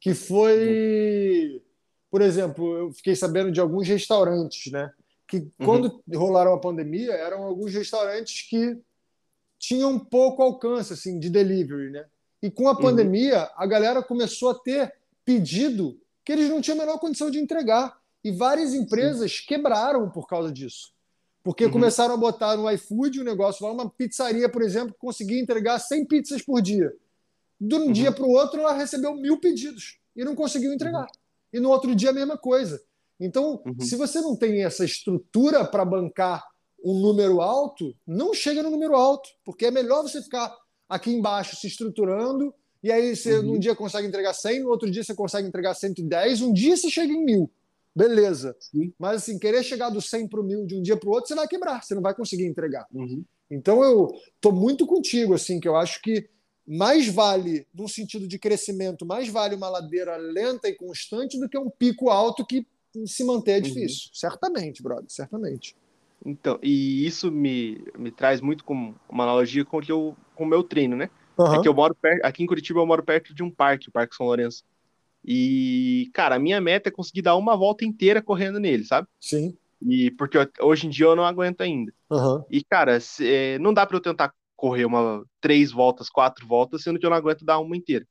que 0.00 0.12
foi, 0.14 1.62
por 2.10 2.20
exemplo, 2.22 2.76
eu 2.76 2.92
fiquei 2.92 3.14
sabendo 3.14 3.50
de 3.52 3.60
alguns 3.60 3.86
restaurantes, 3.86 4.72
né? 4.72 4.90
Que 5.26 5.46
quando 5.64 6.02
rolaram 6.14 6.54
a 6.54 6.60
pandemia, 6.60 7.12
eram 7.12 7.42
alguns 7.42 7.72
restaurantes 7.74 8.48
que 8.48 8.78
tinham 9.58 9.98
pouco 9.98 10.42
alcance, 10.42 10.92
assim, 10.92 11.18
de 11.18 11.28
delivery, 11.28 11.90
né? 11.90 12.06
E 12.42 12.50
com 12.50 12.68
a 12.68 12.72
Uhum. 12.72 12.80
pandemia, 12.80 13.50
a 13.56 13.66
galera 13.66 14.02
começou 14.02 14.50
a 14.50 14.54
ter 14.54 14.94
pedido 15.24 16.00
que 16.24 16.32
eles 16.32 16.48
não 16.48 16.60
tinham 16.60 16.78
a 16.78 16.84
menor 16.86 16.98
condição 16.98 17.30
de 17.30 17.38
entregar. 17.38 17.98
E 18.24 18.30
várias 18.32 18.74
empresas 18.74 19.40
quebraram 19.40 20.10
por 20.10 20.26
causa 20.26 20.50
disso. 20.52 20.92
Porque 21.42 21.64
Uhum. 21.66 21.70
começaram 21.70 22.14
a 22.14 22.16
botar 22.16 22.56
no 22.56 22.70
iFood 22.70 23.20
o 23.20 23.24
negócio 23.24 23.64
lá, 23.66 23.72
uma 23.72 23.88
pizzaria, 23.88 24.48
por 24.48 24.62
exemplo, 24.62 24.92
que 24.92 24.98
conseguia 25.00 25.40
entregar 25.40 25.78
100 25.78 26.04
pizzas 26.06 26.42
por 26.42 26.60
dia. 26.60 26.92
De 27.60 27.74
um 27.74 27.86
Uhum. 27.86 27.92
dia 27.92 28.12
para 28.12 28.24
o 28.24 28.30
outro, 28.30 28.60
ela 28.60 28.72
recebeu 28.72 29.14
mil 29.14 29.38
pedidos 29.40 29.98
e 30.16 30.24
não 30.24 30.34
conseguiu 30.34 30.72
entregar. 30.72 31.06
E 31.52 31.60
no 31.60 31.70
outro 31.70 31.94
dia, 31.94 32.10
a 32.10 32.12
mesma 32.12 32.36
coisa. 32.36 32.80
Então, 33.20 33.60
Uhum. 33.66 33.80
se 33.80 33.96
você 33.96 34.20
não 34.20 34.36
tem 34.36 34.62
essa 34.64 34.84
estrutura 34.84 35.64
para 35.64 35.84
bancar 35.84 36.44
um 36.84 36.94
número 37.00 37.40
alto, 37.40 37.94
não 38.06 38.32
chega 38.32 38.62
no 38.62 38.70
número 38.70 38.94
alto, 38.94 39.28
porque 39.44 39.66
é 39.66 39.70
melhor 39.70 40.02
você 40.02 40.22
ficar 40.22 40.54
aqui 40.88 41.10
embaixo 41.10 41.56
se 41.56 41.66
estruturando, 41.66 42.54
e 42.82 42.92
aí 42.92 43.16
você 43.16 43.38
Uhum. 43.38 43.42
num 43.54 43.58
dia 43.58 43.74
consegue 43.74 44.06
entregar 44.06 44.32
100, 44.34 44.60
no 44.60 44.68
outro 44.70 44.88
dia 44.90 45.02
você 45.02 45.14
consegue 45.14 45.48
entregar 45.48 45.74
110, 45.74 46.40
um 46.42 46.52
dia 46.52 46.76
você 46.76 46.88
chega 46.88 47.12
em 47.12 47.24
mil. 47.24 47.50
Beleza. 47.94 48.54
Sim. 48.60 48.92
Mas 48.96 49.22
assim, 49.22 49.38
querer 49.40 49.64
chegar 49.64 49.90
do 49.90 50.00
100 50.00 50.28
para 50.28 50.40
o 50.40 50.44
mil 50.44 50.64
de 50.64 50.76
um 50.76 50.82
dia 50.82 50.96
para 50.96 51.08
o 51.08 51.12
outro, 51.12 51.26
você 51.28 51.34
vai 51.34 51.48
quebrar, 51.48 51.82
você 51.82 51.94
não 51.96 52.02
vai 52.02 52.14
conseguir 52.14 52.46
entregar. 52.46 52.86
Uhum. 52.94 53.24
Então 53.50 53.82
eu 53.82 54.12
tô 54.40 54.52
muito 54.52 54.86
contigo, 54.86 55.34
assim, 55.34 55.58
que 55.58 55.66
eu 55.66 55.74
acho 55.74 56.00
que 56.00 56.28
mais 56.70 57.08
vale, 57.08 57.66
num 57.74 57.88
sentido 57.88 58.28
de 58.28 58.38
crescimento, 58.38 59.06
mais 59.06 59.28
vale 59.28 59.54
uma 59.54 59.70
ladeira 59.70 60.16
lenta 60.18 60.68
e 60.68 60.74
constante 60.74 61.38
do 61.40 61.48
que 61.48 61.56
um 61.58 61.70
pico 61.70 62.10
alto 62.10 62.44
que 62.44 62.66
se 63.06 63.24
manter 63.24 63.52
é 63.52 63.56
Uhum. 63.56 63.62
difícil. 63.62 64.10
Certamente, 64.12 64.82
brother, 64.82 65.08
certamente. 65.08 65.74
Então, 66.26 66.58
e 66.62 67.06
isso 67.06 67.30
me, 67.32 67.82
me 67.96 68.10
traz 68.10 68.40
muito 68.40 68.64
com 68.64 68.94
uma 69.08 69.24
analogia 69.24 69.64
com 69.64 69.78
o 69.78 69.80
que 69.80 69.90
eu, 69.90 70.14
com 70.34 70.44
o 70.44 70.46
meu 70.46 70.62
treino, 70.62 70.94
né? 70.96 71.08
É 71.38 71.42
Aham. 71.42 71.60
que 71.62 71.68
eu 71.68 71.72
moro 71.74 71.94
perto, 71.94 72.24
aqui 72.24 72.42
em 72.42 72.46
Curitiba 72.46 72.80
eu 72.80 72.86
moro 72.86 73.02
perto 73.02 73.32
de 73.34 73.42
um 73.42 73.50
parque, 73.50 73.88
o 73.88 73.92
Parque 73.92 74.14
São 74.14 74.26
Lourenço. 74.26 74.62
E, 75.24 76.10
cara, 76.12 76.36
a 76.36 76.38
minha 76.38 76.60
meta 76.60 76.88
é 76.88 76.92
conseguir 76.92 77.22
dar 77.22 77.36
uma 77.36 77.56
volta 77.56 77.84
inteira 77.84 78.20
correndo 78.22 78.58
nele, 78.58 78.84
sabe? 78.84 79.06
Sim. 79.20 79.56
E 79.80 80.10
porque 80.12 80.36
eu- 80.38 80.48
hoje 80.62 80.86
em 80.86 80.90
dia 80.90 81.06
eu 81.06 81.16
não 81.16 81.24
aguento 81.24 81.60
ainda. 81.60 81.92
Aham. 82.10 82.44
E, 82.50 82.64
cara, 82.64 82.98
se- 83.00 83.26
é, 83.26 83.58
não 83.58 83.72
dá 83.72 83.86
pra 83.86 83.96
eu 83.96 84.00
tentar 84.00 84.32
correr 84.58 84.84
uma 84.84 85.24
três 85.40 85.70
voltas, 85.70 86.10
quatro 86.10 86.44
voltas, 86.44 86.82
sendo 86.82 86.98
que 86.98 87.06
eu 87.06 87.10
não 87.10 87.16
aguento 87.16 87.44
dar 87.44 87.60
uma 87.60 87.76
inteira. 87.76 88.04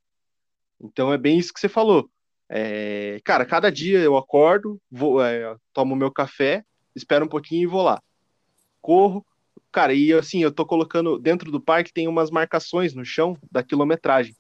Então 0.80 1.12
é 1.12 1.18
bem 1.18 1.38
isso 1.38 1.54
que 1.54 1.60
você 1.60 1.68
falou. 1.68 2.10
É, 2.50 3.20
cara, 3.26 3.46
cada 3.46 3.70
dia 3.70 4.00
eu 4.00 4.16
acordo, 4.16 4.80
vou, 4.90 5.22
é, 5.22 5.58
tomo 5.74 5.94
meu 5.94 6.10
café, 6.10 6.64
espero 6.96 7.26
um 7.26 7.28
pouquinho 7.28 7.64
e 7.64 7.68
vou 7.68 7.82
lá. 7.84 8.02
Corro. 8.82 9.26
Cara, 9.74 9.94
e 9.94 10.14
assim, 10.14 10.42
eu 10.42 10.52
tô 10.52 10.66
colocando 10.66 11.20
dentro 11.20 11.52
do 11.52 11.60
parque 11.60 11.92
tem 11.92 12.08
umas 12.08 12.32
marcações 12.32 12.94
no 12.94 13.04
chão 13.04 13.38
da 13.52 13.62
quilometragem. 13.62 14.34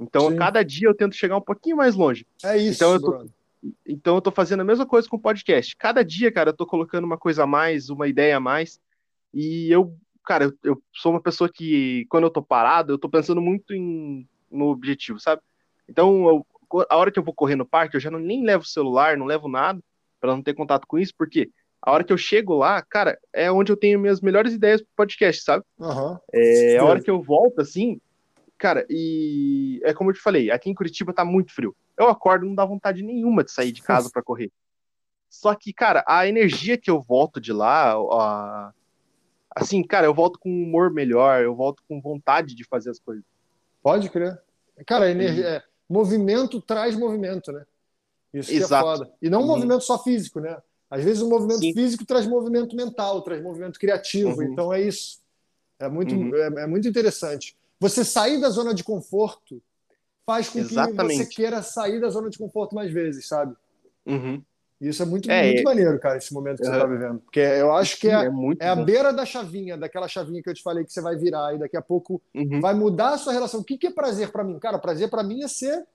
Então, 0.00 0.28
Sim. 0.28 0.34
a 0.34 0.38
cada 0.38 0.62
dia 0.62 0.88
eu 0.88 0.94
tento 0.94 1.14
chegar 1.14 1.36
um 1.36 1.42
pouquinho 1.42 1.76
mais 1.76 1.94
longe. 1.94 2.26
É 2.42 2.56
isso, 2.56 2.82
Então, 2.82 2.94
eu 2.94 3.00
tô-. 3.00 3.26
Então 3.86 4.14
eu 4.14 4.22
tô 4.22 4.30
fazendo 4.30 4.60
a 4.60 4.64
mesma 4.64 4.86
coisa 4.86 5.06
com 5.06 5.16
o 5.16 5.20
podcast. 5.20 5.76
Cada 5.76 6.02
dia, 6.02 6.32
cara, 6.32 6.48
eu 6.48 6.56
tô 6.56 6.64
colocando 6.64 7.04
uma 7.04 7.18
coisa 7.18 7.42
a 7.42 7.46
mais, 7.46 7.90
uma 7.90 8.08
ideia 8.08 8.38
a 8.38 8.40
mais. 8.40 8.80
E 9.34 9.70
eu, 9.70 9.94
cara, 10.30 10.44
eu, 10.44 10.52
eu 10.62 10.82
sou 10.94 11.10
uma 11.10 11.20
pessoa 11.20 11.50
que, 11.52 12.06
quando 12.08 12.22
eu 12.22 12.30
tô 12.30 12.40
parado, 12.40 12.92
eu 12.92 12.98
tô 12.98 13.08
pensando 13.08 13.40
muito 13.40 13.74
em, 13.74 14.28
no 14.48 14.66
objetivo, 14.66 15.18
sabe? 15.18 15.42
Então, 15.88 16.28
eu- 16.28 16.46
a 16.88 16.96
hora 16.96 17.10
que 17.10 17.18
eu 17.18 17.22
vou 17.24 17.34
correr 17.34 17.56
no 17.56 17.66
parque, 17.66 17.96
eu 17.96 18.00
já 18.00 18.12
não, 18.12 18.20
nem 18.20 18.44
levo 18.44 18.64
celular, 18.64 19.16
não 19.16 19.26
levo 19.26 19.48
nada, 19.48 19.82
pra 20.20 20.30
não 20.30 20.40
ter 20.40 20.54
contato 20.54 20.86
com 20.86 21.00
isso, 21.00 21.12
porque 21.18 21.50
a 21.82 21.90
hora 21.90 22.04
que 22.04 22.12
eu 22.12 22.16
chego 22.16 22.54
lá, 22.54 22.80
cara, 22.80 23.18
é 23.32 23.50
onde 23.50 23.72
eu 23.72 23.76
tenho 23.76 23.98
minhas 23.98 24.20
melhores 24.20 24.52
ideias 24.52 24.80
pro 24.80 24.90
podcast, 24.98 25.42
sabe? 25.42 25.64
Aham. 25.80 26.20
É 26.32 26.78
a 26.78 26.84
hora 26.84 27.00
que 27.00 27.10
eu 27.10 27.20
volto, 27.20 27.60
assim, 27.60 28.00
cara, 28.56 28.86
e 28.88 29.80
é 29.82 29.92
como 29.92 30.10
eu 30.10 30.14
te 30.14 30.20
falei, 30.20 30.48
aqui 30.52 30.70
em 30.70 30.74
Curitiba 30.74 31.12
tá 31.12 31.24
muito 31.24 31.52
frio. 31.52 31.74
Eu 31.98 32.06
acordo, 32.08 32.46
não 32.46 32.54
dá 32.54 32.64
vontade 32.64 33.02
nenhuma 33.02 33.42
de 33.42 33.50
sair 33.50 33.72
de 33.72 33.82
casa 33.82 34.08
pra 34.14 34.22
correr. 34.22 34.52
Só 35.28 35.56
que, 35.56 35.72
cara, 35.72 36.04
a 36.06 36.28
energia 36.28 36.78
que 36.78 36.88
eu 36.90 37.00
volto 37.00 37.40
de 37.40 37.52
lá, 37.52 37.94
a- 37.94 38.72
assim, 39.54 39.82
cara, 39.82 40.06
eu 40.06 40.14
volto 40.14 40.38
com 40.38 40.50
um 40.50 40.62
humor 40.64 40.90
melhor, 40.92 41.42
eu 41.42 41.54
volto 41.54 41.82
com 41.88 42.00
vontade 42.00 42.54
de 42.54 42.64
fazer 42.64 42.90
as 42.90 42.98
coisas. 42.98 43.24
Pode 43.82 44.08
crer. 44.10 44.40
Cara, 44.86 45.10
energia, 45.10 45.46
é, 45.46 45.62
movimento 45.88 46.60
traz 46.60 46.96
movimento, 46.96 47.52
né? 47.52 47.64
Isso 48.32 48.50
que 48.50 48.56
Exato. 48.56 48.74
é 48.74 48.80
foda. 48.98 49.12
E 49.20 49.28
não 49.28 49.40
um 49.40 49.42
Uhum. 49.42 49.48
movimento 49.48 49.82
só 49.82 49.98
físico, 50.02 50.40
né? 50.40 50.56
Às 50.90 51.04
vezes 51.04 51.22
o 51.22 51.28
movimento 51.28 51.60
Sim. 51.60 51.72
físico 51.74 52.04
traz 52.04 52.26
movimento 52.26 52.74
mental, 52.76 53.22
traz 53.22 53.42
movimento 53.42 53.78
criativo. 53.78 54.40
Uhum. 54.40 54.52
Então 54.52 54.72
é 54.72 54.80
isso. 54.82 55.20
É 55.78 55.88
muito, 55.88 56.14
Uhum. 56.14 56.34
é, 56.34 56.62
é 56.62 56.66
muito 56.66 56.86
interessante. 56.88 57.56
Você 57.78 58.04
sair 58.04 58.40
da 58.40 58.50
zona 58.50 58.74
de 58.74 58.84
conforto 58.84 59.62
faz 60.26 60.48
com 60.48 60.58
que 60.60 60.64
você 60.64 60.80
Exatamente. 60.80 61.26
queira 61.34 61.62
sair 61.62 62.00
da 62.00 62.08
zona 62.10 62.28
de 62.30 62.38
conforto 62.38 62.74
mais 62.74 62.92
vezes, 62.92 63.26
sabe? 63.26 63.54
Uhum. 64.06 64.42
Isso 64.80 65.02
é 65.02 65.06
muito, 65.06 65.30
É, 65.30 65.44
muito 65.46 65.60
é- 65.60 65.62
maneiro, 65.62 65.98
cara, 66.00 66.16
esse 66.16 66.32
momento 66.32 66.58
que 66.58 66.64
você 66.64 66.72
está 66.72 66.86
vivendo. 66.86 67.18
Porque 67.20 67.40
eu 67.40 67.74
acho 67.74 67.98
que 68.00 68.08
é, 68.08 68.12
é 68.60 68.68
a 68.68 68.74
bom. 68.74 68.84
beira 68.84 69.12
da 69.12 69.26
chavinha, 69.26 69.76
daquela 69.76 70.08
chavinha 70.08 70.42
que 70.42 70.48
eu 70.48 70.54
te 70.54 70.62
falei 70.62 70.84
que 70.84 70.92
você 70.92 71.02
vai 71.02 71.16
virar 71.16 71.54
e 71.54 71.58
daqui 71.58 71.76
a 71.76 71.82
pouco 71.82 72.20
Uhum. 72.34 72.60
vai 72.62 72.72
mudar 72.72 73.10
a 73.10 73.18
sua 73.18 73.32
relação. 73.34 73.60
O 73.60 73.64
que, 73.64 73.76
que 73.76 73.88
é 73.88 73.90
prazer 73.90 74.32
para 74.32 74.42
mim? 74.42 74.58
Cara, 74.58 74.78
prazer 74.78 75.10
para 75.10 75.22
mim 75.22 75.42
é 75.42 75.48
ser 75.48 75.86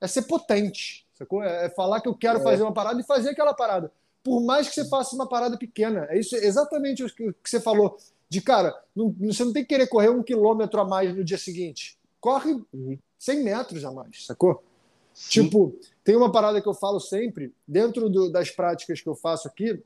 é 0.00 0.06
ser 0.08 0.22
potente. 0.22 1.06
Sacou? 1.16 1.42
É 1.44 1.66
é 1.66 1.68
falar 1.70 2.00
que 2.00 2.08
eu 2.08 2.14
quero 2.14 2.40
É. 2.40 2.42
fazer 2.42 2.62
uma 2.64 2.72
parada 2.74 3.00
e 3.00 3.04
fazer 3.04 3.30
aquela 3.30 3.54
parada. 3.54 3.90
Por 4.22 4.40
mais 4.42 4.68
que 4.68 4.74
você 4.74 4.88
faça 4.88 5.14
uma 5.14 5.28
parada 5.28 5.56
pequena. 5.56 6.06
É 6.10 6.18
isso 6.18 6.34
exatamente 6.34 7.04
o 7.04 7.06
que 7.14 7.32
que 7.32 7.48
você 7.48 7.60
falou. 7.60 7.96
De 8.28 8.40
cara, 8.40 8.74
não- 8.96 9.14
você 9.20 9.44
não 9.44 9.52
tem 9.52 9.62
que 9.62 9.68
querer 9.68 9.86
correr 9.86 10.08
um 10.08 10.22
quilômetro 10.24 10.80
a 10.80 10.84
mais 10.84 11.14
no 11.14 11.22
dia 11.22 11.38
seguinte. 11.38 11.96
Corre 12.20 12.52
Uhum. 12.72 12.98
100 13.18 13.44
metros 13.44 13.84
a 13.84 13.92
mais, 13.92 14.26
sacou? 14.26 14.62
Sim. 15.14 15.44
Tipo, 15.44 15.78
tem 16.02 16.16
uma 16.16 16.30
parada 16.32 16.60
que 16.60 16.68
eu 16.68 16.74
falo 16.74 16.98
sempre, 17.00 17.54
dentro 17.66 18.10
do- 18.10 18.30
das 18.30 18.50
práticas 18.50 19.00
que 19.00 19.08
eu 19.08 19.14
faço 19.14 19.46
aqui, 19.48 19.80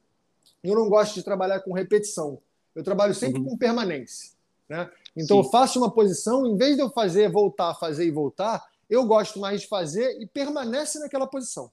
eu 0.64 0.74
não 0.74 0.88
gosto 0.88 1.14
de 1.14 1.22
trabalhar 1.22 1.60
com 1.60 1.72
repetição. 1.72 2.38
Eu 2.74 2.82
trabalho 2.82 3.14
sempre 3.14 3.40
Uhum. 3.40 3.50
com 3.50 3.56
permanência. 3.58 4.30
Né? 4.68 4.90
Então, 5.16 5.38
Sim. 5.40 5.44
eu 5.46 5.50
faço 5.50 5.78
uma 5.78 5.90
posição, 5.90 6.46
em 6.46 6.56
vez 6.56 6.76
de 6.76 6.82
eu 6.82 6.90
fazer, 6.90 7.30
voltar, 7.30 7.74
fazer 7.74 8.06
e 8.06 8.10
voltar, 8.10 8.66
eu 8.88 9.04
gosto 9.06 9.38
mais 9.38 9.60
de 9.62 9.66
fazer 9.66 10.18
e 10.20 10.26
permanece 10.26 10.98
naquela 10.98 11.26
posição. 11.26 11.70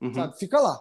Uhum. 0.00 0.14
Sabe? 0.14 0.38
Fica 0.38 0.60
lá. 0.60 0.80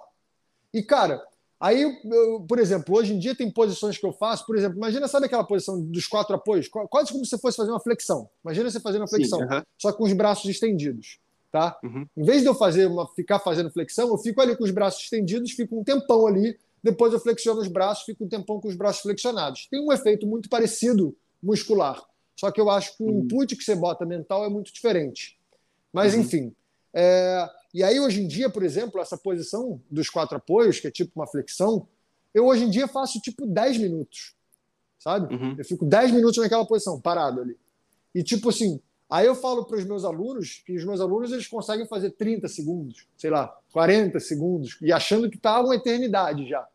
E, 0.74 0.84
cara, 0.84 1.26
aí, 1.60 1.82
eu- 1.82 2.42
por 2.48 2.60
exemplo, 2.60 2.96
hoje 2.98 3.14
em 3.14 3.20
dia 3.20 3.34
tem 3.36 3.50
posições 3.50 3.98
que 3.98 4.06
eu 4.06 4.12
faço, 4.14 4.46
por 4.46 4.58
exemplo, 4.58 4.78
imagina, 4.78 5.08
sabe 5.08 5.26
aquela 5.28 5.44
posição 5.44 5.82
dos 5.82 6.06
quatro 6.08 6.36
apoios? 6.36 6.68
Qu- 6.68 6.88
Quase 6.88 7.12
como 7.12 7.24
se 7.24 7.30
você 7.32 7.38
fosse 7.38 7.58
fazer 7.58 7.72
uma 7.72 7.80
flexão. 7.80 8.30
Imagina 8.44 8.70
você 8.70 8.80
fazendo 8.80 9.02
uma 9.02 9.08
Sim, 9.08 9.16
flexão 9.18 9.42
aham. 9.42 9.64
só 9.78 9.94
com 9.94 10.04
os 10.04 10.14
braços 10.14 10.50
estendidos, 10.50 11.20
tá? 11.56 11.80
Uhum. 11.82 12.06
Em 12.18 12.24
vez 12.26 12.42
de 12.42 12.50
eu 12.50 12.54
fazer 12.54 12.86
uma, 12.86 13.08
ficar 13.16 13.40
fazendo 13.40 13.72
flexão, 13.72 14.10
eu 14.10 14.18
fico 14.18 14.42
ali 14.42 14.58
com 14.58 14.66
os 14.66 14.72
braços 14.72 15.02
estendidos, 15.04 15.52
fico 15.54 15.80
um 15.80 15.84
tempão 15.86 16.28
ali, 16.28 16.60
depois 16.84 17.14
eu 17.14 17.20
flexiono 17.20 17.62
os 17.62 17.70
braços, 17.70 18.04
fico 18.04 18.26
um 18.26 18.28
tempão 18.28 18.60
com 18.60 18.68
os 18.68 18.76
braços 18.76 19.02
flexionados. 19.02 19.66
Tem 19.72 19.80
um 19.80 19.90
efeito 19.94 20.28
muito 20.28 20.50
parecido 20.50 21.16
muscular, 21.42 22.04
só 22.36 22.52
que 22.52 22.60
eu 22.60 22.70
acho 22.70 22.98
que 22.98 23.04
o 23.04 23.08
Uhum. 23.08 23.20
input 23.22 23.56
que 23.56 23.64
você 23.64 23.74
bota 23.74 24.06
mental 24.06 24.44
é 24.44 24.50
muito 24.50 24.74
diferente. 24.74 25.40
Mas 25.94 26.14
Uhum. 26.14 26.20
enfim, 26.20 26.54
é, 26.94 27.50
e 27.74 27.82
aí 27.84 28.00
hoje 28.02 28.22
em 28.22 28.28
dia, 28.28 28.50
por 28.50 28.62
exemplo, 28.64 29.00
essa 29.00 29.18
posição 29.18 29.80
dos 29.90 30.10
quatro 30.10 30.36
apoios, 30.36 30.82
que 30.82 30.88
é 30.88 30.92
tipo 30.92 31.14
uma 31.16 31.26
flexão, 31.26 31.88
eu 32.34 32.48
hoje 32.48 32.66
em 32.66 32.70
dia 32.70 32.86
faço 32.86 33.22
tipo 33.22 33.46
10 33.48 33.78
minutos. 33.78 34.34
sabe? 34.98 35.36
Uhum. 35.36 35.54
Eu 35.56 35.64
fico 35.64 35.86
10 35.86 36.10
minutos 36.12 36.38
naquela 36.38 36.66
posição, 36.66 37.00
parado 37.00 37.40
ali. 37.40 37.56
E 38.16 38.24
tipo 38.24 38.50
assim, 38.50 38.80
aí 39.10 39.26
eu 39.26 39.36
falo 39.36 39.66
para 39.66 39.78
os 39.78 39.86
meus 39.86 40.04
alunos 40.04 40.62
que 40.66 40.76
os 40.76 40.84
meus 40.84 41.00
alunos 41.00 41.32
eles 41.32 41.48
conseguem 41.48 41.88
fazer 41.88 42.12
30 42.12 42.48
segundos, 42.48 43.08
sei 43.18 43.30
lá, 43.30 43.56
40 43.72 44.20
segundos, 44.20 44.78
e 44.82 44.92
achando 44.92 45.30
que 45.30 45.38
tá 45.38 45.62
uma 45.62 45.76
eternidade 45.76 46.48
já. 46.48 46.68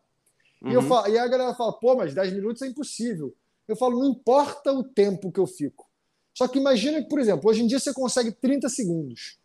Uhum. 0.62 0.70
E, 0.70 0.74
eu 0.74 0.80
uhum. 0.80 0.88
falo, 0.88 1.08
e 1.08 1.18
a 1.18 1.26
galera 1.26 1.54
fala, 1.54 1.72
pô, 1.72 1.96
mas 1.96 2.14
10 2.14 2.32
minutos 2.32 2.62
é 2.62 2.66
impossível. 2.66 3.34
Eu 3.66 3.76
falo, 3.76 3.98
não 3.98 4.10
importa 4.10 4.72
o 4.72 4.82
tempo 4.82 5.30
que 5.32 5.40
eu 5.40 5.46
fico. 5.46 5.88
Só 6.34 6.46
que 6.48 6.58
imagina 6.58 7.02
que, 7.02 7.08
por 7.08 7.18
exemplo, 7.18 7.48
hoje 7.48 7.62
em 7.62 7.66
dia 7.66 7.78
você 7.78 7.92
consegue 7.92 8.32
30 8.32 8.68
segundos. 8.68 9.38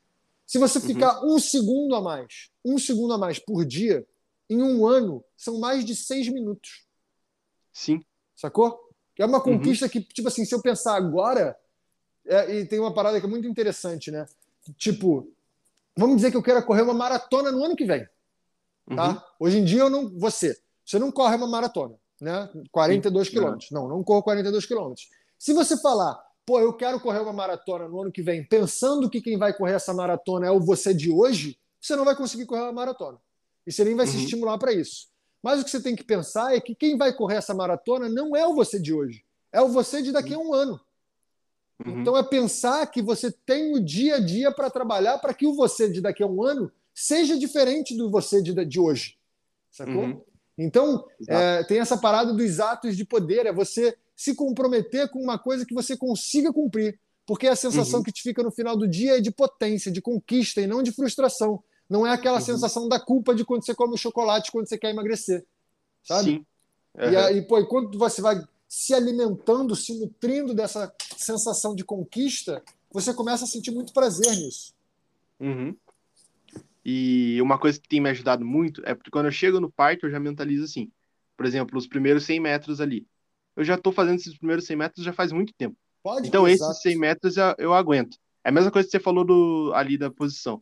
Se 0.45 0.57
você 0.57 0.77
uhum. 0.79 0.85
ficar 0.85 1.21
uhum. 1.21 1.35
um 1.35 1.39
segundo 1.39 1.95
a 1.95 2.01
mais, 2.01 2.49
um 2.63 2.77
segundo 2.77 3.13
a 3.13 3.17
mais 3.17 3.39
por 3.39 3.65
dia, 3.65 4.05
em 4.49 4.61
um 4.61 4.85
ano, 4.85 5.23
são 5.35 5.59
mais 5.59 5.83
de 5.83 5.95
seis 5.95 6.27
minutos. 6.29 6.85
Sim. 7.73 8.03
Sacou? 8.35 8.79
É 9.17 9.25
uma 9.25 9.39
uhum. 9.39 9.43
conquista 9.43 9.85
uhum. 9.85 9.91
que, 9.91 10.01
tipo 10.01 10.27
assim, 10.27 10.45
se 10.45 10.53
eu 10.53 10.61
pensar 10.61 10.95
agora, 10.95 11.57
é, 12.27 12.55
e 12.55 12.65
tem 12.65 12.79
uma 12.79 12.93
parada 12.93 13.19
que 13.19 13.25
é 13.25 13.29
muito 13.29 13.47
interessante, 13.47 14.11
né? 14.11 14.25
Tipo, 14.77 15.31
vamos 15.95 16.17
dizer 16.17 16.31
que 16.31 16.37
eu 16.37 16.43
quero 16.43 16.63
correr 16.65 16.81
uma 16.81 16.93
maratona 16.93 17.51
no 17.51 17.63
ano 17.63 17.75
que 17.75 17.85
vem. 17.85 18.07
Tá? 18.95 19.09
Uhum. 19.09 19.21
Hoje 19.39 19.57
em 19.59 19.63
dia 19.63 19.81
eu 19.81 19.89
não. 19.89 20.09
Você, 20.19 20.57
você 20.85 20.99
não 20.99 21.11
corre 21.11 21.35
uma 21.35 21.47
maratona, 21.47 21.95
né? 22.21 22.49
42 22.71 23.29
quilômetros. 23.29 23.71
Não, 23.71 23.87
não 23.87 24.03
corro 24.03 24.23
42 24.23 24.65
quilômetros. 24.65 25.09
Se 25.39 25.53
você 25.53 25.77
falar, 25.77 26.19
pô, 26.45 26.59
eu 26.59 26.73
quero 26.73 26.99
correr 26.99 27.19
uma 27.19 27.33
maratona 27.33 27.87
no 27.87 28.01
ano 28.01 28.11
que 28.11 28.21
vem, 28.21 28.43
pensando 28.43 29.09
que 29.09 29.21
quem 29.21 29.37
vai 29.37 29.53
correr 29.53 29.73
essa 29.73 29.93
maratona 29.93 30.47
é 30.47 30.51
o 30.51 30.59
você 30.59 30.93
de 30.93 31.11
hoje, 31.11 31.57
você 31.81 31.95
não 31.95 32.05
vai 32.05 32.15
conseguir 32.15 32.45
correr 32.45 32.61
uma 32.61 32.71
maratona. 32.71 33.19
E 33.65 33.71
você 33.71 33.83
nem 33.83 33.95
vai 33.95 34.05
uhum. 34.05 34.11
se 34.11 34.19
estimular 34.19 34.57
para 34.57 34.71
isso. 34.71 35.07
Mas 35.41 35.61
o 35.61 35.63
que 35.63 35.71
você 35.71 35.81
tem 35.81 35.95
que 35.95 36.03
pensar 36.03 36.55
é 36.55 36.59
que 36.59 36.73
quem 36.73 36.97
vai 36.97 37.13
correr 37.13 37.35
essa 37.35 37.53
maratona 37.53 38.09
não 38.09 38.35
é 38.35 38.47
o 38.47 38.53
você 38.53 38.79
de 38.79 38.93
hoje, 38.93 39.23
é 39.51 39.61
o 39.61 39.67
você 39.67 40.01
de 40.01 40.11
daqui 40.11 40.33
a 40.33 40.39
um 40.39 40.53
ano. 40.53 40.79
Uhum. 41.83 42.01
Então 42.01 42.15
é 42.15 42.23
pensar 42.23 42.85
que 42.87 43.01
você 43.01 43.31
tem 43.31 43.73
o 43.73 43.83
dia 43.83 44.15
a 44.15 44.19
dia 44.19 44.51
para 44.51 44.69
trabalhar 44.69 45.17
para 45.17 45.33
que 45.33 45.45
o 45.45 45.53
você 45.53 45.89
de 45.89 46.01
daqui 46.01 46.23
a 46.23 46.27
um 46.27 46.43
ano 46.43 46.71
seja 46.93 47.37
diferente 47.37 47.95
do 47.95 48.09
você 48.09 48.41
de, 48.41 48.53
de 48.65 48.79
hoje. 48.79 49.17
Sacou? 49.69 50.03
Uhum. 50.03 50.21
Então, 50.57 51.05
é, 51.27 51.63
tem 51.63 51.79
essa 51.79 51.97
parada 51.97 52.33
dos 52.33 52.59
atos 52.61 52.95
de 52.95 53.03
poder, 53.03 53.45
é 53.45 53.51
você 53.51 53.97
se 54.15 54.33
comprometer 54.33 55.09
com 55.09 55.19
uma 55.19 55.37
coisa 55.37 55.65
que 55.65 55.73
você 55.73 55.97
consiga 55.97 56.53
cumprir. 56.53 56.97
Porque 57.25 57.47
a 57.47 57.55
sensação 57.55 57.99
uhum. 57.99 58.03
que 58.03 58.11
te 58.11 58.21
fica 58.21 58.41
no 58.41 58.51
final 58.51 58.77
do 58.77 58.87
dia 58.87 59.17
é 59.17 59.21
de 59.21 59.31
potência, 59.31 59.91
de 59.91 60.01
conquista 60.01 60.61
e 60.61 60.67
não 60.67 60.81
de 60.81 60.91
frustração. 60.91 61.61
Não 61.89 62.05
é 62.05 62.11
aquela 62.11 62.39
uhum. 62.39 62.45
sensação 62.45 62.87
da 62.87 62.99
culpa 62.99 63.35
de 63.35 63.43
quando 63.43 63.65
você 63.65 63.75
come 63.75 63.95
o 63.95 63.97
chocolate 63.97 64.51
quando 64.51 64.69
você 64.69 64.77
quer 64.77 64.91
emagrecer. 64.91 65.45
Sabe? 66.03 66.29
Sim. 66.29 66.45
Uhum. 66.97 67.11
E 67.11 67.17
aí, 67.17 67.41
pô, 67.41 67.65
quando 67.65 67.97
você 67.97 68.21
vai 68.21 68.41
se 68.77 68.93
alimentando, 68.93 69.75
se 69.75 69.97
nutrindo 69.99 70.53
dessa 70.53 70.93
sensação 71.17 71.75
de 71.75 71.83
conquista, 71.83 72.63
você 72.91 73.13
começa 73.13 73.45
a 73.45 73.47
sentir 73.47 73.71
muito 73.71 73.93
prazer 73.93 74.35
nisso. 74.35 74.73
Uhum. 75.39 75.75
E 76.83 77.41
uma 77.41 77.57
coisa 77.57 77.79
que 77.79 77.87
tem 77.87 78.01
me 78.01 78.09
ajudado 78.09 78.45
muito 78.45 78.81
é 78.85 78.93
porque 78.93 79.09
quando 79.09 79.25
eu 79.25 79.31
chego 79.31 79.59
no 79.59 79.71
parque, 79.71 80.05
eu 80.05 80.11
já 80.11 80.19
mentalizo 80.19 80.65
assim. 80.65 80.91
Por 81.37 81.45
exemplo, 81.45 81.77
os 81.77 81.87
primeiros 81.87 82.25
100 82.25 82.39
metros 82.39 82.81
ali 82.81 83.07
eu 83.55 83.63
já 83.63 83.75
estou 83.75 83.93
fazendo 83.93 84.19
esses 84.19 84.37
primeiros 84.37 84.65
100 84.65 84.75
metros 84.75 85.05
já 85.05 85.13
faz 85.13 85.31
muito 85.31 85.53
tempo. 85.53 85.77
Pode, 86.03 86.27
então, 86.27 86.47
esses 86.47 86.61
exato. 86.61 86.81
100 86.81 86.97
metros 86.97 87.37
eu, 87.37 87.55
eu, 87.57 87.73
aguento. 87.73 88.17
É 88.43 88.49
a 88.49 88.51
mesma 88.51 88.69
coisa 88.69 88.87
que 88.87 88.91
você 88.91 88.99
falou 88.99 89.23
do, 89.23 89.71
ali 89.73 89.97
da 89.97 90.11
posição. 90.11 90.61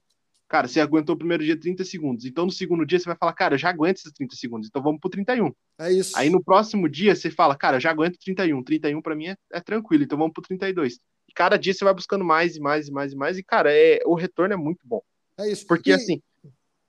Cara, 0.54 0.68
você 0.68 0.80
aguentou 0.80 1.16
o 1.16 1.18
primeiro 1.18 1.43
dia 1.43 1.60
30 1.60 1.84
segundos. 1.84 2.26
Então, 2.26 2.45
no 2.45 2.51
segundo 2.51 2.86
dia, 2.86 2.99
você 2.99 3.06
vai 3.06 3.16
falar, 3.18 3.34
cara, 3.34 3.56
eu 3.56 3.58
já 3.58 3.72
aguento 3.72 3.97
esses 3.97 4.12
30 4.12 4.36
segundos. 4.36 4.68
Então, 4.68 4.84
vamos 4.84 5.01
pro 5.01 5.10
31. 5.10 5.51
É 5.80 5.91
isso. 5.91 6.16
Aí, 6.16 6.30
no 6.30 6.43
próximo 6.43 6.88
dia, 6.88 7.16
você 7.16 7.32
fala, 7.32 7.56
cara, 7.56 7.78
eu 7.78 7.82
já 7.82 7.89
aguento 7.89 8.20
31. 8.20 8.64
31 8.64 9.01
para 9.01 9.16
mim 9.16 9.30
é, 9.30 9.38
é, 9.51 9.60
tranquilo. 9.60 10.04
Então, 10.04 10.16
vamos 10.16 10.32
pro 10.32 10.43
32. 10.43 10.99
E 11.28 11.34
cada 11.34 11.58
dia 11.58 11.74
você 11.74 11.84
vai 11.84 11.91
buscando 11.91 12.24
mais 12.24 12.56
e 12.56 12.60
mais 12.60 12.88
e 12.88 12.91
mais 12.91 13.14
e 13.14 13.16
mais. 13.16 13.38
E, 13.39 13.43
cara, 13.43 13.74
é, 13.74 14.01
o 14.06 14.14
retorno 14.14 14.54
é 14.54 14.56
muito 14.56 14.86
bom. 14.86 15.01
É 15.39 15.49
isso. 15.49 15.66
Porque, 15.66 15.89
e... 15.89 15.93
assim, 15.93 16.22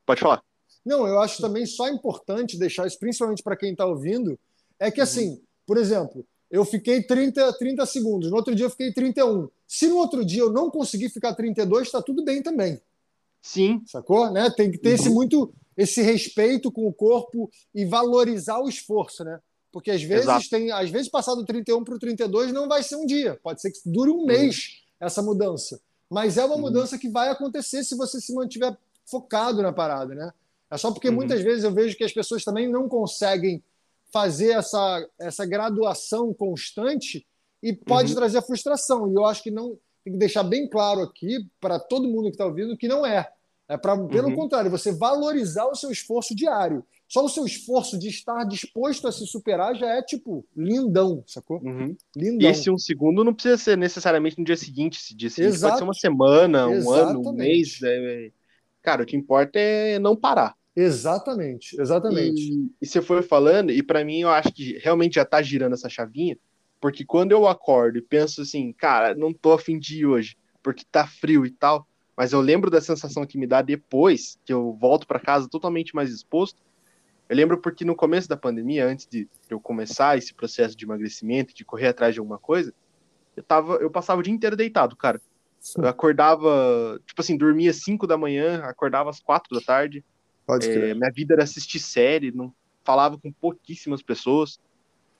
pode 0.05 0.21
falar. 0.21 0.43
Não, 0.85 1.07
eu 1.07 1.19
acho 1.21 1.41
também 1.41 1.65
só 1.65 1.89
importante 1.89 2.59
deixar 2.59 2.87
isso, 2.87 2.99
principalmente 2.99 3.43
para 3.43 3.57
quem 3.57 3.73
está 3.73 3.87
ouvindo, 3.87 4.39
é 4.79 4.91
que, 4.91 5.01
uhum. 5.01 5.05
assim, 5.05 5.43
por 5.67 5.79
exemplo, 5.79 6.23
eu 6.51 6.67
fiquei 6.67 7.03
30, 7.03 7.51
30 7.55 7.87
segundos, 7.87 8.31
no 8.31 8.37
outro 8.37 8.55
dia 8.55 8.67
eu 8.67 8.71
fiquei 8.71 8.93
31. 8.93 9.49
Se 9.67 9.89
no 9.89 9.97
outro 9.97 10.23
dia 10.23 10.43
eu 10.43 10.53
não 10.53 10.71
conseguir 10.71 11.09
ficar 11.09 11.35
32, 11.35 11.87
está 11.87 12.03
tudo 12.03 12.23
bem 12.23 12.43
também. 12.43 12.79
Sim. 13.45 13.82
Sacou? 13.86 14.30
Né? 14.30 14.51
Tem 14.57 14.70
que 14.70 14.78
ter 14.78 14.95
esse 14.95 15.09
uhum. 15.09 15.14
muito 15.16 15.55
esse 15.76 16.01
respeito 16.01 16.72
com 16.72 16.86
o 16.86 16.92
corpo 16.92 17.51
e 17.74 17.84
valorizar 17.84 18.59
o 18.61 18.68
esforço, 18.68 19.22
né? 19.22 19.38
Porque 19.70 19.90
às 19.90 20.03
vezes 20.03 20.24
Exato. 20.24 20.49
tem, 20.49 20.70
às 20.70 20.88
vezes 20.88 21.09
passar 21.09 21.34
do 21.34 21.45
31 21.45 21.82
para 21.82 21.97
o 21.97 21.99
32 21.99 22.53
não 22.53 22.68
vai 22.68 22.82
ser 22.82 22.95
um 22.97 23.05
dia, 23.05 23.38
pode 23.42 23.61
ser 23.61 23.72
que 23.72 23.80
dure 23.84 24.11
um 24.11 24.18
uhum. 24.18 24.26
mês 24.26 24.82
essa 24.99 25.20
mudança. 25.20 25.80
Mas 26.09 26.38
é 26.38 26.45
uma 26.45 26.55
uhum. 26.55 26.61
mudança 26.62 26.97
que 26.97 27.09
vai 27.09 27.28
acontecer 27.28 27.84
se 27.84 27.97
você 27.97 28.20
se 28.20 28.32
mantiver 28.32 28.74
focado 29.05 29.61
na 29.61 29.72
parada, 29.72 30.14
né? 30.14 30.32
É 30.70 30.78
só 30.78 30.90
porque 30.90 31.09
uhum. 31.09 31.16
muitas 31.16 31.42
vezes 31.42 31.64
eu 31.64 31.72
vejo 31.72 31.97
que 31.97 32.05
as 32.05 32.12
pessoas 32.12 32.45
também 32.45 32.70
não 32.70 32.88
conseguem 32.88 33.62
fazer 34.11 34.53
essa, 34.53 35.07
essa 35.18 35.45
graduação 35.45 36.32
constante 36.32 37.26
e 37.62 37.74
pode 37.74 38.11
uhum. 38.11 38.16
trazer 38.16 38.42
frustração. 38.42 39.11
E 39.11 39.14
eu 39.14 39.26
acho 39.26 39.42
que 39.42 39.51
não 39.51 39.76
tem 40.05 40.12
que 40.12 40.18
deixar 40.18 40.42
bem 40.42 40.68
claro 40.68 41.00
aqui 41.00 41.46
para 41.59 41.78
todo 41.78 42.09
mundo 42.09 42.24
que 42.24 42.34
está 42.34 42.44
ouvindo 42.44 42.76
que 42.76 42.86
não 42.86 43.05
é. 43.07 43.26
É 43.66 43.78
para, 43.78 43.96
pelo 43.96 44.28
uhum. 44.28 44.36
contrário, 44.36 44.70
você 44.70 44.92
valorizar 44.92 45.64
o 45.66 45.74
seu 45.74 45.90
esforço 45.90 46.36
diário. 46.36 46.84
Só 47.09 47.24
o 47.24 47.28
seu 47.28 47.46
esforço 47.46 47.98
de 47.98 48.09
estar 48.09 48.44
disposto 48.44 49.09
a 49.09 49.12
se 49.12 49.26
superar 49.26 49.74
já 49.74 49.86
é 49.86 50.02
tipo 50.02 50.44
lindão, 50.55 51.24
sacou? 51.26 51.62
Uhum. 51.62 51.96
Lindão. 52.14 52.46
E 52.48 52.50
esse 52.50 52.70
um 52.70 52.76
segundo 52.76 53.24
não 53.24 53.32
precisa 53.32 53.57
ser 53.57 53.78
necessariamente 53.78 54.38
no 54.38 54.44
dia 54.44 54.57
seguinte. 54.57 54.98
Esse 54.98 55.14
dia 55.14 55.30
seguinte 55.30 55.55
Exato. 55.55 55.72
pode 55.72 55.78
ser 55.78 55.84
uma 55.84 55.94
semana, 55.94 56.66
um 56.66 56.72
Exatamente. 56.72 57.11
ano, 57.11 57.28
um 57.28 57.32
mês. 57.32 57.78
É... 57.82 58.30
Cara, 58.82 59.02
o 59.02 59.07
que 59.07 59.16
importa 59.16 59.59
é 59.59 59.98
não 59.98 60.14
parar. 60.14 60.55
Exatamente, 60.76 61.80
exatamente. 61.80 62.42
E, 62.42 62.70
e 62.82 62.86
você 62.86 63.00
foi 63.00 63.22
falando, 63.22 63.70
e 63.70 63.82
para 63.82 64.05
mim 64.05 64.22
eu 64.22 64.30
acho 64.30 64.52
que 64.52 64.76
realmente 64.78 65.14
já 65.14 65.24
tá 65.24 65.40
girando 65.40 65.74
essa 65.74 65.88
chavinha, 65.88 66.36
porque 66.85 67.03
quando 67.03 67.32
eu 67.32 67.49
acordo 67.49 67.97
e 67.97 68.03
penso 68.03 68.43
assim, 68.43 68.70
cara, 68.70 69.14
não 69.14 69.32
tô 69.32 69.55
afim 69.55 69.78
de 69.78 70.01
ir 70.01 70.05
hoje, 70.05 70.37
porque 70.62 70.85
tá 70.85 71.07
frio 71.07 71.47
e 71.47 71.51
tal, 71.51 71.89
mas 72.14 72.35
eu 72.35 72.43
lembro 72.43 72.70
da 72.70 72.78
sensação 72.78 73.24
que 73.24 73.39
me 73.39 73.47
dá 73.47 73.62
depois 73.62 74.39
que 74.45 74.53
eu 74.53 74.70
volto 74.74 75.07
para 75.07 75.18
casa 75.18 75.49
totalmente 75.49 75.97
mais 75.97 76.11
exposto. 76.11 76.61
Eu 77.26 77.37
lembro 77.37 77.57
porque 77.57 77.87
no 77.87 77.97
começo 77.97 78.28
da 78.28 78.37
pandemia, 78.37 78.87
antes 78.87 79.07
de 79.07 79.26
eu 79.49 79.59
começar 79.59 80.18
esse 80.18 80.35
processo 80.35 80.76
de 80.76 80.85
emagrecimento, 80.85 81.55
de 81.55 81.64
correr 81.64 81.87
atrás 81.87 82.12
de 82.12 82.20
alguma 82.20 82.37
coisa, 82.37 82.70
eu 83.35 83.43
tava, 83.43 83.76
eu 83.76 83.91
passava 83.91 84.20
o 84.20 84.22
dia 84.22 84.35
inteiro 84.35 84.55
deitado, 84.55 84.95
cara. 84.95 85.18
Eu 85.78 85.89
acordava, 85.89 87.01
tipo 87.07 87.18
assim, 87.22 87.35
dormia 87.35 87.72
5 87.72 88.07
da 88.07 88.18
manhã, 88.18 88.62
acordava 88.62 89.09
às 89.09 89.20
4 89.20 89.59
da 89.59 89.64
tarde, 89.64 90.05
Pode 90.47 90.66
é, 90.66 90.93
minha 90.93 91.11
vida 91.11 91.32
era 91.32 91.45
assistir 91.45 91.78
série, 91.78 92.30
não 92.30 92.55
falava 92.85 93.16
com 93.16 93.32
pouquíssimas 93.32 94.03
pessoas. 94.03 94.61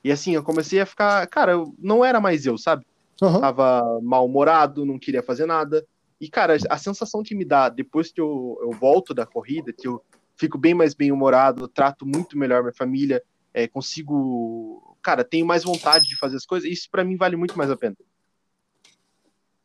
E 0.05 0.11
assim, 0.11 0.35
eu 0.35 0.43
comecei 0.43 0.79
a 0.79 0.85
ficar. 0.85 1.25
Cara, 1.25 1.53
eu, 1.53 1.73
não 1.79 2.05
era 2.05 2.21
mais 2.21 2.45
eu, 2.45 2.59
sabe? 2.59 2.85
Uhum. 3.19 3.41
Tava 3.41 3.81
mal-humorado, 4.03 4.85
não 4.85 4.99
queria 4.99 5.23
fazer 5.23 5.47
nada. 5.47 5.83
E, 6.21 6.29
cara, 6.29 6.55
a 6.69 6.77
sensação 6.77 7.23
que 7.23 7.33
me 7.33 7.43
dá 7.43 7.69
depois 7.69 8.11
que 8.11 8.21
eu, 8.21 8.55
eu 8.61 8.69
volto 8.69 9.15
da 9.15 9.25
corrida, 9.25 9.73
que 9.73 9.87
eu 9.87 9.99
fico 10.35 10.59
bem 10.59 10.75
mais 10.75 10.93
bem-humorado, 10.93 11.67
trato 11.67 12.05
muito 12.05 12.37
melhor 12.37 12.61
minha 12.61 12.71
família, 12.71 13.23
é, 13.51 13.67
consigo. 13.67 14.95
Cara, 15.01 15.23
tenho 15.23 15.43
mais 15.43 15.63
vontade 15.63 16.07
de 16.07 16.15
fazer 16.15 16.35
as 16.35 16.45
coisas, 16.45 16.69
isso 16.69 16.87
para 16.91 17.03
mim 17.03 17.17
vale 17.17 17.35
muito 17.35 17.57
mais 17.57 17.71
a 17.71 17.75
pena. 17.75 17.97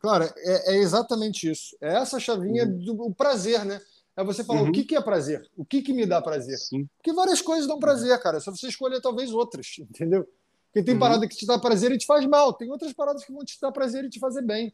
Cara, 0.00 0.32
é, 0.38 0.74
é 0.74 0.78
exatamente 0.78 1.50
isso. 1.50 1.76
É 1.82 1.98
essa 1.98 2.18
chavinha 2.18 2.64
uhum. 2.64 2.78
do 2.78 3.14
prazer, 3.14 3.62
né? 3.66 3.78
É 4.16 4.24
você 4.24 4.44
falar 4.44 4.62
uhum. 4.62 4.68
o 4.68 4.72
que, 4.72 4.84
que 4.84 4.96
é 4.96 5.00
prazer, 5.00 5.48
o 5.56 5.64
que, 5.64 5.82
que 5.82 5.92
me 5.92 6.04
dá 6.04 6.20
prazer. 6.20 6.58
Sim. 6.58 6.88
Porque 6.96 7.12
várias 7.12 7.40
coisas 7.40 7.66
dão 7.66 7.78
prazer, 7.78 8.18
cara. 8.20 8.36
É 8.36 8.40
só 8.40 8.50
você 8.50 8.68
escolher 8.68 9.00
talvez 9.00 9.32
outras, 9.32 9.76
entendeu? 9.80 10.28
Porque 10.66 10.84
tem 10.84 10.94
uhum. 10.94 11.00
parada 11.00 11.26
que 11.26 11.36
te 11.36 11.46
dá 11.46 11.58
prazer 11.58 11.90
e 11.92 11.98
te 11.98 12.06
faz 12.06 12.24
mal, 12.26 12.52
tem 12.52 12.70
outras 12.70 12.92
paradas 12.92 13.24
que 13.24 13.32
vão 13.32 13.44
te 13.44 13.58
dar 13.60 13.72
prazer 13.72 14.04
e 14.04 14.10
te 14.10 14.20
fazer 14.20 14.42
bem. 14.42 14.72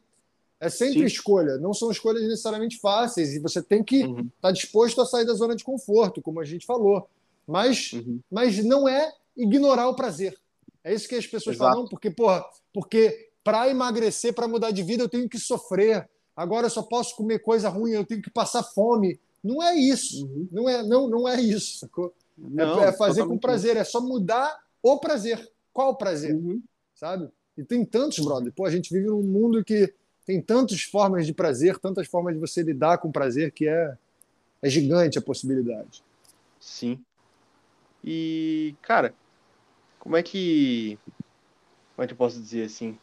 É 0.59 0.69
sempre 0.69 0.99
Sim. 0.99 1.05
escolha, 1.05 1.57
não 1.57 1.73
são 1.73 1.91
escolhas 1.91 2.23
necessariamente 2.23 2.79
fáceis 2.79 3.33
e 3.33 3.39
você 3.39 3.61
tem 3.61 3.83
que 3.83 3.97
estar 3.97 4.09
uhum. 4.09 4.29
tá 4.41 4.51
disposto 4.51 5.01
a 5.01 5.05
sair 5.05 5.25
da 5.25 5.33
zona 5.33 5.55
de 5.55 5.63
conforto, 5.63 6.21
como 6.21 6.39
a 6.39 6.45
gente 6.45 6.65
falou. 6.65 7.07
Mas, 7.47 7.93
uhum. 7.93 8.19
mas 8.29 8.63
não 8.63 8.87
é 8.87 9.11
ignorar 9.35 9.87
o 9.87 9.95
prazer. 9.95 10.37
É 10.83 10.93
isso 10.93 11.07
que 11.07 11.15
as 11.15 11.27
pessoas 11.27 11.55
Exato. 11.55 11.71
falam, 11.71 11.87
porque, 11.87 12.09
porra, 12.09 12.43
porque 12.73 13.29
para 13.43 13.69
emagrecer, 13.69 14.33
para 14.33 14.47
mudar 14.47 14.71
de 14.71 14.83
vida, 14.83 15.03
eu 15.03 15.09
tenho 15.09 15.29
que 15.29 15.39
sofrer. 15.39 16.09
Agora 16.35 16.67
eu 16.67 16.69
só 16.71 16.81
posso 16.81 17.15
comer 17.15 17.39
coisa 17.39 17.69
ruim, 17.69 17.91
eu 17.91 18.05
tenho 18.05 18.21
que 18.21 18.29
passar 18.29 18.63
fome. 18.63 19.19
Não 19.47 19.63
é 19.63 19.75
isso. 19.75 20.25
Uhum. 20.25 20.47
Não, 20.51 20.69
é, 20.69 20.83
não, 20.83 21.07
não 21.07 21.27
é 21.27 21.39
isso. 21.39 21.79
Sacou? 21.79 22.13
É, 22.37 22.49
não, 22.49 22.83
é, 22.83 22.89
é 22.89 22.91
fazer 22.91 23.25
com 23.25 23.37
prazer, 23.37 23.77
é 23.77 23.83
só 23.83 24.01
mudar 24.01 24.59
o 24.83 24.99
prazer. 24.99 25.49
Qual 25.71 25.91
o 25.91 25.95
prazer? 25.95 26.35
Uhum. 26.35 26.61
Sabe? 26.93 27.29
E 27.57 27.63
tem 27.63 27.85
tantos, 27.85 28.19
brother. 28.19 28.51
Pô, 28.51 28.65
a 28.65 28.71
gente 28.71 28.93
vive 28.93 29.07
num 29.07 29.23
mundo 29.23 29.63
que 29.63 29.93
tem 30.25 30.41
tantas 30.41 30.81
formas 30.81 31.25
de 31.25 31.33
prazer, 31.33 31.79
tantas 31.79 32.07
formas 32.07 32.33
de 32.33 32.39
você 32.39 32.61
lidar 32.61 32.97
com 32.97 33.11
prazer, 33.11 33.51
que 33.51 33.67
é, 33.67 33.97
é 34.61 34.69
gigante 34.69 35.17
a 35.17 35.21
possibilidade. 35.21 36.03
Sim. 36.59 36.99
E, 38.03 38.75
cara, 38.81 39.13
como 39.99 40.17
é 40.17 40.23
que. 40.23 40.99
Como 41.95 42.03
é 42.03 42.07
que 42.07 42.13
eu 42.13 42.17
posso 42.17 42.39
dizer 42.39 42.65
assim? 42.65 42.97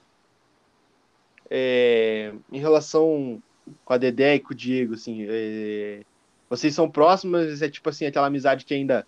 É, 1.50 2.32
em 2.52 2.58
relação 2.58 3.42
com 3.84 3.92
a 3.92 3.98
Dedé 3.98 4.36
e 4.36 4.40
com 4.40 4.52
o 4.52 4.56
Diego, 4.56 4.94
assim, 4.94 5.26
é, 5.28 6.02
vocês 6.48 6.74
são 6.74 6.90
próximos, 6.90 7.46
mas 7.46 7.62
é 7.62 7.68
tipo 7.68 7.88
assim, 7.88 8.06
aquela 8.06 8.26
amizade 8.26 8.64
que 8.64 8.74
ainda. 8.74 9.06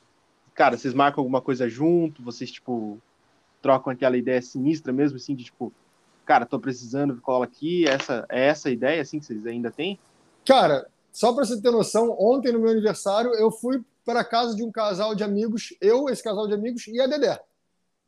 Cara, 0.54 0.76
vocês 0.76 0.94
marcam 0.94 1.20
alguma 1.20 1.40
coisa 1.40 1.68
junto, 1.68 2.22
vocês, 2.22 2.50
tipo, 2.50 2.98
trocam 3.60 3.92
aquela 3.92 4.16
ideia 4.16 4.40
sinistra 4.40 4.92
mesmo, 4.92 5.16
assim, 5.16 5.34
de 5.34 5.44
tipo, 5.44 5.70
cara, 6.24 6.46
tô 6.46 6.58
precisando, 6.58 7.20
cola 7.20 7.44
aqui, 7.44 7.86
essa, 7.86 8.24
é 8.30 8.46
essa 8.46 8.68
a 8.70 8.72
ideia, 8.72 9.02
assim, 9.02 9.18
que 9.18 9.26
vocês 9.26 9.46
ainda 9.46 9.70
têm? 9.70 9.98
Cara, 10.46 10.86
só 11.12 11.32
para 11.32 11.44
você 11.44 11.60
ter 11.60 11.70
noção, 11.70 12.16
ontem 12.18 12.52
no 12.52 12.60
meu 12.60 12.70
aniversário 12.70 13.34
eu 13.34 13.50
fui 13.50 13.82
para 14.04 14.24
casa 14.24 14.54
de 14.54 14.62
um 14.62 14.70
casal 14.70 15.14
de 15.14 15.24
amigos, 15.24 15.74
eu, 15.80 16.08
esse 16.08 16.22
casal 16.22 16.46
de 16.46 16.54
amigos 16.54 16.86
e 16.86 17.00
a 17.00 17.06
Dedé. 17.06 17.38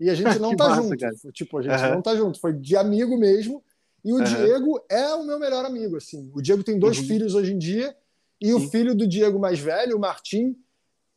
E 0.01 0.09
a 0.09 0.15
gente 0.15 0.39
não 0.39 0.55
tá 0.55 0.69
massa, 0.69 0.83
junto. 0.83 0.99
Cara. 0.99 1.15
Tipo, 1.33 1.59
a 1.59 1.63
gente 1.63 1.83
uhum. 1.83 1.95
não 1.95 2.03
tá 2.03 2.15
junto. 2.15 2.41
Foi 2.41 2.53
de 2.53 2.77
amigo 2.77 3.19
mesmo. 3.19 3.63
E 4.05 4.13
o 4.13 4.17
uhum. 4.17 4.25
Diego 4.25 4.81
é 4.89 5.13
o 5.15 5.25
meu 5.25 5.39
melhor 5.39 5.65
amigo, 5.65 5.97
assim. 5.97 6.31
O 6.33 6.41
Diego 6.41 6.63
tem 6.63 6.79
dois 6.79 6.99
uhum. 6.99 7.05
filhos 7.05 7.35
hoje 7.35 7.53
em 7.53 7.59
dia. 7.59 7.95
E 8.41 8.47
Sim. 8.47 8.53
o 8.55 8.61
filho 8.71 8.95
do 8.95 9.07
Diego 9.07 9.39
mais 9.39 9.59
velho, 9.59 9.97
o 9.97 10.01
Martim, 10.01 10.57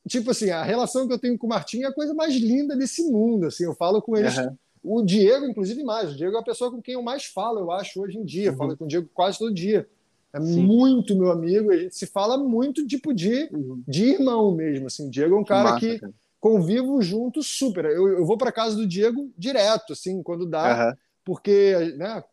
tipo 0.08 0.32
assim, 0.32 0.50
a 0.50 0.64
relação 0.64 1.08
que 1.08 1.14
eu 1.14 1.20
tenho 1.20 1.38
com 1.38 1.48
o 1.48 1.50
Martim 1.50 1.82
é 1.82 1.88
a 1.88 1.94
coisa 1.94 2.14
mais 2.14 2.34
linda 2.36 2.76
desse 2.76 3.04
mundo, 3.10 3.48
assim. 3.48 3.66
Eu 3.66 3.74
falo 3.74 4.02
com 4.02 4.18
eles... 4.18 4.36
O 4.84 5.04
Diego, 5.04 5.46
inclusive, 5.46 5.84
mais. 5.84 6.12
O 6.12 6.16
Diego 6.16 6.36
é 6.36 6.40
a 6.40 6.44
pessoa 6.44 6.72
com 6.72 6.82
quem 6.82 6.96
eu 6.96 7.04
mais 7.04 7.26
falo, 7.26 7.60
eu 7.60 7.70
acho, 7.70 8.02
hoje 8.02 8.18
em 8.18 8.26
dia. 8.26 8.52
Uhum. 8.52 8.58
Falo 8.58 8.78
com 8.78 8.86
o 8.86 8.88
Diego 8.88 9.08
quase 9.14 9.38
todo 9.38 9.54
dia. 9.54 9.88
É 10.34 10.42
Sim. 10.42 10.64
muito 10.64 11.16
meu 11.16 11.30
amigo. 11.30 11.70
A 11.70 11.78
gente 11.78 11.96
se 11.96 12.08
fala 12.08 12.36
muito, 12.36 12.88
tipo, 12.88 13.14
de, 13.14 13.48
uhum. 13.54 13.84
de 13.88 14.06
irmão 14.06 14.56
mesmo, 14.56 14.88
assim. 14.88 15.06
O 15.08 15.12
Diego 15.12 15.36
é 15.36 15.40
um 15.40 15.44
cara 15.44 15.78
que... 15.78 15.86
Massa, 15.86 15.96
que 15.96 16.00
cara 16.00 16.14
convivo 16.42 17.00
junto 17.04 17.44
super. 17.44 17.86
Eu, 17.86 18.08
eu 18.08 18.26
vou 18.26 18.36
para 18.36 18.52
casa 18.52 18.76
do 18.76 18.88
Diego 18.88 19.32
direto, 19.38 19.94
assim, 19.94 20.24
quando 20.24 20.48
dá, 20.48 20.88
uhum. 20.90 20.96
Porque, 21.24 21.76
né, 21.98 22.24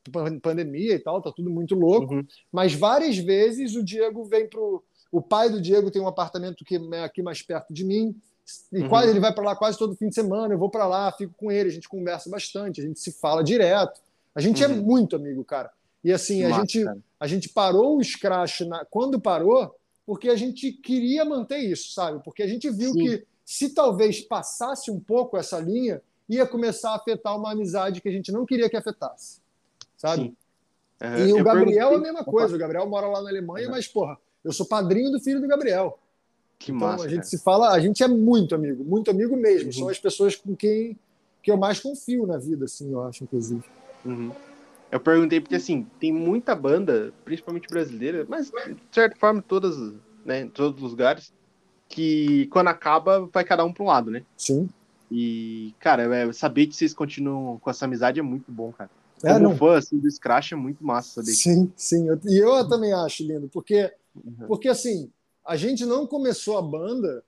pandemia 0.43 0.95
e 0.95 0.99
tal, 0.99 1.21
tá 1.21 1.31
tudo 1.35 1.51
muito 1.51 1.75
louco. 1.75 2.15
Uhum. 2.15 2.27
Mas 2.51 2.75
várias 2.75 3.19
vezes 3.19 3.75
o 3.75 3.85
Diego 3.85 4.25
vem 4.25 4.49
pro. 4.49 4.83
O 5.11 5.23
pai 5.23 5.49
do 5.51 5.61
Diego 5.61 5.91
tem 5.91 6.03
um 6.03 6.09
apartamento 6.09 6.65
que 6.65 6.77
é 6.93 7.03
aqui 7.03 7.23
mais 7.23 7.43
perto 7.43 7.73
de 7.73 7.85
mim. 7.85 8.15
E 8.73 8.81
uhum. 8.81 8.89
quase 8.89 9.11
ele 9.11 9.21
vai 9.21 9.35
para 9.35 9.45
lá 9.45 9.57
quase 9.57 9.79
todo 9.79 9.97
fim 9.97 10.09
de 10.09 10.15
semana. 10.15 10.55
Eu 10.55 10.59
vou 10.59 10.71
para 10.71 10.87
lá, 10.87 11.13
fico 11.13 11.35
com 11.37 11.51
ele, 11.51 11.69
a 11.69 11.73
gente 11.73 11.89
conversa 11.89 12.31
bastante, 12.31 12.81
a 12.81 12.85
gente 12.85 12.99
se 12.99 13.13
fala 13.13 13.45
direto. 13.45 14.01
A 14.35 14.41
gente 14.41 14.63
é 14.63 14.69
uhum. 14.69 14.83
muito 14.83 15.17
amigo, 15.17 15.45
cara. 15.45 15.71
E 16.03 16.13
assim, 16.13 16.45
a, 16.45 16.51
gente, 16.53 16.85
a 17.19 17.27
gente 17.27 17.49
parou 17.49 17.99
o 17.99 18.05
Scratch 18.05 18.61
na, 18.61 18.85
quando 18.85 19.21
parou, 19.21 19.75
porque 20.07 20.29
a 20.29 20.37
gente 20.37 20.73
queria 20.73 21.25
manter 21.25 21.59
isso, 21.59 21.93
sabe? 21.93 22.23
Porque 22.25 22.43
a 22.43 22.47
gente 22.47 22.71
viu 22.71 22.93
Sim. 22.93 22.99
que 22.99 23.27
se 23.45 23.71
talvez 23.71 24.21
passasse 24.21 24.91
um 24.91 25.01
pouco 25.01 25.37
essa 25.37 25.59
linha, 25.59 26.01
ia 26.29 26.47
começar 26.47 26.91
a 26.91 26.97
afetar 26.97 27.37
uma 27.37 27.53
amizade 27.53 28.01
que 28.01 28.09
a 28.09 28.13
gente 28.13 28.31
não 28.31 28.45
queria 28.45 28.69
que 28.69 28.77
afetasse, 28.77 29.41
sabe? 29.97 30.35
Uhum, 31.03 31.27
e 31.27 31.41
o 31.41 31.45
Gabriel 31.45 31.93
é 31.93 31.95
a 31.95 31.99
mesma 31.99 32.25
coisa. 32.25 32.55
O 32.55 32.59
Gabriel 32.59 32.87
mora 32.89 33.07
lá 33.07 33.23
na 33.23 33.29
Alemanha, 33.29 33.67
uhum. 33.67 33.73
mas, 33.73 33.87
porra, 33.87 34.19
eu 34.45 34.53
sou 34.53 34.67
padrinho 34.67 35.11
do 35.11 35.21
filho 35.21 35.41
do 35.41 35.47
Gabriel. 35.47 35.99
Que 36.59 36.73
então, 36.73 36.89
massa, 36.89 37.05
a 37.05 37.09
gente 37.09 37.19
cara. 37.19 37.29
se 37.29 37.39
fala, 37.39 37.71
a 37.71 37.79
gente 37.79 38.03
é 38.03 38.09
muito 38.09 38.55
amigo, 38.55 38.85
muito 38.85 39.11
amigo 39.11 39.37
mesmo. 39.37 39.67
Uhum. 39.67 39.73
São 39.73 39.89
as 39.89 39.99
pessoas 39.99 40.35
com 40.35 40.57
quem 40.57 40.99
que 41.43 41.51
eu 41.51 41.57
mais 41.57 41.81
confio 41.81 42.27
na 42.27 42.37
vida, 42.37 42.65
assim, 42.65 42.93
eu 42.93 43.03
acho, 43.03 43.25
inclusive. 43.25 43.63
Uhum. 44.05 44.33
Eu 44.91 44.99
perguntei 44.99 45.41
porque, 45.41 45.55
assim, 45.55 45.87
tem 46.01 46.13
muita 46.13 46.55
banda, 46.55 47.13
principalmente 47.25 47.69
brasileira, 47.69 48.27
mas, 48.29 48.51
de 48.51 48.77
certa 48.91 49.17
forma, 49.17 49.41
todas, 49.41 49.77
né, 50.25 50.41
em 50.41 50.49
todos 50.49 50.83
os 50.83 50.91
lugares, 50.91 51.33
que 51.89 52.47
quando 52.49 52.69
acaba, 52.69 53.29
vai 53.33 53.45
cada 53.45 53.65
um 53.65 53.73
para 53.73 53.85
um 53.85 53.87
lado, 53.87 54.11
né? 54.11 54.25
Sim. 54.37 54.69
E, 55.11 55.75
cara, 55.79 56.15
é, 56.15 56.33
saber 56.33 56.67
que 56.67 56.77
vocês 56.77 56.93
continuam 56.93 57.59
com 57.59 57.71
essa 57.71 57.85
amizade 57.85 58.21
é 58.21 58.23
muito 58.23 58.51
bom, 58.53 58.73
cara. 58.73 58.91
É, 59.25 59.33
Como 59.33 59.49
não. 59.49 59.57
fã 59.57 59.77
assim, 59.77 59.99
do 59.99 60.11
Scratch 60.11 60.53
é 60.53 60.57
muito 60.57 60.85
massa 60.85 61.15
saber. 61.15 61.33
Sim, 61.33 61.73
sim. 61.77 62.07
e 62.27 62.39
eu 62.39 62.69
também 62.69 62.93
acho 62.93 63.25
lindo, 63.25 63.49
porque, 63.49 63.93
uhum. 64.15 64.47
porque 64.47 64.69
assim, 64.69 65.11
a 65.45 65.57
gente 65.57 65.85
não 65.85 66.07
começou 66.07 66.57
a 66.59 66.63
banda, 66.63 67.25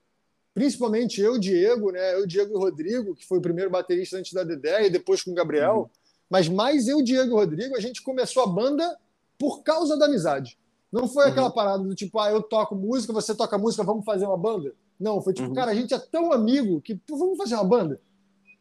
principalmente 0.54 1.20
eu, 1.20 1.38
Diego, 1.38 1.90
né? 1.90 2.14
Eu, 2.14 2.26
Diego 2.26 2.52
e 2.52 2.58
Rodrigo, 2.58 3.14
que 3.14 3.26
foi 3.26 3.38
o 3.38 3.42
primeiro 3.42 3.70
baterista 3.70 4.16
antes 4.16 4.32
da 4.32 4.44
Dedé 4.44 4.86
e 4.86 4.90
depois 4.90 5.22
com 5.22 5.32
o 5.32 5.34
Gabriel. 5.34 5.78
Uhum. 5.78 5.88
Mas 6.28 6.48
mais 6.48 6.86
eu, 6.86 7.02
Diego 7.02 7.30
e 7.30 7.34
Rodrigo, 7.34 7.76
a 7.76 7.80
gente 7.80 8.02
começou 8.02 8.44
a 8.44 8.46
banda 8.46 8.96
por 9.36 9.62
causa 9.62 9.96
da 9.96 10.06
amizade. 10.06 10.56
Não 10.92 11.06
foi 11.06 11.26
uhum. 11.26 11.30
aquela 11.30 11.50
parada 11.50 11.84
do 11.84 11.94
tipo, 11.94 12.18
ah, 12.18 12.30
eu 12.30 12.42
toco 12.42 12.74
música, 12.74 13.12
você 13.12 13.34
toca 13.34 13.56
música, 13.56 13.84
vamos 13.84 14.04
fazer 14.04 14.26
uma 14.26 14.36
banda. 14.36 14.72
Não, 14.98 15.20
foi 15.22 15.32
tipo, 15.32 15.48
uhum. 15.48 15.54
cara, 15.54 15.70
a 15.70 15.74
gente 15.74 15.94
é 15.94 15.98
tão 15.98 16.32
amigo 16.32 16.80
que 16.80 16.94
pô, 16.94 17.16
vamos 17.16 17.38
fazer 17.38 17.54
uma 17.54 17.64
banda. 17.64 18.00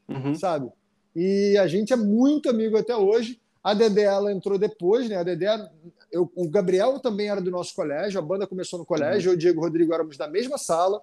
Uhum. 0.07 0.35
Sabe? 0.35 0.71
E 1.15 1.57
a 1.57 1.67
gente 1.67 1.91
é 1.91 1.95
muito 1.95 2.49
amigo 2.49 2.77
até 2.77 2.95
hoje. 2.95 3.39
A 3.63 3.73
Dedé, 3.73 4.03
ela 4.03 4.31
entrou 4.31 4.57
depois, 4.57 5.09
né? 5.09 5.17
A 5.17 5.23
Dedé, 5.23 5.69
eu, 6.11 6.31
o 6.35 6.47
Gabriel 6.47 6.99
também 6.99 7.29
era 7.29 7.41
do 7.41 7.51
nosso 7.51 7.75
colégio, 7.75 8.19
a 8.19 8.21
banda 8.21 8.47
começou 8.47 8.79
no 8.79 8.85
colégio, 8.85 9.29
uhum. 9.29 9.33
eu 9.33 9.33
e 9.33 9.35
o 9.35 9.39
Diego 9.39 9.59
e 9.59 9.63
Rodrigo 9.63 9.93
éramos 9.93 10.17
da 10.17 10.27
mesma 10.27 10.57
sala. 10.57 11.01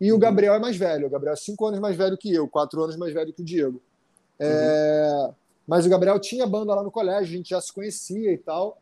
E 0.00 0.10
o 0.10 0.14
uhum. 0.14 0.20
Gabriel 0.20 0.54
é 0.54 0.58
mais 0.58 0.76
velho. 0.76 1.06
O 1.06 1.10
Gabriel 1.10 1.34
é 1.34 1.36
cinco 1.36 1.66
anos 1.66 1.78
mais 1.78 1.96
velho 1.96 2.16
que 2.16 2.32
eu, 2.32 2.48
quatro 2.48 2.82
anos 2.82 2.96
mais 2.96 3.12
velho 3.12 3.32
que 3.32 3.42
o 3.42 3.44
Diego. 3.44 3.80
É... 4.38 5.26
Uhum. 5.26 5.34
Mas 5.66 5.86
o 5.86 5.88
Gabriel 5.88 6.18
tinha 6.18 6.46
banda 6.46 6.74
lá 6.74 6.82
no 6.82 6.90
colégio, 6.90 7.34
a 7.34 7.36
gente 7.36 7.50
já 7.50 7.60
se 7.60 7.72
conhecia 7.72 8.32
e 8.32 8.38
tal. 8.38 8.81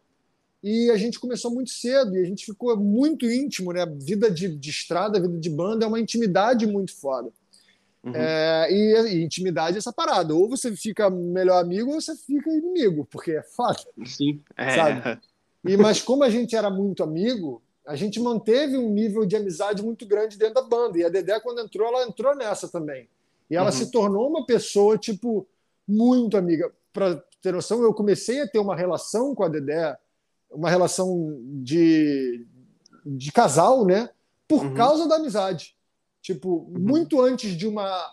E 0.63 0.91
a 0.91 0.97
gente 0.97 1.19
começou 1.19 1.51
muito 1.51 1.71
cedo 1.71 2.15
e 2.15 2.21
a 2.21 2.25
gente 2.25 2.45
ficou 2.45 2.77
muito 2.77 3.31
íntimo, 3.31 3.73
né? 3.73 3.87
Vida 3.87 4.31
de, 4.31 4.49
de 4.49 4.71
estrada, 4.71 5.21
vida 5.21 5.39
de 5.39 5.49
banda 5.49 5.85
é 5.85 5.89
uma 5.89 6.01
intimidade 6.01 6.67
muito 6.67 6.95
foda. 6.95 7.31
Uhum. 8.05 8.13
É, 8.15 8.69
e, 8.71 9.15
e, 9.15 9.25
intimidade 9.25 9.77
é 9.77 9.79
essa 9.79 9.93
parada. 9.93 10.35
Ou 10.35 10.49
você 10.49 10.75
fica 10.77 11.09
melhor 11.09 11.63
amigo 11.63 11.93
ou 11.93 12.01
você 12.01 12.15
fica 12.15 12.51
inimigo, 12.51 13.07
porque 13.11 13.33
é 13.33 13.43
fato. 13.43 13.87
Sim. 14.05 14.43
É. 14.57 14.75
Sabe? 14.75 15.21
E, 15.65 15.77
mas 15.77 16.01
como 16.01 16.25
a 16.25 16.31
gente 16.31 16.55
era 16.55 16.71
muito 16.71 17.03
amigo, 17.03 17.63
a 17.87 17.97
gente 17.97 18.21
manteve 18.21 18.77
um 18.77 18.91
nível 18.91 19.25
de 19.25 19.37
amizade 19.37 19.83
muito 19.83 20.07
grande 20.07 20.39
dentro 20.39 20.55
da 20.55 20.63
banda. 20.63 20.99
E 20.99 21.05
a 21.05 21.09
Dedé, 21.09 21.41
quando 21.41 21.61
entrou, 21.61 21.89
ela 21.89 22.07
entrou 22.07 22.37
nessa 22.37 22.69
também. 22.69 23.09
E 23.51 23.57
ela 23.57 23.67
uhum. 23.67 23.73
se 23.73 23.91
tornou 23.91 24.29
uma 24.29 24.47
pessoa, 24.47 24.97
tipo, 24.97 25.47
muito 25.89 26.37
amiga. 26.37 26.73
Para 26.93 27.23
ter 27.43 27.53
noção, 27.53 27.83
eu 27.83 27.95
comecei 27.95 28.41
a 28.43 28.47
ter 28.47 28.59
uma 28.59 28.77
relação 28.77 29.35
com 29.35 29.43
a 29.43 29.49
Dedé 29.49 29.97
uma 30.51 30.69
relação 30.69 31.39
de, 31.63 32.47
de 33.05 33.33
casal, 33.33 33.85
né? 33.85 34.11
Por 34.49 34.65
uhum. 34.65 34.75
causa 34.75 35.09
da 35.09 35.17
amizade. 35.17 35.77
Tipo, 36.21 36.67
uhum. 36.69 36.79
muito 36.79 37.21
antes 37.21 37.57
de 37.57 37.67
uma 37.67 38.13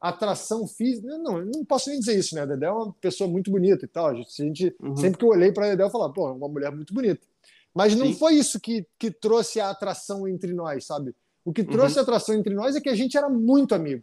atração 0.00 0.66
física. 0.66 1.06
Não, 1.18 1.44
não 1.44 1.64
posso 1.64 1.90
nem 1.90 1.98
dizer 1.98 2.18
isso, 2.18 2.34
né? 2.34 2.42
A 2.42 2.46
Dedé 2.46 2.66
é 2.66 2.70
uma 2.70 2.92
pessoa 2.94 3.28
muito 3.28 3.50
bonita 3.50 3.84
e 3.84 3.88
tal. 3.88 4.08
A 4.08 4.14
gente, 4.14 4.74
uhum. 4.80 4.96
Sempre 4.96 5.18
que 5.18 5.24
eu 5.24 5.28
olhei 5.28 5.52
para 5.52 5.66
a 5.66 5.70
Dedé, 5.70 5.82
eu 5.82 5.90
falava, 5.90 6.12
pô, 6.12 6.28
é 6.28 6.32
uma 6.32 6.48
mulher 6.48 6.72
muito 6.72 6.94
bonita. 6.94 7.26
Mas 7.74 7.94
não 7.94 8.06
Sim. 8.06 8.14
foi 8.14 8.34
isso 8.34 8.58
que, 8.58 8.86
que 8.98 9.10
trouxe 9.10 9.60
a 9.60 9.70
atração 9.70 10.26
entre 10.26 10.54
nós, 10.54 10.86
sabe? 10.86 11.14
O 11.44 11.52
que 11.52 11.62
trouxe 11.62 11.94
uhum. 11.96 12.00
a 12.00 12.02
atração 12.02 12.34
entre 12.34 12.54
nós 12.54 12.74
é 12.74 12.80
que 12.80 12.88
a 12.88 12.94
gente 12.94 13.16
era 13.16 13.28
muito 13.28 13.74
amigo. 13.74 14.02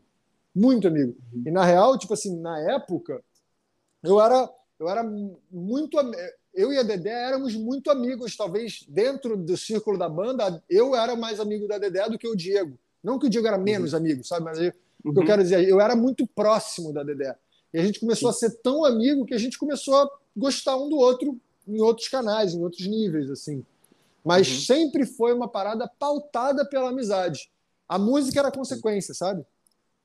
Muito 0.55 0.87
amigo. 0.87 1.15
Uhum. 1.33 1.43
E 1.47 1.51
na 1.51 1.65
real, 1.65 1.97
tipo 1.97 2.13
assim, 2.13 2.39
na 2.39 2.59
época, 2.59 3.23
eu 4.03 4.21
era, 4.21 4.49
eu 4.79 4.87
era 4.87 5.03
muito 5.51 5.97
eu 6.53 6.71
e 6.71 6.77
a 6.77 6.83
Dedé 6.83 7.09
éramos 7.09 7.55
muito 7.55 7.89
amigos, 7.89 8.35
talvez 8.35 8.85
dentro 8.87 9.35
do 9.35 9.57
círculo 9.57 9.97
da 9.97 10.07
banda, 10.07 10.63
eu 10.69 10.95
era 10.95 11.15
mais 11.15 11.39
amigo 11.39 11.67
da 11.67 11.77
Dedé 11.77 12.07
do 12.09 12.17
que 12.17 12.27
o 12.27 12.35
Diego. 12.35 12.77
Não 13.03 13.17
que 13.17 13.25
o 13.25 13.29
Diego 13.29 13.47
era 13.47 13.57
uhum. 13.57 13.63
menos 13.63 13.93
uhum. 13.93 13.99
amigo, 13.99 14.23
sabe? 14.23 14.45
Mas 14.45 14.59
eu, 14.59 14.65
uhum. 14.65 14.71
o 14.71 15.13
que 15.13 15.19
eu 15.19 15.21
uhum. 15.21 15.27
quero 15.27 15.43
dizer, 15.43 15.67
eu 15.67 15.81
era 15.81 15.95
muito 15.95 16.27
próximo 16.27 16.93
da 16.93 17.03
Dedé. 17.03 17.35
E 17.73 17.79
a 17.79 17.83
gente 17.83 17.99
começou 17.99 18.31
Sim. 18.31 18.45
a 18.45 18.49
ser 18.49 18.57
tão 18.61 18.85
amigo 18.85 19.25
que 19.25 19.33
a 19.33 19.37
gente 19.37 19.57
começou 19.57 19.95
a 19.95 20.09
gostar 20.35 20.77
um 20.77 20.89
do 20.89 20.97
outro 20.97 21.39
em 21.67 21.81
outros 21.81 22.07
canais, 22.07 22.53
em 22.53 22.63
outros 22.63 22.85
níveis, 22.85 23.31
assim. 23.31 23.65
Mas 24.23 24.47
uhum. 24.47 24.59
sempre 24.59 25.05
foi 25.05 25.33
uma 25.33 25.47
parada 25.47 25.89
pautada 25.99 26.65
pela 26.65 26.89
amizade. 26.89 27.49
A 27.89 27.97
música 27.97 28.39
era 28.39 28.51
consequência, 28.51 29.13
sabe? 29.13 29.45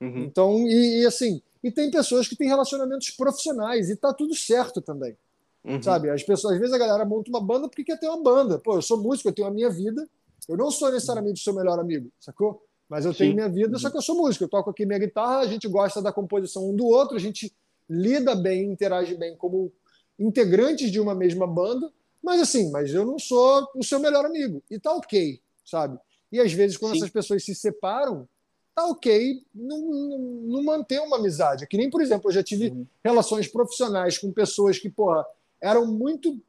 Uhum. 0.00 0.24
Então, 0.24 0.58
e, 0.66 1.02
e 1.02 1.06
assim, 1.06 1.42
e 1.62 1.70
tem 1.70 1.90
pessoas 1.90 2.26
que 2.26 2.36
têm 2.36 2.48
relacionamentos 2.48 3.10
profissionais 3.10 3.90
e 3.90 3.96
tá 3.96 4.12
tudo 4.12 4.34
certo 4.34 4.80
também. 4.80 5.16
Uhum. 5.64 5.82
Sabe? 5.82 6.10
As 6.10 6.22
pessoas, 6.22 6.54
às 6.54 6.60
vezes 6.60 6.74
a 6.74 6.78
galera 6.78 7.04
monta 7.04 7.30
uma 7.30 7.40
banda 7.40 7.68
porque 7.68 7.84
quer 7.84 7.98
ter 7.98 8.08
uma 8.08 8.22
banda. 8.22 8.58
Pô, 8.58 8.76
eu 8.76 8.82
sou 8.82 9.02
músico, 9.02 9.28
eu 9.28 9.32
tenho 9.32 9.48
a 9.48 9.50
minha 9.50 9.70
vida. 9.70 10.08
Eu 10.48 10.56
não 10.56 10.70
sou 10.70 10.90
necessariamente 10.90 11.40
o 11.40 11.44
seu 11.44 11.54
melhor 11.54 11.78
amigo, 11.78 12.10
sacou? 12.18 12.64
Mas 12.88 13.04
eu 13.04 13.12
Sim. 13.12 13.18
tenho 13.18 13.34
minha 13.34 13.48
vida, 13.48 13.72
uhum. 13.72 13.78
só 13.78 13.90
que 13.90 13.98
eu 13.98 14.02
sou 14.02 14.16
músico. 14.16 14.44
Eu 14.44 14.48
toco 14.48 14.70
aqui 14.70 14.86
minha 14.86 14.98
guitarra, 14.98 15.40
a 15.40 15.46
gente 15.46 15.68
gosta 15.68 16.00
da 16.00 16.12
composição 16.12 16.70
um 16.70 16.74
do 16.74 16.86
outro, 16.86 17.16
a 17.16 17.20
gente 17.20 17.54
lida 17.88 18.34
bem, 18.34 18.64
interage 18.64 19.14
bem 19.14 19.36
como 19.36 19.70
integrantes 20.18 20.90
de 20.90 20.98
uma 20.98 21.14
mesma 21.14 21.46
banda. 21.46 21.92
Mas 22.22 22.40
assim, 22.40 22.70
mas 22.70 22.92
eu 22.92 23.04
não 23.04 23.18
sou 23.18 23.68
o 23.74 23.84
seu 23.84 24.00
melhor 24.00 24.24
amigo. 24.24 24.62
E 24.70 24.78
tá 24.78 24.92
ok, 24.92 25.40
sabe? 25.64 25.98
E 26.32 26.40
às 26.40 26.52
vezes, 26.52 26.76
quando 26.76 26.92
Sim. 26.92 26.98
essas 26.98 27.10
pessoas 27.10 27.44
se 27.44 27.54
separam, 27.54 28.28
tá 28.74 28.86
ok 28.86 29.42
não, 29.54 29.80
não, 29.80 30.18
não 30.18 30.64
manter 30.64 31.00
uma 31.00 31.16
amizade. 31.16 31.66
Que 31.66 31.76
nem, 31.76 31.90
por 31.90 32.00
exemplo, 32.00 32.30
eu 32.30 32.34
já 32.34 32.42
tive 32.42 32.68
uhum. 32.68 32.86
relações 33.04 33.48
profissionais 33.48 34.18
com 34.18 34.32
pessoas 34.32 34.78
que, 34.78 34.88
porra, 34.88 35.24
eram 35.60 35.86
muito 35.86 36.40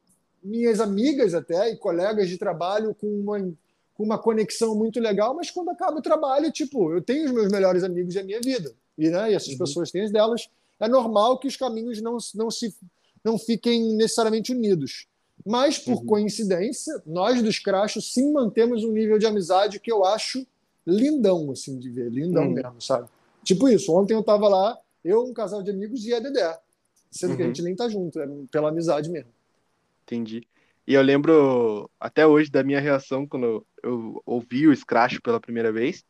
minhas 0.43 0.79
amigas 0.79 1.33
até 1.33 1.71
e 1.71 1.77
colegas 1.77 2.29
de 2.29 2.37
trabalho 2.37 2.95
com 2.95 3.07
uma, 3.07 3.39
com 3.93 4.03
uma 4.03 4.17
conexão 4.17 4.75
muito 4.75 4.99
legal, 4.99 5.35
mas 5.35 5.51
quando 5.51 5.69
acaba 5.69 5.99
o 5.99 6.01
trabalho, 6.01 6.51
tipo, 6.51 6.93
eu 6.93 7.01
tenho 7.01 7.25
os 7.25 7.31
meus 7.31 7.51
melhores 7.51 7.83
amigos 7.83 8.15
e 8.15 8.19
a 8.19 8.23
minha 8.23 8.39
vida. 8.39 8.73
E, 8.97 9.09
né, 9.09 9.31
e 9.31 9.35
essas 9.35 9.53
uhum. 9.53 9.57
pessoas 9.57 9.91
têm 9.91 10.03
as 10.03 10.11
delas. 10.11 10.49
é 10.79 10.87
normal 10.87 11.39
que 11.39 11.47
os 11.47 11.55
caminhos 11.55 12.01
não, 12.01 12.17
não, 12.35 12.49
se, 12.51 12.75
não 13.23 13.37
fiquem 13.37 13.93
necessariamente 13.95 14.51
unidos. 14.51 15.07
Mas, 15.45 15.77
por 15.77 15.97
uhum. 15.97 16.05
coincidência, 16.05 17.01
nós 17.05 17.41
dos 17.41 17.59
Crachos 17.59 18.13
sim 18.13 18.31
mantemos 18.31 18.83
um 18.83 18.91
nível 18.91 19.17
de 19.17 19.25
amizade 19.25 19.79
que 19.79 19.91
eu 19.91 20.03
acho 20.03 20.45
lindão, 20.85 21.51
assim, 21.51 21.77
de 21.79 21.89
ver. 21.89 22.09
Lindão 22.09 22.43
uhum. 22.43 22.53
mesmo, 22.53 22.81
sabe? 22.81 23.07
Tipo 23.43 23.69
isso. 23.69 23.93
Ontem 23.93 24.13
eu 24.13 24.23
tava 24.23 24.47
lá, 24.49 24.77
eu, 25.03 25.23
um 25.23 25.33
casal 25.33 25.63
de 25.63 25.71
amigos 25.71 26.05
e 26.05 26.13
a 26.13 26.19
Dedé. 26.19 26.59
Sendo 27.11 27.31
uhum. 27.31 27.35
que 27.37 27.41
a 27.41 27.45
uhum. 27.45 27.55
gente 27.55 27.63
nem 27.63 27.75
tá 27.75 27.89
junto, 27.89 28.19
é 28.19 28.27
pela 28.51 28.69
amizade 28.69 29.09
mesmo. 29.09 29.31
Entendi. 30.03 30.47
E 30.87 30.93
eu 30.93 31.01
lembro 31.01 31.89
até 31.99 32.25
hoje 32.25 32.49
da 32.49 32.63
minha 32.63 32.79
reação 32.79 33.27
quando 33.27 33.65
eu 33.83 34.21
ouvi 34.25 34.67
o 34.67 34.75
Scratch 34.75 35.19
pela 35.21 35.39
primeira 35.39 35.71
vez. 35.71 36.03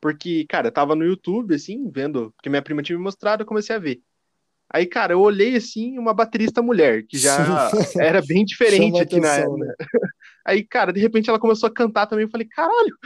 Porque, 0.00 0.44
cara, 0.48 0.68
eu 0.68 0.72
tava 0.72 0.94
no 0.94 1.04
YouTube, 1.04 1.54
assim, 1.54 1.90
vendo, 1.90 2.32
porque 2.36 2.48
minha 2.48 2.62
prima 2.62 2.82
tinha 2.82 2.96
me 2.96 3.02
mostrado, 3.02 3.42
eu 3.42 3.46
comecei 3.46 3.74
a 3.74 3.80
ver. 3.80 4.00
Aí, 4.70 4.86
cara, 4.86 5.14
eu 5.14 5.20
olhei 5.20 5.56
assim, 5.56 5.98
uma 5.98 6.12
baterista 6.12 6.60
mulher, 6.60 7.02
que 7.06 7.16
já 7.16 7.36
era 7.98 8.20
bem 8.20 8.44
diferente 8.44 9.00
aqui 9.00 9.16
atenção, 9.16 9.56
na. 9.56 9.66
Né? 9.66 9.74
Aí, 10.46 10.62
cara, 10.62 10.92
de 10.92 11.00
repente 11.00 11.28
ela 11.28 11.38
começou 11.38 11.66
a 11.66 11.72
cantar 11.72 12.06
também. 12.06 12.24
Eu 12.24 12.30
falei, 12.30 12.46
caralho! 12.46 12.96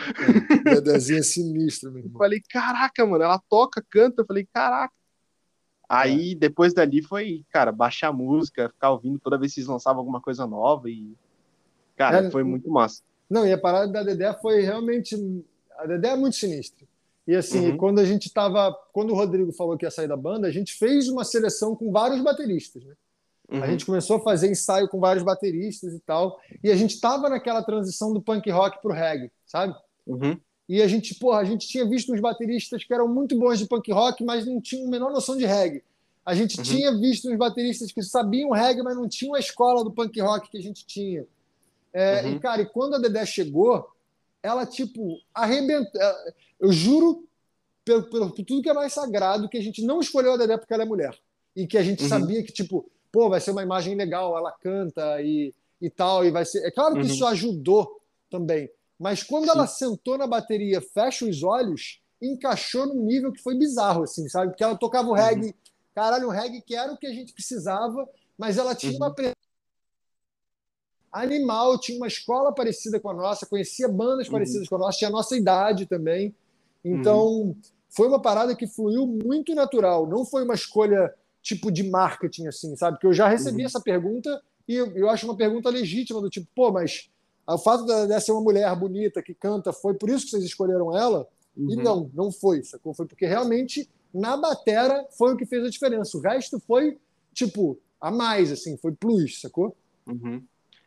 É, 0.67 0.75
Dedezinha 0.81 1.23
sinistra, 1.23 1.91
meu 1.91 2.01
irmão. 2.03 2.15
Eu 2.15 2.19
falei, 2.19 2.41
caraca, 2.49 3.07
mano, 3.07 3.23
ela 3.23 3.41
toca, 3.49 3.85
canta. 3.89 4.23
Eu 4.23 4.27
falei, 4.27 4.47
caraca. 4.53 4.93
Aí, 5.93 6.33
é. 6.33 6.35
depois 6.35 6.73
dali, 6.73 7.03
foi, 7.03 7.45
cara, 7.51 7.71
baixar 7.71 8.09
a 8.09 8.13
música, 8.13 8.71
ficar 8.71 8.93
ouvindo 8.93 9.19
toda 9.19 9.37
vez 9.37 9.53
que 9.53 9.61
eles 9.61 9.69
lançavam 9.69 10.01
alguma 10.01 10.23
coisa 10.23 10.47
nova. 10.47 10.89
E, 10.89 11.15
cara, 11.95 12.29
é, 12.29 12.31
foi 12.31 12.43
muito 12.43 12.71
massa. 12.71 13.03
Não, 13.29 13.47
e 13.47 13.53
a 13.53 13.59
parada 13.59 13.93
da 13.93 14.03
Dedé 14.03 14.33
foi 14.41 14.63
realmente. 14.63 15.15
A 15.77 15.87
Dedé 15.87 16.09
é 16.09 16.17
muito 16.17 16.37
sinistra. 16.37 16.87
E 17.27 17.37
assim, 17.37 17.73
uhum. 17.73 17.77
quando 17.77 17.99
a 17.99 18.07
gente 18.07 18.27
estava. 18.27 18.75
Quando 18.91 19.11
o 19.11 19.15
Rodrigo 19.15 19.53
falou 19.53 19.77
que 19.77 19.85
ia 19.85 19.91
sair 19.91 20.09
da 20.09 20.17
banda, 20.17 20.49
a 20.49 20.51
gente 20.51 20.73
fez 20.73 21.11
uma 21.11 21.25
seleção 21.25 21.77
com 21.77 21.93
vários 21.93 22.23
bateristas, 22.23 22.83
né? 22.83 22.95
Uhum. 23.51 23.63
A 23.63 23.67
gente 23.67 23.85
começou 23.85 24.17
a 24.17 24.21
fazer 24.21 24.51
ensaio 24.51 24.89
com 24.89 24.99
vários 24.99 25.23
bateristas 25.23 25.93
e 25.93 26.01
tal. 26.01 26.41
E 26.65 26.71
a 26.71 26.75
gente 26.75 26.95
estava 26.95 27.29
naquela 27.29 27.63
transição 27.63 28.15
do 28.15 28.23
punk 28.23 28.51
rock 28.51 28.81
pro 28.81 28.95
reggae, 28.95 29.31
sabe? 29.45 29.75
Uhum. 30.07 30.39
E 30.73 30.81
a 30.81 30.89
gente, 30.89 31.15
porra, 31.17 31.41
a 31.41 31.45
gente 31.45 31.69
tinha 31.69 31.85
visto 31.85 32.15
uns 32.15 32.21
bateristas 32.21 32.83
que 32.83 32.95
eram 32.95 33.07
muito 33.07 33.39
bons 33.39 33.59
de 33.59 33.67
punk 33.67 33.93
rock, 33.93 34.25
mas 34.25 34.47
não 34.47 34.59
tinham 34.59 34.89
a 34.89 34.91
menor 34.91 35.13
noção 35.13 35.37
de 35.37 35.45
reggae. 35.45 35.85
A 36.25 36.35
gente 36.35 36.57
uhum. 36.57 36.63
tinha 36.63 36.99
visto 36.99 37.31
uns 37.31 37.37
bateristas 37.37 37.93
que 37.93 38.03
sabiam 38.03 38.49
reggae, 38.53 38.83
mas 38.83 38.97
não 38.97 39.07
tinham 39.07 39.35
a 39.35 39.39
escola 39.39 39.85
do 39.85 39.93
punk 39.93 40.19
rock 40.19 40.51
que 40.51 40.57
a 40.57 40.63
gente 40.63 40.87
tinha. 40.87 41.27
É, 41.93 42.23
uhum. 42.23 42.37
E, 42.37 42.41
cara, 42.41 42.63
e 42.63 42.65
quando 42.65 42.95
a 42.95 42.99
Dedé 42.99 43.27
chegou, 43.27 43.87
ela, 44.43 44.65
tipo, 44.65 45.21
arrebentou. 45.35 46.01
Eu 46.59 46.73
juro, 46.73 47.23
pelo, 47.85 48.05
pelo, 48.05 48.31
por 48.31 48.43
tudo 48.43 48.63
que 48.63 48.71
é 48.71 48.73
mais 48.73 48.95
sagrado, 48.95 49.51
que 49.51 49.59
a 49.59 49.63
gente 49.63 49.85
não 49.85 50.01
escolheu 50.01 50.33
a 50.33 50.37
Dedé 50.39 50.57
porque 50.57 50.73
ela 50.73 50.85
é 50.85 50.87
mulher. 50.87 51.15
E 51.55 51.67
que 51.67 51.77
a 51.77 51.83
gente 51.83 52.03
uhum. 52.05 52.09
sabia 52.09 52.43
que, 52.43 52.51
tipo, 52.51 52.91
pô, 53.13 53.29
vai 53.29 53.43
ser 53.43 53.51
uma 53.51 53.63
imagem 53.63 53.95
legal, 53.95 54.39
ela 54.39 54.53
canta 54.53 55.21
e, 55.21 55.55
e 55.79 55.91
tal, 55.91 56.25
e 56.25 56.31
vai 56.31 56.47
ser. 56.47 56.67
É 56.67 56.71
claro 56.71 56.95
que 56.95 57.03
uhum. 57.03 57.07
isso 57.09 57.27
ajudou 57.27 58.01
também. 58.31 58.71
Mas 59.03 59.25
quando 59.25 59.47
Sim. 59.47 59.51
ela 59.51 59.67
sentou 59.67 60.17
na 60.17 60.29
bateria, 60.29 60.81
fecha 60.81 61.27
os 61.27 61.43
olhos, 61.43 62.01
encaixou 62.23 62.87
num 62.87 63.05
nível 63.05 63.33
que 63.33 63.43
foi 63.43 63.59
bizarro, 63.59 64.05
assim, 64.05 64.29
sabe? 64.29 64.53
Porque 64.53 64.63
ela 64.63 64.79
tocava 64.79 65.09
o 65.09 65.13
reggae, 65.13 65.49
uhum. 65.49 65.55
caralho, 65.93 66.29
um 66.29 66.31
reggae 66.31 66.63
que 66.63 66.77
era 66.77 66.93
o 66.93 66.97
que 66.97 67.09
a 67.09 67.13
gente 67.13 67.33
precisava, 67.33 68.09
mas 68.39 68.59
ela 68.59 68.77
tinha 68.77 68.97
uma 68.97 69.09
uhum 69.09 69.33
animal, 71.13 71.79
tinha 71.81 71.99
uma 71.99 72.07
escola 72.07 72.55
parecida 72.55 73.01
com 73.01 73.11
a 73.11 73.15
nossa, 73.15 73.45
conhecia 73.45 73.89
bandas 73.89 74.29
uhum. 74.29 74.35
parecidas 74.35 74.69
com 74.69 74.77
a 74.77 74.79
nossa, 74.79 74.99
tinha 74.99 75.09
a 75.09 75.13
nossa 75.13 75.37
idade 75.37 75.85
também. 75.85 76.33
Então, 76.85 77.27
uhum. 77.27 77.57
foi 77.91 78.07
uma 78.07 78.23
parada 78.23 78.55
que 78.55 78.69
fluiu 78.69 79.05
muito 79.05 79.53
natural, 79.53 80.07
não 80.07 80.25
foi 80.25 80.45
uma 80.45 80.55
escolha 80.55 81.13
tipo 81.43 81.73
de 81.73 81.83
marketing, 81.83 82.47
assim, 82.47 82.77
sabe? 82.77 83.01
Que 83.01 83.07
eu 83.07 83.13
já 83.13 83.27
recebi 83.27 83.63
uhum. 83.63 83.67
essa 83.67 83.81
pergunta 83.81 84.41
e 84.67 84.77
eu, 84.77 84.93
eu, 84.97 85.11
acho 85.11 85.27
uma 85.27 85.37
pergunta 85.37 85.69
legítima, 85.69 86.21
do 86.21 86.31
tipo, 86.31 86.47
pô, 86.55 86.71
mas 86.71 87.11
o 87.47 87.59
fato 87.59 87.85
dela 87.85 88.21
ser 88.21 88.33
uma 88.33 88.41
mulher 88.41 88.75
bonita 88.77 89.23
que 89.23 89.35
canta, 89.35 89.73
foi 89.73 89.95
por 89.95 90.09
isso 90.09 90.25
que 90.25 90.31
vocês 90.31 90.45
escolheram 90.45 90.97
ela? 90.97 91.27
E 91.57 91.77
uhum. 91.77 91.83
não, 91.83 92.11
não 92.15 92.33
foi, 92.33 92.63
sacou? 92.63 92.95
Foi 92.95 93.07
porque 93.07 93.27
realmente 93.27 93.89
na 94.13 94.37
batera 94.37 95.07
foi 95.17 95.35
o 95.35 95.37
que 95.37 95.47
fez 95.47 95.65
a 95.65 95.71
diferença. 95.71 96.17
O 96.17 96.21
resto 96.21 96.61
foi, 96.61 96.99
tipo, 97.33 97.79
a 98.01 98.11
mais, 98.11 98.53
assim, 98.53 98.77
foi 98.77 98.93
plus, 98.93 99.41
sacou? 99.41 99.77
Uhum. 100.07 100.43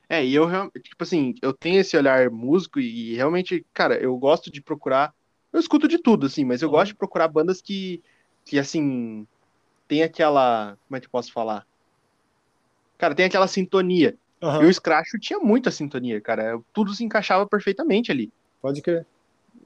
É, 0.08 0.24
e 0.24 0.36
eu, 0.36 0.48
tipo 0.82 1.04
assim, 1.04 1.34
eu 1.42 1.52
tenho 1.52 1.80
esse 1.80 1.98
olhar 1.98 2.30
músico 2.30 2.80
e 2.80 3.16
realmente, 3.16 3.66
cara, 3.74 3.98
eu 3.98 4.16
gosto 4.18 4.52
de 4.52 4.62
procurar. 4.62 5.14
Eu 5.52 5.60
escuto 5.60 5.88
de 5.88 5.98
tudo, 5.98 6.28
assim, 6.28 6.46
mas 6.46 6.62
eu 6.62 6.70
gosto 6.70 6.88
de 6.90 6.96
procurar 6.96 7.28
bandas 7.28 7.62
que, 7.62 8.04
que 8.44 8.60
assim, 8.60 9.26
tem 9.88 10.04
aquela. 10.04 10.78
Como 10.88 10.98
é 10.98 11.00
que 11.00 11.08
eu 11.08 11.12
posso 11.12 11.32
falar? 11.32 11.66
Cara, 12.98 13.16
tem 13.16 13.26
aquela 13.26 13.48
sintonia. 13.48 14.18
Uhum. 14.42 14.64
E 14.64 14.66
o 14.66 14.74
Scratch 14.74 15.10
tinha 15.20 15.40
muita 15.40 15.72
sintonia, 15.72 16.20
cara. 16.22 16.60
Tudo 16.74 16.94
se 16.94 17.04
encaixava 17.04 17.48
perfeitamente 17.48 18.12
ali. 18.12 18.32
Pode 18.62 18.82
crer. 18.82 19.06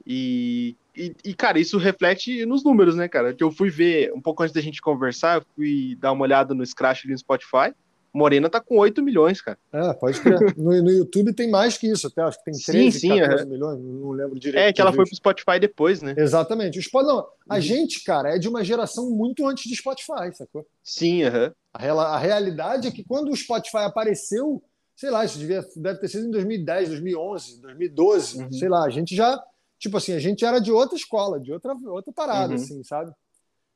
E, 0.06 0.76
e, 0.96 1.14
e, 1.24 1.34
cara, 1.34 1.58
isso 1.58 1.78
reflete 1.78 2.44
nos 2.46 2.64
números, 2.64 2.96
né, 2.96 3.08
cara? 3.08 3.34
Que 3.34 3.44
eu 3.44 3.50
fui 3.50 3.70
ver 3.70 4.12
um 4.12 4.20
pouco 4.20 4.42
antes 4.42 4.54
da 4.54 4.60
gente 4.60 4.80
conversar, 4.80 5.38
eu 5.38 5.46
fui 5.54 5.96
dar 6.00 6.12
uma 6.12 6.22
olhada 6.22 6.54
no 6.54 6.64
Scratch 6.64 7.04
ali 7.04 7.12
no 7.12 7.18
Spotify. 7.18 7.74
Morena 8.12 8.50
tá 8.50 8.60
com 8.60 8.76
8 8.76 9.02
milhões, 9.02 9.40
cara. 9.40 9.58
É, 9.72 9.92
pode 9.94 10.20
crer. 10.20 10.38
No, 10.56 10.82
no 10.82 10.90
YouTube 10.90 11.32
tem 11.32 11.50
mais 11.50 11.78
que 11.78 11.86
isso, 11.86 12.06
até 12.06 12.22
acho 12.22 12.38
que 12.38 12.44
tem 12.44 12.54
13, 12.54 12.92
sim, 12.92 12.98
sim, 13.00 13.18
14 13.20 13.42
é. 13.42 13.46
milhões, 13.46 13.78
não 13.80 14.10
lembro 14.10 14.38
direito. 14.38 14.64
É, 14.64 14.72
que 14.72 14.80
ela 14.80 14.92
foi 14.92 15.04
pro 15.04 15.14
Spotify 15.14 15.58
depois, 15.60 16.02
né? 16.02 16.14
Exatamente. 16.16 16.78
O 16.78 16.82
Spotify, 16.82 17.12
não, 17.12 17.26
a 17.48 17.54
uhum. 17.54 17.60
gente, 17.60 18.04
cara, 18.04 18.34
é 18.34 18.38
de 18.38 18.48
uma 18.48 18.64
geração 18.64 19.10
muito 19.10 19.46
antes 19.46 19.64
de 19.68 19.76
Spotify, 19.76 20.34
sacou? 20.34 20.66
Sim, 20.82 21.22
aham. 21.22 21.46
Uhum. 21.46 22.00
A, 22.00 22.14
a, 22.14 22.18
realidade 22.18 22.88
é 22.88 22.90
que 22.90 23.04
quando 23.04 23.30
o 23.30 23.36
Spotify 23.36 23.78
apareceu, 23.78 24.62
sei 24.96 25.10
lá, 25.10 25.24
isso 25.24 25.38
devia, 25.38 25.64
deve 25.76 26.00
ter 26.00 26.08
sido 26.08 26.26
em 26.26 26.30
2010, 26.30 26.88
2011, 26.88 27.60
2012, 27.60 28.42
uhum. 28.42 28.52
sei 28.52 28.68
lá, 28.68 28.84
a 28.84 28.90
gente 28.90 29.14
já, 29.14 29.40
tipo 29.78 29.96
assim, 29.96 30.12
a 30.12 30.18
gente 30.18 30.44
era 30.44 30.58
de 30.58 30.72
outra 30.72 30.96
escola, 30.96 31.38
de 31.38 31.52
outra, 31.52 31.74
outra 31.86 32.12
parada, 32.12 32.54
uhum. 32.54 32.60
assim, 32.60 32.82
sabe? 32.82 33.12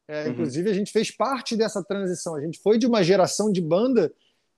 É, 0.08 0.24
uhum. 0.24 0.32
Inclusive, 0.32 0.70
a 0.70 0.74
gente 0.74 0.92
fez 0.92 1.10
parte 1.10 1.56
dessa 1.56 1.82
transição. 1.82 2.34
A 2.34 2.40
gente 2.40 2.60
foi 2.60 2.78
de 2.78 2.86
uma 2.86 3.02
geração 3.02 3.50
de 3.50 3.60
banda 3.60 4.12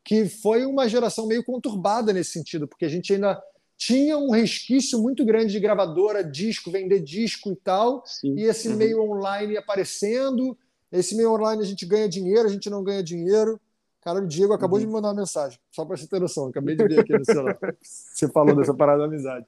que 0.06 0.28
foi 0.28 0.64
uma 0.64 0.88
geração 0.88 1.26
meio 1.26 1.44
conturbada 1.44 2.12
nesse 2.12 2.30
sentido, 2.30 2.68
porque 2.68 2.84
a 2.84 2.88
gente 2.88 3.12
ainda 3.12 3.42
tinha 3.76 4.16
um 4.16 4.30
resquício 4.30 5.02
muito 5.02 5.24
grande 5.24 5.52
de 5.52 5.58
gravadora, 5.58 6.22
disco, 6.22 6.70
vender 6.70 7.00
disco 7.00 7.50
e 7.50 7.56
tal, 7.56 8.04
Sim. 8.06 8.36
e 8.38 8.44
esse 8.44 8.68
uhum. 8.68 8.76
meio 8.76 9.02
online 9.02 9.56
aparecendo. 9.56 10.56
Esse 10.92 11.16
meio 11.16 11.32
online 11.32 11.60
a 11.60 11.66
gente 11.66 11.84
ganha 11.84 12.08
dinheiro, 12.08 12.46
a 12.46 12.50
gente 12.50 12.70
não 12.70 12.84
ganha 12.84 13.02
dinheiro. 13.02 13.60
Cara, 14.00 14.20
o 14.20 14.26
Diego 14.28 14.52
acabou 14.52 14.78
uhum. 14.78 14.82
de 14.82 14.86
me 14.86 14.92
mandar 14.92 15.08
uma 15.08 15.20
mensagem, 15.20 15.58
só 15.72 15.84
para 15.84 15.96
você 15.96 16.06
ter 16.06 16.20
noção. 16.20 16.46
Acabei 16.46 16.76
de 16.76 16.86
ver 16.86 17.00
aqui 17.00 17.12
no 17.12 17.24
celular. 17.24 17.58
você 17.82 18.28
falou 18.28 18.54
dessa 18.54 18.72
parada 18.72 19.00
da 19.00 19.06
amizade. 19.06 19.44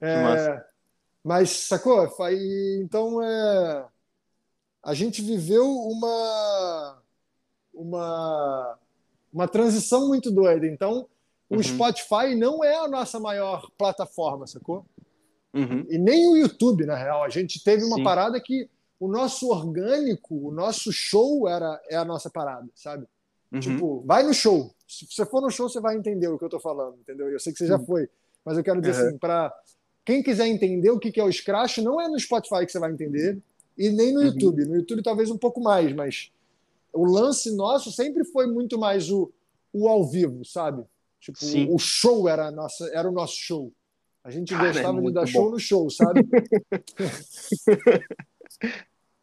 É, 0.00 0.64
mas, 1.22 1.50
sacou? 1.50 2.10
Então, 2.80 3.22
é, 3.22 3.84
a 4.82 4.94
gente 4.94 5.20
viveu 5.20 5.70
uma, 5.70 7.02
uma 7.74 8.78
uma 9.36 9.46
transição 9.46 10.08
muito 10.08 10.30
doida. 10.30 10.66
Então, 10.66 11.06
o 11.50 11.56
uhum. 11.56 11.62
Spotify 11.62 12.34
não 12.34 12.64
é 12.64 12.74
a 12.74 12.88
nossa 12.88 13.20
maior 13.20 13.70
plataforma, 13.76 14.46
sacou? 14.46 14.86
Uhum. 15.52 15.84
E 15.90 15.98
nem 15.98 16.26
o 16.26 16.38
YouTube, 16.38 16.86
na 16.86 16.96
real. 16.96 17.22
A 17.22 17.28
gente 17.28 17.62
teve 17.62 17.84
uma 17.84 17.96
Sim. 17.96 18.02
parada 18.02 18.40
que 18.40 18.66
o 18.98 19.06
nosso 19.08 19.50
orgânico, 19.50 20.34
o 20.34 20.50
nosso 20.50 20.90
show 20.90 21.46
era 21.46 21.78
é 21.90 21.96
a 21.96 22.04
nossa 22.04 22.30
parada, 22.30 22.66
sabe? 22.74 23.06
Uhum. 23.52 23.60
Tipo, 23.60 24.02
vai 24.06 24.22
no 24.22 24.32
show. 24.32 24.74
Se 24.88 25.06
você 25.06 25.26
for 25.26 25.42
no 25.42 25.50
show, 25.50 25.68
você 25.68 25.80
vai 25.80 25.96
entender 25.96 26.28
o 26.28 26.38
que 26.38 26.44
eu 26.44 26.48
tô 26.48 26.58
falando, 26.58 26.96
entendeu? 26.98 27.28
Eu 27.28 27.38
sei 27.38 27.52
que 27.52 27.58
você 27.58 27.66
já 27.66 27.78
foi, 27.78 28.08
mas 28.42 28.56
eu 28.56 28.64
quero 28.64 28.80
dizer 28.80 28.98
uhum. 28.98 29.08
assim, 29.08 29.18
para 29.18 29.54
quem 30.02 30.22
quiser 30.22 30.46
entender 30.46 30.90
o 30.90 30.98
que 30.98 31.20
é 31.20 31.24
o 31.24 31.30
Scratch, 31.30 31.78
não 31.78 32.00
é 32.00 32.08
no 32.08 32.18
Spotify 32.18 32.64
que 32.64 32.72
você 32.72 32.78
vai 32.78 32.90
entender 32.90 33.38
e 33.76 33.90
nem 33.90 34.14
no 34.14 34.20
uhum. 34.20 34.26
YouTube. 34.26 34.64
No 34.64 34.76
YouTube 34.76 35.02
talvez 35.02 35.30
um 35.30 35.36
pouco 35.36 35.60
mais, 35.60 35.92
mas 35.92 36.30
o 36.96 37.04
lance 37.04 37.54
nosso 37.54 37.92
sempre 37.92 38.24
foi 38.24 38.46
muito 38.46 38.78
mais 38.78 39.10
o, 39.10 39.32
o 39.72 39.88
ao 39.88 40.08
vivo, 40.08 40.44
sabe? 40.44 40.84
Tipo, 41.20 41.38
Sim. 41.38 41.68
o 41.70 41.78
show 41.78 42.28
era, 42.28 42.50
nossa, 42.50 42.88
era 42.92 43.08
o 43.08 43.12
nosso 43.12 43.36
show. 43.36 43.72
A 44.22 44.30
gente 44.30 44.52
Cara, 44.52 44.68
é 44.68 44.72
gostava 44.72 44.98
é 44.98 45.02
de 45.02 45.12
dar 45.12 45.20
bom. 45.20 45.26
show 45.26 45.50
no 45.50 45.58
show, 45.58 45.90
sabe? 45.90 46.20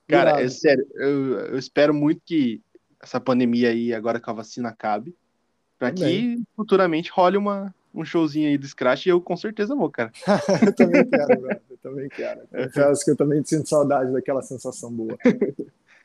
Cara, 0.07 0.41
é 0.41 0.49
sério, 0.49 0.85
eu, 0.95 1.39
eu, 1.39 1.57
espero 1.57 1.93
muito 1.93 2.21
que 2.25 2.61
essa 3.01 3.19
pandemia 3.19 3.69
aí, 3.69 3.93
agora 3.93 4.19
com 4.19 4.31
a 4.31 4.33
vacina, 4.33 4.69
acabe. 4.69 5.15
Pra 5.77 5.91
Também. 5.91 6.37
que 6.37 6.43
futuramente 6.55 7.11
role 7.11 7.35
uma, 7.35 7.73
um 7.93 8.05
showzinho 8.05 8.49
aí 8.49 8.57
do 8.57 8.67
Scratch 8.67 9.05
e 9.05 9.09
eu 9.09 9.21
com 9.21 9.35
certeza 9.35 9.75
vou, 9.75 9.89
cara. 9.89 10.11
eu 10.65 10.73
também 10.73 11.05
quero, 11.05 11.41
velho. 11.41 11.61
Eu 11.69 11.77
também 11.77 12.09
quero. 12.09 12.41
Confesso 12.47 13.05
que 13.05 13.11
eu 13.11 13.17
também 13.17 13.43
sinto 13.43 13.67
saudade 13.67 14.11
daquela 14.11 14.41
sensação 14.41 14.91
boa. 14.91 15.17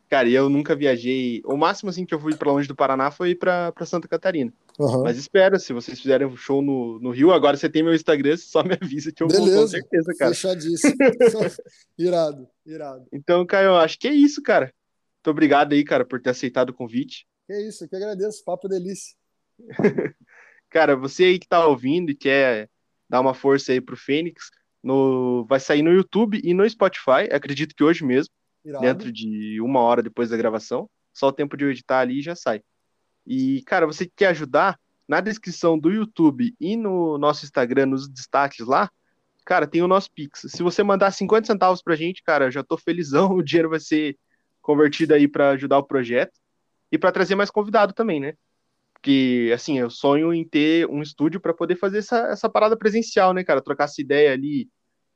Cara, 0.08 0.26
e 0.26 0.34
eu 0.34 0.48
nunca 0.48 0.74
viajei. 0.74 1.42
O 1.44 1.56
máximo 1.56 1.90
assim 1.90 2.06
que 2.06 2.14
eu 2.14 2.18
fui 2.18 2.34
para 2.34 2.50
longe 2.50 2.66
do 2.66 2.74
Paraná 2.74 3.10
foi 3.10 3.34
para 3.34 3.74
Santa 3.84 4.08
Catarina. 4.08 4.52
Uhum. 4.78 5.02
Mas 5.02 5.18
espero, 5.18 5.58
se 5.58 5.72
vocês 5.72 6.00
fizerem 6.00 6.26
um 6.26 6.36
show 6.36 6.62
no, 6.62 6.98
no 6.98 7.10
Rio, 7.10 7.30
agora 7.30 7.56
você 7.56 7.68
tem 7.68 7.82
meu 7.82 7.94
Instagram, 7.94 8.36
só 8.38 8.62
me 8.62 8.78
avisa 8.80 9.12
que 9.12 9.22
eu 9.22 9.28
Beleza, 9.28 9.52
vou 9.52 9.62
com 9.62 9.68
certeza, 9.68 10.14
cara. 10.18 10.34
Fechadíssimo. 10.34 10.94
irado, 11.98 12.48
irado. 12.64 13.06
Então, 13.12 13.44
Caio, 13.44 13.76
acho 13.76 13.98
que 13.98 14.08
é 14.08 14.12
isso, 14.12 14.42
cara. 14.42 14.72
Muito 15.16 15.30
obrigado 15.30 15.74
aí, 15.74 15.84
cara, 15.84 16.06
por 16.06 16.20
ter 16.22 16.30
aceitado 16.30 16.70
o 16.70 16.74
convite. 16.74 17.26
Que 17.46 17.60
isso, 17.68 17.84
eu 17.84 17.88
que 17.88 17.96
agradeço. 17.96 18.42
Papo 18.44 18.66
delícia. 18.66 19.14
cara, 20.70 20.96
você 20.96 21.24
aí 21.24 21.38
que 21.38 21.48
tá 21.48 21.66
ouvindo 21.66 22.10
e 22.10 22.14
quer 22.14 22.70
dar 23.10 23.20
uma 23.20 23.34
força 23.34 23.72
aí 23.72 23.80
pro 23.80 23.96
Fênix, 23.96 24.50
no... 24.82 25.44
vai 25.46 25.60
sair 25.60 25.82
no 25.82 25.92
YouTube 25.92 26.40
e 26.42 26.54
no 26.54 26.68
Spotify, 26.68 27.28
acredito 27.30 27.74
que 27.74 27.84
hoje 27.84 28.04
mesmo, 28.04 28.32
Irado. 28.68 28.84
dentro 28.84 29.12
de 29.12 29.60
uma 29.60 29.80
hora 29.80 30.02
depois 30.02 30.30
da 30.30 30.36
gravação. 30.36 30.88
Só 31.12 31.28
o 31.28 31.32
tempo 31.32 31.56
de 31.56 31.64
eu 31.64 31.70
editar 31.70 32.00
ali 32.00 32.18
e 32.18 32.22
já 32.22 32.34
sai. 32.34 32.62
E, 33.26 33.62
cara, 33.62 33.86
você 33.86 34.06
que 34.06 34.12
quer 34.16 34.28
ajudar, 34.28 34.78
na 35.08 35.20
descrição 35.20 35.78
do 35.78 35.90
YouTube 35.90 36.54
e 36.60 36.76
no 36.76 37.16
nosso 37.16 37.44
Instagram, 37.44 37.86
nos 37.86 38.08
destaques 38.08 38.66
lá, 38.66 38.90
cara, 39.44 39.66
tem 39.66 39.82
o 39.82 39.88
nosso 39.88 40.12
Pix. 40.12 40.46
Se 40.48 40.62
você 40.62 40.82
mandar 40.82 41.10
50 41.10 41.46
centavos 41.46 41.82
pra 41.82 41.96
gente, 41.96 42.22
cara, 42.22 42.46
eu 42.46 42.50
já 42.50 42.62
tô 42.62 42.76
felizão, 42.76 43.32
o 43.36 43.42
dinheiro 43.42 43.70
vai 43.70 43.80
ser 43.80 44.16
convertido 44.60 45.14
aí 45.14 45.26
para 45.26 45.50
ajudar 45.50 45.78
o 45.78 45.84
projeto 45.84 46.38
e 46.92 46.98
para 46.98 47.10
trazer 47.10 47.34
mais 47.34 47.50
convidado 47.50 47.94
também, 47.94 48.20
né? 48.20 48.34
Porque, 48.92 49.50
assim, 49.54 49.78
eu 49.78 49.88
sonho 49.88 50.34
em 50.34 50.46
ter 50.46 50.86
um 50.88 51.00
estúdio 51.00 51.40
para 51.40 51.54
poder 51.54 51.76
fazer 51.76 51.98
essa, 51.98 52.18
essa 52.28 52.48
parada 52.48 52.76
presencial, 52.76 53.32
né, 53.32 53.44
cara? 53.44 53.62
Trocar 53.62 53.84
essa 53.84 54.00
ideia 54.00 54.32
ali, 54.32 54.68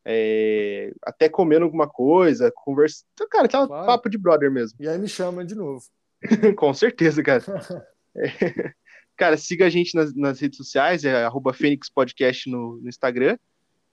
é, 0.04 0.92
até 1.02 1.28
comendo 1.28 1.64
alguma 1.64 1.88
coisa, 1.88 2.52
conversando. 2.54 3.06
Cara, 3.30 3.46
aquela 3.46 3.66
claro. 3.66 3.86
papo 3.86 4.10
de 4.10 4.18
brother 4.18 4.50
mesmo. 4.50 4.76
E 4.80 4.88
aí 4.88 4.98
me 4.98 5.08
chama 5.08 5.44
de 5.44 5.54
novo. 5.54 5.82
Com 6.56 6.74
certeza, 6.74 7.22
cara. 7.22 7.42
é, 8.16 8.72
cara, 9.16 9.36
siga 9.36 9.66
a 9.66 9.70
gente 9.70 9.94
nas, 9.94 10.14
nas 10.14 10.40
redes 10.40 10.56
sociais, 10.56 11.04
é 11.04 11.24
arroba 11.24 11.52
Fênix 11.52 11.88
Podcast 11.88 12.50
no, 12.50 12.78
no 12.82 12.88
Instagram. 12.88 13.38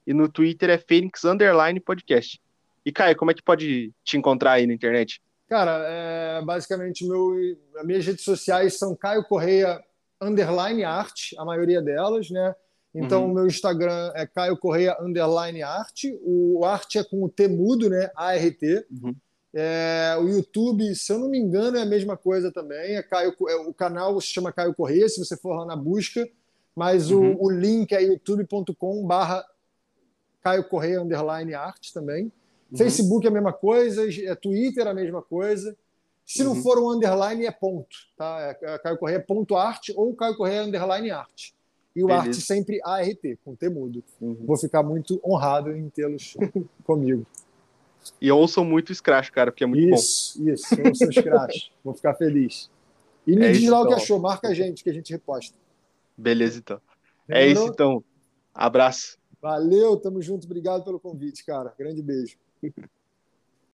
E 0.08 0.14
no 0.14 0.28
Twitter 0.28 0.70
é 0.72 0.78
Fênix 0.78 1.24
Underline 1.24 1.80
Podcast. 1.80 2.42
E, 2.86 2.92
Caio, 2.92 3.16
como 3.16 3.30
é 3.30 3.34
que 3.34 3.44
pode 3.44 3.94
te 4.04 4.18
encontrar 4.18 4.54
aí 4.54 4.66
na 4.66 4.74
internet? 4.74 5.22
Cara, 5.48 5.84
é, 5.88 6.42
basicamente, 6.44 7.08
meu, 7.08 7.36
as 7.78 7.86
minhas 7.86 8.06
redes 8.06 8.24
sociais 8.24 8.78
são 8.78 8.96
Caio 8.96 9.24
Correia 9.24 9.84
Underline 10.22 10.84
Arte, 10.84 11.36
a 11.38 11.46
maioria 11.46 11.82
delas, 11.82 12.30
né? 12.30 12.56
Então, 12.94 13.26
uhum. 13.26 13.32
o 13.32 13.34
meu 13.36 13.48
Instagram 13.48 14.12
é 14.16 14.26
Caio 14.26 14.58
Correia 14.58 14.98
Underline 15.00 15.62
Arte. 15.62 16.18
O 16.24 16.66
arte 16.66 16.98
é 16.98 17.04
com 17.04 17.24
o 17.24 17.30
T 17.30 17.48
mudo, 17.48 17.90
né? 17.90 18.10
A-R-T. 18.16 18.88
Uhum. 18.92 19.16
É, 19.54 20.16
o 20.20 20.28
YouTube, 20.28 20.94
se 20.96 21.12
eu 21.12 21.20
não 21.20 21.30
me 21.30 21.40
engano, 21.40 21.78
é 21.78 21.82
a 21.82 21.86
mesma 21.86 22.16
coisa 22.16 22.52
também. 22.52 22.96
É 22.96 23.04
Caio, 23.04 23.34
é, 23.48 23.56
o 23.56 23.74
canal 23.74 24.20
se 24.20 24.28
chama 24.28 24.52
Caio 24.52 24.74
Correia, 24.74 25.08
se 25.08 25.24
você 25.24 25.38
for 25.38 25.56
lá 25.56 25.66
na 25.66 25.76
busca. 25.76 26.28
Mas 26.76 27.12
uhum. 27.12 27.34
o, 27.34 27.46
o, 27.46 27.50
link 27.52 27.92
é 27.94 28.02
youtube.com 28.02 29.06
barra 29.06 29.44
Caio 30.42 30.64
Correia 30.64 31.02
Underline 31.02 31.54
Arte 31.54 31.94
também. 31.94 32.32
Uhum. 32.72 32.78
Facebook 32.78 33.26
é 33.26 33.30
a 33.30 33.34
mesma 33.34 33.54
coisa, 33.54 34.08
é 34.24 34.36
Twitter 34.36 34.88
é 34.88 34.90
a 34.90 34.94
mesma 34.94 35.22
coisa. 35.22 35.76
Se 36.26 36.44
uhum. 36.44 36.54
não 36.54 36.62
for 36.62 36.80
um 36.80 36.92
underline, 36.92 37.46
é 37.46 37.52
ponto. 37.52 37.96
Tá? 38.16 38.56
É, 38.62 38.74
é 38.74 38.78
Caio 38.80 38.98
Correia 38.98 39.20
ponto 39.20 39.56
arte 39.56 39.92
ou 39.96 40.16
Caio 40.16 40.38
Correia 40.38 40.64
underline 40.64 41.10
arte. 41.12 41.56
E 42.00 42.04
o 42.04 42.08
Beleza. 42.08 42.28
arte 42.28 42.42
sempre 42.42 42.80
ART, 42.82 43.38
com 43.44 43.54
T 43.54 43.68
mudo. 43.68 44.02
Uhum. 44.22 44.38
Vou 44.46 44.56
ficar 44.56 44.82
muito 44.82 45.20
honrado 45.22 45.76
em 45.76 45.90
tê-los 45.90 46.38
comigo. 46.86 47.28
E 48.22 48.32
ouçam 48.32 48.64
muito 48.64 48.96
Scratch, 48.96 49.32
cara, 49.32 49.52
porque 49.52 49.66
é 49.66 49.68
muito 49.68 49.94
isso, 49.94 50.42
bom. 50.42 50.50
Isso, 50.50 50.76
isso. 50.76 50.88
Ouçam 50.88 51.12
Scratch. 51.12 51.68
Vou 51.84 51.94
ficar 51.94 52.14
feliz. 52.14 52.72
E 53.28 53.36
me 53.36 53.48
é 53.48 53.52
diz 53.52 53.70
lá 53.70 53.82
o 53.82 53.82
que 53.82 53.90
então. 53.90 54.02
achou. 54.02 54.18
Marca 54.18 54.48
a 54.48 54.54
gente, 54.54 54.82
que 54.82 54.90
a 54.90 54.94
gente 54.94 55.12
reposta. 55.12 55.54
Beleza, 56.18 56.60
então. 56.60 56.80
É 57.28 57.46
isso, 57.46 57.68
então. 57.68 58.02
Abraço. 58.56 59.18
Valeu, 59.42 59.98
tamo 59.98 60.22
junto. 60.22 60.46
Obrigado 60.46 60.86
pelo 60.86 61.02
convite, 61.02 61.44
cara. 61.46 61.74
Grande 61.78 62.02
beijo. 62.02 62.38